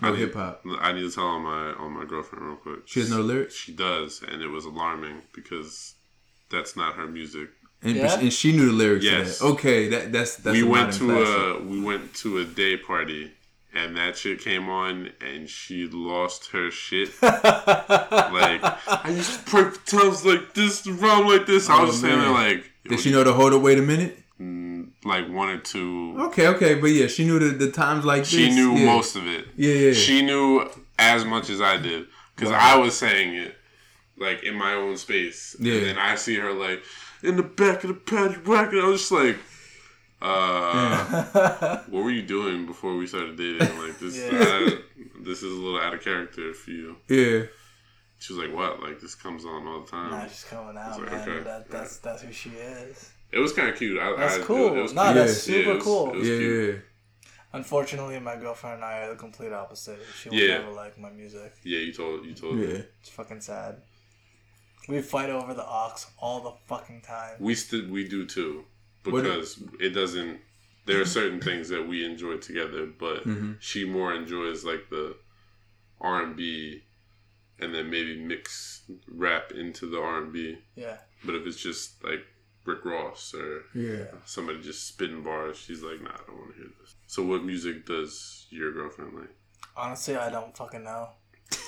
I 0.00 0.08
know 0.10 0.14
hip 0.16 0.34
hop. 0.34 0.64
I 0.80 0.92
need 0.92 1.02
to 1.02 1.10
tell 1.10 1.26
on 1.26 1.42
my 1.42 1.72
on 1.74 1.92
my 1.92 2.04
girlfriend 2.04 2.46
real 2.46 2.56
quick. 2.56 2.80
She 2.86 3.00
has 3.00 3.10
no 3.10 3.20
lyrics, 3.20 3.54
She 3.54 3.72
does, 3.72 4.22
and 4.26 4.40
it 4.42 4.48
was 4.48 4.64
alarming 4.64 5.22
because 5.34 5.94
that's 6.50 6.76
not 6.76 6.94
her 6.94 7.06
music. 7.06 7.50
and, 7.82 7.96
Yeah? 7.96 8.18
and 8.18 8.32
she 8.32 8.52
knew 8.52 8.66
the 8.66 8.72
lyrics. 8.72 9.04
Yes. 9.04 9.38
to 9.38 9.44
that. 9.44 9.50
Okay, 9.52 9.88
that 9.88 10.12
that's 10.12 10.36
that's 10.36 10.56
we 10.56 10.62
a 10.62 10.66
went 10.66 10.92
to 10.94 11.04
classic. 11.06 11.60
a 11.60 11.64
we 11.64 11.80
went 11.80 12.14
to 12.16 12.38
a 12.38 12.44
day 12.44 12.76
party, 12.76 13.32
and 13.74 13.96
that 13.96 14.16
shit 14.16 14.40
came 14.40 14.68
on, 14.68 15.10
and 15.20 15.48
she 15.48 15.86
lost 15.86 16.50
her 16.50 16.70
shit. 16.70 17.10
like 17.22 18.60
I 18.62 19.10
used 19.10 19.38
to 19.38 19.50
pray 19.50 19.70
times 19.86 20.24
like 20.24 20.54
this, 20.54 20.86
around 20.86 21.28
like 21.28 21.46
this. 21.46 21.68
I 21.68 21.80
was 21.80 21.90
just 21.90 22.00
standing 22.00 22.20
there 22.20 22.30
like, 22.30 22.70
Did 22.88 23.00
she 23.00 23.12
know 23.12 23.24
to 23.24 23.32
hold 23.32 23.52
up? 23.52 23.62
Wait 23.62 23.78
a 23.78 23.82
minute. 23.82 24.18
mm, 24.40 24.88
like 25.04 25.28
one 25.28 25.48
or 25.48 25.58
two. 25.58 26.16
Okay, 26.18 26.48
okay, 26.48 26.74
but 26.74 26.88
yeah, 26.88 27.06
she 27.06 27.24
knew 27.24 27.38
the, 27.38 27.50
the 27.66 27.70
times 27.70 28.04
like 28.04 28.24
She 28.24 28.46
this. 28.46 28.54
knew 28.54 28.74
yeah. 28.74 28.86
most 28.86 29.16
of 29.16 29.26
it. 29.26 29.46
Yeah, 29.56 29.74
yeah. 29.74 29.92
She 29.92 30.22
knew 30.22 30.68
as 30.98 31.24
much 31.24 31.48
as 31.50 31.60
I 31.60 31.76
did 31.76 32.06
because 32.34 32.52
I 32.52 32.76
was 32.76 32.96
saying 32.96 33.34
it 33.34 33.56
like 34.18 34.42
in 34.44 34.54
my 34.54 34.74
own 34.74 34.96
space. 34.96 35.56
Yeah. 35.58 35.74
And 35.74 35.86
then 35.86 35.98
I 35.98 36.14
see 36.14 36.36
her 36.36 36.52
like 36.52 36.82
in 37.22 37.36
the 37.36 37.42
back 37.42 37.84
of 37.84 37.88
the 37.88 37.94
paddy 37.94 38.38
wagon. 38.46 38.80
I 38.80 38.88
was 38.88 39.00
just 39.00 39.12
like, 39.12 39.36
uh, 40.22 41.78
what 41.88 42.04
were 42.04 42.10
you 42.10 42.22
doing 42.22 42.66
before 42.66 42.96
we 42.96 43.06
started 43.06 43.36
dating? 43.36 43.68
Like 43.80 43.98
this, 43.98 44.16
Yeah. 44.18 44.38
uh, 44.38 44.70
this 45.22 45.42
is 45.42 45.52
a 45.52 45.60
little 45.60 45.80
out 45.80 45.94
of 45.94 46.02
character 46.02 46.52
for 46.54 46.70
you. 46.70 46.96
Yeah, 47.08 47.44
She 48.18 48.32
was 48.34 48.42
like, 48.44 48.54
what? 48.54 48.82
Like 48.82 49.00
this 49.00 49.14
comes 49.14 49.44
on 49.44 49.66
all 49.66 49.80
the 49.82 49.90
time. 49.90 50.10
nah, 50.10 50.26
she's 50.26 50.44
coming 50.44 50.76
out, 50.76 51.00
like, 51.00 51.10
man. 51.10 51.28
okay. 51.28 51.42
That, 51.44 51.70
that's 51.70 51.98
that's 51.98 52.22
who 52.22 52.32
she 52.32 52.50
is. 52.50 53.10
It 53.32 53.38
was 53.38 53.52
kind 53.52 53.68
of 53.68 53.76
cute. 53.76 53.98
I, 53.98 54.16
That's 54.16 54.38
I, 54.38 54.42
cool. 54.42 54.76
It 54.76 54.82
was 54.82 54.92
Nah, 54.92 55.12
cute. 55.12 55.14
that's 55.14 55.48
Yeah, 55.48 55.54
super 55.58 55.70
it 55.70 55.74
was- 55.76 55.84
cool. 55.84 56.10
It 56.10 56.16
was 56.16 56.28
yeah, 56.28 56.36
cute. 56.36 56.74
yeah. 56.74 56.80
Unfortunately, 57.52 58.18
my 58.20 58.36
girlfriend 58.36 58.76
and 58.76 58.84
I 58.84 59.02
are 59.02 59.10
the 59.10 59.16
complete 59.16 59.52
opposite. 59.52 59.98
She 60.20 60.28
will 60.28 60.36
Yeah. 60.36 60.58
never 60.58 60.72
like 60.72 60.98
my 60.98 61.10
music. 61.10 61.52
Yeah, 61.64 61.78
you 61.80 61.92
told 61.92 62.24
you 62.26 62.34
told 62.34 62.56
me. 62.56 62.66
Yeah. 62.72 62.82
It's 63.00 63.08
fucking 63.10 63.40
sad. 63.40 63.76
We 64.88 65.00
fight 65.02 65.30
over 65.30 65.54
the 65.54 65.62
aux 65.64 65.94
all 66.18 66.40
the 66.40 66.52
fucking 66.66 67.02
time. 67.02 67.36
We 67.38 67.54
still 67.54 67.88
we 67.88 68.08
do 68.08 68.26
too, 68.26 68.64
What- 69.04 69.22
because 69.24 69.62
it 69.80 69.90
doesn't. 69.90 70.40
There 70.86 71.00
are 71.00 71.04
certain 71.06 71.40
things 71.40 71.68
that 71.68 71.86
we 71.86 72.04
enjoy 72.04 72.38
together, 72.38 72.86
but 72.86 73.24
Mhm. 73.26 73.56
she 73.60 73.84
more 73.84 74.12
enjoys 74.14 74.64
like 74.64 74.88
the 74.90 75.16
R 76.00 76.22
and 76.22 76.34
B, 76.36 76.82
and 77.58 77.74
then 77.74 77.90
maybe 77.90 78.16
mix 78.18 78.82
rap 79.06 79.52
into 79.52 79.86
the 79.86 80.00
R 80.00 80.22
and 80.22 80.32
B. 80.32 80.58
Yeah. 80.74 80.98
But 81.24 81.34
if 81.34 81.46
it's 81.46 81.60
just 81.62 82.02
like 82.02 82.24
Rick 82.64 82.84
Ross 82.84 83.34
or 83.34 83.64
Yeah. 83.74 84.06
somebody 84.24 84.60
just 84.62 84.86
spitting 84.88 85.22
bars, 85.22 85.58
she's 85.58 85.82
like, 85.82 86.00
"Nah, 86.00 86.10
I 86.10 86.20
don't 86.26 86.38
want 86.38 86.52
to 86.52 86.56
hear 86.62 86.70
this." 86.80 86.94
So, 87.06 87.22
what 87.22 87.44
music 87.44 87.86
does 87.86 88.46
your 88.50 88.72
girlfriend 88.72 89.14
like? 89.14 89.30
Honestly, 89.76 90.16
I 90.16 90.30
don't 90.30 90.56
fucking 90.56 90.84
know. 90.84 91.10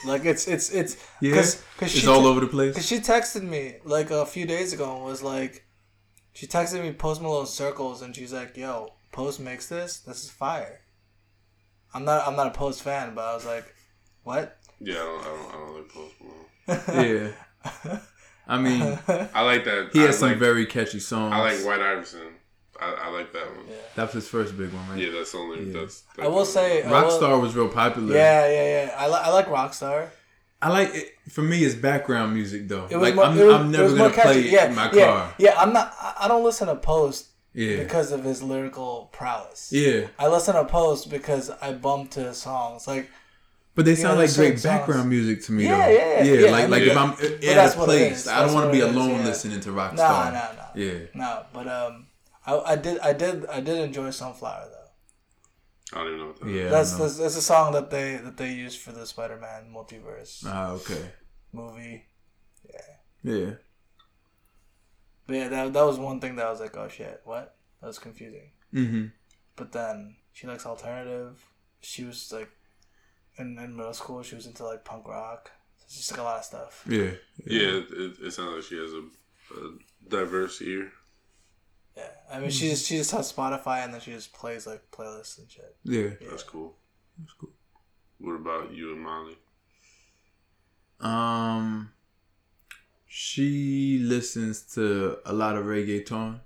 Like 0.07 0.25
it's 0.25 0.47
it's 0.49 0.71
it's 0.71 0.97
Yeah. 1.21 1.35
cause, 1.35 1.63
cause 1.77 1.95
It's 1.97 2.07
all 2.07 2.23
te- 2.23 2.27
over 2.29 2.41
the 2.41 2.47
place. 2.47 2.75
Cause 2.75 2.87
she 2.87 2.99
texted 2.99 3.43
me 3.43 3.79
like 3.85 4.11
a 4.11 4.25
few 4.27 4.47
days 4.47 4.73
ago 4.73 4.97
and 4.97 5.05
was 5.05 5.23
like, 5.23 5.67
she 6.33 6.47
texted 6.47 6.83
me 6.83 6.93
Post 6.93 7.21
Malone 7.23 7.47
circles 7.47 8.03
and 8.03 8.15
she's 8.15 8.33
like, 8.33 8.57
"Yo, 8.57 8.93
Post 9.13 9.41
makes 9.41 9.69
this. 9.69 9.99
This 10.01 10.25
is 10.25 10.31
fire." 10.31 10.81
I'm 11.95 12.05
not 12.05 12.27
I'm 12.27 12.37
not 12.37 12.47
a 12.49 12.51
Post 12.51 12.83
fan, 12.83 13.15
but 13.15 13.25
I 13.25 13.35
was 13.35 13.45
like, 13.47 13.75
"What?" 14.23 14.59
Yeah, 14.81 14.95
I 14.95 14.99
don't, 14.99 15.21
I 15.21 15.25
don't, 15.25 15.49
I 15.49 15.53
don't 15.53 15.77
like 15.77 15.89
Post 15.89 16.15
Malone. 16.21 17.33
yeah. 17.87 17.99
I 18.49 18.59
mean, 18.59 18.83
I 19.35 19.43
like 19.43 19.65
that. 19.65 19.91
he 19.93 20.01
I 20.03 20.07
has 20.07 20.19
some 20.19 20.31
like, 20.31 20.39
very 20.39 20.67
catchy 20.67 20.99
songs. 21.01 21.33
I 21.33 21.39
like 21.39 21.65
White 21.65 21.81
Iverson. 21.81 22.35
I, 22.81 22.93
I 23.05 23.09
like 23.11 23.33
that 23.33 23.47
one. 23.47 23.67
Yeah. 23.69 23.75
Yeah, 23.75 23.81
That 23.95 24.03
was 24.07 24.15
his 24.15 24.29
first 24.29 24.59
big 24.59 24.73
one, 24.73 24.89
right? 24.89 24.99
Yeah, 24.99 25.11
that's 25.13 25.35
only. 25.37 25.71
Yeah. 25.71 25.81
That's. 25.81 26.03
I 26.21 26.27
will 26.27 26.45
say, 26.45 26.83
I 26.83 26.91
will- 26.91 27.09
Rockstar 27.21 27.41
was 27.41 27.55
real 27.55 27.69
popular. 27.69 28.17
yeah, 28.17 28.49
yeah, 28.49 28.87
yeah. 28.87 28.95
I, 28.99 29.07
li- 29.09 29.21
I 29.23 29.31
like 29.31 29.47
Rockstar. 29.47 30.09
I 30.63 30.69
like 30.69 30.95
it. 30.95 31.15
For 31.29 31.43
me, 31.43 31.65
it's 31.65 31.75
background 31.75 32.35
music 32.35 32.69
though. 32.69 32.87
It 32.89 32.97
was 32.97 33.03
like 33.03 33.15
more, 33.17 33.25
I'm, 33.25 33.37
was, 33.37 33.55
I'm 33.55 33.71
never 33.73 33.97
gonna 33.97 34.15
play 34.15 34.41
it 34.41 34.47
yeah, 34.53 34.67
in 34.69 34.75
my 34.77 34.91
yeah, 34.93 35.07
car. 35.07 35.35
Yeah, 35.39 35.55
I'm 35.59 35.73
not. 35.73 35.93
I- 36.01 36.29
don't 36.29 36.45
listen 36.45 36.69
to 36.69 36.77
Post 36.77 37.27
Yeah. 37.53 37.83
because 37.83 38.13
of 38.13 38.23
his 38.25 38.43
lyrical 38.43 39.11
prowess. 39.13 39.71
Yeah. 39.73 40.07
I 40.19 40.29
listen 40.29 40.55
to 40.55 40.65
Post 40.65 41.11
because 41.11 41.51
I 41.51 41.73
bump 41.73 42.13
to 42.13 42.21
his 42.21 42.39
songs. 42.39 42.87
Like 42.87 43.11
But 43.75 43.87
they 43.87 43.93
Yeah, 43.93 43.97
sound 43.97 44.19
like 44.21 44.33
great 44.35 44.63
background 44.63 45.01
songs. 45.03 45.07
music 45.11 45.43
to 45.47 45.53
me 45.53 45.65
Yeah, 45.65 45.79
though. 45.79 45.93
yeah, 45.93 46.23
yeah, 46.23 46.51
like 46.51 46.65
I 46.65 46.67
like 46.67 46.83
mean- 46.83 46.91
if 46.91 46.97
I'm 46.97 47.15
Yeah. 47.41 47.65
in 47.65 47.69
a 47.69 47.85
place. 47.85 48.27
I 48.29 48.45
don't 48.45 48.55
want 48.55 48.67
to 48.67 48.73
be 48.73 48.81
alone 48.81 49.11
yeah. 49.11 49.25
listening 49.25 49.61
to 49.61 49.71
Rockstar. 49.71 49.97
nah, 49.97 50.31
nah, 50.31 50.53
nah. 50.59 50.63
Yeah. 50.77 50.99
No, 51.15 51.45
but 51.53 51.67
um, 51.67 52.07
I, 52.47 52.59
I 52.73 52.77
did, 52.77 52.99
I 53.01 53.13
did, 53.13 53.47
I 53.47 53.61
did 53.61 53.79
enjoy 53.79 54.11
Sunflower. 54.11 54.69
I 55.93 55.99
don't 55.99 56.07
even 56.09 56.19
know 56.21 56.27
what 56.29 56.41
that 56.41 56.49
is. 56.49 56.55
Yeah. 56.57 56.67
I 56.67 56.71
That's 56.71 56.93
know. 56.93 56.99
that's, 57.05 57.19
that's 57.19 57.37
a 57.37 57.43
song 57.43 57.73
that 57.73 57.91
they 57.91 58.17
that 58.17 58.37
they 58.37 58.53
used 58.53 58.81
for 58.81 58.93
the 58.93 59.07
Spider-Man 59.07 59.73
multiverse 59.75 60.45
Ah, 60.47 60.71
okay. 60.73 61.11
movie. 61.53 62.05
Yeah. 62.69 63.33
Yeah. 63.35 63.51
But 65.27 65.37
yeah, 65.37 65.49
that 65.49 65.73
that 65.73 65.83
was 65.87 65.99
one 65.99 66.21
thing 66.21 66.37
that 66.37 66.47
I 66.47 66.51
was 66.51 66.61
like, 66.61 66.77
oh 66.77 66.89
shit, 66.89 67.21
what? 67.25 67.57
That 67.81 67.87
was 67.89 67.99
confusing. 67.99 68.51
Mm-hmm. 68.75 69.07
But 69.57 69.73
then 69.73 70.17
she 70.33 70.47
likes 70.47 70.67
alternative. 70.67 71.45
She 71.81 72.05
was 72.05 72.33
like, 72.33 72.51
in, 73.37 73.59
in 73.59 73.77
middle 73.77 73.93
school, 73.93 74.23
she 74.23 74.35
was 74.35 74.47
into 74.47 74.65
like 74.65 74.85
punk 74.85 75.07
rock. 75.09 75.51
It's 75.85 75.97
just 75.97 76.11
like 76.13 76.21
a 76.21 76.25
lot 76.25 76.39
of 76.39 76.45
stuff. 76.45 76.85
Yeah. 76.89 77.11
Yeah, 77.45 77.81
it, 77.91 78.17
it 78.23 78.31
sounds 78.33 78.55
like 78.55 78.65
she 78.65 78.79
has 78.79 78.93
a, 78.93 79.03
a 79.61 80.09
diverse 80.09 80.63
ear. 80.63 80.93
Yeah, 81.97 82.05
I 82.33 82.41
mean, 82.41 82.51
she 82.51 82.71
just 82.71 82.87
she 82.87 82.97
just 82.97 83.11
has 83.11 83.33
Spotify 83.33 83.85
and 83.85 83.93
then 83.93 84.01
she 84.01 84.13
just 84.13 84.33
plays 84.33 84.67
like 84.67 84.83
playlists 84.91 85.39
and 85.39 85.51
shit. 85.51 85.77
Yeah. 85.85 86.11
That's 86.29 86.43
cool. 86.43 86.75
That's 87.19 87.35
cool. 87.35 87.51
What 88.19 88.35
about 88.35 88.73
you 88.73 88.93
and 88.93 89.01
Molly? 89.03 89.37
Um, 91.01 91.93
she 93.07 93.99
listens 94.01 94.63
to 94.75 95.19
a 95.27 95.33
lot 95.33 95.57
of 95.57 95.65
reggaeton. 95.67 96.41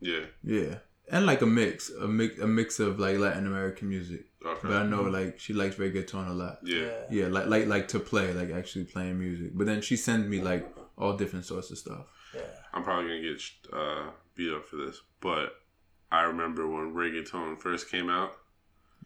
Yeah. 0.00 0.26
Yeah, 0.44 0.76
and 1.10 1.26
like 1.26 1.42
a 1.42 1.46
mix, 1.46 1.90
a 1.90 2.06
mix, 2.06 2.38
a 2.38 2.46
mix 2.46 2.78
of 2.80 2.98
like 2.98 3.18
Latin 3.18 3.46
American 3.46 3.88
music. 3.88 4.26
Okay. 4.44 4.60
But 4.62 4.72
I 4.72 4.86
know 4.86 5.02
like 5.02 5.40
she 5.40 5.52
likes 5.52 5.76
reggaeton 5.76 6.28
a 6.28 6.32
lot. 6.32 6.58
yeah. 6.62 6.90
Yeah, 7.10 7.26
like 7.26 7.46
like 7.46 7.66
like 7.66 7.88
to 7.88 7.98
play, 7.98 8.32
like 8.32 8.50
actually 8.50 8.84
playing 8.84 9.18
music. 9.18 9.50
But 9.54 9.66
then 9.66 9.82
she 9.82 9.96
sends 9.96 10.28
me 10.28 10.40
like 10.40 10.66
all 10.96 11.16
different 11.16 11.44
sorts 11.44 11.70
of 11.70 11.78
stuff. 11.78 12.06
Yeah. 12.36 12.42
I'm 12.72 12.82
probably 12.84 13.08
gonna 13.08 13.22
get 13.22 13.42
uh, 13.72 14.10
beat 14.34 14.52
up 14.52 14.66
for 14.66 14.76
this, 14.76 15.00
but 15.20 15.56
I 16.12 16.22
remember 16.22 16.66
when 16.68 16.94
reggaeton 16.94 17.60
first 17.60 17.90
came 17.90 18.08
out, 18.10 18.32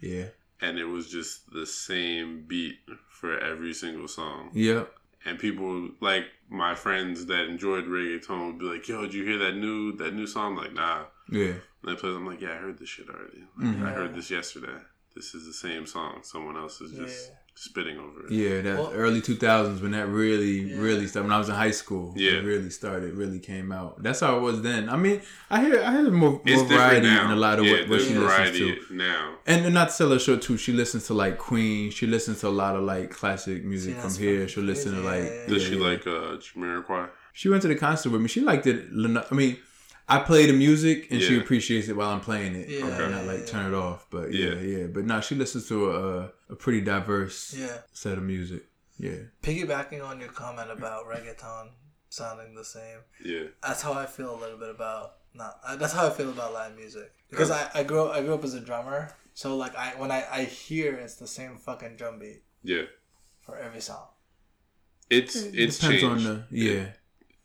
Yeah. 0.00 0.26
and 0.60 0.78
it 0.78 0.84
was 0.84 1.10
just 1.10 1.50
the 1.52 1.66
same 1.66 2.44
beat 2.46 2.78
for 3.08 3.38
every 3.38 3.72
single 3.72 4.08
song. 4.08 4.50
Yep. 4.54 4.92
And 5.24 5.38
people 5.38 5.90
like 6.00 6.24
my 6.48 6.74
friends 6.74 7.26
that 7.26 7.44
enjoyed 7.44 7.84
reggaeton 7.84 8.46
would 8.46 8.58
be 8.58 8.64
like, 8.64 8.88
"Yo, 8.88 9.02
did 9.02 9.14
you 9.14 9.24
hear 9.24 9.38
that 9.38 9.54
new 9.56 9.92
that 9.96 10.14
new 10.14 10.26
song?" 10.26 10.52
I'm 10.56 10.64
like, 10.64 10.72
nah. 10.72 11.04
Yeah. 11.30 11.54
And 11.82 11.84
they 11.84 11.94
play. 11.94 12.10
I'm 12.10 12.26
like, 12.26 12.40
yeah, 12.40 12.52
I 12.52 12.56
heard 12.56 12.78
this 12.78 12.88
shit 12.88 13.08
already. 13.08 13.44
Like, 13.56 13.76
Mhm. 13.76 13.86
I 13.86 13.92
heard 13.92 14.14
this 14.14 14.30
yesterday. 14.30 14.78
This 15.14 15.34
is 15.34 15.46
the 15.46 15.52
same 15.52 15.86
song. 15.86 16.20
Someone 16.22 16.56
else 16.56 16.80
is 16.80 16.92
just 16.92 17.28
Yeah. 17.30 17.34
Spitting 17.60 17.98
over 17.98 18.26
it. 18.26 18.32
Yeah, 18.32 18.62
that 18.62 18.78
Well- 18.78 18.92
early 18.94 19.20
two 19.20 19.34
thousands 19.36 19.82
when 19.82 19.92
that 19.92 20.08
really, 20.08 20.60
Yeah. 20.60 20.80
really 20.80 21.06
started. 21.06 21.26
When 21.28 21.32
I 21.34 21.38
was 21.38 21.50
in 21.50 21.54
high 21.54 21.72
school, 21.82 22.14
Yeah. 22.16 22.38
it 22.38 22.44
really 22.44 22.70
started, 22.70 23.14
really 23.14 23.38
came 23.38 23.70
out. 23.70 24.02
That's 24.02 24.20
how 24.20 24.38
it 24.38 24.40
was 24.40 24.62
then. 24.62 24.88
I 24.88 24.96
mean, 24.96 25.20
I 25.50 25.60
hear, 25.64 25.82
I 25.82 25.92
hear 25.92 26.10
more, 26.10 26.30
more 26.30 26.40
different 26.44 26.70
variety 26.70 27.06
now. 27.06 27.26
in 27.26 27.30
a 27.32 27.36
lot 27.36 27.58
of 27.58 27.66
yeah, 27.66 27.72
what, 27.80 27.88
what 27.90 28.00
she 28.00 28.14
listens 28.14 28.56
to. 28.58 28.94
now. 28.94 29.34
And, 29.46 29.66
and 29.66 29.74
not 29.74 29.88
to 29.88 29.94
sell 29.94 30.10
her 30.10 30.18
short 30.18 30.40
too, 30.40 30.56
she 30.56 30.72
listens 30.72 31.06
to 31.08 31.14
like 31.14 31.36
Queen. 31.36 31.90
She 31.90 32.06
listens 32.06 32.40
to 32.40 32.48
a 32.48 32.56
lot 32.62 32.76
of 32.76 32.82
like 32.84 33.10
classic 33.10 33.62
music 33.64 33.94
See, 33.96 34.00
from 34.00 34.14
here. 34.14 34.48
She'll 34.48 34.64
listen 34.64 34.94
to 34.94 35.00
like. 35.02 35.24
Yeah, 35.24 35.30
yeah, 35.42 35.46
Does 35.48 35.62
yeah, 35.64 35.68
she 35.68 35.76
yeah. 35.76 35.86
like 35.86 36.06
uh, 36.06 36.36
Jamiroquai? 36.38 37.08
She 37.32 37.48
went 37.50 37.62
to 37.62 37.68
the 37.68 37.76
concert 37.76 38.10
with 38.10 38.22
me. 38.22 38.28
She 38.28 38.40
liked 38.40 38.66
it. 38.66 38.86
I 39.30 39.34
mean, 39.34 39.58
I 40.10 40.18
play 40.20 40.46
the 40.46 40.52
music 40.52 41.08
and 41.10 41.20
she 41.22 41.38
appreciates 41.38 41.88
it 41.88 41.96
while 41.96 42.10
I'm 42.10 42.20
playing 42.20 42.54
it. 42.56 42.68
Yeah, 42.68 42.84
Okay. 42.86 42.98
yeah, 42.98 43.08
Not 43.08 43.24
like 43.26 43.40
yeah. 43.40 43.46
turn 43.46 43.72
it 43.72 43.76
off, 43.76 44.06
but 44.10 44.32
yeah, 44.32 44.50
Yeah. 44.54 44.78
yeah. 44.78 44.86
But 44.86 45.04
now 45.04 45.20
she 45.20 45.34
listens 45.34 45.68
to 45.68 45.90
a 45.92 46.32
a 46.50 46.56
pretty 46.56 46.80
diverse 46.80 47.54
Yeah. 47.56 47.78
set 47.92 48.18
of 48.18 48.24
music. 48.24 48.62
Yeah. 48.98 49.20
Piggybacking 49.42 50.04
on 50.04 50.18
your 50.20 50.30
comment 50.30 50.70
about 50.70 51.06
reggaeton 51.06 51.70
sounding 52.10 52.54
the 52.54 52.64
same, 52.64 52.98
Yeah. 53.24 53.44
that's 53.62 53.82
how 53.82 53.92
I 53.92 54.06
feel 54.06 54.34
a 54.34 54.38
little 54.42 54.58
bit 54.58 54.68
about 54.70 55.16
not. 55.32 55.60
uh, 55.64 55.76
That's 55.76 55.92
how 55.92 56.06
I 56.08 56.10
feel 56.10 56.28
about 56.30 56.52
Latin 56.52 56.76
music 56.76 57.12
because 57.30 57.50
I, 57.52 57.70
I 57.72 57.82
grew 57.84 58.08
I 58.10 58.20
grew 58.20 58.34
up 58.34 58.42
as 58.44 58.54
a 58.54 58.60
drummer, 58.60 59.12
so 59.32 59.56
like 59.56 59.74
I 59.76 59.90
when 59.96 60.10
I 60.10 60.26
I 60.38 60.44
hear 60.44 60.94
it's 60.96 61.14
the 61.14 61.28
same 61.28 61.56
fucking 61.56 61.94
drum 61.96 62.18
beat 62.18 62.42
Yeah. 62.64 62.86
for 63.46 63.56
every 63.56 63.80
song. 63.80 64.08
It's 65.08 65.36
it's 65.36 65.78
Depends 65.78 65.80
changed. 65.80 66.04
on 66.04 66.24
the 66.24 66.44
yeah. 66.50 66.86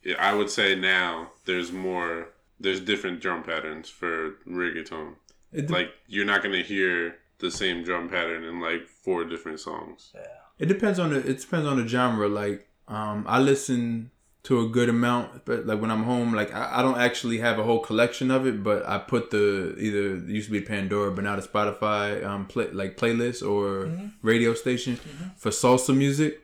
Yeah, 0.04 0.16
I 0.20 0.34
would 0.36 0.50
say 0.50 0.76
now 0.76 1.32
there's 1.46 1.72
more. 1.72 2.30
There's 2.60 2.80
different 2.80 3.20
drum 3.22 3.44
patterns 3.44 3.90
for 3.90 4.36
reggaeton. 4.48 5.16
It, 5.52 5.68
de- 5.68 5.74
Like 5.74 5.90
you're 6.08 6.26
not 6.26 6.42
gonna 6.44 6.64
hear 6.64 7.18
the 7.40 7.52
same 7.52 7.84
drum 7.84 8.10
pattern 8.10 8.44
in 8.44 8.60
like 8.60 8.88
four 8.88 9.26
different 9.26 9.60
songs. 9.60 10.12
Yeah. 10.16 10.22
it 10.60 10.68
depends 10.68 11.00
on 11.00 11.10
the 11.12 11.20
it 11.20 11.40
depends 11.42 11.68
on 11.68 11.78
the 11.82 11.88
genre. 11.88 12.28
Like 12.28 12.68
um, 12.88 13.26
I 13.28 13.40
listen 13.40 14.12
to 14.44 14.60
a 14.62 14.70
good 14.70 14.90
amount, 14.90 15.44
but 15.44 15.66
like 15.66 15.82
when 15.82 15.90
I'm 15.92 16.04
home, 16.04 16.34
like 16.34 16.54
I, 16.54 16.80
I 16.80 16.82
don't 16.84 17.00
actually 17.00 17.40
have 17.40 17.58
a 17.60 17.64
whole 17.64 17.80
collection 17.80 18.30
of 18.32 18.46
it, 18.46 18.64
but 18.64 18.88
I 18.88 19.00
put 19.00 19.32
the 19.32 19.76
either 19.80 20.16
it 20.18 20.28
used 20.30 20.48
to 20.48 20.52
be 20.52 20.62
Pandora, 20.62 21.12
but 21.12 21.24
now 21.24 21.36
the 21.36 21.42
Spotify 21.42 22.24
um 22.24 22.46
play 22.46 22.70
like 22.72 22.96
playlist 22.96 23.42
or 23.48 23.92
radio 24.22 24.54
station 24.54 24.96
for 25.36 25.50
salsa 25.50 25.96
music, 25.98 26.42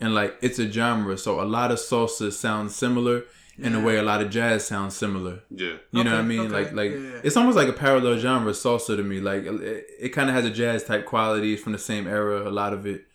and 0.00 0.14
like 0.14 0.36
it's 0.42 0.58
a 0.58 0.70
genre, 0.70 1.16
so 1.16 1.40
a 1.40 1.44
lot 1.44 1.70
of 1.70 1.78
salsa 1.78 2.30
sounds 2.32 2.74
similar. 2.74 3.22
In 3.58 3.74
a 3.74 3.80
way, 3.80 3.96
a 3.96 4.02
lot 4.02 4.20
of 4.22 4.28
jazz 4.30 4.66
sounds 4.66 4.94
similar. 4.96 5.40
Yeah. 5.50 5.76
You 5.90 6.04
know 6.04 6.10
what 6.12 6.20
I 6.20 6.22
mean? 6.22 6.40
okay, 6.40 6.48
Like, 6.52 6.72
like 6.72 6.90
yeah, 6.92 6.98
yeah. 6.98 7.20
it's 7.24 7.36
almost 7.38 7.56
like 7.56 7.68
a 7.68 7.72
parallel 7.72 8.18
genre, 8.18 8.52
salsa 8.52 8.96
to 8.96 9.02
me. 9.02 9.18
Like, 9.20 9.44
it, 9.46 9.86
it 9.98 10.08
kind 10.10 10.28
of 10.28 10.34
has 10.36 10.44
a 10.44 10.50
jazz 10.50 10.84
type 10.84 11.06
quality 11.06 11.56
from 11.56 11.72
the 11.72 11.78
same 11.78 12.06
era. 12.06 12.46
A 12.46 12.50
lot 12.50 12.72
of 12.74 12.86
it, 12.86 13.06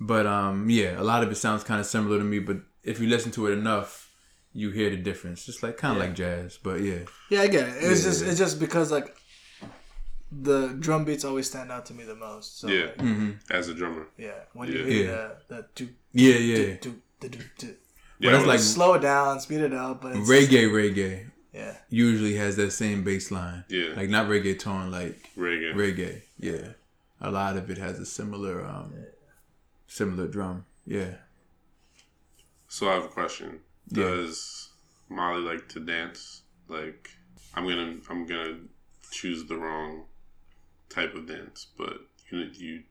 but 0.00 0.26
um, 0.26 0.70
yeah, 0.70 0.98
a 0.98 1.04
lot 1.04 1.22
of 1.22 1.30
it 1.30 1.34
sounds 1.36 1.62
kind 1.62 1.78
of 1.78 1.86
similar 1.86 2.16
to 2.18 2.24
me. 2.24 2.38
But 2.38 2.58
if 2.84 3.00
you 3.00 3.06
listen 3.06 3.32
to 3.32 3.46
it 3.48 3.52
enough, 3.52 4.10
you 4.54 4.70
hear 4.70 4.88
the 4.90 4.96
difference. 4.96 5.44
Just 5.44 5.62
like 5.62 5.76
kind 5.76 5.92
of 5.94 5.98
like 6.02 6.14
jazz, 6.14 6.58
but 6.62 6.80
yeah, 6.80 7.00
Yeah, 7.30 7.42
I 7.42 7.48
get 7.48 7.68
it. 7.68 7.74
It's 7.76 8.02
Yeah, 8.02 8.08
just 8.10 8.22
yeah. 8.24 8.28
it's 8.30 8.38
just 8.38 8.58
because 8.60 8.90
like 8.90 9.14
the 10.30 10.68
drum 10.78 11.04
beats 11.04 11.24
always 11.24 11.46
stand 11.46 11.70
out 11.70 11.84
to 11.86 11.94
me 11.94 12.04
the 12.04 12.14
most. 12.14 12.60
So 12.60 12.68
Yeah. 12.68 12.84
like, 12.86 13.00
hmm 13.00 13.30
As 13.50 13.68
a 13.68 13.74
drummer. 13.74 14.06
yeah. 14.16 14.30
When 14.54 14.68
you 14.68 14.78
Yeah. 14.78 14.84
hear 14.86 15.04
Yeah. 15.04 15.28
the 15.48 15.56
the 15.56 15.66
do 15.74 15.88
yeah, 16.12 16.36
yeah. 16.36 16.76
do 16.80 17.02
do 17.20 17.28
do 17.28 17.38
do. 17.58 17.74
Yeah. 18.22 18.30
But 18.30 18.38
it's 18.38 18.46
like 18.46 18.60
Slow 18.60 18.94
it 18.94 19.00
down, 19.02 19.40
speed 19.40 19.60
it 19.60 19.72
up, 19.74 20.00
but 20.02 20.14
it's 20.16 20.28
reggae, 20.30 20.70
reggae 20.70 21.26
Yeah. 21.52 21.76
usually 21.90 22.36
has 22.36 22.54
that 22.56 22.70
same 22.70 23.02
bass 23.02 23.30
line. 23.30 23.64
Yeah. 23.68 23.94
like 23.96 24.08
not 24.08 24.28
reggaeton, 24.28 24.90
like 24.92 25.28
reggae. 25.36 25.74
reggae. 25.74 26.22
Yeah, 26.38 26.68
a 27.20 27.30
lot 27.30 27.56
of 27.56 27.68
it 27.70 27.78
has 27.78 27.98
a 27.98 28.06
similar 28.06 28.64
um, 28.64 28.94
similar 29.88 30.28
drum. 30.28 30.64
Yeah. 30.86 31.14
So 32.68 32.88
I 32.88 32.94
have 32.94 33.04
a 33.04 33.08
question. 33.08 33.60
Yeah. 33.88 34.04
Does 34.04 34.68
Molly 35.08 35.42
like 35.42 35.68
to 35.70 35.80
dance? 35.80 36.42
Like 36.68 37.10
I'm 37.54 37.66
gonna 37.66 37.96
I'm 38.08 38.24
gonna 38.26 38.58
choose 39.10 39.44
the 39.44 39.56
wrong 39.56 40.04
type 40.88 41.14
of 41.14 41.26
dance, 41.26 41.66
but 41.76 41.98
you, 42.30 42.38
you 42.54 42.82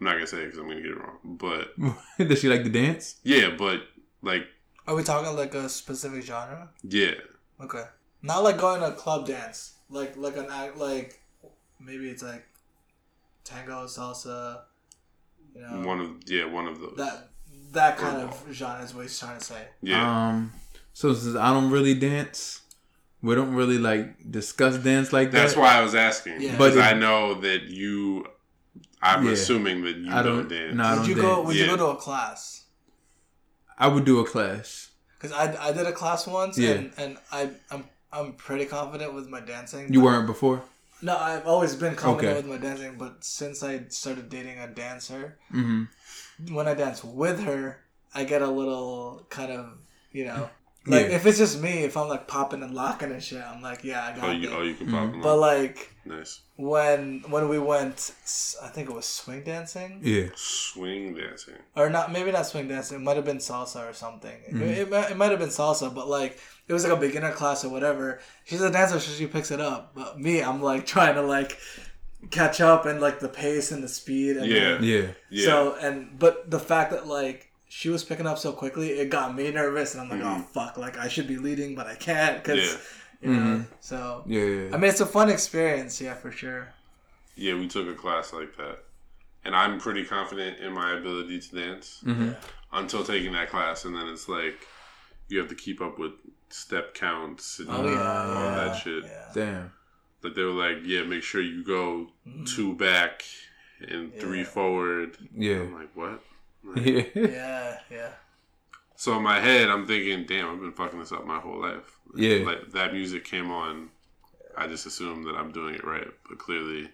I'm 0.00 0.06
not 0.06 0.12
gonna 0.14 0.26
say 0.26 0.38
it 0.42 0.44
because 0.46 0.58
I'm 0.58 0.68
gonna 0.68 0.80
get 0.80 0.92
it 0.92 0.98
wrong. 0.98 1.18
But 1.24 1.74
Does 2.28 2.38
she 2.40 2.48
like 2.48 2.62
to 2.64 2.70
dance? 2.70 3.16
yeah, 3.24 3.50
but 3.58 3.80
like 4.22 4.46
Are 4.86 4.94
we 4.94 5.02
talking 5.02 5.34
like 5.36 5.54
a 5.54 5.68
specific 5.68 6.22
genre? 6.22 6.68
yeah, 6.82 7.12
Okay. 7.60 7.84
Not 8.22 8.42
like 8.44 8.58
going 8.58 8.80
to 8.80 8.88
a 8.88 8.92
club 8.92 9.26
dance. 9.26 9.74
Like 9.88 10.16
like 10.16 10.36
an 10.36 10.46
act 10.50 10.76
like 10.76 11.20
maybe 11.80 12.08
it's 12.10 12.22
like 12.22 12.44
tango, 13.44 13.84
salsa, 13.86 14.60
you 15.54 15.60
know 15.62 15.86
one 15.86 16.00
of 16.00 16.10
yeah 16.26 16.44
one 16.44 16.66
of 16.66 16.80
those. 16.80 16.94
that 16.96 17.28
that 17.72 17.96
kind 17.98 18.22
of 18.22 18.44
genre 18.52 18.82
is 18.84 18.94
what 18.94 19.02
he's 19.02 19.18
trying 19.18 19.38
to 19.38 19.44
say. 19.44 19.62
yeah, 19.82 20.28
Um. 20.28 20.52
So 20.92 21.12
since 21.14 21.36
I 21.36 21.52
don't 21.52 21.70
really 21.70 21.94
dance, 21.94 22.62
we 23.22 23.34
don't 23.34 23.54
really 23.54 23.78
like 23.78 24.30
discuss 24.30 24.76
dance 24.78 25.12
like 25.12 25.30
that. 25.30 25.38
that's 25.42 25.56
why 25.56 25.76
I 25.78 25.82
was 25.82 25.94
asking. 25.94 26.40
Yeah. 26.40 26.52
because 26.52 26.74
But 26.74 26.82
I 26.82 26.94
know 26.94 27.34
that 27.42 27.64
you. 27.64 28.26
I'm 29.02 29.24
Yeah. 29.26 29.32
assuming 29.32 29.84
that 29.84 29.96
you 29.98 30.10
I 30.10 30.22
don't, 30.22 30.48
don't. 30.48 30.48
dance. 30.48 30.74
No, 30.74 30.82
I 30.82 30.90
Would 30.92 30.96
don't 31.00 31.08
you 31.08 31.14
dance. 31.14 31.26
go? 31.26 31.42
Would 31.42 31.56
you 31.56 31.66
go 31.66 31.76
to 31.76 31.86
a 31.86 31.96
class? 31.96 32.55
I 33.78 33.88
would 33.88 34.04
do 34.04 34.20
a 34.20 34.24
class. 34.24 34.90
Because 35.18 35.32
I, 35.32 35.68
I 35.68 35.72
did 35.72 35.86
a 35.86 35.92
class 35.92 36.26
once, 36.26 36.58
Yeah. 36.58 36.72
and, 36.72 36.92
and 36.98 37.18
I 37.32 37.50
I'm 37.70 37.84
I'm 38.12 38.32
pretty 38.34 38.66
confident 38.66 39.14
with 39.14 39.28
my 39.28 39.40
dancing. 39.40 39.92
You 39.92 40.00
weren't 40.02 40.26
before. 40.26 40.62
No, 41.02 41.16
I've 41.16 41.46
always 41.46 41.74
been 41.74 41.94
confident 41.94 42.38
Okay. 42.38 42.48
with 42.48 42.60
my 42.60 42.68
dancing, 42.68 42.96
but 42.98 43.22
since 43.22 43.62
I 43.62 43.84
started 43.88 44.28
dating 44.30 44.58
a 44.58 44.66
dancer, 44.68 45.38
Mm-hmm. 45.52 46.54
when 46.54 46.66
I 46.66 46.74
dance 46.74 47.04
with 47.04 47.40
her, 47.44 47.78
I 48.14 48.24
get 48.24 48.40
a 48.42 48.50
little 48.50 49.26
kind 49.30 49.52
of 49.52 49.78
you 50.12 50.24
know. 50.24 50.48
Like 50.86 51.08
Yeah. 51.08 51.16
if 51.16 51.26
it's 51.26 51.38
just 51.38 51.60
me, 51.60 51.84
if 51.84 51.96
I'm 51.96 52.08
like 52.08 52.28
popping 52.28 52.62
and 52.62 52.72
locking 52.74 53.10
and 53.10 53.22
shit, 53.22 53.42
I'm 53.42 53.60
like, 53.62 53.82
yeah, 53.84 54.04
I 54.06 54.16
got 54.16 54.28
Oh, 54.28 54.32
you 54.32 54.48
it. 54.48 54.54
oh 54.54 54.62
you 54.62 54.74
can 54.74 54.90
pop 54.90 55.10
them. 55.10 55.20
But 55.20 55.36
like 55.36 55.92
nice 56.04 56.40
when 56.56 57.22
when 57.28 57.48
we 57.48 57.58
went, 57.58 58.12
I 58.62 58.68
think 58.68 58.88
it 58.88 58.94
was 58.94 59.04
swing 59.06 59.42
dancing, 59.44 60.00
Yeah. 60.02 60.28
swing 60.36 61.14
dancing. 61.14 61.56
or 61.74 61.90
not, 61.90 62.12
maybe 62.12 62.30
not 62.32 62.46
swing 62.46 62.68
dancing. 62.68 62.98
It 62.98 63.02
might 63.02 63.16
have 63.16 63.24
been 63.24 63.38
salsa 63.38 63.88
or 63.90 63.92
something. 63.92 64.36
Mm-hmm. 64.48 64.62
It, 64.62 64.78
it, 64.78 64.90
might- 64.90 65.10
it 65.10 65.16
might 65.16 65.30
have 65.30 65.40
been 65.40 65.48
salsa, 65.50 65.92
but 65.94 66.08
like 66.08 66.38
it 66.68 66.72
was 66.72 66.84
like 66.84 66.92
a 66.92 67.00
beginner 67.00 67.32
class 67.32 67.64
or 67.64 67.68
whatever. 67.68 68.20
She's 68.44 68.60
a 68.60 68.70
dancer, 68.70 68.98
so 69.00 69.12
she 69.12 69.26
picks 69.26 69.50
it 69.50 69.60
up. 69.60 69.92
But 69.94 70.18
me, 70.20 70.42
I'm 70.42 70.62
like 70.62 70.86
trying 70.94 71.14
to 71.16 71.22
like 71.22 71.58
catch 72.30 72.60
up 72.60 72.86
and 72.86 73.00
like 73.00 73.20
the 73.20 73.28
pace 73.28 73.70
and 73.72 73.82
the 73.82 73.88
speed. 73.88 74.36
And 74.36 74.46
Yeah. 74.46 74.80
Yeah. 74.80 75.06
Yeah, 75.30 75.44
So 75.44 75.76
and 75.80 76.18
but 76.18 76.50
the 76.50 76.58
fact 76.60 76.90
that 76.92 77.06
like 77.06 77.45
she 77.68 77.88
was 77.88 78.04
picking 78.04 78.26
up 78.26 78.38
so 78.38 78.52
quickly, 78.52 78.90
it 78.90 79.10
got 79.10 79.34
me 79.34 79.50
nervous, 79.50 79.94
and 79.94 80.02
I'm 80.02 80.08
like, 80.08 80.22
oh 80.26 80.42
fuck, 80.42 80.76
like 80.78 80.98
I 80.98 81.08
should 81.08 81.26
be 81.28 81.36
leading, 81.36 81.74
but 81.74 81.86
I 81.86 81.94
can't 81.94 82.42
because 82.42 82.78
Mm-hmm. 83.22 83.32
Yeah. 83.32 83.38
you 83.38 83.40
know. 83.58 83.64
So 83.80 84.22
Yeah. 84.26 84.40
yeah. 84.44 84.74
I 84.74 84.76
mean, 84.78 84.90
it's 84.90 85.00
a 85.00 85.06
fun 85.06 85.30
experience, 85.30 86.00
yeah, 86.00 86.14
for 86.14 86.30
sure. 86.30 86.68
yeah. 87.34 87.54
We 87.54 87.66
took 87.66 87.88
a 87.88 87.94
class 87.94 88.32
like 88.32 88.56
that, 88.58 88.80
and 89.44 89.56
I'm 89.56 89.78
pretty 89.80 90.04
confident 90.04 90.58
in 90.58 90.72
my 90.72 90.96
ability 90.98 91.40
to 91.40 91.54
dance 91.56 92.02
Mm-hmm. 92.04 92.32
until 92.72 93.04
taking 93.04 93.32
that 93.32 93.48
class, 93.50 93.84
and 93.86 93.96
then 93.96 94.06
it's 94.08 94.28
like 94.28 94.58
you 95.28 95.38
have 95.38 95.48
to 95.48 95.54
keep 95.54 95.80
up 95.80 95.98
with 95.98 96.12
step 96.50 96.94
counts 96.94 97.58
and 97.58 97.68
Oh 97.70 97.84
yeah, 97.84 98.22
all 98.22 98.34
yeah, 98.44 98.54
that 98.54 98.74
shit. 98.76 99.04
Yeah. 99.04 99.30
Damn. 99.34 99.72
But 100.20 100.34
they 100.34 100.42
were 100.42 100.50
like, 100.52 100.78
yeah, 100.84 101.02
make 101.02 101.22
sure 101.22 101.40
you 101.40 101.64
go 101.64 102.08
two 102.44 102.74
back 102.74 103.22
and 103.80 104.14
three 104.14 104.44
forward. 104.44 105.16
Yeah. 105.34 105.60
I'm 105.62 105.74
like, 105.74 105.90
what? 105.96 106.22
Yeah. 106.76 107.04
Yeah, 107.14 107.78
yeah. 107.90 108.08
So 108.96 109.16
in 109.16 109.22
my 109.22 109.40
head, 109.40 109.68
I'm 109.68 109.86
thinking, 109.86 110.24
damn, 110.26 110.50
I've 110.50 110.60
been 110.60 110.72
fucking 110.72 110.98
this 110.98 111.12
up 111.12 111.26
my 111.26 111.38
whole 111.38 111.60
life. 111.60 111.98
Yeah. 112.14 112.44
Like 112.46 112.72
that 112.72 112.92
music 112.94 113.24
came 113.24 113.50
on, 113.50 113.90
I 114.56 114.66
just 114.66 114.86
assumed 114.86 115.26
that 115.26 115.36
I'm 115.36 115.52
doing 115.52 115.74
it 115.74 115.84
right, 115.84 116.08
but 116.28 116.38
clearly, 116.38 116.88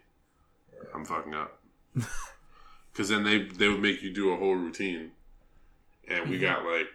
I'm 0.94 1.04
fucking 1.04 1.34
up. 1.34 1.58
Because 2.92 3.08
then 3.08 3.24
they 3.24 3.44
they 3.44 3.68
would 3.70 3.80
make 3.80 4.02
you 4.02 4.12
do 4.12 4.32
a 4.32 4.36
whole 4.36 4.54
routine, 4.54 5.12
and 6.06 6.28
we 6.28 6.38
got 6.38 6.62
like 6.66 6.90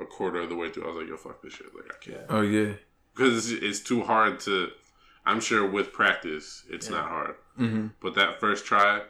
a 0.00 0.04
quarter 0.04 0.40
of 0.40 0.48
the 0.48 0.56
way 0.56 0.68
through. 0.68 0.82
I 0.82 0.86
was 0.88 0.96
like, 0.96 1.06
yo, 1.08 1.16
fuck 1.16 1.42
this 1.42 1.52
shit. 1.52 1.68
Like 1.72 1.94
I 1.94 2.04
can't 2.04 2.26
Oh 2.28 2.40
yeah. 2.40 2.72
because 3.14 3.52
it's, 3.52 3.62
it's 3.62 3.78
too 3.80 4.02
hard 4.02 4.40
to. 4.40 4.70
I'm 5.24 5.38
sure 5.40 5.64
with 5.70 5.92
practice, 5.92 6.64
it's 6.68 6.90
not 6.90 7.06
hard. 7.08 7.36
Mm-hmm. 7.56 7.88
But 8.00 8.16
that 8.16 8.40
first 8.40 8.64
try, 8.64 9.02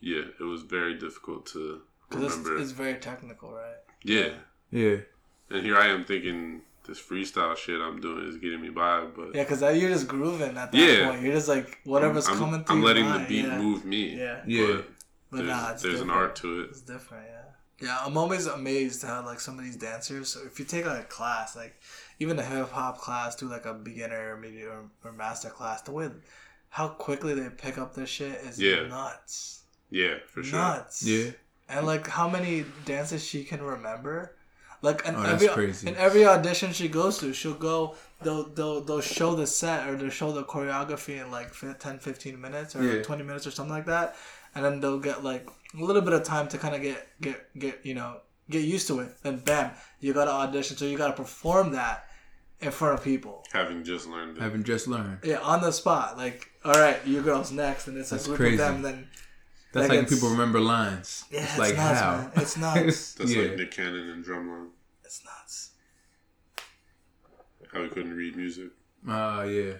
yeah, 0.00 0.22
it 0.40 0.42
was 0.44 0.62
very 0.62 0.94
difficult 0.98 1.46
to 1.46 1.80
Because 2.08 2.24
it's, 2.24 2.36
remember. 2.36 2.62
it's 2.62 2.72
very 2.72 2.94
technical, 2.94 3.52
right? 3.52 3.76
yeah, 4.02 4.34
Yeah. 4.70 4.96
and 5.50 5.64
here 5.64 5.76
I 5.78 5.86
am 5.88 6.04
thinking 6.04 6.62
this 6.86 7.00
freestyle 7.00 7.56
shit 7.56 7.80
I'm 7.80 8.00
doing 8.00 8.26
is 8.28 8.36
getting 8.36 8.60
me 8.60 8.68
by, 8.68 9.06
but 9.16 9.34
Yeah, 9.34 9.44
because 9.44 9.62
you're 9.62 9.90
just 9.90 10.06
grooving 10.08 10.56
at 10.58 10.70
that 10.72 10.74
Yeah. 10.74 11.08
point. 11.08 11.22
You're 11.22 11.32
just 11.34 11.48
like 11.48 11.78
whatever's 11.84 12.28
I'm, 12.28 12.36
coming 12.38 12.62
through. 12.64 12.76
I'm 12.76 12.82
letting 12.82 13.06
your 13.06 13.18
the 13.20 13.24
beat 13.26 13.44
yeah. 13.46 13.58
move 13.58 13.84
me. 13.84 14.16
Yeah, 14.18 14.42
Yeah. 14.46 14.66
But 14.66 14.86
but 15.30 15.36
there's, 15.38 15.48
nah, 15.48 15.70
it's 15.72 15.82
there's 15.82 16.00
an 16.02 16.10
art 16.10 16.36
to 16.36 16.60
it. 16.60 16.70
It's 16.70 16.82
different, 16.82 17.26
yeah. 17.26 17.40
Yeah, 17.80 17.98
I'm 18.04 18.16
always 18.16 18.46
amazed 18.46 19.02
how 19.02 19.24
like 19.24 19.40
some 19.40 19.58
of 19.58 19.64
these 19.64 19.76
dancers. 19.76 20.28
So 20.28 20.40
if 20.44 20.58
you 20.60 20.64
take 20.64 20.86
like 20.86 21.00
a 21.00 21.04
class, 21.04 21.56
like 21.56 21.74
even 22.20 22.38
a 22.38 22.42
hip 22.42 22.70
hop 22.70 22.98
class, 22.98 23.34
do 23.34 23.48
like 23.48 23.64
a 23.66 23.74
beginner, 23.74 24.36
maybe 24.36 24.62
or, 24.62 24.84
or 25.02 25.12
master 25.12 25.48
class, 25.48 25.82
the 25.82 25.90
way 25.92 26.08
how 26.68 26.88
quickly 26.88 27.34
they 27.34 27.48
pick 27.48 27.78
up 27.78 27.94
their 27.94 28.06
shit 28.06 28.36
is 28.42 28.60
Yeah. 28.60 28.86
nuts. 28.86 29.62
Yeah, 30.00 30.14
for 30.32 30.42
sure. 30.42 30.58
Nuts. 30.58 31.02
Yeah. 31.06 31.30
And 31.68 31.86
like 31.86 32.06
how 32.08 32.28
many 32.28 32.64
dances 32.84 33.24
she 33.24 33.44
can 33.44 33.62
remember. 33.62 34.34
Like 34.82 35.06
and 35.08 35.16
Oh, 35.16 35.22
every 35.22 35.48
crazy. 35.48 35.88
in 35.88 35.94
every 35.96 36.24
audition 36.26 36.72
she 36.72 36.88
goes 36.88 37.18
to, 37.20 37.32
she'll 37.32 37.54
go 37.72 37.94
they'll 38.22 38.44
they'll 38.56 38.80
they'll 38.86 39.00
show 39.00 39.34
the 39.34 39.46
set 39.46 39.88
or 39.88 39.96
they'll 39.96 40.10
show 40.10 40.30
the 40.32 40.44
choreography 40.44 41.14
in 41.22 41.30
like 41.30 41.50
fi- 41.54 41.72
10 41.72 42.00
15 42.00 42.38
minutes 42.40 42.76
or 42.76 42.82
Yeah. 42.82 43.02
20 43.02 43.22
minutes 43.22 43.46
or 43.46 43.50
something 43.52 43.72
like 43.78 43.86
that. 43.86 44.16
And 44.54 44.64
then 44.64 44.80
they'll 44.80 44.98
get 45.10 45.24
like 45.24 45.48
a 45.80 45.82
little 45.88 46.02
bit 46.02 46.12
of 46.12 46.22
time 46.24 46.48
to 46.48 46.58
kind 46.58 46.74
of 46.74 46.82
get 46.82 46.98
get 47.20 47.38
get 47.58 47.80
you 47.88 47.94
know, 47.94 48.20
get 48.50 48.62
used 48.62 48.86
to 48.88 49.00
it. 49.00 49.10
Then 49.22 49.38
bam, 49.38 49.70
you 50.00 50.12
got 50.12 50.26
to 50.26 50.32
audition 50.32 50.76
so 50.76 50.84
you 50.84 50.98
got 50.98 51.08
to 51.14 51.18
perform 51.24 51.72
that 51.72 52.04
in 52.60 52.70
front 52.70 52.98
of 52.98 53.04
people. 53.04 53.42
Having 53.52 53.84
just 53.84 54.06
learned 54.06 54.36
it. 54.36 54.42
Haven't 54.42 54.64
just 54.64 54.86
learned. 54.86 55.18
Yeah, 55.24 55.38
on 55.38 55.62
the 55.62 55.72
spot. 55.72 56.18
Like, 56.18 56.50
all 56.64 56.74
right, 56.84 56.98
you 57.06 57.22
girls 57.22 57.50
next 57.52 57.88
and 57.88 57.96
it's 57.96 58.12
a 58.12 58.16
That's 58.16 58.26
group 58.26 58.38
crazy. 58.38 58.54
of 58.54 58.58
them 58.68 58.82
then 58.82 59.08
That's 59.74 59.88
Like 59.88 59.98
like, 59.98 60.08
people 60.08 60.28
remember 60.30 60.60
lines. 60.60 61.24
yeah, 61.30 61.40
it's 61.42 61.50
it's, 61.50 61.58
like 61.58 61.76
nuts, 61.76 62.00
how? 62.00 62.16
man. 62.16 62.30
It's 62.36 62.56
nuts. 62.64 63.14
That's 63.14 63.34
yeah. 63.34 63.42
like 63.42 63.56
Nick 63.56 63.70
Cannon 63.72 64.08
and 64.10 64.24
Drumline. 64.24 64.68
it's 65.04 65.22
nuts. 65.24 65.70
How 67.72 67.82
he 67.82 67.88
couldn't 67.88 68.14
read 68.16 68.36
music. 68.36 68.68
Oh 69.08 69.42
yeah. 69.42 69.74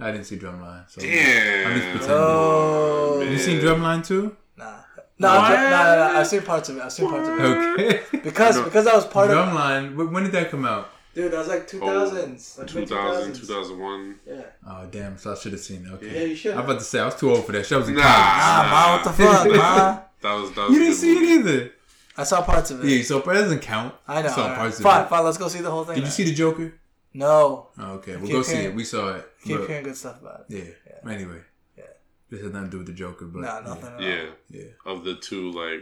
I 0.00 0.10
didn't 0.12 0.24
see 0.26 0.36
Drumline. 0.36 0.90
So 0.90 1.00
Damn. 1.00 1.66
I'm 1.68 1.74
just 1.78 1.88
pretending. 1.90 2.10
Oh, 2.10 3.20
You 3.30 3.38
seen 3.38 3.60
Drumline 3.60 4.04
too? 4.06 4.36
Nah. 4.56 4.80
No, 5.18 5.28
I've, 5.28 5.52
no, 5.52 5.70
no, 5.70 6.12
no, 6.12 6.18
I've 6.20 6.26
seen 6.26 6.42
parts 6.42 6.68
of 6.68 6.76
it. 6.76 6.82
I've 6.82 6.92
seen 6.92 7.08
parts 7.08 7.26
of 7.28 7.38
it. 7.38 7.42
Okay. 7.42 8.18
Because 8.22 8.60
because 8.60 8.86
I 8.86 8.94
was 8.94 9.06
part 9.06 9.30
of 9.30 9.36
Drumline. 9.36 10.10
When 10.10 10.22
did 10.24 10.32
that 10.32 10.50
come 10.50 10.64
out? 10.66 10.90
Dude, 11.16 11.32
that 11.32 11.38
was 11.38 11.48
like 11.48 11.66
2000s. 11.66 12.58
Like 12.58 12.66
2000, 12.68 13.32
2000s. 13.32 13.40
2001. 13.40 14.20
Yeah. 14.26 14.42
Oh 14.68 14.86
damn! 14.90 15.16
So 15.18 15.32
I 15.32 15.34
should 15.34 15.52
have 15.52 15.60
seen 15.62 15.86
it. 15.86 15.92
Okay. 15.94 16.14
Yeah, 16.14 16.26
you 16.26 16.36
should. 16.36 16.52
I'm 16.54 16.60
about 16.64 16.78
to 16.78 16.84
say 16.84 17.00
I 17.00 17.06
was 17.06 17.14
too 17.16 17.30
old 17.30 17.44
for 17.46 17.52
that. 17.52 17.64
shit. 17.64 17.72
I 17.76 17.78
was 17.78 17.88
in 17.88 17.94
Nah. 17.94 18.02
college. 18.02 18.16
Ah, 18.18 18.68
ma, 18.70 18.96
what 18.96 19.04
the 19.04 19.24
fuck, 19.24 19.56
ma? 19.56 20.00
That 20.20 20.34
was 20.40 20.52
that 20.52 20.68
was 20.68 20.72
You 20.72 20.78
didn't 20.78 20.94
see 20.96 21.14
movie. 21.14 21.26
it 21.26 21.38
either. 21.40 21.70
I 22.18 22.24
saw 22.24 22.42
parts 22.42 22.70
of 22.70 22.84
it. 22.84 22.88
Yeah, 22.88 23.02
so 23.02 23.18
it 23.18 23.24
doesn't 23.24 23.60
count. 23.60 23.94
I 24.06 24.20
know. 24.22 24.28
Saw 24.28 24.42
alright. 24.42 24.58
parts 24.58 24.76
of 24.78 24.82
Fine, 24.84 25.02
it. 25.04 25.08
fine. 25.08 25.24
Let's 25.24 25.38
go 25.38 25.48
see 25.48 25.60
the 25.62 25.70
whole 25.70 25.84
thing. 25.84 25.94
Did 25.96 26.04
you 26.04 26.10
see 26.10 26.24
the 26.24 26.34
Joker? 26.34 26.74
No. 27.14 27.68
Oh, 27.78 27.92
okay, 27.94 28.16
we'll 28.16 28.26
keep 28.26 28.32
go 28.32 28.42
see 28.42 28.56
it. 28.58 28.74
We 28.74 28.84
saw 28.84 29.14
it. 29.16 29.26
Keep 29.42 29.58
but- 29.60 29.68
hearing 29.68 29.84
good 29.84 29.96
stuff 29.96 30.20
about 30.20 30.44
it. 30.50 30.76
yeah. 30.86 31.10
Anyway. 31.10 31.40
Yeah. 31.78 31.84
This 32.30 32.42
has 32.42 32.52
nothing 32.52 32.66
to 32.66 32.70
do 32.72 32.78
with 32.78 32.86
the 32.88 32.92
Joker, 32.92 33.24
but 33.24 33.40
Nah, 33.40 33.60
nothing 33.60 33.86
at 33.86 33.94
all. 33.94 34.00
Yeah. 34.02 34.24
Yeah. 34.50 34.64
Of 34.84 35.04
the 35.04 35.14
two, 35.14 35.50
like, 35.52 35.80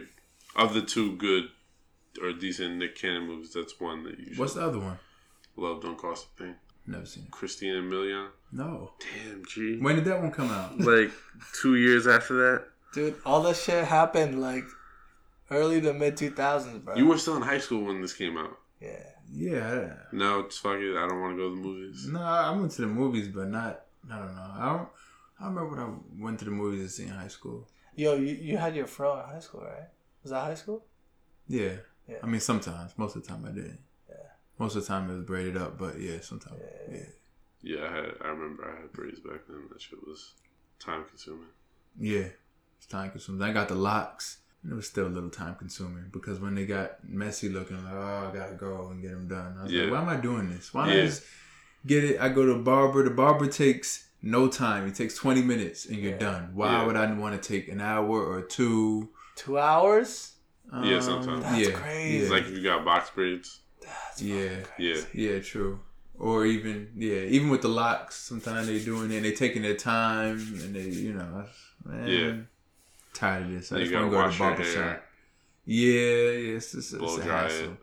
of 0.55 0.73
the 0.73 0.81
two 0.81 1.17
good 1.17 1.49
or 2.21 2.31
decent 2.31 2.77
Nick 2.77 2.95
Cannon 2.95 3.27
movies, 3.27 3.51
that's 3.53 3.77
one 3.81 4.03
that 4.03 4.17
you 4.17 4.27
should 4.29 4.39
What's 4.39 4.53
the 4.53 4.65
other 4.65 4.79
one? 4.79 4.97
Love. 5.57 5.81
Don't 5.81 5.97
cost 5.97 6.27
a 6.35 6.43
thing. 6.43 6.55
Never 6.87 7.05
seen 7.05 7.23
it. 7.23 7.31
Christina 7.31 7.81
Milian. 7.81 8.29
No. 8.51 8.91
Damn, 8.99 9.43
G. 9.45 9.77
When 9.79 9.95
did 9.95 10.05
that 10.05 10.21
one 10.21 10.31
come 10.31 10.49
out? 10.51 10.79
Like 10.79 11.11
two 11.59 11.75
years 11.75 12.05
after 12.07 12.35
that, 12.37 12.65
Dude, 12.93 13.15
all 13.25 13.41
that 13.43 13.55
shit 13.57 13.83
happened 13.85 14.39
like 14.41 14.63
early 15.51 15.81
to 15.81 15.93
mid 15.93 16.15
2000s, 16.15 16.83
bro. 16.83 16.95
you 16.95 17.07
were 17.07 17.17
still 17.17 17.35
in 17.35 17.41
high 17.41 17.57
school 17.59 17.83
when 17.85 18.01
this 18.01 18.13
came 18.13 18.37
out. 18.37 18.57
yeah. 18.79 19.03
Yeah. 19.33 19.93
No, 20.11 20.41
it's 20.41 20.59
fuck 20.59 20.77
it. 20.77 20.95
I 20.95 21.07
don't 21.07 21.19
want 21.19 21.33
to 21.35 21.37
go 21.37 21.49
to 21.49 21.55
the 21.55 21.61
movies. 21.61 22.07
No, 22.07 22.21
I 22.21 22.51
went 22.51 22.71
to 22.73 22.81
the 22.81 22.87
movies, 22.87 23.27
but 23.27 23.47
not. 23.49 23.81
I 24.09 24.19
don't 24.19 24.35
know. 24.35 24.51
I 24.55 24.65
don't. 24.77 24.87
I 25.41 25.47
remember 25.47 25.69
when 25.71 25.79
I 25.79 26.23
went 26.23 26.39
to 26.39 26.45
the 26.45 26.51
movies 26.51 26.83
to 26.83 26.89
see 26.89 27.03
in 27.03 27.09
high 27.09 27.27
school. 27.27 27.67
Yo, 27.95 28.13
you, 28.15 28.35
you 28.35 28.57
had 28.57 28.75
your 28.75 28.85
fro 28.85 29.17
in 29.19 29.25
high 29.25 29.39
school, 29.39 29.61
right? 29.61 29.87
Was 30.21 30.31
that 30.31 30.41
high 30.41 30.53
school? 30.53 30.85
Yeah. 31.47 31.71
Yeah. 32.07 32.17
I 32.21 32.27
mean, 32.27 32.39
sometimes. 32.39 32.93
Most 32.97 33.15
of 33.15 33.23
the 33.23 33.27
time, 33.29 33.45
I 33.45 33.49
didn't. 33.51 33.79
Yeah. 34.57 34.63
Most 34.63 34.75
of 34.75 34.81
the 34.83 34.87
time, 34.87 35.09
it 35.09 35.13
was 35.15 35.25
braided 35.25 35.57
up, 35.57 35.77
but 35.77 35.99
yeah, 35.99 36.19
sometimes. 36.21 36.59
Yeah. 36.91 36.97
Yeah, 37.61 37.87
I 37.89 37.95
had. 37.95 38.11
I 38.21 38.27
remember 38.27 38.63
I 38.71 38.81
had 38.81 38.91
braids 38.93 39.19
back 39.19 39.41
then. 39.47 39.63
That 39.71 39.81
shit 39.81 39.99
was 40.05 40.33
time 40.79 41.03
consuming. 41.09 41.47
Yeah. 41.99 42.27
It's 42.77 42.85
time 42.87 43.09
consuming. 43.11 43.41
I 43.41 43.53
got 43.53 43.67
the 43.69 43.75
locks. 43.75 44.37
And 44.63 44.71
it 44.71 44.75
was 44.75 44.87
still 44.87 45.05
a 45.05 45.09
little 45.09 45.29
time 45.29 45.53
consuming 45.55 46.05
because 46.11 46.39
when 46.39 46.55
they 46.55 46.65
got 46.65 47.07
messy 47.07 47.49
looking, 47.49 47.83
like, 47.83 47.93
oh, 47.93 48.31
I 48.31 48.35
gotta 48.35 48.55
go 48.55 48.87
and 48.89 48.99
get 48.99 49.11
them 49.11 49.27
done. 49.27 49.57
I 49.59 49.63
was 49.63 49.71
Yeah. 49.71 49.83
like, 49.83 49.91
why 49.91 50.01
am 50.01 50.09
I 50.09 50.15
doing 50.19 50.49
this? 50.49 50.73
Why 50.73 50.87
don't 50.87 50.95
Yeah. 50.95 51.03
I 51.03 51.05
just 51.05 51.23
get 51.85 52.03
it? 52.03 52.19
I 52.19 52.29
go 52.29 52.45
to 52.47 52.53
a 52.53 52.59
barber. 52.63 53.03
The 53.03 53.11
barber 53.11 53.45
takes 53.45 54.09
no 54.23 54.47
time. 54.47 54.87
It 54.87 54.95
takes 54.95 55.15
twenty 55.15 55.43
minutes 55.43 55.85
and 55.85 55.97
you're 55.97 56.13
Yeah. 56.13 56.17
done. 56.17 56.55
Why 56.55 56.71
Yeah. 56.71 56.85
would 56.87 56.95
I 56.95 57.13
want 57.13 57.39
to 57.39 57.47
take 57.47 57.67
an 57.67 57.79
hour 57.79 58.07
or 58.25 58.41
two? 58.41 59.11
Two 59.35 59.59
hours. 59.59 60.33
Yeah, 60.73 60.95
Um, 60.95 61.01
sometimes. 61.01 61.43
That's 61.43 61.67
yeah, 61.67 61.79
crazy. 61.79 62.17
It's 62.23 62.31
like 62.31 62.45
if 62.45 62.51
you 62.57 62.63
got 62.63 62.83
box 62.83 63.11
braids. 63.11 63.61
That's 64.17 64.21
Yeah. 64.21 64.61
fucking 64.63 64.85
Yeah. 64.85 65.01
Yeah, 65.33 65.39
true. 65.39 65.79
Or 66.17 66.45
even 66.45 66.91
yeah, 66.95 67.21
even 67.21 67.49
with 67.49 67.61
the 67.61 67.67
locks, 67.67 68.15
sometimes 68.15 68.67
they're 68.67 68.79
doing 68.79 69.11
it. 69.11 69.15
and 69.17 69.25
they're 69.25 69.33
taking 69.35 69.61
their 69.63 69.75
time 69.75 70.37
and 70.61 70.73
they, 70.75 70.83
you 70.87 71.13
know, 71.13 71.45
man, 71.83 72.07
Yeah. 72.07 72.35
tired 73.13 73.43
of 73.43 73.51
this. 73.51 73.71
I 73.71 73.77
you 73.77 73.83
just 73.83 73.93
want 73.93 74.11
gotta 74.11 74.11
go 74.11 74.21
to 74.21 74.25
wash 74.27 74.37
the 74.37 74.43
barber 74.43 74.63
shop. 74.63 75.03
Yeah, 75.65 75.91
yeah, 75.91 76.55
it's, 76.55 76.73
it's, 76.73 76.91
Blow 76.93 77.15
it's 77.15 77.23
a 77.23 77.27
dry 77.27 77.41
hassle. 77.43 77.63
it. 77.73 77.77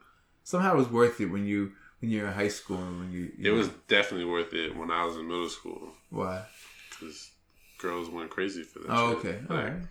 Somehow 0.45 0.79
it's 0.81 0.91
worth 0.91 1.21
it 1.21 1.27
when 1.27 1.45
you 1.47 1.73
when 2.01 2.11
you're 2.11 2.27
in 2.27 2.33
high 2.33 2.49
school 2.49 2.79
and 2.79 2.99
when 3.01 3.13
you. 3.13 3.25
It 3.39 3.47
you 3.47 3.53
was 3.53 3.69
definitely 3.87 4.25
worth 4.27 4.53
it 4.55 4.75
when 4.77 4.91
I 4.91 5.05
was 5.05 5.17
in 5.17 5.27
middle 5.29 5.49
school 5.49 5.93
why? 6.11 6.45
because 6.91 7.31
girls 7.79 8.09
went 8.09 8.31
crazy 8.31 8.63
for 8.63 8.79
that. 8.81 8.89
Oh, 8.91 9.21
shit. 9.21 9.27
okay, 9.27 9.41
all 9.51 9.57
Like, 9.57 9.67
right. 9.67 9.83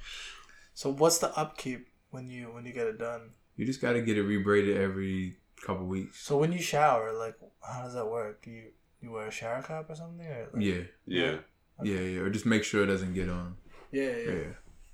So 0.73 0.89
what's 0.91 1.19
the 1.19 1.37
upkeep 1.37 1.87
when 2.09 2.27
you 2.29 2.45
when 2.45 2.65
you 2.65 2.73
get 2.73 2.87
it 2.87 2.97
done? 2.97 3.31
You 3.55 3.65
just 3.65 3.81
got 3.81 3.93
to 3.93 4.01
get 4.01 4.17
it 4.17 4.25
rebraided 4.25 4.77
every 4.77 5.35
couple 5.65 5.85
weeks. 5.85 6.19
So 6.19 6.37
when 6.37 6.51
you 6.51 6.61
shower, 6.61 7.13
like 7.13 7.35
how 7.61 7.83
does 7.83 7.93
that 7.93 8.05
work? 8.07 8.45
You 8.47 8.63
you 9.01 9.11
wear 9.11 9.27
a 9.27 9.31
shower 9.31 9.61
cap 9.61 9.85
or 9.89 9.95
something? 9.95 10.25
Or 10.25 10.49
like, 10.53 10.63
Yeah, 10.63 10.81
Yeah. 11.05 11.35
yeah, 11.83 11.99
yeah. 11.99 12.19
Or 12.19 12.29
just 12.29 12.45
make 12.45 12.63
sure 12.63 12.83
it 12.83 12.87
doesn't 12.87 13.13
get 13.13 13.29
on. 13.29 13.55
yeah, 13.91 14.03
Yeah. 14.17 14.31
yeah. 14.31 14.43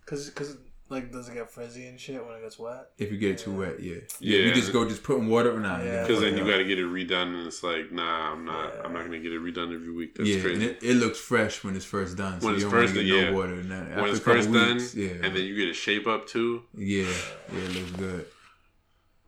Cause, 0.05 0.29
cause 0.29 0.57
like 0.89 1.11
does 1.11 1.27
it 1.27 1.33
get 1.33 1.51
frizzy 1.51 1.85
and 1.87 1.99
shit 1.99 2.25
when 2.25 2.33
it 2.37 2.41
gets 2.41 2.57
wet? 2.57 2.91
If 2.97 3.11
you 3.11 3.17
get 3.17 3.31
it 3.31 3.39
too 3.39 3.51
wet, 3.51 3.81
yeah. 3.81 3.97
Yeah. 4.21 4.39
You 4.39 4.53
just 4.53 4.71
go 4.71 4.87
just 4.87 5.03
putting 5.03 5.27
water 5.27 5.51
on 5.53 5.65
it. 5.81 5.85
Yeah. 5.85 6.03
Because 6.07 6.21
then 6.21 6.37
you 6.37 6.45
got 6.45 6.57
to 6.59 6.63
get 6.63 6.79
it 6.79 6.85
redone, 6.85 7.37
and 7.37 7.45
it's 7.45 7.61
like, 7.61 7.91
nah, 7.91 8.31
I'm 8.31 8.45
not. 8.45 8.73
Yeah. 8.73 8.81
I'm 8.85 8.93
not 8.93 9.03
gonna 9.03 9.19
get 9.19 9.33
it 9.33 9.41
redone 9.41 9.75
every 9.75 9.91
week. 9.91 10.15
That's 10.15 10.29
yeah, 10.29 10.39
crazy. 10.41 10.53
and 10.53 10.63
it, 10.63 10.79
it 10.81 10.93
looks 10.95 11.19
fresh 11.19 11.61
when 11.65 11.75
it's 11.75 11.83
first 11.83 12.15
done. 12.15 12.39
So 12.39 12.47
When 12.47 12.53
you 12.53 12.55
it's 12.55 12.63
don't 12.63 12.71
want 12.73 12.83
first 12.87 12.95
to 12.95 13.03
get 13.03 13.09
done, 13.11 13.19
no 13.21 13.29
yeah. 13.31 13.35
water. 13.35 13.53
And 13.55 13.69
then 13.69 13.79
when 13.89 13.99
after 13.99 14.07
it's 14.11 14.19
a 14.19 14.21
couple 14.23 14.33
first 14.43 14.53
done, 14.53 14.73
weeks, 14.77 14.95
yeah, 14.95 15.09
and 15.27 15.35
then 15.35 15.43
you 15.43 15.55
get 15.57 15.67
a 15.67 15.73
shape 15.73 16.07
up 16.07 16.25
too. 16.25 16.63
yeah, 16.73 17.03
yeah, 17.51 17.59
it 17.59 17.75
looks 17.75 17.91
good. 17.91 18.25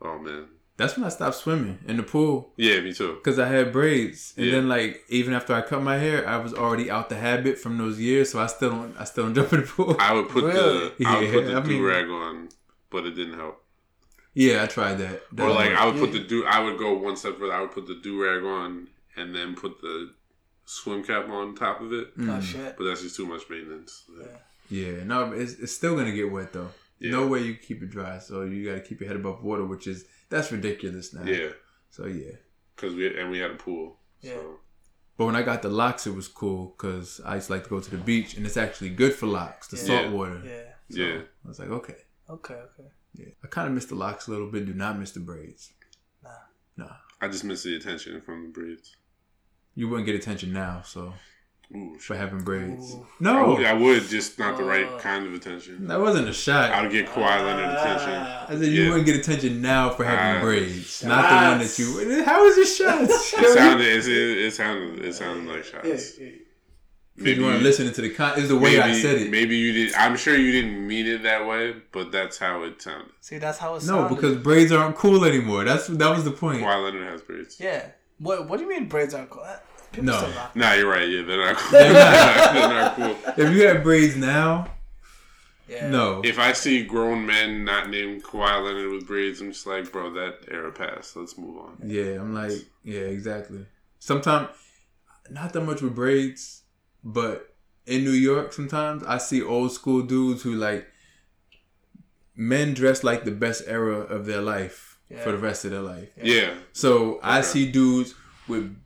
Oh 0.00 0.18
man, 0.18 0.46
That's 0.80 0.96
when 0.96 1.04
I 1.04 1.10
stopped 1.10 1.36
swimming 1.36 1.78
in 1.86 1.96
the 1.98 2.02
pool 2.02 2.52
yeah, 2.56 2.80
me 2.80 2.92
too. 2.92 3.14
because 3.14 3.38
I 3.38 3.46
had 3.48 3.72
braids, 3.72 4.34
and 4.36 4.46
Yeah. 4.46 4.52
then 4.52 4.68
like 4.68 5.02
even 5.08 5.32
after 5.34 5.52
I 5.54 5.60
cut 5.62 5.82
my 5.82 5.96
hair, 5.98 6.26
I 6.26 6.36
was 6.38 6.52
already 6.54 6.90
out 6.90 7.08
the 7.08 7.16
habit 7.16 7.58
from 7.58 7.78
those 7.78 8.00
years, 8.00 8.30
so 8.32 8.40
I 8.40 8.46
still 8.46 8.70
don't, 8.70 8.96
I 8.98 9.04
still 9.04 9.24
don't 9.24 9.34
jump 9.38 9.52
in 9.52 9.60
the 9.60 9.66
pool. 9.66 9.96
I 9.98 10.12
would 10.14 10.28
put 10.28 10.44
Really? 10.44 10.90
the 10.98 11.04
I 11.06 11.20
would 11.20 11.32
put 11.32 11.44
the 11.46 11.56
I 11.56 11.60
do 11.60 11.86
rag 11.86 12.08
on, 12.08 12.48
but 12.90 13.04
it 13.06 13.12
didn't 13.12 13.38
help. 13.38 13.62
yeah, 14.34 14.62
I 14.62 14.66
tried 14.66 14.94
that. 15.04 15.22
Or 15.38 15.50
like 15.50 15.70
work. 15.70 15.78
I 15.80 15.86
would 15.86 15.96
put 15.98 16.12
Yeah. 16.12 16.20
the 16.22 16.26
do. 16.26 16.44
I 16.46 16.60
would 16.64 16.78
go 16.78 16.94
one 16.98 17.16
step 17.16 17.38
further. 17.38 17.52
I 17.52 17.60
would 17.60 17.72
put 17.72 17.86
the 17.86 17.96
do 18.02 18.22
rag 18.22 18.42
on 18.44 18.88
and 19.16 19.34
then 19.34 19.54
put 19.54 19.80
the 19.80 20.12
swim 20.64 21.02
cap 21.02 21.28
on 21.28 21.54
top 21.56 21.80
of 21.80 21.92
it. 21.92 22.08
Oh 22.18 22.22
Mm. 22.22 22.42
shit. 22.42 22.76
But 22.78 22.84
that's 22.84 23.02
just 23.02 23.16
too 23.16 23.26
much 23.26 23.42
maintenance. 23.50 24.04
Yeah, 24.70 25.02
no, 25.04 25.32
it's, 25.32 25.54
it's 25.54 25.72
still 25.72 25.96
gonna 25.96 26.12
get 26.12 26.30
wet 26.30 26.52
though. 26.52 26.70
Yeah. 27.00 27.12
No 27.12 27.26
way 27.26 27.40
you 27.42 27.54
keep 27.54 27.82
it 27.82 27.90
dry, 27.90 28.18
so 28.18 28.42
you 28.42 28.64
got 28.68 28.74
to 28.76 28.80
keep 28.86 29.00
your 29.00 29.08
head 29.08 29.16
above 29.16 29.42
water, 29.42 29.64
which 29.64 29.86
is 29.86 30.04
that's 30.30 30.50
ridiculous 30.52 31.12
now. 31.12 31.24
Yeah, 31.24 31.50
So 31.90 32.06
yeah, 32.06 32.36
because 32.74 32.94
we 32.94 33.18
and 33.20 33.30
we 33.30 33.38
had 33.38 33.50
a 33.50 33.54
pool. 33.56 33.98
Yeah. 34.20 34.34
So 34.34 34.56
but 35.16 35.26
when 35.26 35.36
I 35.36 35.42
got 35.42 35.60
the 35.60 35.68
locks, 35.68 36.06
it 36.06 36.14
was 36.14 36.28
cool 36.28 36.74
because 36.76 37.20
I 37.26 37.34
used 37.34 37.48
to 37.48 37.52
like 37.52 37.64
to 37.64 37.68
go 37.70 37.80
to 37.80 37.90
the 37.90 37.98
beach, 37.98 38.36
and 38.36 38.46
it's 38.46 38.56
actually 38.56 38.88
good 38.90 39.12
for 39.14 39.26
locks, 39.26 39.68
the 39.68 39.76
Yeah. 39.76 39.82
salt 39.84 40.04
Yeah. 40.06 40.10
water. 40.12 40.42
Yeah. 40.44 40.72
So 40.90 41.00
Yeah. 41.02 41.20
I 41.44 41.48
was 41.48 41.58
like, 41.58 41.68
okay, 41.68 41.96
Okay. 42.28 42.54
Okay. 42.54 42.88
yeah. 43.14 43.26
I 43.44 43.46
kind 43.48 43.68
of 43.68 43.74
miss 43.74 43.84
the 43.86 43.96
locks 43.96 44.28
a 44.28 44.30
little 44.30 44.50
bit. 44.50 44.64
Do 44.66 44.72
not 44.72 44.98
miss 44.98 45.12
the 45.12 45.20
braids. 45.20 45.72
Nah. 46.22 46.30
Nah, 46.76 46.96
I 47.20 47.28
just 47.28 47.44
miss 47.44 47.62
the 47.64 47.76
attention 47.76 48.20
from 48.22 48.44
the 48.44 48.48
braids. 48.48 48.96
you 49.74 49.88
wouldn't 49.88 50.06
get 50.06 50.14
attention 50.14 50.52
now, 50.52 50.82
so 50.82 51.12
Ooh, 51.74 51.96
for 52.00 52.16
having 52.16 52.40
braids. 52.42 52.94
Ooh. 52.94 53.02
I 53.02 53.06
No, 53.20 53.54
would, 53.54 53.64
I 53.64 53.72
would, 53.74 54.08
just 54.08 54.38
not 54.40 54.56
the 54.58 54.64
right 54.64 54.86
Oh. 54.90 54.98
kind 54.98 55.24
of 55.26 55.34
attention. 55.34 55.86
that 55.86 56.00
wasn't 56.00 56.28
a 56.28 56.32
shot. 56.32 56.70
I 56.72 56.82
would 56.82 56.90
get 56.90 57.06
Kawhi 57.06 57.44
Leonard 57.46 57.76
attention. 57.78 58.10
I 58.12 58.46
said 58.50 58.62
you 58.72 58.82
Yeah. 58.82 58.88
wouldn't 58.88 59.06
get 59.06 59.16
attention 59.16 59.62
now 59.62 59.90
for 59.90 60.04
having 60.04 60.38
Ah, 60.40 60.44
braids, 60.44 61.04
not 61.04 61.28
the 61.30 61.36
one 61.48 61.58
that 61.58 61.64
shots. 61.66 61.78
you. 61.78 62.24
How 62.24 62.44
is 62.46 62.58
it 62.58 62.66
shots? 62.76 63.32
It 63.38 63.54
sounded, 63.56 63.86
it, 63.86 64.06
it, 64.08 64.38
it 64.46 64.52
sounded, 64.54 65.04
it 65.04 65.14
sounded 65.14 65.52
like 65.52 65.64
shots. 65.64 65.86
Yeah, 66.18 66.26
yeah. 66.26 66.32
Because 67.16 67.36
you 67.38 67.44
weren't 67.44 67.62
listening 67.62 67.92
to 67.92 68.00
the 68.00 68.10
con. 68.10 68.38
Is 68.38 68.48
the 68.48 68.56
way 68.56 68.78
maybe, 68.78 68.82
I 68.82 68.92
said 69.00 69.18
it. 69.18 69.30
Maybe 69.30 69.54
you 69.56 69.72
did. 69.72 69.94
I'm 69.94 70.16
sure 70.16 70.34
you 70.36 70.52
didn't 70.52 70.86
mean 70.86 71.06
it 71.06 71.22
that 71.24 71.46
way, 71.46 71.74
but 71.92 72.10
that's 72.10 72.38
how 72.38 72.62
it 72.62 72.80
sounded. 72.80 73.10
See, 73.20 73.36
that's 73.38 73.58
how 73.58 73.74
it 73.74 73.82
sounded. 73.82 73.92
No, 74.02 74.08
sounded. 74.08 74.14
because 74.16 74.36
braids 74.38 74.72
aren't 74.72 74.96
cool 74.96 75.24
anymore. 75.26 75.64
That's 75.64 75.86
that 75.88 76.08
was 76.16 76.24
the 76.24 76.30
point. 76.30 76.62
Kawhi 76.62 76.82
Leonard 76.84 77.06
has 77.12 77.20
braids. 77.22 77.60
yeah. 77.60 77.88
What 78.18 78.48
What 78.48 78.56
do 78.56 78.64
you 78.64 78.70
mean 78.70 78.88
braids 78.88 79.12
aren't 79.14 79.28
cool? 79.30 79.44
People 79.92 80.04
No. 80.06 80.16
still 80.18 80.30
rock. 80.30 80.56
Nah, 80.56 80.72
you're 80.74 80.88
right. 80.90 81.08
Yeah, 81.08 81.22
they're 81.22 81.38
not 81.44 81.56
cool. 81.56 81.78
They're 81.78 81.92
they're 82.52 82.68
not 82.68 82.96
cool. 82.96 83.16
If 83.44 83.52
you 83.54 83.66
had 83.66 83.82
braids 83.82 84.16
now, 84.16 84.70
Yeah. 85.68 85.88
no. 85.90 86.20
If 86.24 86.38
I 86.38 86.52
see 86.52 86.84
grown 86.84 87.26
men 87.26 87.64
not 87.64 87.90
named 87.90 88.22
Kawhi 88.22 88.64
Leonard 88.64 88.92
with 88.92 89.06
braids, 89.06 89.40
I'm 89.40 89.52
just 89.52 89.66
like, 89.66 89.90
bro, 89.90 90.12
that 90.14 90.44
era 90.50 90.70
passed. 90.72 91.16
Let's 91.16 91.36
move 91.36 91.58
on. 91.58 91.76
Yeah, 91.84 92.20
I'm 92.20 92.32
like, 92.34 92.52
yeah, 92.84 93.00
exactly. 93.00 93.66
Sometimes, 93.98 94.48
not 95.30 95.52
that 95.52 95.60
much 95.62 95.82
with 95.82 95.94
braids, 95.94 96.62
but 97.04 97.54
in 97.86 98.04
New 98.04 98.10
York, 98.12 98.52
sometimes 98.52 99.02
I 99.04 99.18
see 99.18 99.42
old 99.42 99.72
school 99.72 100.02
dudes 100.02 100.42
who 100.42 100.54
like 100.54 100.86
men 102.36 102.74
dress 102.74 103.02
like 103.04 103.24
the 103.24 103.30
best 103.30 103.64
era 103.66 103.98
of 103.98 104.24
their 104.26 104.40
life 104.40 104.98
Yeah. 105.10 105.22
for 105.24 105.32
the 105.32 105.38
rest 105.38 105.64
of 105.64 105.72
their 105.72 105.80
life. 105.82 106.08
Yeah, 106.22 106.54
So 106.72 107.18
I 107.22 107.40
see 107.42 107.70
dudes 107.70 108.14
with 108.48 108.76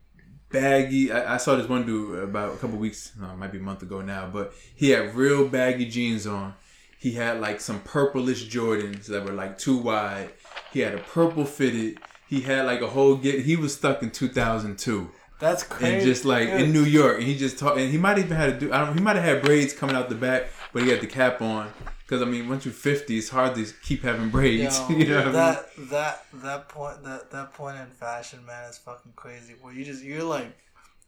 baggy. 0.54 1.12
I, 1.12 1.34
I 1.34 1.36
saw 1.36 1.56
this 1.56 1.68
one 1.68 1.84
dude 1.84 2.22
about 2.22 2.54
a 2.54 2.56
couple 2.56 2.78
weeks, 2.78 3.12
no, 3.20 3.34
might 3.36 3.52
be 3.52 3.58
a 3.58 3.62
month 3.62 3.82
ago 3.82 4.00
now, 4.00 4.30
but 4.32 4.54
he 4.74 4.90
had 4.90 5.14
real 5.14 5.46
baggy 5.48 5.86
jeans 5.86 6.26
on. 6.26 6.54
He 6.98 7.12
had 7.12 7.40
like 7.40 7.60
some 7.60 7.80
purplish 7.80 8.48
Jordans 8.48 9.06
that 9.06 9.24
were 9.24 9.32
like 9.32 9.58
too 9.58 9.76
wide. 9.76 10.30
He 10.72 10.80
had 10.80 10.94
a 10.94 10.98
purple 10.98 11.44
fitted. 11.44 11.98
He 12.26 12.40
had 12.40 12.64
like 12.64 12.80
a 12.80 12.86
whole 12.86 13.16
get. 13.16 13.40
He 13.44 13.56
was 13.56 13.74
stuck 13.74 14.02
in 14.02 14.10
2002 14.10 15.10
That's 15.38 15.62
crazy. 15.62 15.94
and 15.96 16.02
just 16.02 16.24
like 16.24 16.48
in 16.48 16.72
New 16.72 16.84
York, 16.84 17.18
and 17.18 17.26
he 17.26 17.36
just 17.36 17.58
talked. 17.58 17.76
And 17.78 17.90
he 17.90 17.98
might 17.98 18.16
even 18.18 18.34
had 18.36 18.58
to 18.58 18.66
do. 18.66 18.72
I 18.72 18.84
don't. 18.84 18.96
He 18.96 19.02
might 19.02 19.16
have 19.16 19.24
had 19.24 19.42
braids 19.42 19.74
coming 19.74 19.94
out 19.94 20.08
the 20.08 20.14
back, 20.14 20.46
but 20.72 20.82
he 20.82 20.88
had 20.88 21.02
the 21.02 21.06
cap 21.06 21.42
on. 21.42 21.70
Because 22.06 22.20
I 22.22 22.26
mean, 22.26 22.48
once 22.48 22.64
you're 22.66 22.74
50, 22.74 23.16
it's 23.16 23.30
hard 23.30 23.54
to 23.54 23.64
keep 23.82 24.02
having 24.02 24.28
braids. 24.30 24.78
Yo, 24.80 24.88
you 24.96 25.06
know 25.06 25.16
what 25.16 25.22
I 25.22 25.24
mean? 25.26 25.32
that 25.34 25.66
that 25.90 26.26
that 26.34 26.68
point 26.68 27.02
that 27.04 27.30
that 27.30 27.54
point 27.54 27.78
in 27.78 27.86
fashion, 27.86 28.44
man, 28.46 28.68
is 28.68 28.78
fucking 28.78 29.12
crazy. 29.16 29.54
Where 29.60 29.72
you 29.72 29.84
just 29.84 30.02
you're 30.04 30.22
like 30.22 30.54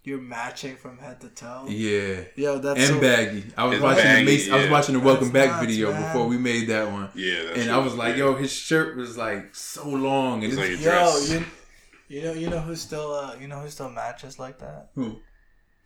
you're 0.04 0.20
matching 0.20 0.76
from 0.76 0.96
head 0.98 1.20
to 1.20 1.28
toe. 1.28 1.66
Yeah. 1.68 2.20
Yo, 2.36 2.58
that's 2.58 2.78
and 2.78 2.88
so, 2.88 3.00
baggy. 3.00 3.44
I 3.56 3.64
was 3.64 3.74
And 3.74 3.82
watching 3.82 4.02
baggy, 4.04 4.24
the 4.24 4.30
Mase, 4.32 4.50
I 4.50 4.56
was 4.56 4.70
watching 4.70 4.94
the 4.94 5.00
Welcome 5.00 5.32
That's 5.32 5.46
Back 5.48 5.56
nuts, 5.56 5.66
video 5.66 5.92
man. 5.92 6.02
before 6.02 6.28
we 6.28 6.38
made 6.38 6.68
that 6.68 6.90
one, 6.92 7.10
yeah. 7.14 7.42
That's 7.46 7.58
and 7.58 7.70
I 7.70 7.78
was 7.78 7.94
like, 7.94 8.12
yeah. 8.16 8.24
"Yo, 8.24 8.34
his 8.36 8.52
shirt 8.52 8.96
was 8.96 9.18
like 9.18 9.54
so 9.54 9.86
long, 9.88 10.44
and 10.44 10.52
It's 10.52 10.62
it's 10.62 10.70
like 10.70 10.80
a 10.80 10.82
Yo, 10.82 10.90
dress. 10.90 11.30
you, 11.30 11.44
you 12.08 12.22
know 12.22 12.32
you 12.32 12.48
know 12.48 12.60
who 12.60 12.74
still 12.76 13.12
uh 13.12 13.34
you 13.40 13.48
know 13.48 13.58
who 13.58 13.68
still 13.68 13.90
matches 13.90 14.38
like 14.38 14.58
that? 14.60 14.90
Who? 14.94 15.16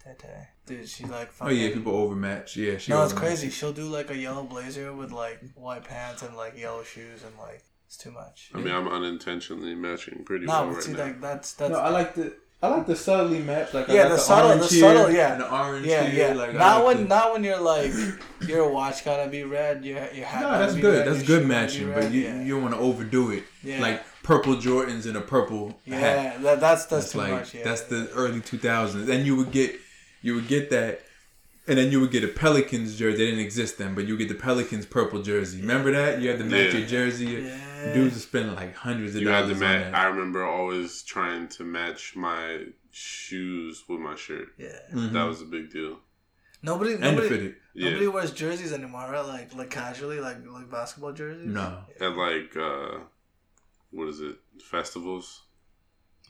Tay 0.04 0.14
Tay. 0.18 0.48
Dude, 0.70 0.88
she 0.88 1.04
like 1.04 1.30
oh 1.40 1.48
yeah, 1.50 1.68
people 1.74 1.94
overmatch. 1.94 2.56
Yeah, 2.56 2.78
she 2.78 2.92
no, 2.92 3.02
it's 3.02 3.12
overmatch. 3.12 3.28
crazy. 3.28 3.50
She'll 3.50 3.72
do 3.72 3.84
like 3.84 4.10
a 4.10 4.16
yellow 4.16 4.44
blazer 4.44 4.92
with 4.92 5.10
like 5.12 5.40
white 5.54 5.84
pants 5.84 6.22
and 6.22 6.36
like 6.36 6.56
yellow 6.58 6.82
shoes 6.82 7.22
and 7.24 7.36
like 7.38 7.62
it's 7.86 7.96
too 7.96 8.12
much. 8.12 8.50
I 8.54 8.58
mean, 8.58 8.72
I'm 8.72 8.86
unintentionally 8.88 9.74
matching 9.74 10.22
pretty 10.24 10.46
No, 10.46 10.52
well 10.66 10.74
right 10.74 10.82
see, 10.82 10.92
now. 10.92 10.98
like 11.04 11.20
that's 11.20 11.52
that's 11.54 11.72
No, 11.72 11.78
I 11.78 11.88
like 11.90 12.14
the 12.14 12.32
I 12.62 12.68
like 12.68 12.86
the 12.86 12.94
subtly 12.94 13.40
match. 13.40 13.72
Like 13.74 13.88
I 13.88 13.94
Yeah, 13.94 14.02
got 14.02 14.08
the 14.10 14.14
the, 14.16 14.20
subtle- 14.20 14.50
orange 14.50 14.68
the 14.68 14.74
here 14.76 14.80
subtle, 14.96 15.10
yeah. 15.10 15.32
and 15.32 15.40
the 15.40 15.50
orange 15.52 15.86
yeah, 15.86 16.02
here. 16.04 16.28
yeah. 16.28 16.34
Like, 16.34 16.50
I 16.50 16.52
not 16.52 16.76
like 16.84 16.86
when 16.86 16.96
the- 17.04 17.08
not 17.08 17.32
when 17.32 17.42
you're 17.44 17.60
like 17.60 17.92
your 18.46 18.70
watch 18.70 19.04
gotta 19.04 19.28
be 19.30 19.42
red. 19.44 19.84
Your 19.84 19.98
your 20.12 20.26
hat. 20.26 20.42
No, 20.42 20.48
gotta 20.48 20.58
that's 20.64 20.74
be 20.74 20.80
good. 20.82 20.98
red, 20.98 21.06
That's 21.14 21.26
good 21.26 21.42
shoe 21.42 21.48
gotta 21.48 21.48
matching, 21.48 21.88
red, 21.88 22.02
but 22.04 22.12
you 22.12 22.20
yeah. 22.20 22.42
you 22.42 22.52
don't 22.54 22.62
want 22.62 22.74
to 22.74 22.80
overdo 22.80 23.30
it. 23.32 23.44
Yeah. 23.64 23.80
Like 23.80 24.04
purple 24.22 24.54
Jordans 24.56 25.06
and 25.06 25.16
a 25.16 25.20
purple 25.22 25.80
yeah, 25.86 25.98
hat. 25.98 26.42
that, 26.42 26.60
that's 26.60 26.84
that's 26.84 26.88
That's 27.06 27.12
too 27.12 27.18
like 27.18 27.30
much. 27.32 27.54
Yeah, 27.54 27.64
that's 27.64 27.80
the 27.82 28.08
early 28.14 28.40
2000s, 28.40 29.08
and 29.08 29.26
you 29.26 29.34
would 29.36 29.50
get 29.50 29.74
you 30.22 30.34
would 30.34 30.48
get 30.48 30.70
that, 30.70 31.02
and 31.66 31.78
then 31.78 31.90
you 31.92 32.00
would 32.00 32.10
get 32.10 32.24
a 32.24 32.28
Pelicans 32.28 32.96
jersey. 32.96 33.18
They 33.18 33.24
didn't 33.26 33.40
exist 33.44 33.78
then, 33.78 33.94
but 33.94 34.06
you 34.06 34.14
would 34.14 34.18
get 34.18 34.28
the 34.28 34.34
Pelicans 34.42 34.86
purple 34.86 35.22
jersey. 35.22 35.60
Remember 35.60 35.90
that? 35.92 36.20
You 36.20 36.30
had 36.30 36.38
to 36.38 36.44
match 36.44 36.72
Yeah. 36.72 36.78
your 36.80 36.88
jersey. 36.88 37.26
Yeah. 37.26 37.94
Dudes 37.94 38.16
are 38.16 38.20
spending 38.20 38.54
like 38.54 38.74
hundreds 38.74 39.14
of 39.16 39.22
you 39.22 39.28
had 39.28 39.42
dollars 39.42 39.58
to 39.58 39.64
on 39.64 39.72
match. 39.72 39.92
that. 39.92 39.94
I 39.94 40.04
remember 40.06 40.44
always 40.44 41.02
trying 41.02 41.48
to 41.48 41.64
match 41.64 42.14
my 42.16 42.66
shoes 42.90 43.84
with 43.88 44.00
my 44.00 44.14
shirt. 44.16 44.48
yeah. 44.58 44.78
Mhm. 44.92 45.12
That 45.12 45.24
was 45.24 45.40
a 45.40 45.46
big 45.46 45.70
deal. 45.72 45.98
Nobody 46.62 46.92
and 46.94 47.02
the 47.04 47.12
nobody. 47.12 47.54
Yeah, 47.72 47.90
nobody 47.90 48.08
wears 48.08 48.32
jerseys 48.32 48.72
anymore, 48.74 49.08
right? 49.10 49.24
Like 49.24 49.54
like 49.54 49.70
casually, 49.70 50.20
like 50.20 50.38
like 50.46 50.70
basketball 50.70 51.12
jerseys. 51.12 51.46
No, 51.46 51.84
at 52.00 52.14
like 52.16 52.54
uh, 52.56 52.98
what 53.90 54.08
is 54.08 54.20
it? 54.20 54.36
Festivals, 54.62 55.44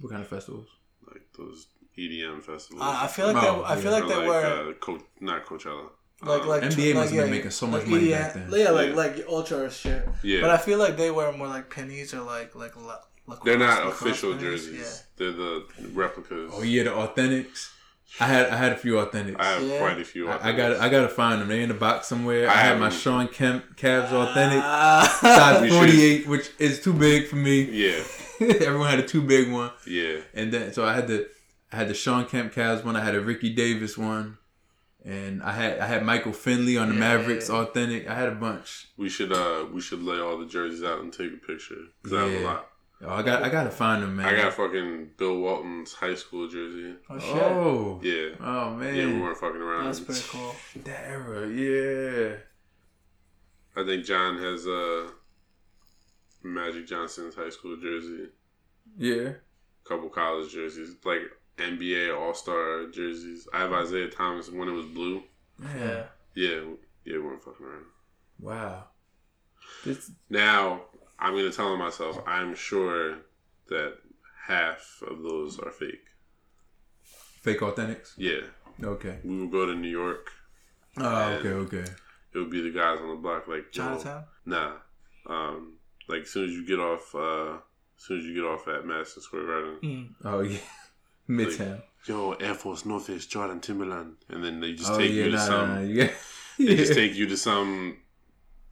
what 0.01 0.11
kind 0.11 0.23
of 0.23 0.29
festivals? 0.29 0.69
like 1.13 1.23
those 1.37 1.67
EDM 1.99 2.43
festivals. 2.43 2.83
Uh, 2.83 2.99
I 3.03 3.07
feel 3.07 3.27
like 3.33 3.37
Oh, 3.43 3.57
they, 3.59 3.65
I 3.65 3.77
feel 3.77 3.85
yeah. 3.93 3.99
like 3.99 4.09
they 4.09 4.17
like, 4.17 4.27
were 4.29 4.71
uh, 4.71 4.73
Co- 4.81 5.03
not 5.21 5.45
Coachella. 5.47 5.91
like 6.23 6.43
Um, 6.43 6.49
like 6.49 6.63
NBA 6.63 6.87
like, 6.87 6.95
must 6.95 7.11
have 7.11 7.11
been 7.11 7.17
yeah, 7.17 7.31
making 7.31 7.51
so 7.51 7.67
like 7.67 7.73
much 7.83 7.87
money 7.87 8.09
EDM 8.09 8.11
back 8.21 8.35
then. 8.35 8.51
Yeah, 8.51 8.71
like 8.71 8.89
Yeah. 8.91 8.95
like 8.95 9.25
ultra 9.29 9.71
shit. 9.71 10.09
yeah, 10.23 10.41
But 10.41 10.51
I 10.51 10.57
feel 10.59 10.79
like 10.79 10.97
they 10.97 11.11
wear 11.11 11.33
more 11.33 11.49
like 11.49 11.69
pennies 11.71 12.15
or 12.15 12.23
like 12.23 12.55
like 12.55 12.77
la- 12.77 12.97
lacrosse, 13.27 13.45
they're 13.45 13.59
not 13.59 13.85
lacrosse 13.87 14.01
official 14.03 14.35
pennies. 14.35 14.67
jerseys. 14.67 15.05
They're 15.17 15.33
the 15.33 15.65
replicas. 15.93 16.51
Oh 16.55 16.63
yeah, 16.63 16.85
the 16.85 16.91
authentics. 16.91 17.71
I 18.19 18.27
had 18.27 18.47
I 18.51 18.57
had 18.57 18.73
a 18.73 18.77
few 18.77 18.95
authentics. 18.95 19.37
I 19.39 19.45
have 19.53 19.63
Yeah. 19.63 19.79
quite 19.79 20.01
a 20.01 20.05
few. 20.05 20.29
I, 20.29 20.49
I 20.49 20.53
got 20.53 20.73
I 20.81 20.89
gotta 20.89 21.09
find 21.09 21.41
them. 21.41 21.49
They 21.49 21.63
in 21.63 21.69
the 21.69 21.75
box 21.75 22.09
somewhere. 22.09 22.49
I, 22.49 22.55
I 22.55 22.57
had 22.57 22.79
my 22.79 22.85
haven't- 22.87 22.99
Shawn 23.01 23.29
Kemp 23.29 23.77
Cavs 23.77 24.11
authentic 24.13 24.63
Ah. 24.65 25.19
size 25.21 25.71
48, 25.79 26.27
which 26.27 26.51
is 26.59 26.81
too 26.83 26.93
big 26.93 27.29
for 27.29 27.37
me. 27.37 27.63
Yeah, 27.63 28.03
Everyone 28.41 28.89
had 28.91 28.99
a 28.99 29.07
too 29.07 29.23
big 29.23 29.51
one, 29.53 29.71
yeah. 29.87 30.17
and 30.35 30.53
then 30.53 30.73
so 30.73 30.85
I 30.85 30.93
had 30.95 31.07
the 31.07 31.29
I 31.73 31.77
had 31.77 31.89
the 31.89 31.95
Shawn 31.95 32.27
Kemp 32.27 32.53
Cavs 32.53 32.85
one. 32.85 32.97
I 32.97 33.05
had 33.05 33.15
a 33.15 33.21
Ricky 33.21 33.55
Davis 33.55 33.97
one, 33.97 34.39
and 35.05 35.43
I 35.43 35.53
had 35.53 35.79
I 35.79 35.87
had 35.87 36.05
Michael 36.05 36.33
Finley 36.33 36.77
on 36.77 36.89
the 36.89 36.95
Yeah. 36.95 37.01
Mavericks 37.01 37.49
authentic. 37.49 38.09
I 38.09 38.15
had 38.15 38.29
a 38.29 38.35
bunch. 38.35 38.89
We 38.97 39.09
should 39.09 39.33
uh 39.33 39.67
we 39.73 39.81
should 39.81 40.03
lay 40.03 40.19
all 40.21 40.37
the 40.39 40.47
jerseys 40.47 40.83
out 40.83 41.01
and 41.01 41.13
take 41.13 41.33
a 41.33 41.37
picture 41.37 41.77
because 42.03 42.19
I 42.19 42.27
have 42.29 42.41
a 42.43 42.45
lot. 42.45 42.67
Oh, 43.03 43.09
I 43.15 43.23
got 43.23 43.43
I 43.43 43.49
gotta 43.49 43.71
find 43.71 44.03
them, 44.03 44.17
man. 44.17 44.27
I 44.27 44.37
got 44.37 44.53
fucking 44.53 45.13
Bill 45.17 45.39
Walton's 45.39 45.95
high 45.95 46.15
school 46.17 46.49
jersey. 46.49 46.97
oh 47.09 47.19
shit. 47.19 47.43
Oh, 47.43 48.01
Yeah, 48.03 48.29
oh 48.41 48.75
man, 48.75 48.95
yeah. 48.95 49.07
We 49.07 49.21
weren't 49.21 49.39
fucking 49.39 49.61
around. 49.61 49.85
That's 49.87 50.01
pretty 50.01 50.21
cool. 50.29 50.55
that 50.85 51.05
era, 51.09 51.49
yeah. 51.49 52.35
I 53.77 53.87
think 53.87 54.05
John 54.05 54.37
has 54.39 54.67
uh 54.67 55.07
Magic 56.43 56.87
Johnson's 56.87 57.35
high 57.35 57.51
school 57.51 57.77
jersey. 57.77 58.27
Yeah. 58.99 59.33
couple 59.85 60.09
college 60.11 60.53
jerseys, 60.53 60.95
like 61.05 61.23
NBA 61.61 62.17
All 62.19 62.35
Star 62.35 62.87
jerseys. 62.87 63.47
I 63.53 63.61
have 63.61 63.73
Isiah 63.73 64.09
Thomas 64.09 64.51
when 64.51 64.69
it 64.69 64.73
was 64.73 64.87
blue. 64.87 65.23
Yeah. 65.77 66.05
Yeah, 66.35 66.61
yeah, 67.05 67.15
we 67.15 67.19
weren't 67.19 67.43
fucking 67.43 67.67
around. 67.67 67.85
Wow. 68.39 68.85
This, 69.85 70.11
Now 70.29 70.83
I'm 71.19 71.35
gonna 71.35 71.51
tell 71.53 71.77
myself 71.77 72.19
I'm 72.27 72.55
sure 72.55 73.19
that 73.69 73.95
half 74.47 75.03
of 75.07 75.23
those 75.23 75.59
are 75.59 75.71
fake. 75.71 76.05
fake 77.43 77.61
authentics. 77.61 78.13
Yeah, 78.17 78.41
Okay. 78.83 79.19
we 79.25 79.41
would 79.41 79.51
go 79.51 79.67
to 79.67 79.75
New 79.75 79.89
York. 79.89 80.31
Oh, 80.99 81.33
okay, 81.35 81.49
okay. 81.51 81.85
It 82.33 82.39
would 82.39 82.51
be 82.51 82.61
the 82.61 82.71
guys 82.71 82.99
on 83.01 83.09
the 83.09 83.15
block, 83.17 83.49
like 83.49 83.71
Chinatown. 83.73 84.25
Nah, 84.47 84.73
um, 85.27 85.75
like 86.09 86.23
as 86.23 86.31
soon 86.31 86.45
as 86.49 86.51
you 86.53 86.67
get 86.67 86.79
off, 86.81 87.15
uh, 87.15 87.55
as 87.97 88.05
soon 88.05 88.19
as 88.21 88.25
you 88.25 88.35
get 88.35 88.45
off 88.45 88.67
at 88.69 88.85
Madison 88.87 89.23
Square 89.23 89.47
Garden, 89.47 89.79
Mm. 89.83 90.15
Oh 90.25 90.41
yeah. 90.41 90.59
Midtown. 91.31 91.83
yo, 92.07 92.33
Air 92.33 92.55
Force, 92.55 92.85
North 92.85 93.07
Face, 93.07 93.27
Jordan, 93.27 93.61
Timberland, 93.61 94.17
and 94.29 94.43
then 94.45 94.61
they 94.61 94.73
just 94.73 94.91
oh 94.91 94.99
take 94.99 95.11
yeah, 95.13 95.25
you 95.25 95.31
to 95.31 95.37
nah, 95.37 95.45
some. 95.45 95.69
nah, 95.69 95.75
nah. 95.77 95.81
You 95.83 95.97
got, 96.05 96.11
They 96.59 96.77
just 96.77 96.95
take 96.95 97.15
you 97.15 97.27
to 97.29 97.37
some 97.49 97.99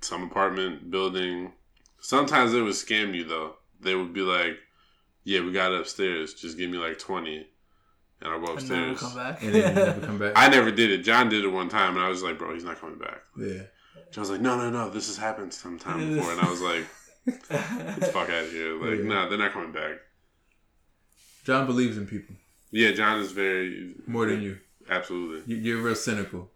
some 0.01 0.22
apartment 0.24 0.90
building. 0.90 1.52
Sometimes 2.01 2.52
they 2.52 2.60
would 2.60 2.72
scam 2.74 3.14
you 3.14 3.24
though. 3.24 3.55
They 3.80 3.94
would 3.94 4.12
be 4.12 4.20
like, 4.22 4.56
"Yeah, 5.24 5.40
we 5.40 5.52
got 5.52 5.72
upstairs. 5.74 6.35
Just 6.35 6.59
give 6.59 6.70
me 6.70 6.78
like 6.78 6.98
20 6.98 7.47
and 8.20 8.32
I'll 8.32 8.40
go 8.40 8.56
And 8.56 8.68
never 8.68 8.90
upstairs." 8.90 9.01
come 9.01 9.14
back. 9.14 9.43
and 9.43 9.55
then 9.55 9.68
you 9.76 9.85
never 9.85 10.01
come 10.06 10.18
back. 10.18 10.32
I 10.36 10.48
never 10.48 10.70
did 10.70 10.90
it. 10.90 10.98
John 11.05 11.28
did 11.28 11.44
it 11.44 11.48
one 11.48 11.68
time, 11.68 11.97
and 11.97 12.05
I 12.05 12.09
was 12.09 12.22
like, 12.22 12.39
"Bro, 12.39 12.55
he's 12.55 12.64
not 12.64 12.80
coming 12.80 12.98
back." 12.98 13.22
yeah. 13.39 13.62
John's 14.12 14.30
like, 14.30 14.40
"No, 14.40 14.56
no, 14.56 14.70
no. 14.70 14.90
This 14.90 15.06
has 15.09 15.16
happened 15.16 15.52
sometime 15.52 16.14
before," 16.14 16.32
and 16.32 16.40
I 16.40 16.48
was 16.51 16.60
like, 16.62 16.86
"Get 17.26 17.43
the 18.01 18.06
fuck 18.12 18.28
out 18.30 18.44
of 18.44 18.52
here!" 18.52 18.74
Like, 18.80 19.01
Yeah. 19.01 19.05
no, 19.09 19.28
they're 19.28 19.39
not 19.39 19.52
coming 19.52 19.72
back. 19.72 19.97
John 21.44 21.66
believes 21.66 21.97
in 21.97 22.06
people 22.06 22.35
Yeah, 22.70 22.93
John 22.93 23.20
is 23.20 23.32
very 23.32 23.95
more 24.07 24.27
than 24.27 24.43
you. 24.43 24.59
Absolutely, 24.90 25.55
You- 25.55 25.61
You're 25.62 25.82
real 25.82 25.95
cynical. 25.95 26.51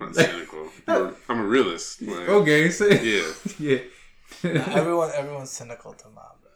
I'm 0.00 0.06
not 0.06 0.16
cynical. 0.16 0.70
I'm 0.88 1.40
a 1.40 1.44
realist. 1.44 2.02
Like, 2.02 2.28
Okay, 2.28 2.68
say 2.70 3.00
Yeah, 3.04 3.32
yeah. 3.58 4.64
everyone, 4.74 5.10
everyone's 5.14 5.50
cynical 5.50 5.92
to 5.94 6.06
mom. 6.08 6.24
Bro. 6.42 6.50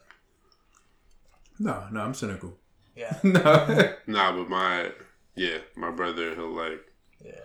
no, 1.59 1.87
no, 1.91 2.01
I'm 2.01 2.13
cynical. 2.13 2.57
Yeah. 2.95 3.17
no. 3.23 3.93
nah, 4.07 4.31
but 4.33 4.49
my 4.49 4.91
yeah, 5.35 5.59
my 5.77 5.89
brother, 5.91 6.35
he'll 6.35 6.49
like 6.53 6.81
Yeah. 7.23 7.39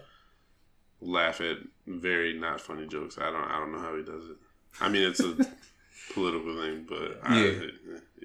laugh 1.00 1.40
at 1.40 1.58
very 1.86 2.36
not 2.38 2.60
funny 2.60 2.88
jokes. 2.88 3.16
I 3.18 3.30
don't 3.30 3.44
I 3.44 3.58
don't 3.60 3.70
know 3.72 3.78
how 3.78 3.96
he 3.96 4.02
does 4.02 4.24
it. 4.30 4.36
I 4.80 4.88
mean, 4.88 5.02
it's 5.08 5.20
a 5.20 5.36
political 6.14 6.56
thing, 6.60 6.86
but 6.88 7.20
I, 7.22 7.70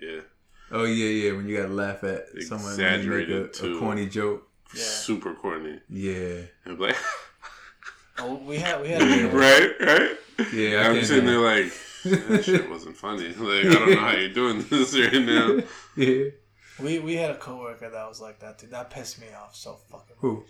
Yeah. 0.02 0.22
Yeah, 0.72 0.78
Oh 0.78 0.84
yeah, 0.86 1.10
yeah. 1.10 1.32
When 1.36 1.48
you 1.48 1.58
gotta 1.58 1.74
laugh 1.74 2.04
at 2.04 2.26
someone 2.44 2.78
when 2.78 2.80
you 2.80 2.86
make 3.10 3.28
Exaggerated, 3.30 3.64
a, 3.64 3.76
a 3.76 3.80
corny 3.80 4.08
joke. 4.08 4.48
Yeah. 4.76 4.84
super 4.84 5.34
corny. 5.34 5.80
Yeah. 5.90 6.41
And 6.66 6.78
be 6.78 6.84
like, 6.88 6.96
Oh, 8.20 8.36
we 8.36 8.58
had 8.58 8.82
we 8.82 8.90
had 8.90 9.02
a 9.02 9.28
right, 9.30 9.72
right. 9.80 10.18
Yeah, 10.54 10.80
I 10.82 10.88
I'm 10.90 10.94
can't 10.96 11.06
sitting 11.06 11.26
do 11.26 11.41
there 11.41 11.62
like 11.64 11.74
that 12.30 12.44
shit 12.46 12.70
wasn't 12.76 12.98
funny. 12.98 13.30
Like 13.30 13.66
I 13.66 13.74
don't 13.74 13.90
know 13.91 13.96
how 14.00 14.12
you're 14.12 14.30
doing 14.34 14.64
this 14.70 14.94
right 14.98 15.14
now. 15.22 15.60
Yeah. 15.96 16.26
we 16.80 17.00
we 17.00 17.16
had 17.16 17.32
a 17.32 17.38
coworker 17.38 17.90
that 17.90 18.08
was 18.08 18.22
like 18.22 18.40
that 18.40 18.60
too. 18.60 18.68
That 18.68 18.90
pissed 18.90 19.20
me 19.20 19.28
off 19.41 19.56
so 19.56 19.76
fucking. 19.90 20.16
much. 20.16 20.18
Who? 20.22 20.44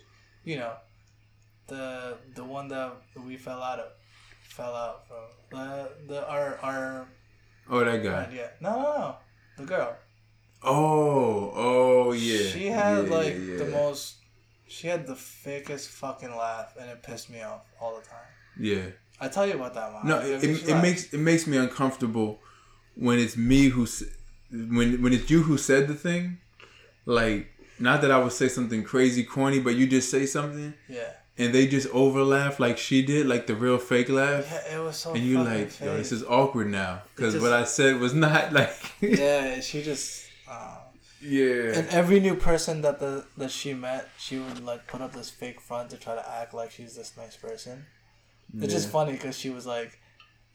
You 0.44 0.56
know, 0.56 0.72
the 1.68 2.16
the 2.34 2.44
one 2.44 2.68
that 2.68 2.92
we 3.26 3.36
fell 3.36 3.62
out 3.62 3.78
of, 3.78 3.86
fell 4.42 4.74
out 4.74 5.06
from 5.08 5.58
the 5.58 5.90
the 6.08 6.28
our 6.28 6.58
our 6.62 7.06
Oh, 7.68 7.84
that 7.84 8.02
guy. 8.02 8.24
friend. 8.24 8.32
Yeah. 8.36 8.48
No, 8.60 8.70
no, 8.76 8.82
no. 8.82 9.16
The 9.58 9.64
girl. 9.64 9.96
Oh, 10.62 11.52
oh 11.54 12.12
yeah. 12.12 12.48
She 12.50 12.66
had 12.66 13.04
Yeah, 13.08 13.14
like 13.16 13.34
yeah, 13.34 13.56
the 13.56 13.66
most. 13.66 14.16
She 14.68 14.86
had 14.86 15.06
the 15.06 15.14
fakest 15.14 15.88
fucking 15.88 16.30
laugh, 16.36 16.74
and 16.80 16.88
it 16.90 17.02
pissed 17.02 17.28
me 17.30 17.42
off 17.42 17.62
all 17.80 17.96
the 17.96 18.02
time. 18.06 18.18
Yeah. 18.58 18.86
I 19.20 19.28
tell 19.28 19.46
you 19.46 19.54
about 19.54 19.74
that, 19.74 19.92
one. 19.92 20.06
No, 20.06 20.20
it, 20.20 20.42
it, 20.44 20.68
it 20.68 20.82
makes 20.82 21.12
it 21.12 21.18
makes 21.18 21.46
me 21.46 21.56
uncomfortable 21.56 22.40
when 22.94 23.18
it's 23.18 23.36
me 23.36 23.68
who 23.68 23.86
when 24.50 25.02
when 25.02 25.12
it's 25.12 25.30
you 25.30 25.42
who 25.42 25.58
said 25.58 25.88
the 25.88 25.94
thing. 25.94 26.38
Like, 27.06 27.48
not 27.78 28.02
that 28.02 28.10
I 28.10 28.18
would 28.18 28.32
say 28.32 28.48
something 28.48 28.82
crazy 28.84 29.24
corny, 29.24 29.58
but 29.60 29.74
you 29.74 29.86
just 29.86 30.10
say 30.10 30.26
something 30.26 30.74
Yeah. 30.88 31.12
and 31.38 31.52
they 31.54 31.66
just 31.66 31.88
over 31.88 32.22
laugh 32.22 32.60
like 32.60 32.76
she 32.78 33.02
did, 33.02 33.26
like 33.26 33.46
the 33.46 33.54
real 33.54 33.78
fake 33.78 34.08
laugh. 34.10 34.46
Yeah, 34.50 34.76
it 34.76 34.84
was 34.84 34.96
so. 34.96 35.14
And 35.14 35.22
you 35.24 35.42
like, 35.42 35.80
yo, 35.80 35.96
this 35.96 36.12
is 36.12 36.22
awkward 36.24 36.68
now 36.70 37.02
because 37.16 37.40
what 37.40 37.52
I 37.52 37.64
said 37.64 37.98
was 37.98 38.14
not 38.14 38.52
like. 38.60 38.76
Yeah, 39.00 39.60
she 39.60 39.82
just. 39.82 40.26
Uh, 40.50 40.78
yeah. 41.22 41.78
and 41.78 41.88
every 41.90 42.18
new 42.18 42.34
person 42.34 42.82
that 42.82 42.98
the 42.98 43.24
that 43.36 43.50
she 43.50 43.72
met, 43.72 44.08
she 44.18 44.38
would 44.38 44.64
like 44.64 44.86
put 44.86 45.00
up 45.00 45.12
this 45.12 45.30
fake 45.30 45.60
front 45.60 45.90
to 45.90 45.96
try 45.96 46.14
to 46.14 46.30
act 46.30 46.52
like 46.52 46.70
she's 46.72 46.96
this 46.96 47.16
nice 47.16 47.36
person. 47.36 47.86
It's 48.58 48.72
just 48.72 48.88
funny 48.88 49.12
because 49.12 49.38
she 49.38 49.50
was 49.50 49.64
like, 49.64 50.00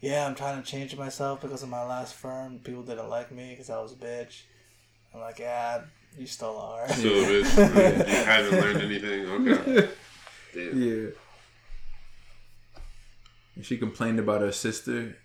"Yeah, 0.01 0.27
I'm 0.27 0.35
trying 0.35 0.61
to 0.61 0.69
change 0.69 0.95
myself 0.97 1.41
because 1.41 1.63
of 1.63 1.69
my 1.69 1.85
last 1.85 2.13
firm. 2.13 2.59
People 2.59 2.83
didn't 2.83 3.07
like 3.09 3.31
me 3.31 3.51
because 3.51 3.69
I 3.69 3.79
was 3.81 3.93
a 3.93 3.95
bitch." 3.95 4.41
I'm 5.13 5.21
like, 5.21 5.39
"Yeah, 5.39 5.81
you 6.17 6.27
still 6.27 6.57
are." 6.57 6.89
Still 6.89 7.23
a 7.23 7.25
bitch. 7.25 8.07
You 8.07 8.25
haven't 8.25 8.59
learned 8.59 8.81
anything. 8.81 9.25
Okay. 9.27 9.89
Damn. 10.53 10.81
Yeah. 10.81 11.09
And 13.55 13.65
she 13.65 13.77
complained 13.77 14.19
about 14.19 14.41
her 14.41 14.51
sister, 14.51 15.15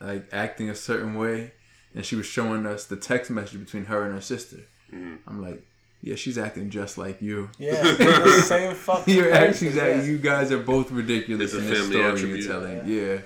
like 0.00 0.28
acting 0.32 0.70
a 0.70 0.74
certain 0.76 1.14
way, 1.14 1.52
and 1.94 2.04
she 2.04 2.16
was 2.16 2.26
showing 2.26 2.66
us 2.66 2.84
the 2.84 2.96
text 2.96 3.30
message 3.30 3.60
between 3.60 3.86
her 3.86 4.04
and 4.04 4.14
her 4.14 4.20
sister. 4.20 4.58
Mhm. 4.92 5.18
I'm 5.26 5.42
like, 5.42 5.62
yeah, 6.02 6.14
she's 6.14 6.38
acting 6.38 6.70
just 6.70 6.96
like 6.98 7.20
you. 7.20 7.50
Yeah, 7.58 7.82
the 7.82 8.42
same 8.44 8.74
fucking. 8.74 9.14
You're 9.14 9.32
acting 9.32 9.68
person, 9.68 9.76
that 9.76 9.96
yeah. 9.96 10.02
you 10.04 10.18
guys 10.18 10.50
are 10.50 10.58
both 10.58 10.90
ridiculous 10.90 11.52
It's 11.52 11.62
a 11.62 11.64
in 11.64 11.70
this 11.70 11.78
family 11.78 11.94
story 11.96 12.12
attribute. 12.12 12.40
you're 12.44 12.52
telling. 12.52 12.88
Yeah, 12.88 13.18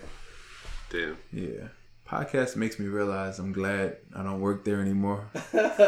Damn. 0.90 1.16
yeah. 1.32 1.68
Podcast 2.08 2.56
makes 2.56 2.78
me 2.78 2.86
realize 2.86 3.38
I'm 3.38 3.52
glad 3.52 3.96
I 4.14 4.22
don't 4.22 4.40
work 4.40 4.64
there 4.64 4.80
anymore. 4.80 5.26
like, 5.52 5.78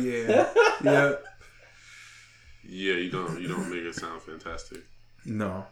yeah, 0.00 0.48
yeah. 0.82 1.12
Yeah, 2.64 2.94
you 2.94 3.10
don't 3.10 3.40
you 3.40 3.48
don't 3.48 3.68
make 3.68 3.82
it 3.82 3.94
sound 3.94 4.22
fantastic. 4.22 4.80
No, 5.24 5.66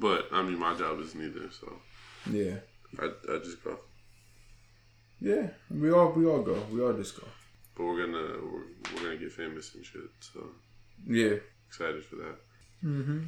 But 0.00 0.26
I 0.32 0.42
mean, 0.42 0.58
my 0.58 0.74
job 0.74 1.00
is 1.00 1.14
neither, 1.14 1.50
so 1.50 1.72
yeah. 2.30 2.56
I, 2.98 3.06
I 3.06 3.38
just 3.38 3.62
go. 3.64 3.78
Yeah, 5.20 5.48
we 5.70 5.90
all 5.90 6.12
we 6.12 6.26
all 6.26 6.42
go. 6.42 6.62
We 6.72 6.80
all 6.82 6.92
just 6.92 7.18
go. 7.20 7.26
But 7.76 7.84
we're 7.84 8.06
gonna 8.06 8.38
we're, 8.42 8.94
we're 8.94 9.02
gonna 9.02 9.16
get 9.16 9.32
famous 9.32 9.74
and 9.74 9.84
shit. 9.84 10.02
So 10.20 10.44
Yeah. 11.06 11.36
excited 11.68 12.04
for 12.04 12.16
that. 12.16 12.36
Mm-hmm. 12.84 13.18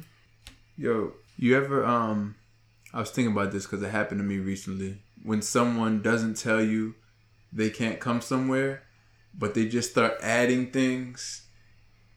Yo, 0.77 1.13
you 1.37 1.57
ever 1.57 1.85
um? 1.85 2.35
I 2.93 2.99
was 2.99 3.11
thinking 3.11 3.33
about 3.33 3.51
this 3.51 3.65
because 3.65 3.81
it 3.83 3.89
happened 3.89 4.19
to 4.19 4.23
me 4.25 4.37
recently. 4.37 5.01
When 5.23 5.41
someone 5.41 6.01
doesn't 6.01 6.37
tell 6.37 6.61
you 6.61 6.95
they 7.53 7.69
can't 7.69 7.99
come 7.99 8.21
somewhere, 8.21 8.83
but 9.37 9.53
they 9.53 9.67
just 9.67 9.91
start 9.91 10.13
adding 10.21 10.71
things 10.71 11.45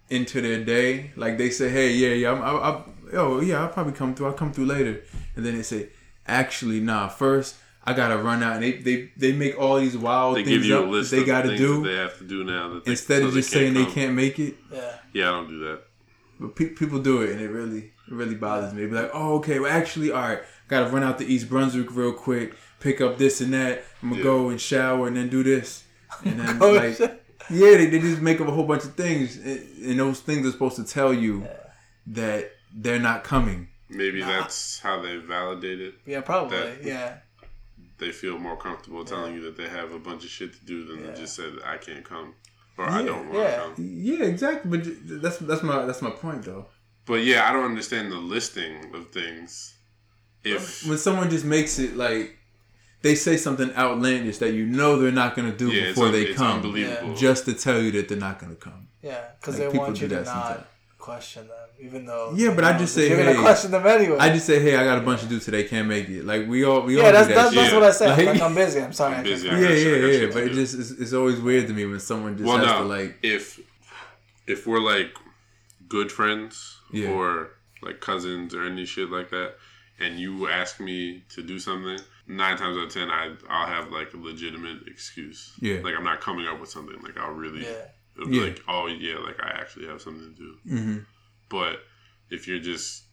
into 0.08 0.40
their 0.40 0.64
day, 0.64 1.10
like 1.16 1.36
they 1.38 1.50
say, 1.50 1.68
"Hey, 1.68 1.92
yeah, 1.92 2.14
yeah, 2.14 2.32
I'm, 2.32 2.42
I, 2.42 2.48
I, 2.70 2.82
oh 3.14 3.40
yeah, 3.40 3.62
I'll 3.62 3.68
probably 3.68 3.92
come 3.92 4.14
through. 4.14 4.26
I'll 4.26 4.32
come 4.34 4.52
through 4.52 4.66
later," 4.66 5.02
and 5.36 5.44
then 5.44 5.56
they 5.56 5.62
say, 5.62 5.88
"Actually, 6.26 6.80
nah. 6.80 7.08
First, 7.08 7.56
I 7.84 7.92
gotta 7.92 8.16
run 8.18 8.42
out." 8.42 8.54
And 8.56 8.62
they 8.64 8.72
they, 8.78 9.10
they 9.16 9.32
make 9.32 9.58
all 9.58 9.78
these 9.78 9.96
wild 9.96 10.36
They 10.36 10.44
things 10.44 10.58
give 10.58 10.64
you 10.66 10.78
a 10.78 10.82
up 10.84 10.88
list 10.90 11.10
that 11.10 11.16
they 11.16 11.22
of 11.22 11.28
gotta 11.28 11.56
do 11.56 11.82
that 11.82 11.88
they 11.88 11.96
have 11.96 12.18
to 12.18 12.24
do 12.24 12.44
now. 12.44 12.68
That 12.74 12.84
they, 12.84 12.90
instead 12.92 13.22
so 13.22 13.28
of 13.28 13.34
just 13.34 13.50
saying 13.50 13.74
they 13.74 13.86
can't 13.86 14.14
make 14.14 14.38
it. 14.38 14.54
Yeah, 14.72 14.96
Yeah, 15.12 15.28
I 15.28 15.32
don't 15.32 15.48
do 15.48 15.58
that. 15.60 15.82
But 16.40 16.56
pe- 16.56 16.70
people 16.70 16.98
do 16.98 17.22
it, 17.22 17.30
and 17.30 17.40
it 17.40 17.48
really, 17.48 17.78
it 18.08 18.12
really 18.12 18.34
bothers 18.34 18.72
me. 18.74 18.86
Be 18.86 18.92
like, 18.92 19.10
"Oh, 19.14 19.36
okay. 19.36 19.60
Well, 19.60 19.70
actually, 19.70 20.10
all 20.10 20.20
right. 20.20 20.40
Gotta 20.68 20.90
run 20.90 21.02
out 21.02 21.18
to 21.18 21.26
East 21.26 21.48
Brunswick 21.48 21.94
real 21.94 22.12
quick, 22.12 22.54
pick 22.80 23.00
up 23.00 23.18
this 23.18 23.40
and 23.40 23.52
that. 23.54 23.84
I'm 24.02 24.08
gonna 24.10 24.18
Yeah. 24.20 24.24
go 24.24 24.48
and 24.48 24.60
shower 24.60 25.06
and 25.06 25.16
then 25.16 25.28
do 25.28 25.42
this." 25.42 25.84
And 26.24 26.40
then 26.40 26.58
Oh, 26.62 26.72
like, 26.72 26.96
shit. 26.96 27.20
Yeah, 27.50 27.76
they, 27.76 27.86
they 27.86 27.98
just 28.00 28.22
make 28.22 28.40
up 28.40 28.48
a 28.48 28.50
whole 28.50 28.64
bunch 28.66 28.84
of 28.84 28.94
things, 28.94 29.36
and 29.36 29.60
and 29.90 30.00
those 30.00 30.20
things 30.20 30.46
are 30.46 30.50
supposed 30.50 30.76
to 30.76 30.84
tell 30.84 31.12
you 31.12 31.46
that 32.08 32.50
they're 32.74 32.98
not 32.98 33.22
coming. 33.24 33.68
Maybe 33.94 34.20
that's 34.22 34.78
how 34.80 35.00
they 35.00 35.16
validate 35.16 35.80
it. 35.80 35.94
Yeah, 36.06 36.20
probably. 36.20 36.58
That- 36.58 36.82
yeah. 36.84 37.16
They 37.98 38.10
feel 38.10 38.38
more 38.38 38.56
comfortable 38.56 39.04
telling 39.04 39.34
you 39.34 39.42
that 39.42 39.56
they 39.56 39.68
have 39.68 39.92
a 39.92 39.98
bunch 40.00 40.24
of 40.24 40.30
shit 40.30 40.52
to 40.52 40.64
do 40.66 40.84
than 40.84 40.98
Yeah. 41.04 41.12
to 41.12 41.16
just 41.16 41.36
say 41.36 41.44
I 41.64 41.76
can't 41.76 42.04
come 42.04 42.34
or 42.76 42.86
I 42.86 43.00
Yeah. 43.00 43.06
don't 43.06 43.28
want 43.28 43.32
to 43.32 43.38
Yeah. 43.38 43.56
come. 43.62 43.74
Yeah, 43.78 44.24
exactly. 44.24 44.70
But 44.78 45.20
that's 45.22 45.38
that's 45.38 45.62
my 45.62 45.84
that's 45.86 46.02
my 46.02 46.10
point 46.10 46.42
though. 46.44 46.66
But 47.06 47.22
yeah, 47.24 47.48
I 47.48 47.52
don't 47.52 47.64
understand 47.66 48.10
the 48.10 48.16
listing 48.16 48.92
of 48.94 49.10
things. 49.10 49.74
If 50.42 50.84
When 50.86 50.98
someone 50.98 51.30
just 51.30 51.44
makes 51.44 51.78
it 51.78 51.96
like 51.96 52.36
they 53.02 53.14
say 53.14 53.36
something 53.36 53.70
outlandish 53.76 54.38
that 54.38 54.52
you 54.52 54.66
know 54.66 54.98
they're 54.98 55.12
not 55.12 55.36
gonna 55.36 55.52
do 55.56 55.70
yeah, 55.70 55.88
before 55.88 56.06
un- 56.06 56.12
they 56.12 56.22
it's 56.22 56.36
come, 56.38 56.56
unbelievable. 56.56 57.14
just 57.14 57.44
to 57.44 57.54
tell 57.54 57.80
you 57.80 57.90
that 57.92 58.08
they're 58.08 58.18
not 58.18 58.38
gonna 58.40 58.54
come. 58.56 58.88
Yeah, 59.02 59.22
because 59.40 59.54
Like, 59.54 59.66
they 59.68 59.72
people 59.72 59.86
want 59.86 60.00
you 60.00 60.08
do 60.08 60.16
to 60.16 60.22
that 60.22 60.26
not 60.26 60.46
sometimes. 60.46 60.66
Question 61.04 61.46
them, 61.48 61.68
even 61.78 62.06
though. 62.06 62.32
Yeah, 62.34 62.48
you 62.48 62.54
but 62.54 62.64
I 62.64 62.78
just 62.78 62.94
say, 62.94 63.08
you're 63.08 63.18
gonna 63.18 63.34
hey, 63.34 63.40
question 63.40 63.70
them 63.70 63.86
anyway. 63.86 64.16
I 64.18 64.30
just 64.30 64.46
say, 64.46 64.58
hey, 64.58 64.74
I 64.74 64.84
got 64.84 64.96
a 64.96 65.02
bunch 65.02 65.22
of 65.22 65.28
dudes 65.28 65.44
today, 65.44 65.64
can't 65.64 65.86
make 65.86 66.08
it. 66.08 66.24
Like 66.24 66.48
we 66.48 66.64
all 66.64 66.80
we 66.80 66.96
all 66.96 67.02
yeah, 67.04 67.12
that's 67.12 67.28
do 67.28 67.34
that 67.34 67.52
that's, 67.52 67.54
shit. 67.54 67.56
that's 67.56 67.70
shit. 67.70 67.80
what 67.80 67.88
I 67.88 68.16
said. 68.16 68.26
Like- 68.26 68.40
like 68.40 68.42
I'm 68.42 68.54
busy. 68.54 68.80
I'm 68.80 68.92
sorry. 68.94 69.16
I'm 69.16 69.22
busy. 69.22 69.46
can't 69.48 69.52
Yeah, 69.52 69.54
I 69.54 69.60
got 69.60 69.68
shit- 69.68 70.04
I 70.04 70.06
yeah, 70.06 70.20
yeah. 70.26 70.32
But 70.32 70.42
it 70.44 70.52
just 70.52 70.74
it's, 70.74 70.90
it's 70.92 71.12
always 71.12 71.40
weird 71.40 71.66
to 71.66 71.74
me 71.74 71.84
when 71.84 72.00
someone 72.00 72.38
just 72.38 72.48
well, 72.48 72.56
has 72.56 72.66
no. 72.66 72.78
to 72.78 72.84
like 72.84 73.18
if 73.22 73.60
if 74.46 74.66
we're 74.66 74.80
like 74.80 75.14
good 75.88 76.10
friends 76.10 76.78
Yeah. 76.90 77.10
or 77.10 77.50
like 77.82 78.00
cousins 78.00 78.54
or 78.54 78.64
any 78.64 78.86
shit 78.86 79.10
like 79.10 79.28
that, 79.28 79.56
and 80.00 80.18
you 80.18 80.48
ask 80.48 80.80
me 80.80 81.22
to 81.34 81.42
do 81.42 81.58
something, 81.58 81.98
nine 82.26 82.56
times 82.56 82.78
out 82.78 82.84
of 82.84 82.94
ten, 82.94 83.10
I 83.10 83.34
I'll 83.50 83.66
have 83.66 83.92
like 83.92 84.14
a 84.14 84.16
legitimate 84.16 84.78
excuse. 84.86 85.52
Yeah. 85.60 85.80
like 85.84 85.94
I'm 85.94 86.04
not 86.04 86.22
coming 86.22 86.46
up 86.48 86.60
with 86.60 86.70
something. 86.70 86.98
Like 87.02 87.18
I'll 87.18 87.32
really, 87.32 87.62
Yeah. 87.64 87.88
It'll 88.16 88.28
be 88.28 88.36
Yeah. 88.36 88.44
like, 88.44 88.60
oh 88.68 88.86
yeah, 88.86 89.18
like 89.18 89.40
I 89.42 89.50
actually 89.60 89.86
have 89.86 90.00
something 90.02 90.34
to 90.34 90.38
do. 90.38 90.56
hmm 90.68 90.98
But 91.48 91.80
if 92.30 92.46
you're 92.48 92.58
just 92.60 93.04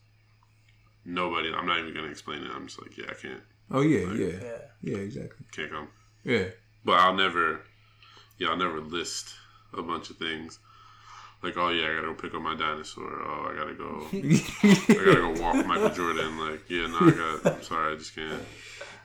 nobody, 1.06 1.52
I'm 1.54 1.66
not 1.66 1.80
even 1.80 1.94
gonna 1.94 2.08
explain 2.10 2.44
it. 2.44 2.52
I'm 2.54 2.68
just 2.68 2.82
like, 2.82 2.98
yeah, 2.98 3.06
I 3.10 3.14
can't, 3.14 3.42
Oh 3.70 3.82
yeah, 3.82 4.12
yeah, 4.14 4.38
Yeah. 4.42 4.58
yeah, 4.82 4.98
exactly. 4.98 5.46
can't 5.52 5.72
come. 5.72 5.88
Yeah, 6.24 6.46
But 6.86 7.00
I'll 7.00 7.16
never, 7.16 7.62
yeah, 8.38 8.50
I'll 8.50 8.58
never 8.58 8.80
list 8.80 9.34
a 9.74 9.82
bunch 9.82 10.10
of 10.10 10.18
things. 10.18 10.60
Like, 11.42 11.58
oh 11.58 11.70
yeah, 11.70 11.86
I 11.90 11.96
gotta 11.96 12.08
go 12.08 12.14
pick 12.14 12.36
up 12.36 12.42
my 12.42 12.56
dinosaur. 12.56 13.22
Oh, 13.26 13.50
I 13.52 13.56
gotta 13.58 13.74
go, 13.74 14.08
I 14.14 14.94
gotta 15.06 15.22
go 15.36 15.42
walk 15.42 15.66
Michael 15.66 15.90
Jordan. 15.90 16.38
Like, 16.38 16.70
yeah, 16.70 16.86
no, 16.88 17.00
I 17.00 17.12
got. 17.42 17.54
I'm 17.56 17.64
sorry, 17.64 17.94
I 17.94 17.98
just 17.98 18.14
can't. 18.14 18.44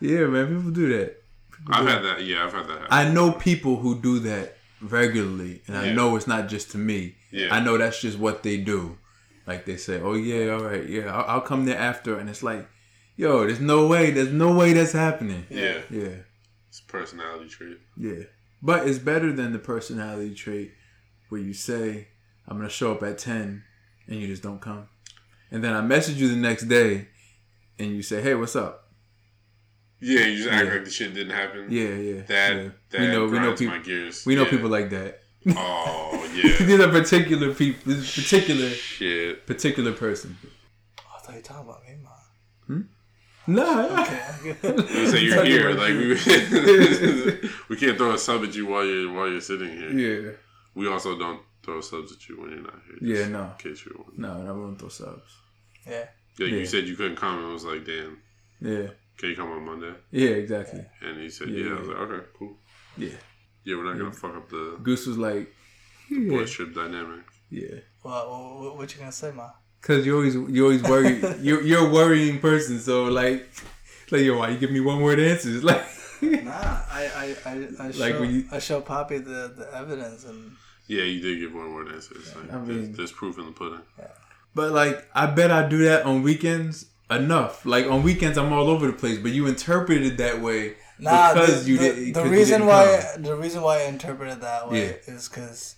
yeah, 0.00 0.26
man. 0.26 0.54
People 0.54 0.70
do 0.70 0.88
that. 0.98 1.22
I've 1.68 1.86
had 1.86 2.02
that. 2.02 2.22
Yeah, 2.24 2.44
I've 2.44 2.52
had 2.52 2.66
that. 2.68 2.78
Happen. 2.82 2.86
I 2.90 3.08
know 3.10 3.32
people 3.32 3.76
who 3.78 3.98
do 3.98 4.18
that 4.20 4.55
regularly, 4.80 5.62
and 5.66 5.76
I 5.76 5.92
know 5.92 6.16
it's 6.16 6.26
not 6.26 6.48
just 6.48 6.70
to 6.72 6.78
me. 6.78 7.14
Yeah. 7.30 7.48
I 7.54 7.60
know 7.60 7.76
that's 7.78 8.00
just 8.00 8.18
what 8.18 8.42
they 8.42 8.56
do. 8.58 8.98
Like 9.46 9.64
they 9.64 9.76
say, 9.76 10.00
"Oh 10.00 10.14
yeah, 10.14 10.52
all 10.54 10.64
right, 10.64 10.88
yeah, 10.88 11.14
I'll, 11.14 11.36
I'll 11.36 11.40
come 11.40 11.64
there 11.66 11.78
after," 11.78 12.18
and 12.18 12.28
it's 12.28 12.42
like, 12.42 12.68
"Yo, 13.16 13.46
there's 13.46 13.60
no 13.60 13.86
way, 13.86 14.10
there's 14.10 14.32
no 14.32 14.52
way 14.54 14.72
that's 14.72 14.92
happening." 14.92 15.46
yeah, 15.50 15.78
Yeah, 15.90 16.16
it's 16.68 16.80
a 16.80 16.84
personality 16.90 17.48
trait. 17.48 17.78
yeah. 17.96 18.24
But 18.62 18.88
it's 18.88 18.98
better 18.98 19.32
than 19.32 19.52
the 19.52 19.58
personality 19.60 20.34
trait 20.34 20.72
where 21.28 21.40
you 21.40 21.52
say, 21.52 22.08
"I'm 22.48 22.56
gonna 22.56 22.68
show 22.68 22.92
up 22.92 23.02
at 23.04 23.18
10," 23.18 23.62
and 24.08 24.20
you 24.20 24.26
just 24.26 24.42
don't 24.42 24.60
come, 24.60 24.88
and 25.52 25.62
then 25.62 25.74
I 25.74 25.80
message 25.80 26.16
you 26.16 26.28
the 26.28 26.36
next 26.36 26.64
day, 26.64 27.08
and 27.78 27.90
you 27.94 28.02
say, 28.02 28.20
"Hey, 28.22 28.34
what's 28.34 28.56
up?" 28.56 28.85
Yeah, 30.12 30.24
you 30.26 30.36
just 30.38 30.48
act 30.50 30.66
Yeah. 30.66 30.72
like 30.74 30.84
the 30.84 30.90
shit 30.90 31.14
didn't 31.14 31.34
happen. 31.42 31.62
Yeah, 31.70 31.94
yeah. 32.08 32.20
That 32.32 32.50
yeah. 32.56 32.68
that 32.90 33.00
we 33.00 33.06
know, 33.08 33.24
we 33.26 33.38
know 33.44 33.54
people. 33.60 33.76
my 33.76 33.82
gears. 33.82 34.24
We 34.26 34.34
know 34.36 34.44
Yeah. 34.44 34.50
people 34.54 34.70
like 34.78 34.88
that. 34.90 35.12
Oh 35.56 36.30
yeah, 36.34 36.66
These 36.66 36.80
are 36.80 36.88
particular 37.00 37.48
people. 37.54 37.82
This 37.92 38.14
particular 38.20 38.68
shit. 38.70 39.46
particular 39.46 39.92
person. 39.92 40.36
Oh, 41.00 41.02
I 41.16 41.18
thought 41.22 41.32
you 41.32 41.38
were 41.38 41.42
talking 41.42 41.68
about 41.68 41.82
me, 41.84 41.94
man. 42.06 42.86
Hmm? 43.46 43.52
No. 43.58 44.02
Okay. 44.02 44.22
okay. 44.50 44.92
You 45.00 45.06
say 45.12 45.20
you're 45.24 45.36
Talking 45.36 45.50
here, 45.52 45.70
like 45.82 45.90
you. 45.90 46.08
we, 46.08 47.50
we 47.70 47.76
can't 47.76 47.96
throw 47.96 48.12
a 48.12 48.18
sub 48.18 48.42
at 48.44 48.54
you 48.56 48.66
while 48.66 48.84
you're 48.84 49.12
while 49.12 49.28
you're 49.32 49.40
sitting 49.50 49.70
here. 49.80 49.90
yeah. 50.04 50.30
We 50.74 50.88
also 50.88 51.16
don't 51.18 51.40
throw 51.62 51.80
subs 51.80 52.12
at 52.12 52.28
you 52.28 52.40
when 52.40 52.50
you're 52.50 52.62
not 52.70 52.80
here. 52.86 52.98
Yeah, 53.16 53.28
no. 53.28 53.42
In 53.44 53.50
case 53.70 53.84
you're 53.86 53.96
wondering. 53.96 54.20
No, 54.20 54.42
no, 54.42 54.48
I 54.50 54.52
won't 54.60 54.78
throw 54.78 54.88
subs. 54.88 55.32
yeah. 55.86 56.04
Yeah, 56.38 56.46
Yeah. 56.48 56.58
you 56.58 56.66
said 56.66 56.86
you 56.86 56.96
couldn't 56.96 57.16
comment. 57.16 57.42
and 57.42 57.50
I 57.50 57.52
was 57.54 57.64
like, 57.64 57.84
damn, 57.86 58.18
Yeah. 58.60 58.88
Can 59.18 59.30
you 59.30 59.36
come 59.36 59.50
on 59.50 59.64
Monday? 59.64 59.94
Yeah, 60.10 60.30
exactly. 60.30 60.84
And 61.02 61.20
he 61.20 61.28
said, 61.30 61.48
Yeah. 61.48 61.64
yeah. 61.66 61.76
I 61.76 61.78
was 61.80 61.88
like, 61.88 61.96
okay, 61.98 62.26
cool. 62.38 62.56
Yeah. 62.98 63.08
Yeah, 63.64 63.76
we're 63.76 63.84
not 63.84 63.98
gonna 63.98 64.12
fuck 64.12 64.36
up 64.36 64.48
the 64.48 64.78
Goose 64.82 65.06
was 65.06 65.18
like, 65.18 65.52
yeah. 66.10 66.28
boy 66.30 66.44
trip 66.46 66.74
dynamic. 66.74 67.24
Yeah. 67.50 67.80
Well, 68.04 68.60
what, 68.62 68.76
what 68.76 68.92
you 68.92 68.98
gonna 69.00 69.12
say, 69.12 69.32
ma? 69.32 69.50
Cause 69.80 70.04
you 70.06 70.16
always 70.16 70.34
you 70.34 70.64
always 70.64 70.82
worry 70.82 71.20
you're 71.40 71.62
you're 71.62 71.88
a 71.88 71.92
worrying 71.92 72.38
person, 72.40 72.78
so 72.80 73.04
like 73.04 73.48
like 74.10 74.22
yo, 74.22 74.38
why 74.38 74.48
you 74.50 74.58
give 74.58 74.70
me 74.70 74.80
one 74.80 75.00
word 75.00 75.18
answers? 75.20 75.62
Like 75.70 75.84
Nah, 76.22 76.50
I 76.90 77.10
I 77.14 77.36
I, 77.50 77.52
I 77.78 77.86
Like 77.88 78.14
show 78.14 78.22
you- 78.22 78.48
I 78.50 78.58
show 78.58 78.80
Papi 78.80 79.22
the 79.24 79.52
the 79.56 79.68
evidence 79.76 80.24
and 80.24 80.52
Yeah, 80.86 81.02
you 81.04 81.20
did 81.20 81.38
give 81.40 81.54
one 81.54 81.74
word 81.74 81.88
answers. 81.88 82.34
Like, 82.34 82.52
I 82.52 82.58
mean- 82.58 82.66
there's, 82.66 82.96
there's 82.96 83.12
proof 83.12 83.38
in 83.38 83.46
the 83.46 83.52
pudding. 83.52 83.80
But 84.54 84.72
like 84.72 85.06
I 85.14 85.26
bet 85.26 85.50
I 85.50 85.68
do 85.68 85.78
that 85.84 86.04
on 86.06 86.22
weekends 86.22 86.86
enough. 87.10 87.64
Like 87.66 87.86
on 87.86 88.02
weekends 88.02 88.36
I'm 88.38 88.52
all 88.52 88.68
over 88.68 88.86
the 88.86 88.92
place, 88.92 89.18
but 89.18 89.32
you 89.32 89.46
interpreted 89.46 90.04
it 90.12 90.16
that 90.18 90.40
way 90.40 90.74
Nah, 90.98 91.34
because 91.34 91.64
the, 91.64 91.70
you 91.70 91.78
the, 91.78 91.88
did 91.94 92.14
the 92.14 92.24
reason 92.24 92.66
why 92.66 93.04
come. 93.14 93.22
the 93.22 93.36
reason 93.36 93.62
why 93.62 93.80
I 93.80 93.82
interpreted 93.84 94.40
that 94.40 94.70
way 94.70 94.86
Yeah. 94.86 95.14
is 95.14 95.28
because 95.28 95.76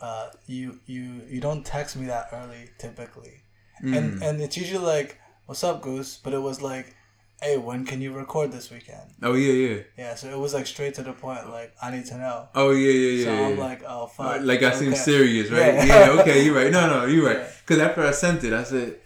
uh, 0.00 0.28
you 0.46 0.80
you 0.86 1.22
you 1.28 1.40
don't 1.40 1.64
text 1.64 1.96
me 1.96 2.06
that 2.06 2.28
early 2.32 2.70
typically, 2.78 3.42
Mm. 3.82 3.96
and 3.96 4.22
and 4.22 4.42
it's 4.42 4.56
usually 4.56 4.84
like 4.84 5.18
what's 5.46 5.64
up 5.64 5.80
Goose, 5.82 6.18
but 6.22 6.32
it 6.32 6.42
was 6.42 6.60
like, 6.62 6.94
hey, 7.42 7.56
when 7.56 7.84
can 7.86 8.00
you 8.02 8.12
record 8.12 8.52
this 8.52 8.70
weekend? 8.70 9.14
Oh 9.22 9.32
yeah, 9.34 9.52
yeah. 9.52 9.82
Yeah, 9.96 10.14
so 10.14 10.28
it 10.28 10.38
was 10.38 10.52
like 10.52 10.66
straight 10.66 10.94
to 10.94 11.02
the 11.02 11.12
point. 11.14 11.48
Like 11.50 11.72
I 11.82 11.90
need 11.90 12.04
to 12.06 12.18
know. 12.18 12.48
Oh 12.54 12.70
yeah, 12.72 12.90
yeah, 12.92 13.10
yeah. 13.18 13.24
so 13.24 13.32
yeah, 13.34 13.46
I'm 13.46 13.56
yeah. 13.56 13.64
like, 13.64 13.82
oh 13.86 14.06
fuck. 14.08 14.42
like 14.42 14.62
I 14.62 14.72
seem 14.74 14.94
serious, 14.94 15.50
right? 15.50 15.86
Yeah. 15.86 16.16
Okay, 16.20 16.44
you're 16.44 16.54
right. 16.62 16.70
No, 16.70 16.86
no, 16.86 17.06
you're 17.06 17.24
right. 17.26 17.46
Because 17.66 17.80
after 17.82 18.02
I 18.06 18.10
sent 18.10 18.44
it, 18.44 18.52
I 18.52 18.62
said, 18.64 18.98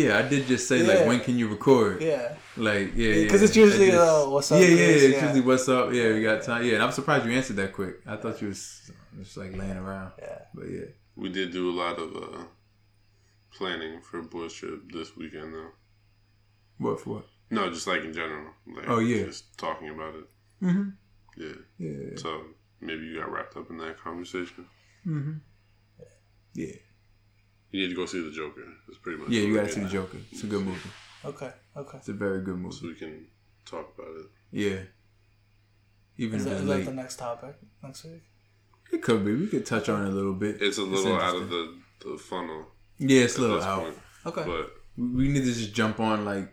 "Yeah, 0.00 0.18
I 0.20 0.22
did 0.32 0.46
just 0.46 0.64
say 0.68 0.78
Yeah. 0.80 0.90
like, 0.92 1.06
when 1.06 1.20
can 1.20 1.36
you 1.40 1.48
record? 1.48 2.00
Yeah, 2.02 2.36
Like, 2.56 2.88
yeah, 2.94 3.12
yeah. 3.14 3.22
because 3.24 3.42
it's 3.42 3.56
usually 3.64 3.90
just- 3.90 3.98
uh, 4.26 4.30
what's 4.30 4.50
up. 4.52 4.60
yeah, 4.60 4.66
yeah, 4.68 4.76
Goose? 4.76 5.02
It's 5.02 5.22
usually 5.22 5.40
what's 5.48 5.68
up. 5.68 5.92
Yeah, 5.92 6.08
we 6.14 6.22
got 6.22 6.42
time. 6.42 6.64
Yeah, 6.66 6.74
and 6.76 6.82
I'm 6.84 6.92
surprised 6.92 7.26
you 7.26 7.32
answered 7.32 7.56
that 7.56 7.72
quick. 7.78 7.94
I 8.06 8.16
thought 8.16 8.40
you 8.42 8.48
was 8.48 8.90
just 9.18 9.36
like 9.36 9.52
laying 9.60 9.76
around. 9.84 10.12
Yeah. 10.18 10.38
But 10.54 10.66
yeah, 10.76 10.88
We 11.16 11.28
did 11.28 11.52
do 11.52 11.64
a 11.70 11.76
lot 11.84 11.98
of 12.04 12.08
uh, 12.16 12.44
planning 13.56 14.00
for 14.00 14.22
boys 14.22 14.54
trip 14.54 14.80
this 14.92 15.14
weekend, 15.16 15.54
though. 15.54 15.72
what 16.78 17.00
for 17.00 17.10
what? 17.16 17.26
No, 17.50 17.68
just 17.70 17.86
like 17.86 18.02
in 18.02 18.14
general. 18.14 18.48
Like, 18.66 18.88
Oh, 18.88 18.98
yeah. 18.98 19.24
Just 19.26 19.44
talking 19.58 19.90
about 19.90 20.14
it. 20.20 20.26
Mm-hmm. 20.64 20.88
Yeah. 21.36 21.58
Yeah. 21.78 22.16
So 22.16 22.30
maybe 22.80 23.02
you 23.04 23.20
got 23.20 23.30
wrapped 23.30 23.56
up 23.58 23.68
in 23.70 23.76
that 23.78 23.98
conversation. 24.00 24.64
Mm-hmm. 25.06 25.32
Yeah. 26.54 26.76
You 27.72 27.82
need 27.82 27.88
to 27.88 27.96
go 27.96 28.06
see 28.06 28.22
the 28.22 28.30
Joker. 28.30 28.62
That's 28.86 28.98
pretty 28.98 29.18
much. 29.18 29.30
Yeah, 29.30 29.40
you 29.42 29.54
gotta 29.56 29.72
see 29.72 29.80
the. 29.80 29.88
Joker. 29.88 30.18
It's 30.30 30.44
a 30.44 30.46
good 30.46 30.64
movie. 30.64 30.90
Okay. 31.24 31.50
Okay. 31.76 31.98
It's 31.98 32.08
a 32.08 32.12
very 32.12 32.42
good 32.42 32.56
movie. 32.58 32.76
So 32.76 32.86
we 32.86 32.94
can 32.94 33.26
talk 33.64 33.92
about 33.98 34.14
it. 34.16 34.26
Yeah. 34.50 34.78
Even 36.18 36.38
Is 36.40 36.46
if 36.46 36.50
that, 36.50 36.54
it's 36.56 36.62
is 36.62 36.68
that 36.68 36.74
late, 36.76 36.84
the 36.84 36.92
next 36.92 37.16
topic 37.16 37.56
next 37.82 38.04
week? 38.04 38.22
it 38.92 39.02
could 39.02 39.24
be. 39.24 39.34
We 39.34 39.46
could 39.46 39.64
touch 39.64 39.88
on 39.88 40.04
it 40.06 40.10
a 40.10 40.12
little 40.12 40.34
bit. 40.34 40.60
It's 40.60 40.76
a 40.78 40.82
little 40.82 41.16
out 41.16 41.34
of 41.34 41.48
the, 41.48 41.78
the 42.04 42.18
funnel. 42.18 42.66
Yeah, 42.98 43.22
it's 43.22 43.38
a 43.38 43.40
little 43.40 43.62
out. 43.62 43.82
point. 43.82 43.98
Okay. 44.26 44.44
But 44.44 44.70
We 44.98 45.28
need 45.28 45.44
to 45.44 45.52
just 45.52 45.72
jump 45.72 45.98
on 45.98 46.24
like 46.26 46.52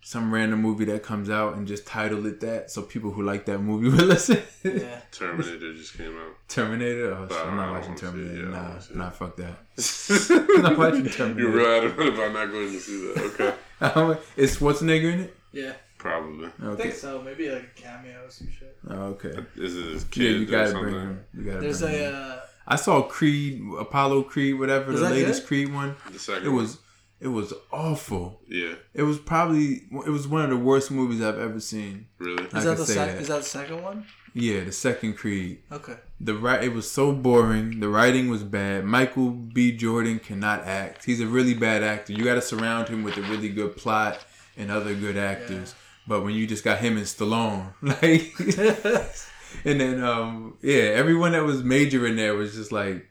some 0.00 0.32
random 0.32 0.60
movie 0.62 0.84
that 0.86 1.02
comes 1.02 1.28
out 1.28 1.54
and 1.56 1.66
just 1.66 1.86
title 1.86 2.24
it 2.26 2.40
that, 2.40 2.70
so 2.70 2.82
people 2.82 3.10
who 3.10 3.22
like 3.22 3.44
that 3.46 3.58
movie 3.58 3.88
will 3.96 4.06
listen. 4.06 4.40
yeah. 4.64 5.00
Terminator 5.12 5.74
just 5.74 5.96
came 5.98 6.16
out. 6.16 6.32
Terminator. 6.48 7.12
Oh, 7.14 7.28
shit, 7.28 7.36
I'm 7.38 7.56
not 7.56 7.72
watching 7.72 7.88
wanna 7.90 7.98
see. 7.98 8.06
Terminator. 8.06 8.34
Yeah, 8.34 8.40
I 8.40 8.42
don't 8.42 8.52
nah, 8.52 8.68
wanna 8.68 8.80
see 8.80 8.92
it. 8.92 8.96
nah, 8.96 9.10
fuck 9.10 9.36
that. 9.36 9.58
I'm 10.56 10.62
not 10.62 10.78
watching 10.78 11.04
Terminator. 11.06 11.40
You're 11.40 11.50
real 11.50 11.66
adamant 11.66 12.14
about 12.14 12.32
not 12.32 12.50
going 12.50 12.70
to 12.72 12.80
see 12.80 13.12
that. 13.12 13.54
Okay. 13.80 14.20
Is 14.36 14.56
Schwarzenegger 14.56 15.12
in 15.12 15.20
it? 15.20 15.36
Yeah. 15.52 15.72
Probably. 15.98 16.48
I 16.62 16.74
think 16.76 16.94
so. 16.94 17.20
Maybe 17.22 17.50
like 17.50 17.64
a 17.76 17.80
cameo 17.80 18.24
or 18.24 18.30
some 18.30 18.48
shit. 18.56 18.76
Oh, 18.88 18.94
okay. 19.18 19.34
This 19.56 19.72
is 19.72 19.76
it 19.86 19.92
his 19.92 20.02
Yeah, 20.04 20.08
kid 20.10 20.40
you 20.40 20.42
or 20.46 20.50
gotta 20.50 20.70
something? 20.70 20.90
bring 20.92 21.04
him. 21.06 21.24
You 21.34 21.42
gotta 21.44 21.60
There's 21.60 21.80
bring 21.80 21.94
a 21.94 21.98
him. 21.98 22.14
uh, 22.14 22.36
I 22.68 22.76
saw 22.76 23.02
Creed, 23.02 23.62
Apollo 23.80 24.22
Creed, 24.24 24.58
whatever 24.58 24.92
the 24.92 25.10
latest 25.10 25.40
good? 25.42 25.48
Creed 25.48 25.74
one. 25.74 25.96
The 26.12 26.18
second 26.18 26.44
It 26.44 26.48
one. 26.50 26.56
was, 26.58 26.78
it 27.20 27.28
was 27.28 27.52
awful. 27.72 28.40
Yeah. 28.46 28.74
It 28.94 29.02
was 29.02 29.18
probably, 29.18 29.82
it 30.06 30.10
was 30.10 30.28
one 30.28 30.42
of 30.42 30.50
the 30.50 30.56
worst 30.56 30.90
movies 30.90 31.20
I've 31.20 31.38
ever 31.38 31.60
seen. 31.60 32.06
Really? 32.18 32.44
Is 32.44 32.64
that 32.64 32.76
the 32.76 32.86
say 32.86 32.94
sec- 32.94 33.12
that. 33.12 33.20
is 33.20 33.28
that 33.28 33.38
the 33.38 33.48
second 33.48 33.82
one? 33.82 34.06
Yeah, 34.34 34.64
the 34.64 34.72
second 34.72 35.14
Creed. 35.16 35.62
Okay. 35.72 35.96
The 36.20 36.34
right, 36.34 36.62
it 36.62 36.72
was 36.72 36.88
so 36.88 37.12
boring. 37.12 37.80
The 37.80 37.88
writing 37.88 38.28
was 38.28 38.44
bad. 38.44 38.84
Michael 38.84 39.30
B. 39.30 39.72
Jordan 39.72 40.20
cannot 40.20 40.64
act. 40.64 41.04
He's 41.04 41.20
a 41.20 41.26
really 41.26 41.54
bad 41.54 41.82
actor. 41.82 42.12
You 42.12 42.24
got 42.24 42.34
to 42.34 42.42
surround 42.42 42.88
him 42.88 43.02
with 43.02 43.16
a 43.16 43.22
really 43.22 43.48
good 43.48 43.76
plot 43.76 44.24
and 44.56 44.70
other 44.70 44.94
good 44.94 45.16
actors. 45.16 45.74
Yeah. 45.76 45.82
But 46.06 46.24
when 46.24 46.34
you 46.34 46.46
just 46.46 46.64
got 46.64 46.78
him 46.78 46.96
and 46.96 47.06
Stallone, 47.06 47.72
like 47.82 48.32
and 49.64 49.80
then 49.80 50.02
um 50.02 50.56
yeah, 50.62 50.82
everyone 50.82 51.32
that 51.32 51.44
was 51.44 51.62
major 51.62 52.06
in 52.06 52.16
there 52.16 52.34
was 52.34 52.54
just 52.54 52.72
like 52.72 53.08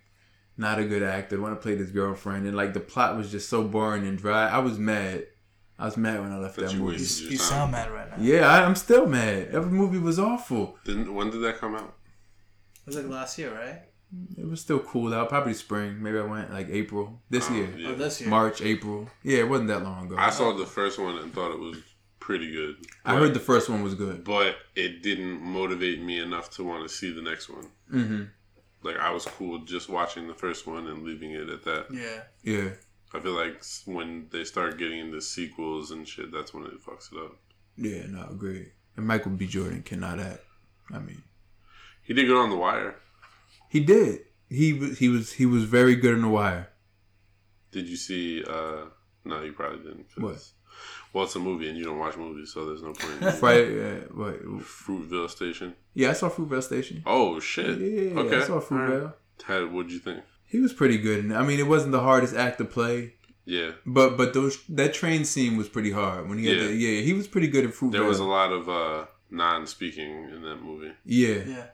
not 0.57 0.79
a 0.79 0.85
good 0.85 1.03
actor. 1.03 1.39
Want 1.39 1.55
to 1.55 1.61
play 1.61 1.75
this 1.75 1.89
girlfriend, 1.91 2.45
and 2.47 2.55
like 2.57 2.73
the 2.73 2.79
plot 2.79 3.15
was 3.17 3.31
just 3.31 3.49
so 3.49 3.63
boring 3.63 4.07
and 4.07 4.17
dry. 4.17 4.47
I 4.47 4.59
was 4.59 4.77
mad. 4.79 5.27
I 5.79 5.85
was 5.85 5.95
mad 5.97 6.19
when 6.21 6.31
I 6.31 6.37
left 6.39 6.55
That 6.55 6.65
that 6.67 6.73
you 6.73 6.79
movie. 6.79 6.93
wasted 6.97 7.23
your 7.25 7.31
You 7.33 7.37
sound 7.37 7.71
mad 7.71 7.91
right 7.91 8.09
now. 8.09 8.17
Yeah, 8.19 8.49
I, 8.49 8.65
I'm 8.65 8.73
still 8.75 9.05
mad. 9.05 9.49
Every 9.51 9.71
movie 9.71 9.99
was 9.99 10.17
awful. 10.17 10.77
Didn't, 10.85 11.13
when 11.13 11.29
did 11.29 11.41
that 11.43 11.59
come 11.59 11.75
out? 11.75 11.93
It 12.81 12.87
was 12.87 12.95
like 12.95 13.07
last 13.07 13.37
year, 13.37 13.53
right? 13.53 13.81
It 14.37 14.47
was 14.49 14.61
still 14.61 14.79
cool 14.79 15.13
out. 15.13 15.29
Probably 15.29 15.53
spring. 15.53 16.01
Maybe 16.01 16.17
I 16.17 16.23
went 16.23 16.51
like 16.51 16.69
April 16.69 17.21
this 17.29 17.47
Oh, 17.51 17.53
year, 17.53 17.69
yeah. 17.77 17.89
Oh, 17.89 17.95
this 17.95 18.21
year. 18.21 18.29
March, 18.29 18.61
April. 18.61 19.07
Yeah, 19.21 19.39
it 19.39 19.49
wasn't 19.49 19.67
that 19.67 19.83
long 19.83 20.07
ago. 20.07 20.15
I 20.15 20.27
I, 20.27 20.29
saw 20.31 20.53
the 20.57 20.65
first 20.65 20.97
one 20.97 21.17
and 21.19 21.31
thought 21.33 21.51
it 21.51 21.59
was 21.59 21.77
pretty 22.19 22.49
good. 22.51 22.77
I 23.05 23.15
heard 23.15 23.33
the 23.35 23.39
first 23.39 23.69
one 23.69 23.83
was 23.83 23.93
good. 23.95 24.23
but 24.23 24.55
it 24.75 25.03
didn't 25.03 25.41
motivate 25.41 26.01
me 26.01 26.19
enough 26.19 26.49
to 26.55 26.63
want 26.63 26.87
to 26.87 26.93
see 26.93 27.11
the 27.13 27.21
next 27.21 27.49
one. 27.49 27.67
hmm 27.91 28.23
Like 28.87 28.97
I 28.97 29.11
was 29.11 29.25
cool 29.25 29.59
just 29.65 29.89
watching 29.89 30.27
the 30.27 30.33
first 30.33 30.65
one 30.65 30.87
and 30.87 31.03
leaving 31.03 31.31
it 31.31 31.49
at 31.49 31.63
that. 31.65 31.85
Yeah. 31.91 32.23
Yeah, 32.43 32.69
I 33.13 33.19
feel 33.19 33.33
like 33.33 33.61
when 33.85 34.27
they 34.31 34.43
start 34.43 34.77
getting 34.79 34.99
into 34.99 35.21
sequels 35.21 35.91
and 35.91 36.07
shit, 36.07 36.31
that's 36.31 36.53
when 36.53 36.63
it 36.65 36.83
fucks 36.85 37.11
it 37.11 37.17
up. 37.23 37.35
yeah, 37.77 38.05
no, 38.07 38.27
agreed. 38.31 38.71
And 38.95 39.05
Michael 39.05 39.31
B. 39.31 39.45
Jordan 39.45 39.83
cannot 39.83 40.19
act. 40.19 40.43
I 40.91 40.99
mean, 40.99 41.21
He 42.01 42.13
did 42.13 42.25
good 42.27 42.37
on 42.41 42.49
The 42.49 42.55
Wire. 42.55 42.95
he 43.69 43.79
did. 43.81 44.21
He 44.49 44.71
was 44.73 44.97
he 44.99 45.09
was 45.09 45.33
he 45.33 45.45
was 45.45 45.65
very 45.65 45.95
good 45.95 46.15
in 46.15 46.21
the 46.21 46.29
wire. 46.29 46.69
Did 47.71 47.87
you 47.89 47.97
see? 47.97 48.43
uh 48.47 48.85
No, 49.25 49.43
you 49.43 49.51
probably 49.51 49.79
didn't. 49.79 50.07
'cause- 50.15 50.23
What? 50.23 50.51
Well, 51.17 51.25
it's 51.25 51.35
a 51.35 51.39
movie 51.39 51.67
and 51.69 51.77
you 51.77 51.83
don't 51.83 51.97
watch 51.99 52.15
movies, 52.17 52.51
so 52.53 52.65
there's 52.67 52.83
no 52.83 52.93
point. 52.93 53.35
Friday, 53.35 53.69
uh, 53.91 54.01
what? 54.13 54.35
Fruitvale 54.61 55.29
Station. 55.29 55.73
Yeah, 55.93 56.09
I 56.11 56.13
saw 56.13 56.29
Fruitvale 56.29 56.63
Station. 56.63 57.01
Oh 57.05 57.39
shit. 57.39 57.79
Yeah, 57.79 58.19
okay. 58.21 58.37
I 58.37 58.43
saw 58.43 58.59
Fruitvale. 58.61 59.01
Alright. 59.01 59.13
Had 59.45 59.71
what'd 59.73 59.91
you 59.91 59.99
think? 59.99 60.21
He 60.45 60.59
was 60.59 60.73
pretty 60.73 60.97
good. 60.97 61.19
in. 61.25 61.31
I 61.33 61.43
mean, 61.43 61.59
it 61.59 61.67
wasn't 61.67 61.91
the 61.91 62.01
hardest 62.09 62.35
act 62.35 62.57
to 62.59 62.65
play, 62.65 63.13
Yeah, 63.45 63.71
but 63.85 64.09
but 64.19 64.33
those 64.33 64.55
that 64.79 64.93
train 64.93 65.25
scene 65.25 65.57
was 65.61 65.67
pretty 65.75 65.91
hard 66.01 66.29
when 66.29 66.37
he 66.39 66.45
had 66.47 66.57
Yeah. 66.57 66.67
the, 66.67 66.73
yeah 66.85 67.01
he 67.07 67.13
was 67.13 67.27
pretty 67.33 67.47
good 67.55 67.63
in 67.67 67.71
Fruitvale. 67.71 67.91
there 67.97 68.03
was 68.13 68.19
a 68.19 68.31
lot 68.37 68.51
of 68.57 68.63
uh 68.69 69.05
non-speaking 69.51 70.11
in 70.35 70.41
that 70.47 70.59
movie. 70.69 70.91
yeah 71.05 71.39
Yeah. 71.55 71.65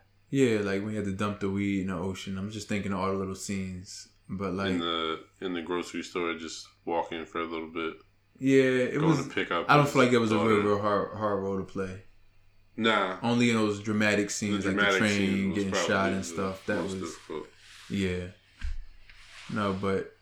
yeah 0.42 0.60
like 0.70 0.80
when 0.82 0.92
he 0.92 0.98
had 1.02 1.06
to 1.06 1.18
dump 1.24 1.40
the 1.40 1.50
weed 1.50 1.82
in 1.82 1.88
the 1.88 1.98
ocean. 2.10 2.38
I'm 2.38 2.52
just 2.58 2.68
thinking 2.72 2.94
of 2.94 3.00
all 3.00 3.12
the 3.14 3.18
little 3.24 3.36
scenes, 3.48 3.90
but 4.30 4.52
like 4.54 4.72
in 4.72 4.80
the 4.80 5.20
in 5.46 5.52
the 5.58 5.62
grocery 5.70 6.04
store, 6.04 6.34
just 6.48 6.68
walking 6.86 7.26
for 7.26 7.40
a 7.42 7.46
little 7.54 7.72
bit, 7.82 7.94
yeah, 8.44 8.64
it 8.94 9.00
going 9.00 9.10
was. 9.18 9.26
to 9.28 9.34
pick 9.34 9.52
up. 9.52 9.66
I 9.70 9.78
don't 9.78 9.88
feel 9.90 10.04
like 10.04 10.12
it 10.14 10.18
was 10.20 10.32
a 10.32 10.36
daughter. 10.36 10.50
real 10.50 10.62
real 10.64 10.80
hard 10.82 11.18
hard 11.18 11.40
role 11.44 11.58
to 11.58 11.64
play. 11.64 12.04
Nah, 12.76 13.18
Only 13.22 13.52
in 13.52 13.56
those 13.56 13.80
dramatic 13.82 14.32
scenes, 14.32 14.66
like 14.66 14.76
the 14.76 14.82
dramatic 14.82 14.98
train 15.00 15.12
scene 15.12 15.50
was 15.54 15.58
getting 15.64 15.74
shot 15.88 16.12
and 16.12 16.26
stuff. 16.26 16.66
That 16.66 16.82
was 16.84 16.96
difficult. 16.96 17.48
yeah. 17.90 18.26
No, 19.54 19.74
but 19.74 20.16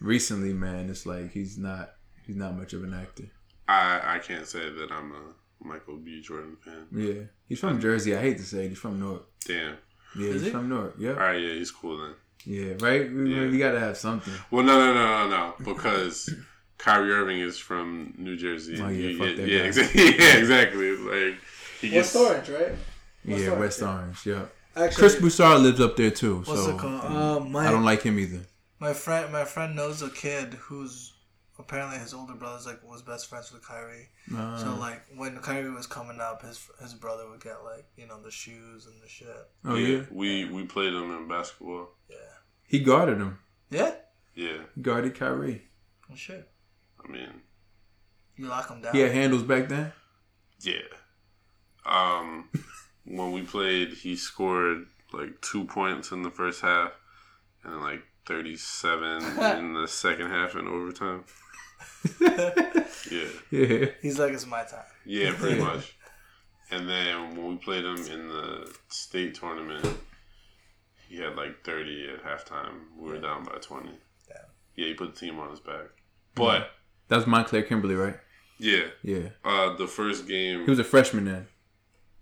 recently, 0.00 0.52
man, 0.52 0.90
it's 0.90 1.06
like 1.06 1.30
he's 1.32 1.56
not 1.58 1.92
he's 2.26 2.36
not 2.36 2.56
much 2.56 2.72
of 2.72 2.82
an 2.84 2.94
actor. 2.94 3.24
I 3.68 4.16
I 4.16 4.18
can't 4.18 4.46
say 4.46 4.70
that 4.70 4.88
I'm 4.90 5.12
a 5.12 5.66
Michael 5.66 5.96
B. 5.96 6.20
Jordan 6.20 6.56
fan. 6.64 6.86
Yeah, 6.92 7.22
he's 7.48 7.60
from 7.60 7.80
Jersey. 7.80 8.16
I 8.16 8.20
hate 8.20 8.38
to 8.38 8.42
say 8.44 8.64
it, 8.66 8.70
he's 8.70 8.78
from 8.78 8.98
Newark. 9.00 9.24
Damn. 9.46 9.76
Yeah, 10.18 10.28
Is 10.28 10.34
he's 10.34 10.42
he? 10.44 10.50
from 10.50 10.68
Newark. 10.68 10.94
Yeah, 10.98 11.10
All 11.12 11.16
right, 11.16 11.40
yeah, 11.40 11.54
he's 11.54 11.70
cool 11.70 11.98
then. 11.98 12.14
yeah, 12.44 12.74
right. 12.80 13.10
We, 13.12 13.34
Yeah. 13.34 13.46
we 13.50 13.58
gotta 13.58 13.80
have 13.80 13.96
something. 13.96 14.34
Well, 14.50 14.64
no, 14.64 14.78
no, 14.78 14.94
no, 14.94 15.28
no, 15.28 15.36
no, 15.36 15.54
because 15.74 16.28
Kyrie 16.78 17.12
Irving 17.12 17.40
is 17.40 17.58
from 17.58 18.14
New 18.18 18.36
Jersey. 18.36 18.78
Oh, 18.80 18.88
yeah, 18.88 19.08
You 19.08 19.18
fuck 19.18 19.26
get- 19.28 19.36
that 19.38 19.48
yeah, 19.48 19.58
guy. 19.60 19.64
exactly. 19.66 20.02
Yeah, 20.18 20.36
exactly. 20.36 20.96
Like 20.96 21.38
he 21.80 21.88
gets. 21.90 22.14
West 22.14 22.16
Orange, 22.30 22.48
right? 22.50 22.72
West 23.24 23.42
yeah, 23.42 23.48
Orange, 23.48 23.60
West 23.60 23.80
yeah. 23.80 23.92
Orange. 23.92 24.26
Yeah, 24.26 24.44
Actually, 24.76 24.96
Chris 25.00 25.16
Broussard 25.16 25.60
lives 25.62 25.80
up 25.80 25.96
there 25.96 26.10
too. 26.10 26.36
what's 26.38 26.64
so 26.64 26.70
it 26.76 26.78
called? 26.78 27.04
Um, 27.04 27.52
my 27.52 27.68
I 27.68 27.70
don't 27.70 27.84
like 27.84 28.02
him 28.02 28.18
either. 28.18 28.40
my 28.80 28.92
friend 28.92 29.32
my 29.32 29.44
friend 29.44 29.74
knows 29.76 30.02
a 30.02 30.10
kid 30.10 30.54
who's 30.54 31.12
apparently 31.58 31.98
his 31.98 32.12
older 32.12 32.34
brother's 32.34 32.66
like 32.66 32.82
was 32.82 33.00
best 33.02 33.28
friends 33.28 33.52
with 33.52 33.64
Kyrie. 33.66 34.08
Uh, 34.36 34.58
So 34.58 34.74
like 34.74 35.00
when 35.16 35.38
Kyrie 35.38 35.70
was 35.70 35.86
coming 35.86 36.20
up, 36.20 36.42
his 36.42 36.58
his 36.82 36.92
brother 36.94 37.28
would 37.30 37.40
get 37.42 37.62
like 37.64 37.86
you 37.96 38.06
know 38.08 38.20
the 38.20 38.30
shoes 38.32 38.86
and 38.86 39.00
the 39.00 39.08
shit. 39.08 39.28
oh 39.64 39.76
yeah, 39.76 40.02
We 40.10 40.44
we 40.46 40.64
played 40.64 40.92
him 40.92 41.10
in 41.16 41.28
basketball. 41.28 41.90
Yeah. 42.10 42.16
he 42.66 42.80
guarded 42.80 43.18
him. 43.18 43.38
Yeah. 43.70 43.94
Yeah, 44.34 44.58
He 44.74 44.80
guarded 44.82 45.14
Kyrie. 45.14 45.62
Well, 46.08 46.16
shit. 46.18 46.48
I 47.04 47.10
mean, 47.10 47.42
You 48.36 48.46
lock 48.46 48.68
him 48.70 48.80
down. 48.82 48.94
He 48.94 49.00
had 49.00 49.12
handles 49.12 49.42
back 49.42 49.68
then. 49.68 49.92
yeah. 50.60 50.78
Um, 51.86 52.48
when 53.04 53.32
we 53.32 53.42
played, 53.42 53.90
he 53.90 54.16
scored 54.16 54.86
like 55.12 55.40
two 55.42 55.64
points 55.64 56.10
in 56.12 56.22
the 56.22 56.30
first 56.30 56.62
half, 56.62 56.92
and 57.62 57.80
like 57.82 58.02
thirty-seven 58.26 59.22
in 59.58 59.74
the 59.74 59.86
second 59.86 60.30
half 60.30 60.54
in 60.56 60.66
overtime. 60.66 61.24
Yeah. 63.10 63.28
Yeah, 63.50 63.86
He's 64.00 64.18
like 64.18 64.32
it's 64.32 64.46
my 64.46 64.62
time. 64.64 64.84
Yeah, 65.04 65.34
pretty 65.36 65.60
much. 65.60 65.94
And 66.70 66.88
then 66.88 67.36
when 67.36 67.48
we 67.48 67.56
played 67.56 67.84
him 67.84 67.96
in 67.98 68.28
the 68.28 68.74
state 68.88 69.34
tournament, 69.34 69.86
he 71.08 71.18
had 71.18 71.36
like 71.36 71.62
30 71.64 72.14
at 72.14 72.24
halftime. 72.24 72.72
We 72.98 73.10
were 73.10 73.18
down 73.20 73.44
by 73.44 73.58
20. 73.60 73.88
Damn. 74.26 74.36
Yeah, 74.74 74.86
he 74.86 74.94
put 74.94 75.14
the 75.14 75.20
team 75.20 75.38
on 75.38 75.50
his 75.50 75.60
back. 75.60 75.86
But, 76.34 76.70
that 77.08 77.16
was 77.16 77.26
Montclair 77.26 77.62
Kimberley, 77.62 77.94
right? 77.94 78.16
yeah, 78.58 78.84
Yeah, 79.02 79.28
uh, 79.44 79.76
the 79.76 79.86
first 79.86 80.26
game, 80.28 80.64
he 80.64 80.70
was 80.70 80.78
a 80.78 80.84
freshman 80.84 81.24
then. 81.24 81.46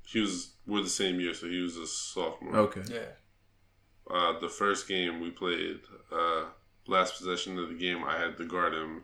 he 0.06 0.20
was, 0.20 0.52
we're 0.66 0.82
the 0.82 0.88
same 0.88 1.20
year, 1.20 1.34
so 1.34 1.46
he 1.48 1.60
was 1.60 1.76
a 1.76 1.86
sophomore. 1.86 2.56
Okay. 2.56 2.82
Yeah. 2.90 4.14
Uh, 4.14 4.38
the 4.40 4.48
first 4.48 4.88
game 4.88 5.20
we 5.20 5.30
played, 5.30 5.80
uh, 6.12 6.44
last 6.86 7.16
possession 7.18 7.59
of 7.59 7.68
the 7.68 7.74
game, 7.74 8.02
I 8.04 8.18
had 8.18 8.36
to 8.38 8.44
guard 8.44 8.74
him, 8.74 9.02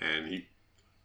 and 0.00 0.28
he 0.28 0.46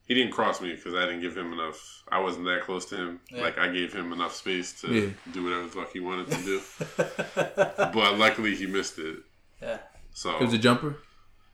he 0.08 0.16
didn't 0.16 0.34
cross 0.34 0.60
me 0.62 0.74
because 0.76 0.94
I 0.94 1.06
didn't 1.06 1.22
give 1.22 1.38
him 1.38 1.54
enough. 1.54 2.04
I 2.12 2.20
wasn't 2.20 2.46
that 2.46 2.64
close 2.64 2.86
to 2.88 2.96
him. 2.98 3.20
Yeah. 3.32 3.44
Like 3.44 3.58
I 3.58 3.70
gave 3.72 3.94
him 3.94 4.12
enough 4.12 4.36
space 4.36 4.74
to 4.82 4.88
Yeah. 4.94 5.10
do 5.32 5.44
whatever 5.44 5.64
the 5.64 5.70
fuck 5.70 5.92
he 5.94 6.00
wanted 6.02 6.30
to 6.32 6.44
do. 6.44 6.62
but 7.36 8.18
luckily 8.18 8.56
he 8.56 8.66
missed 8.68 9.00
it. 9.00 9.18
yeah. 9.62 9.78
So 10.14 10.36
It 10.36 10.42
was 10.42 10.54
a 10.54 10.58
jumper. 10.58 10.98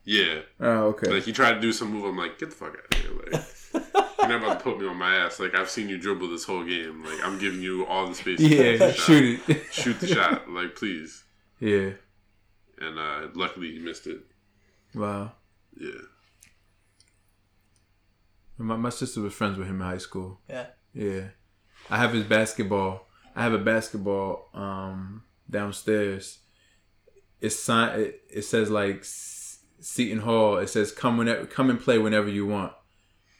Yeah, 0.07 0.39
Oh, 0.61 0.85
okay. 0.95 1.11
like 1.11 1.23
he 1.23 1.33
tried 1.33 1.55
to 1.55 1.59
do 1.59 1.71
some 1.73 1.91
move. 1.91 2.05
I'm 2.05 2.17
like, 2.17 2.39
get 2.39 2.49
the 2.51 2.55
fuck 2.55 2.69
out 2.77 2.93
of 2.95 3.01
here! 3.01 3.11
Like 3.33 3.43
you're 4.19 4.39
not 4.39 4.43
about 4.43 4.57
to 4.59 4.63
put 4.63 4.79
me 4.79 4.87
on 4.87 4.95
my 4.97 5.15
ass. 5.17 5.39
Like 5.39 5.53
I've 5.53 5.69
seen 5.69 5.89
you 5.89 5.97
dribble 5.97 6.29
this 6.29 6.45
whole 6.45 6.63
game. 6.63 7.03
Like 7.03 7.19
I'm 7.25 7.37
giving 7.37 7.61
you 7.61 7.85
all 7.85 8.07
the 8.07 8.15
space. 8.15 8.39
to 8.39 8.47
yeah, 8.47 8.77
shoot 8.77 8.79
the 8.79 8.93
shot. 8.93 9.05
shoot 9.05 9.49
it. 9.49 9.65
shoot 9.73 9.99
the 9.99 10.07
shot. 10.07 10.49
Like 10.49 10.75
please. 10.75 11.23
yeah. 11.59 11.89
And 12.79 12.97
uh, 12.97 13.27
luckily 13.33 13.71
he 13.73 13.79
missed 13.79 14.07
it. 14.07 14.21
Wow. 14.95 15.31
Yeah. 15.79 15.91
My, 18.57 18.75
my 18.75 18.89
sister 18.89 19.21
was 19.21 19.33
friends 19.33 19.57
with 19.57 19.67
him 19.67 19.81
in 19.81 19.87
high 19.87 19.97
school. 19.97 20.39
Yeah. 20.49 20.67
Yeah. 20.93 21.21
I 21.89 21.97
have 21.97 22.13
his 22.13 22.23
basketball. 22.23 23.07
I 23.35 23.43
have 23.43 23.53
a 23.53 23.59
basketball 23.59 24.49
um 24.53 25.23
downstairs. 25.49 26.39
It's 27.39 27.55
sign. 27.57 27.99
It, 27.99 28.21
it 28.29 28.41
says 28.43 28.69
like 28.69 28.99
S- 29.01 29.36
Seton 29.79 30.19
Hall. 30.19 30.57
It 30.57 30.67
says 30.67 30.91
come 30.91 31.17
whenever, 31.17 31.45
come 31.45 31.69
and 31.69 31.79
play 31.79 31.97
whenever 31.97 32.29
you 32.29 32.45
want. 32.45 32.73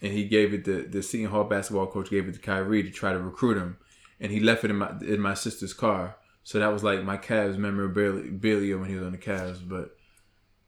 And 0.02 0.14
he 0.14 0.28
gave 0.28 0.54
it 0.54 0.66
the 0.66 0.84
the 0.84 1.02
Seton 1.02 1.32
Hall 1.32 1.44
basketball 1.44 1.88
coach 1.88 2.10
gave 2.10 2.28
it 2.28 2.34
to 2.34 2.40
Kyrie 2.40 2.84
to 2.84 2.92
try 2.92 3.14
to 3.14 3.20
recruit 3.20 3.58
him, 3.58 3.78
and 4.20 4.32
he 4.32 4.40
left 4.40 4.64
it 4.64 4.70
in 4.70 4.78
my 4.78 4.92
in 5.02 5.20
my 5.20 5.34
sister's 5.34 5.74
car. 5.74 6.18
So 6.44 6.60
that 6.60 6.72
was 6.72 6.84
like 6.84 7.04
my 7.04 7.18
Cavs 7.18 7.58
memorabilia 7.58 8.78
when 8.78 8.90
he 8.90 8.96
was 8.96 9.06
on 9.06 9.12
the 9.12 9.18
Cavs. 9.18 9.68
But 9.68 9.96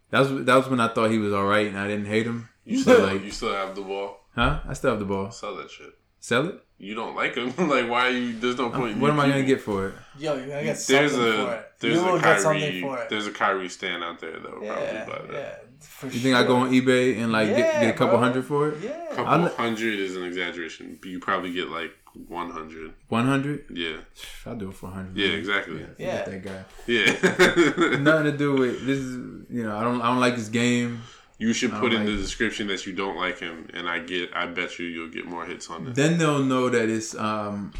that 0.09 0.19
was 0.19 0.45
that 0.45 0.55
was 0.55 0.67
when 0.67 0.79
I 0.79 0.87
thought 0.89 1.11
he 1.11 1.19
was 1.19 1.33
all 1.33 1.45
right 1.45 1.67
and 1.67 1.77
I 1.77 1.87
didn't 1.87 2.07
hate 2.07 2.25
him. 2.25 2.49
You 2.65 2.77
So 2.79 2.93
still 2.95 3.05
like, 3.07 3.23
you 3.23 3.31
still 3.31 3.53
have 3.53 3.75
the 3.75 3.81
ball. 3.81 4.17
huh? 4.35 4.59
I 4.67 4.73
still 4.73 4.91
have 4.91 4.99
the 4.99 5.05
ball. 5.05 5.31
Sell 5.31 5.55
that 5.55 5.69
shit. 5.71 5.93
Sell 6.19 6.47
it. 6.47 6.59
You 6.81 6.95
don't 6.95 7.13
like 7.15 7.35
him. 7.35 7.47
like 7.69 7.89
why? 7.89 8.07
Are 8.07 8.09
you, 8.09 8.39
there's 8.39 8.57
no 8.57 8.69
point. 8.69 8.93
in 8.93 9.01
What 9.01 9.11
am 9.11 9.19
I 9.19 9.27
gonna 9.27 9.43
get 9.43 9.59
for 9.61 9.87
it? 9.89 9.93
Yo, 10.17 10.35
you're 10.35 10.47
gonna 10.47 10.63
get 10.63 10.77
something 10.77 10.95
There's 11.07 11.15
for 11.15 11.21
a 11.21 11.51
it. 11.55 11.71
there's 11.79 11.95
you 11.95 12.03
will 12.05 12.15
a 12.15 12.21
get 12.21 12.39
something 12.41 12.81
for 12.81 12.97
it. 12.99 13.09
there's 13.09 13.27
a 13.27 13.31
Kyrie 13.31 13.67
stand 13.69 14.03
out 14.03 14.19
there 14.19 14.39
though. 14.39 14.59
yeah, 14.63 15.03
probably 15.03 15.13
buy 15.27 15.33
that. 15.33 15.35
Uh, 15.35 15.39
yeah. 15.39 15.55
For 15.81 16.05
You 16.07 16.19
think 16.19 16.35
I 16.35 16.43
go 16.43 16.55
on 16.57 16.71
eBay 16.71 17.17
and 17.21 17.31
like 17.31 17.49
get, 17.49 17.57
Yeah, 17.59 17.81
get 17.81 17.89
a 17.95 17.97
couple 17.97 18.17
bro. 18.17 18.19
hundred 18.19 18.45
for 18.45 18.69
it? 18.69 18.77
Yeah. 18.81 19.07
couple 19.09 19.25
I'll- 19.27 19.49
hundred 19.55 19.99
is 19.99 20.15
an 20.15 20.23
exaggeration. 20.23 20.97
But 21.01 21.09
you 21.09 21.19
probably 21.19 21.51
get 21.53 21.69
like 21.69 21.91
one 22.27 22.49
hundred. 22.49 22.93
One 23.09 23.25
hundred? 23.27 23.65
Yeah, 23.73 23.97
I'll 24.45 24.55
do 24.55 24.69
it 24.69 24.75
for 24.75 24.89
hundred. 24.89 25.17
yeah, 25.17 25.33
exactly. 25.33 25.85
Yeah. 25.97 26.23
that 26.23 26.43
guy. 26.43 26.63
Yeah. 26.87 27.05
Nothing 27.99 28.31
to 28.31 28.37
do 28.37 28.55
with 28.55 28.85
this. 28.85 28.99
Is 28.99 29.15
you 29.49 29.63
know 29.63 29.77
I 29.77 29.83
don't 29.83 30.01
I 30.01 30.07
don't 30.07 30.19
like 30.19 30.35
his 30.35 30.49
game. 30.49 31.01
You 31.39 31.51
should 31.53 31.71
put 31.71 31.91
in 31.93 32.05
the 32.05 32.15
description 32.15 32.67
that 32.67 32.85
you 32.85 32.93
don't 32.93 33.15
like 33.17 33.39
him, 33.39 33.67
and 33.73 33.89
I 33.89 33.97
get. 33.99 34.29
I 34.35 34.45
bet 34.45 34.77
you 34.77 34.85
you'll 34.85 35.09
get 35.09 35.25
more 35.25 35.45
hits 35.45 35.69
on 35.69 35.87
it. 35.87 35.95
Then 35.95 36.17
they'll 36.19 36.43
know 36.43 36.69
that 36.69 36.87
it's 36.89 37.15
um 37.15 37.73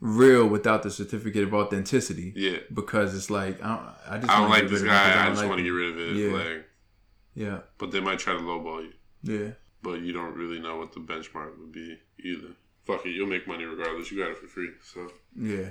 real 0.00 0.46
without 0.46 0.82
the 0.82 0.90
certificate 0.90 1.42
of 1.44 1.52
authenticity. 1.52 2.32
Yeah. 2.34 2.58
Because 2.72 3.14
it's 3.14 3.28
like 3.28 3.62
I 3.62 3.68
don't, 3.68 3.86
I 4.14 4.18
just 4.18 4.30
I 4.32 4.40
don't 4.40 4.48
like 4.50 4.68
this 4.68 4.80
rid 4.80 4.82
of 4.82 4.86
him 4.86 4.88
'cause 4.88 4.96
guy. 5.14 5.20
I 5.20 5.24
don't 5.24 5.32
just 5.32 5.42
like 5.42 5.48
want 5.50 5.58
to 5.58 5.64
get 5.64 5.70
rid 5.70 5.90
of 5.90 5.98
it. 5.98 6.16
Yeah. 6.16 6.32
Like, 6.32 6.64
Yeah, 7.34 7.58
but 7.78 7.90
they 7.90 8.00
might 8.00 8.18
try 8.18 8.32
to 8.34 8.40
lowball 8.40 8.82
you. 8.84 8.92
yeah. 9.22 9.50
But 9.82 10.00
you 10.02 10.12
don't 10.12 10.34
really 10.34 10.58
know 10.60 10.76
what 10.78 10.92
the 10.92 11.00
benchmark 11.00 11.58
would 11.58 11.72
be 11.72 11.98
either. 12.22 12.48
Fuck 12.86 13.04
it, 13.06 13.10
you'll 13.10 13.26
make 13.28 13.46
money 13.46 13.64
regardless. 13.64 14.10
You 14.10 14.18
got 14.22 14.30
it 14.30 14.38
for 14.38 14.46
free. 14.46 14.70
So 14.82 15.10
Yeah. 15.38 15.70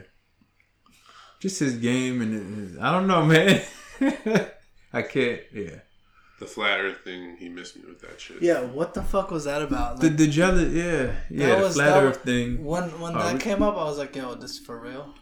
just 1.40 1.60
his 1.60 1.78
game 1.78 2.22
and 2.22 2.34
his, 2.72 2.78
I 2.80 2.92
don't 2.92 3.08
know, 3.08 3.26
man. 3.26 3.62
I 4.94 5.02
can't. 5.04 5.42
Yeah. 5.54 5.80
The 6.40 6.46
flat 6.46 6.80
Earth 6.80 7.00
thing, 7.04 7.36
he 7.38 7.50
missed 7.50 7.76
me 7.76 7.84
with 7.88 8.00
that 8.02 8.20
shit. 8.20 8.42
Yeah, 8.42 8.62
what 8.62 8.94
the 8.94 9.04
fuck 9.04 9.30
was 9.30 9.44
that 9.44 9.62
about? 9.62 10.00
The 10.00 10.08
Like, 10.08 10.18
the 10.18 10.28
jealous, 10.28 10.74
yeah, 10.74 11.12
yeah, 11.30 11.48
That 11.50 11.56
the 11.58 11.64
was- 11.64 11.74
flat 11.76 11.90
that 11.90 12.04
Earth 12.04 12.16
was- 12.18 12.26
thing, 12.26 12.64
when 12.64 13.00
when 13.02 13.16
Oh, 13.16 13.20
that 13.20 13.34
we- 13.34 13.40
came 13.40 13.62
up, 13.62 13.76
I 13.76 13.84
was 13.84 13.98
like, 13.98 14.16
yo, 14.16 14.36
this 14.36 14.52
is 14.52 14.60
for 14.60 14.80
real. 14.80 15.14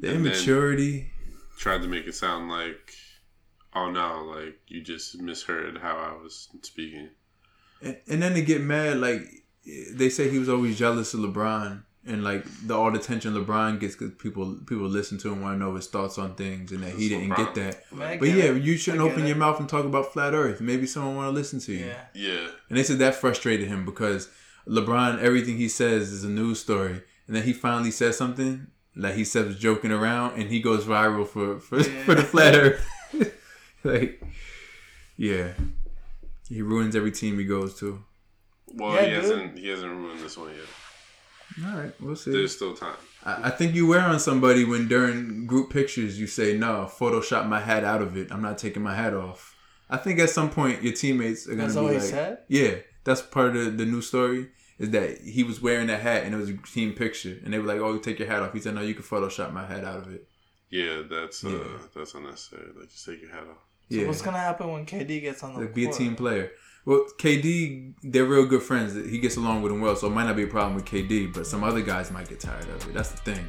the 0.00 0.12
immaturity. 0.12 1.12
Tried 1.58 1.82
to 1.82 1.88
make 1.88 2.06
it 2.06 2.14
sound 2.14 2.50
like, 2.50 2.92
oh 3.74 3.90
no, 3.90 4.24
like 4.24 4.58
you 4.68 4.82
just 4.82 5.18
misheard 5.20 5.78
how 5.78 5.96
I 5.96 6.22
was 6.22 6.48
speaking. 6.62 7.08
And, 7.80 7.96
and 8.08 8.22
then 8.22 8.34
they 8.34 8.42
get 8.42 8.60
mad, 8.60 8.98
like 9.00 9.22
they 9.92 10.10
say 10.10 10.28
he 10.28 10.38
was 10.38 10.48
always 10.48 10.78
jealous 10.78 11.14
of 11.14 11.20
LeBron, 11.20 11.82
and 12.06 12.22
like 12.24 12.44
the 12.66 12.74
all 12.76 12.90
the 12.90 12.98
attention 12.98 13.34
LeBron 13.34 13.80
gets 13.80 13.96
because 13.96 14.12
people 14.14 14.56
people 14.66 14.86
listen 14.86 15.18
to 15.18 15.32
him 15.32 15.42
want 15.42 15.54
to 15.54 15.58
know 15.58 15.74
his 15.74 15.86
thoughts 15.88 16.18
on 16.18 16.34
things, 16.34 16.72
and 16.72 16.82
that 16.82 16.94
he 16.94 17.08
didn't 17.08 17.30
LeBron. 17.30 17.36
get 17.36 17.54
that. 17.56 17.92
Man, 17.92 18.18
But 18.18 18.26
get 18.26 18.36
yeah, 18.36 18.44
it. 18.52 18.62
you 18.62 18.76
shouldn't 18.76 19.02
open 19.02 19.24
it. 19.24 19.28
your 19.28 19.36
mouth 19.36 19.58
and 19.60 19.68
talk 19.68 19.84
about 19.84 20.12
flat 20.12 20.32
Earth. 20.34 20.60
Maybe 20.60 20.86
someone 20.86 21.16
want 21.16 21.28
to 21.28 21.32
listen 21.32 21.58
to 21.60 21.72
you. 21.72 21.86
Yeah. 21.86 22.00
Yeah. 22.14 22.48
And 22.68 22.78
they 22.78 22.82
said 22.82 22.98
that 23.00 23.14
frustrated 23.16 23.68
him 23.68 23.84
because 23.84 24.28
LeBron, 24.68 25.18
everything 25.20 25.56
he 25.56 25.68
says 25.68 26.12
is 26.12 26.24
a 26.24 26.28
news 26.28 26.60
story, 26.60 27.02
and 27.26 27.34
then 27.36 27.42
he 27.42 27.52
finally 27.52 27.90
says 27.90 28.16
something 28.16 28.68
like 28.94 29.14
he 29.14 29.24
says 29.24 29.58
joking 29.58 29.92
around, 29.92 30.40
and 30.40 30.50
he 30.50 30.60
goes 30.60 30.84
viral 30.84 31.26
for 31.26 31.58
for, 31.60 31.80
Yeah. 31.80 32.02
for 32.04 32.14
the 32.14 32.22
flat 32.22 32.54
Earth. 32.54 32.86
like, 33.84 34.22
yeah, 35.16 35.52
he 36.48 36.62
ruins 36.62 36.94
every 36.96 37.10
team 37.12 37.38
he 37.38 37.44
goes 37.44 37.78
to. 37.80 38.02
Well, 38.74 38.94
Yeah, 38.94 39.00
he 39.02 39.06
dude. 39.10 39.20
hasn't 39.22 39.58
he 39.58 39.68
hasn't 39.68 39.92
ruined 39.92 40.20
this 40.20 40.36
one 40.36 40.48
yet. 40.50 40.66
All 41.64 41.76
right, 41.78 41.92
we'll 42.00 42.16
see. 42.16 42.32
There's 42.32 42.54
still 42.54 42.74
time. 42.74 42.96
I, 43.24 43.48
I 43.48 43.50
think 43.50 43.74
you 43.74 43.86
wear 43.86 44.00
on 44.00 44.20
somebody 44.20 44.64
when 44.64 44.88
during 44.88 45.46
group 45.46 45.70
pictures 45.70 46.18
you 46.20 46.26
say, 46.26 46.56
"No, 46.56 46.90
Photoshop 46.98 47.48
my 47.48 47.60
hat 47.60 47.84
out 47.84 48.02
of 48.02 48.16
it. 48.16 48.30
I'm 48.30 48.42
not 48.42 48.58
taking 48.58 48.82
my 48.82 48.94
hat 48.94 49.14
off." 49.14 49.54
I 49.88 49.96
think 49.96 50.18
at 50.18 50.30
some 50.30 50.50
point 50.50 50.82
your 50.82 50.92
teammates 50.92 51.46
are 51.46 51.50
gonna 51.50 51.62
That's 51.62 51.74
be 51.74 51.80
all 51.80 51.88
he 51.88 51.94
like, 51.94 52.02
said? 52.02 52.38
"Yeah, 52.48 52.74
that's 53.04 53.22
part 53.22 53.56
of 53.56 53.64
the, 53.64 53.70
the 53.70 53.86
new 53.86 54.02
story." 54.02 54.50
Is 54.78 54.90
that 54.90 55.22
he 55.22 55.42
was 55.42 55.62
wearing 55.62 55.88
a 55.88 55.96
hat 55.96 56.24
and 56.24 56.34
it 56.34 56.36
was 56.36 56.50
a 56.50 56.56
team 56.58 56.92
picture, 56.92 57.38
and 57.42 57.54
they 57.54 57.58
were 57.58 57.66
like, 57.66 57.80
"Oh, 57.80 57.96
take 57.98 58.18
your 58.18 58.28
hat 58.28 58.42
off." 58.42 58.52
He 58.52 58.60
said, 58.60 58.74
"No, 58.74 58.82
you 58.82 58.92
can 58.94 59.04
Photoshop 59.04 59.52
my 59.52 59.64
hat 59.66 59.84
out 59.84 60.00
of 60.00 60.12
it." 60.12 60.28
Yeah, 60.68 61.02
that's 61.08 61.42
uh, 61.44 61.48
Yeah. 61.48 61.78
that's 61.94 62.14
unnecessary. 62.14 62.68
Like 62.78 62.90
just 62.90 63.06
take 63.06 63.22
your 63.22 63.30
hat 63.30 63.44
off. 63.44 63.56
So 63.90 63.96
Yeah, 63.96 64.06
what's 64.08 64.20
gonna 64.20 64.36
happen 64.38 64.70
when 64.70 64.84
KD 64.84 65.20
gets 65.22 65.42
on 65.42 65.54
the 65.54 65.60
like 65.60 65.74
be 65.74 65.86
a 65.86 65.92
team 65.92 66.14
player. 66.16 66.50
Well, 66.86 67.04
KD, 67.18 67.94
they're 68.04 68.24
real 68.24 68.46
good 68.46 68.62
friends. 68.62 68.94
He 68.94 69.18
gets 69.18 69.36
along 69.36 69.62
with 69.62 69.72
him 69.72 69.80
well, 69.80 69.96
so 69.96 70.06
it 70.06 70.10
might 70.10 70.26
not 70.26 70.36
be 70.36 70.44
a 70.44 70.46
problem 70.46 70.76
with 70.76 70.84
KD, 70.84 71.34
but 71.34 71.44
some 71.44 71.64
other 71.64 71.82
guys 71.82 72.12
might 72.12 72.28
get 72.28 72.38
tired 72.38 72.68
of 72.68 72.88
it. 72.88 72.94
That's 72.94 73.10
the 73.10 73.16
thing. 73.18 73.44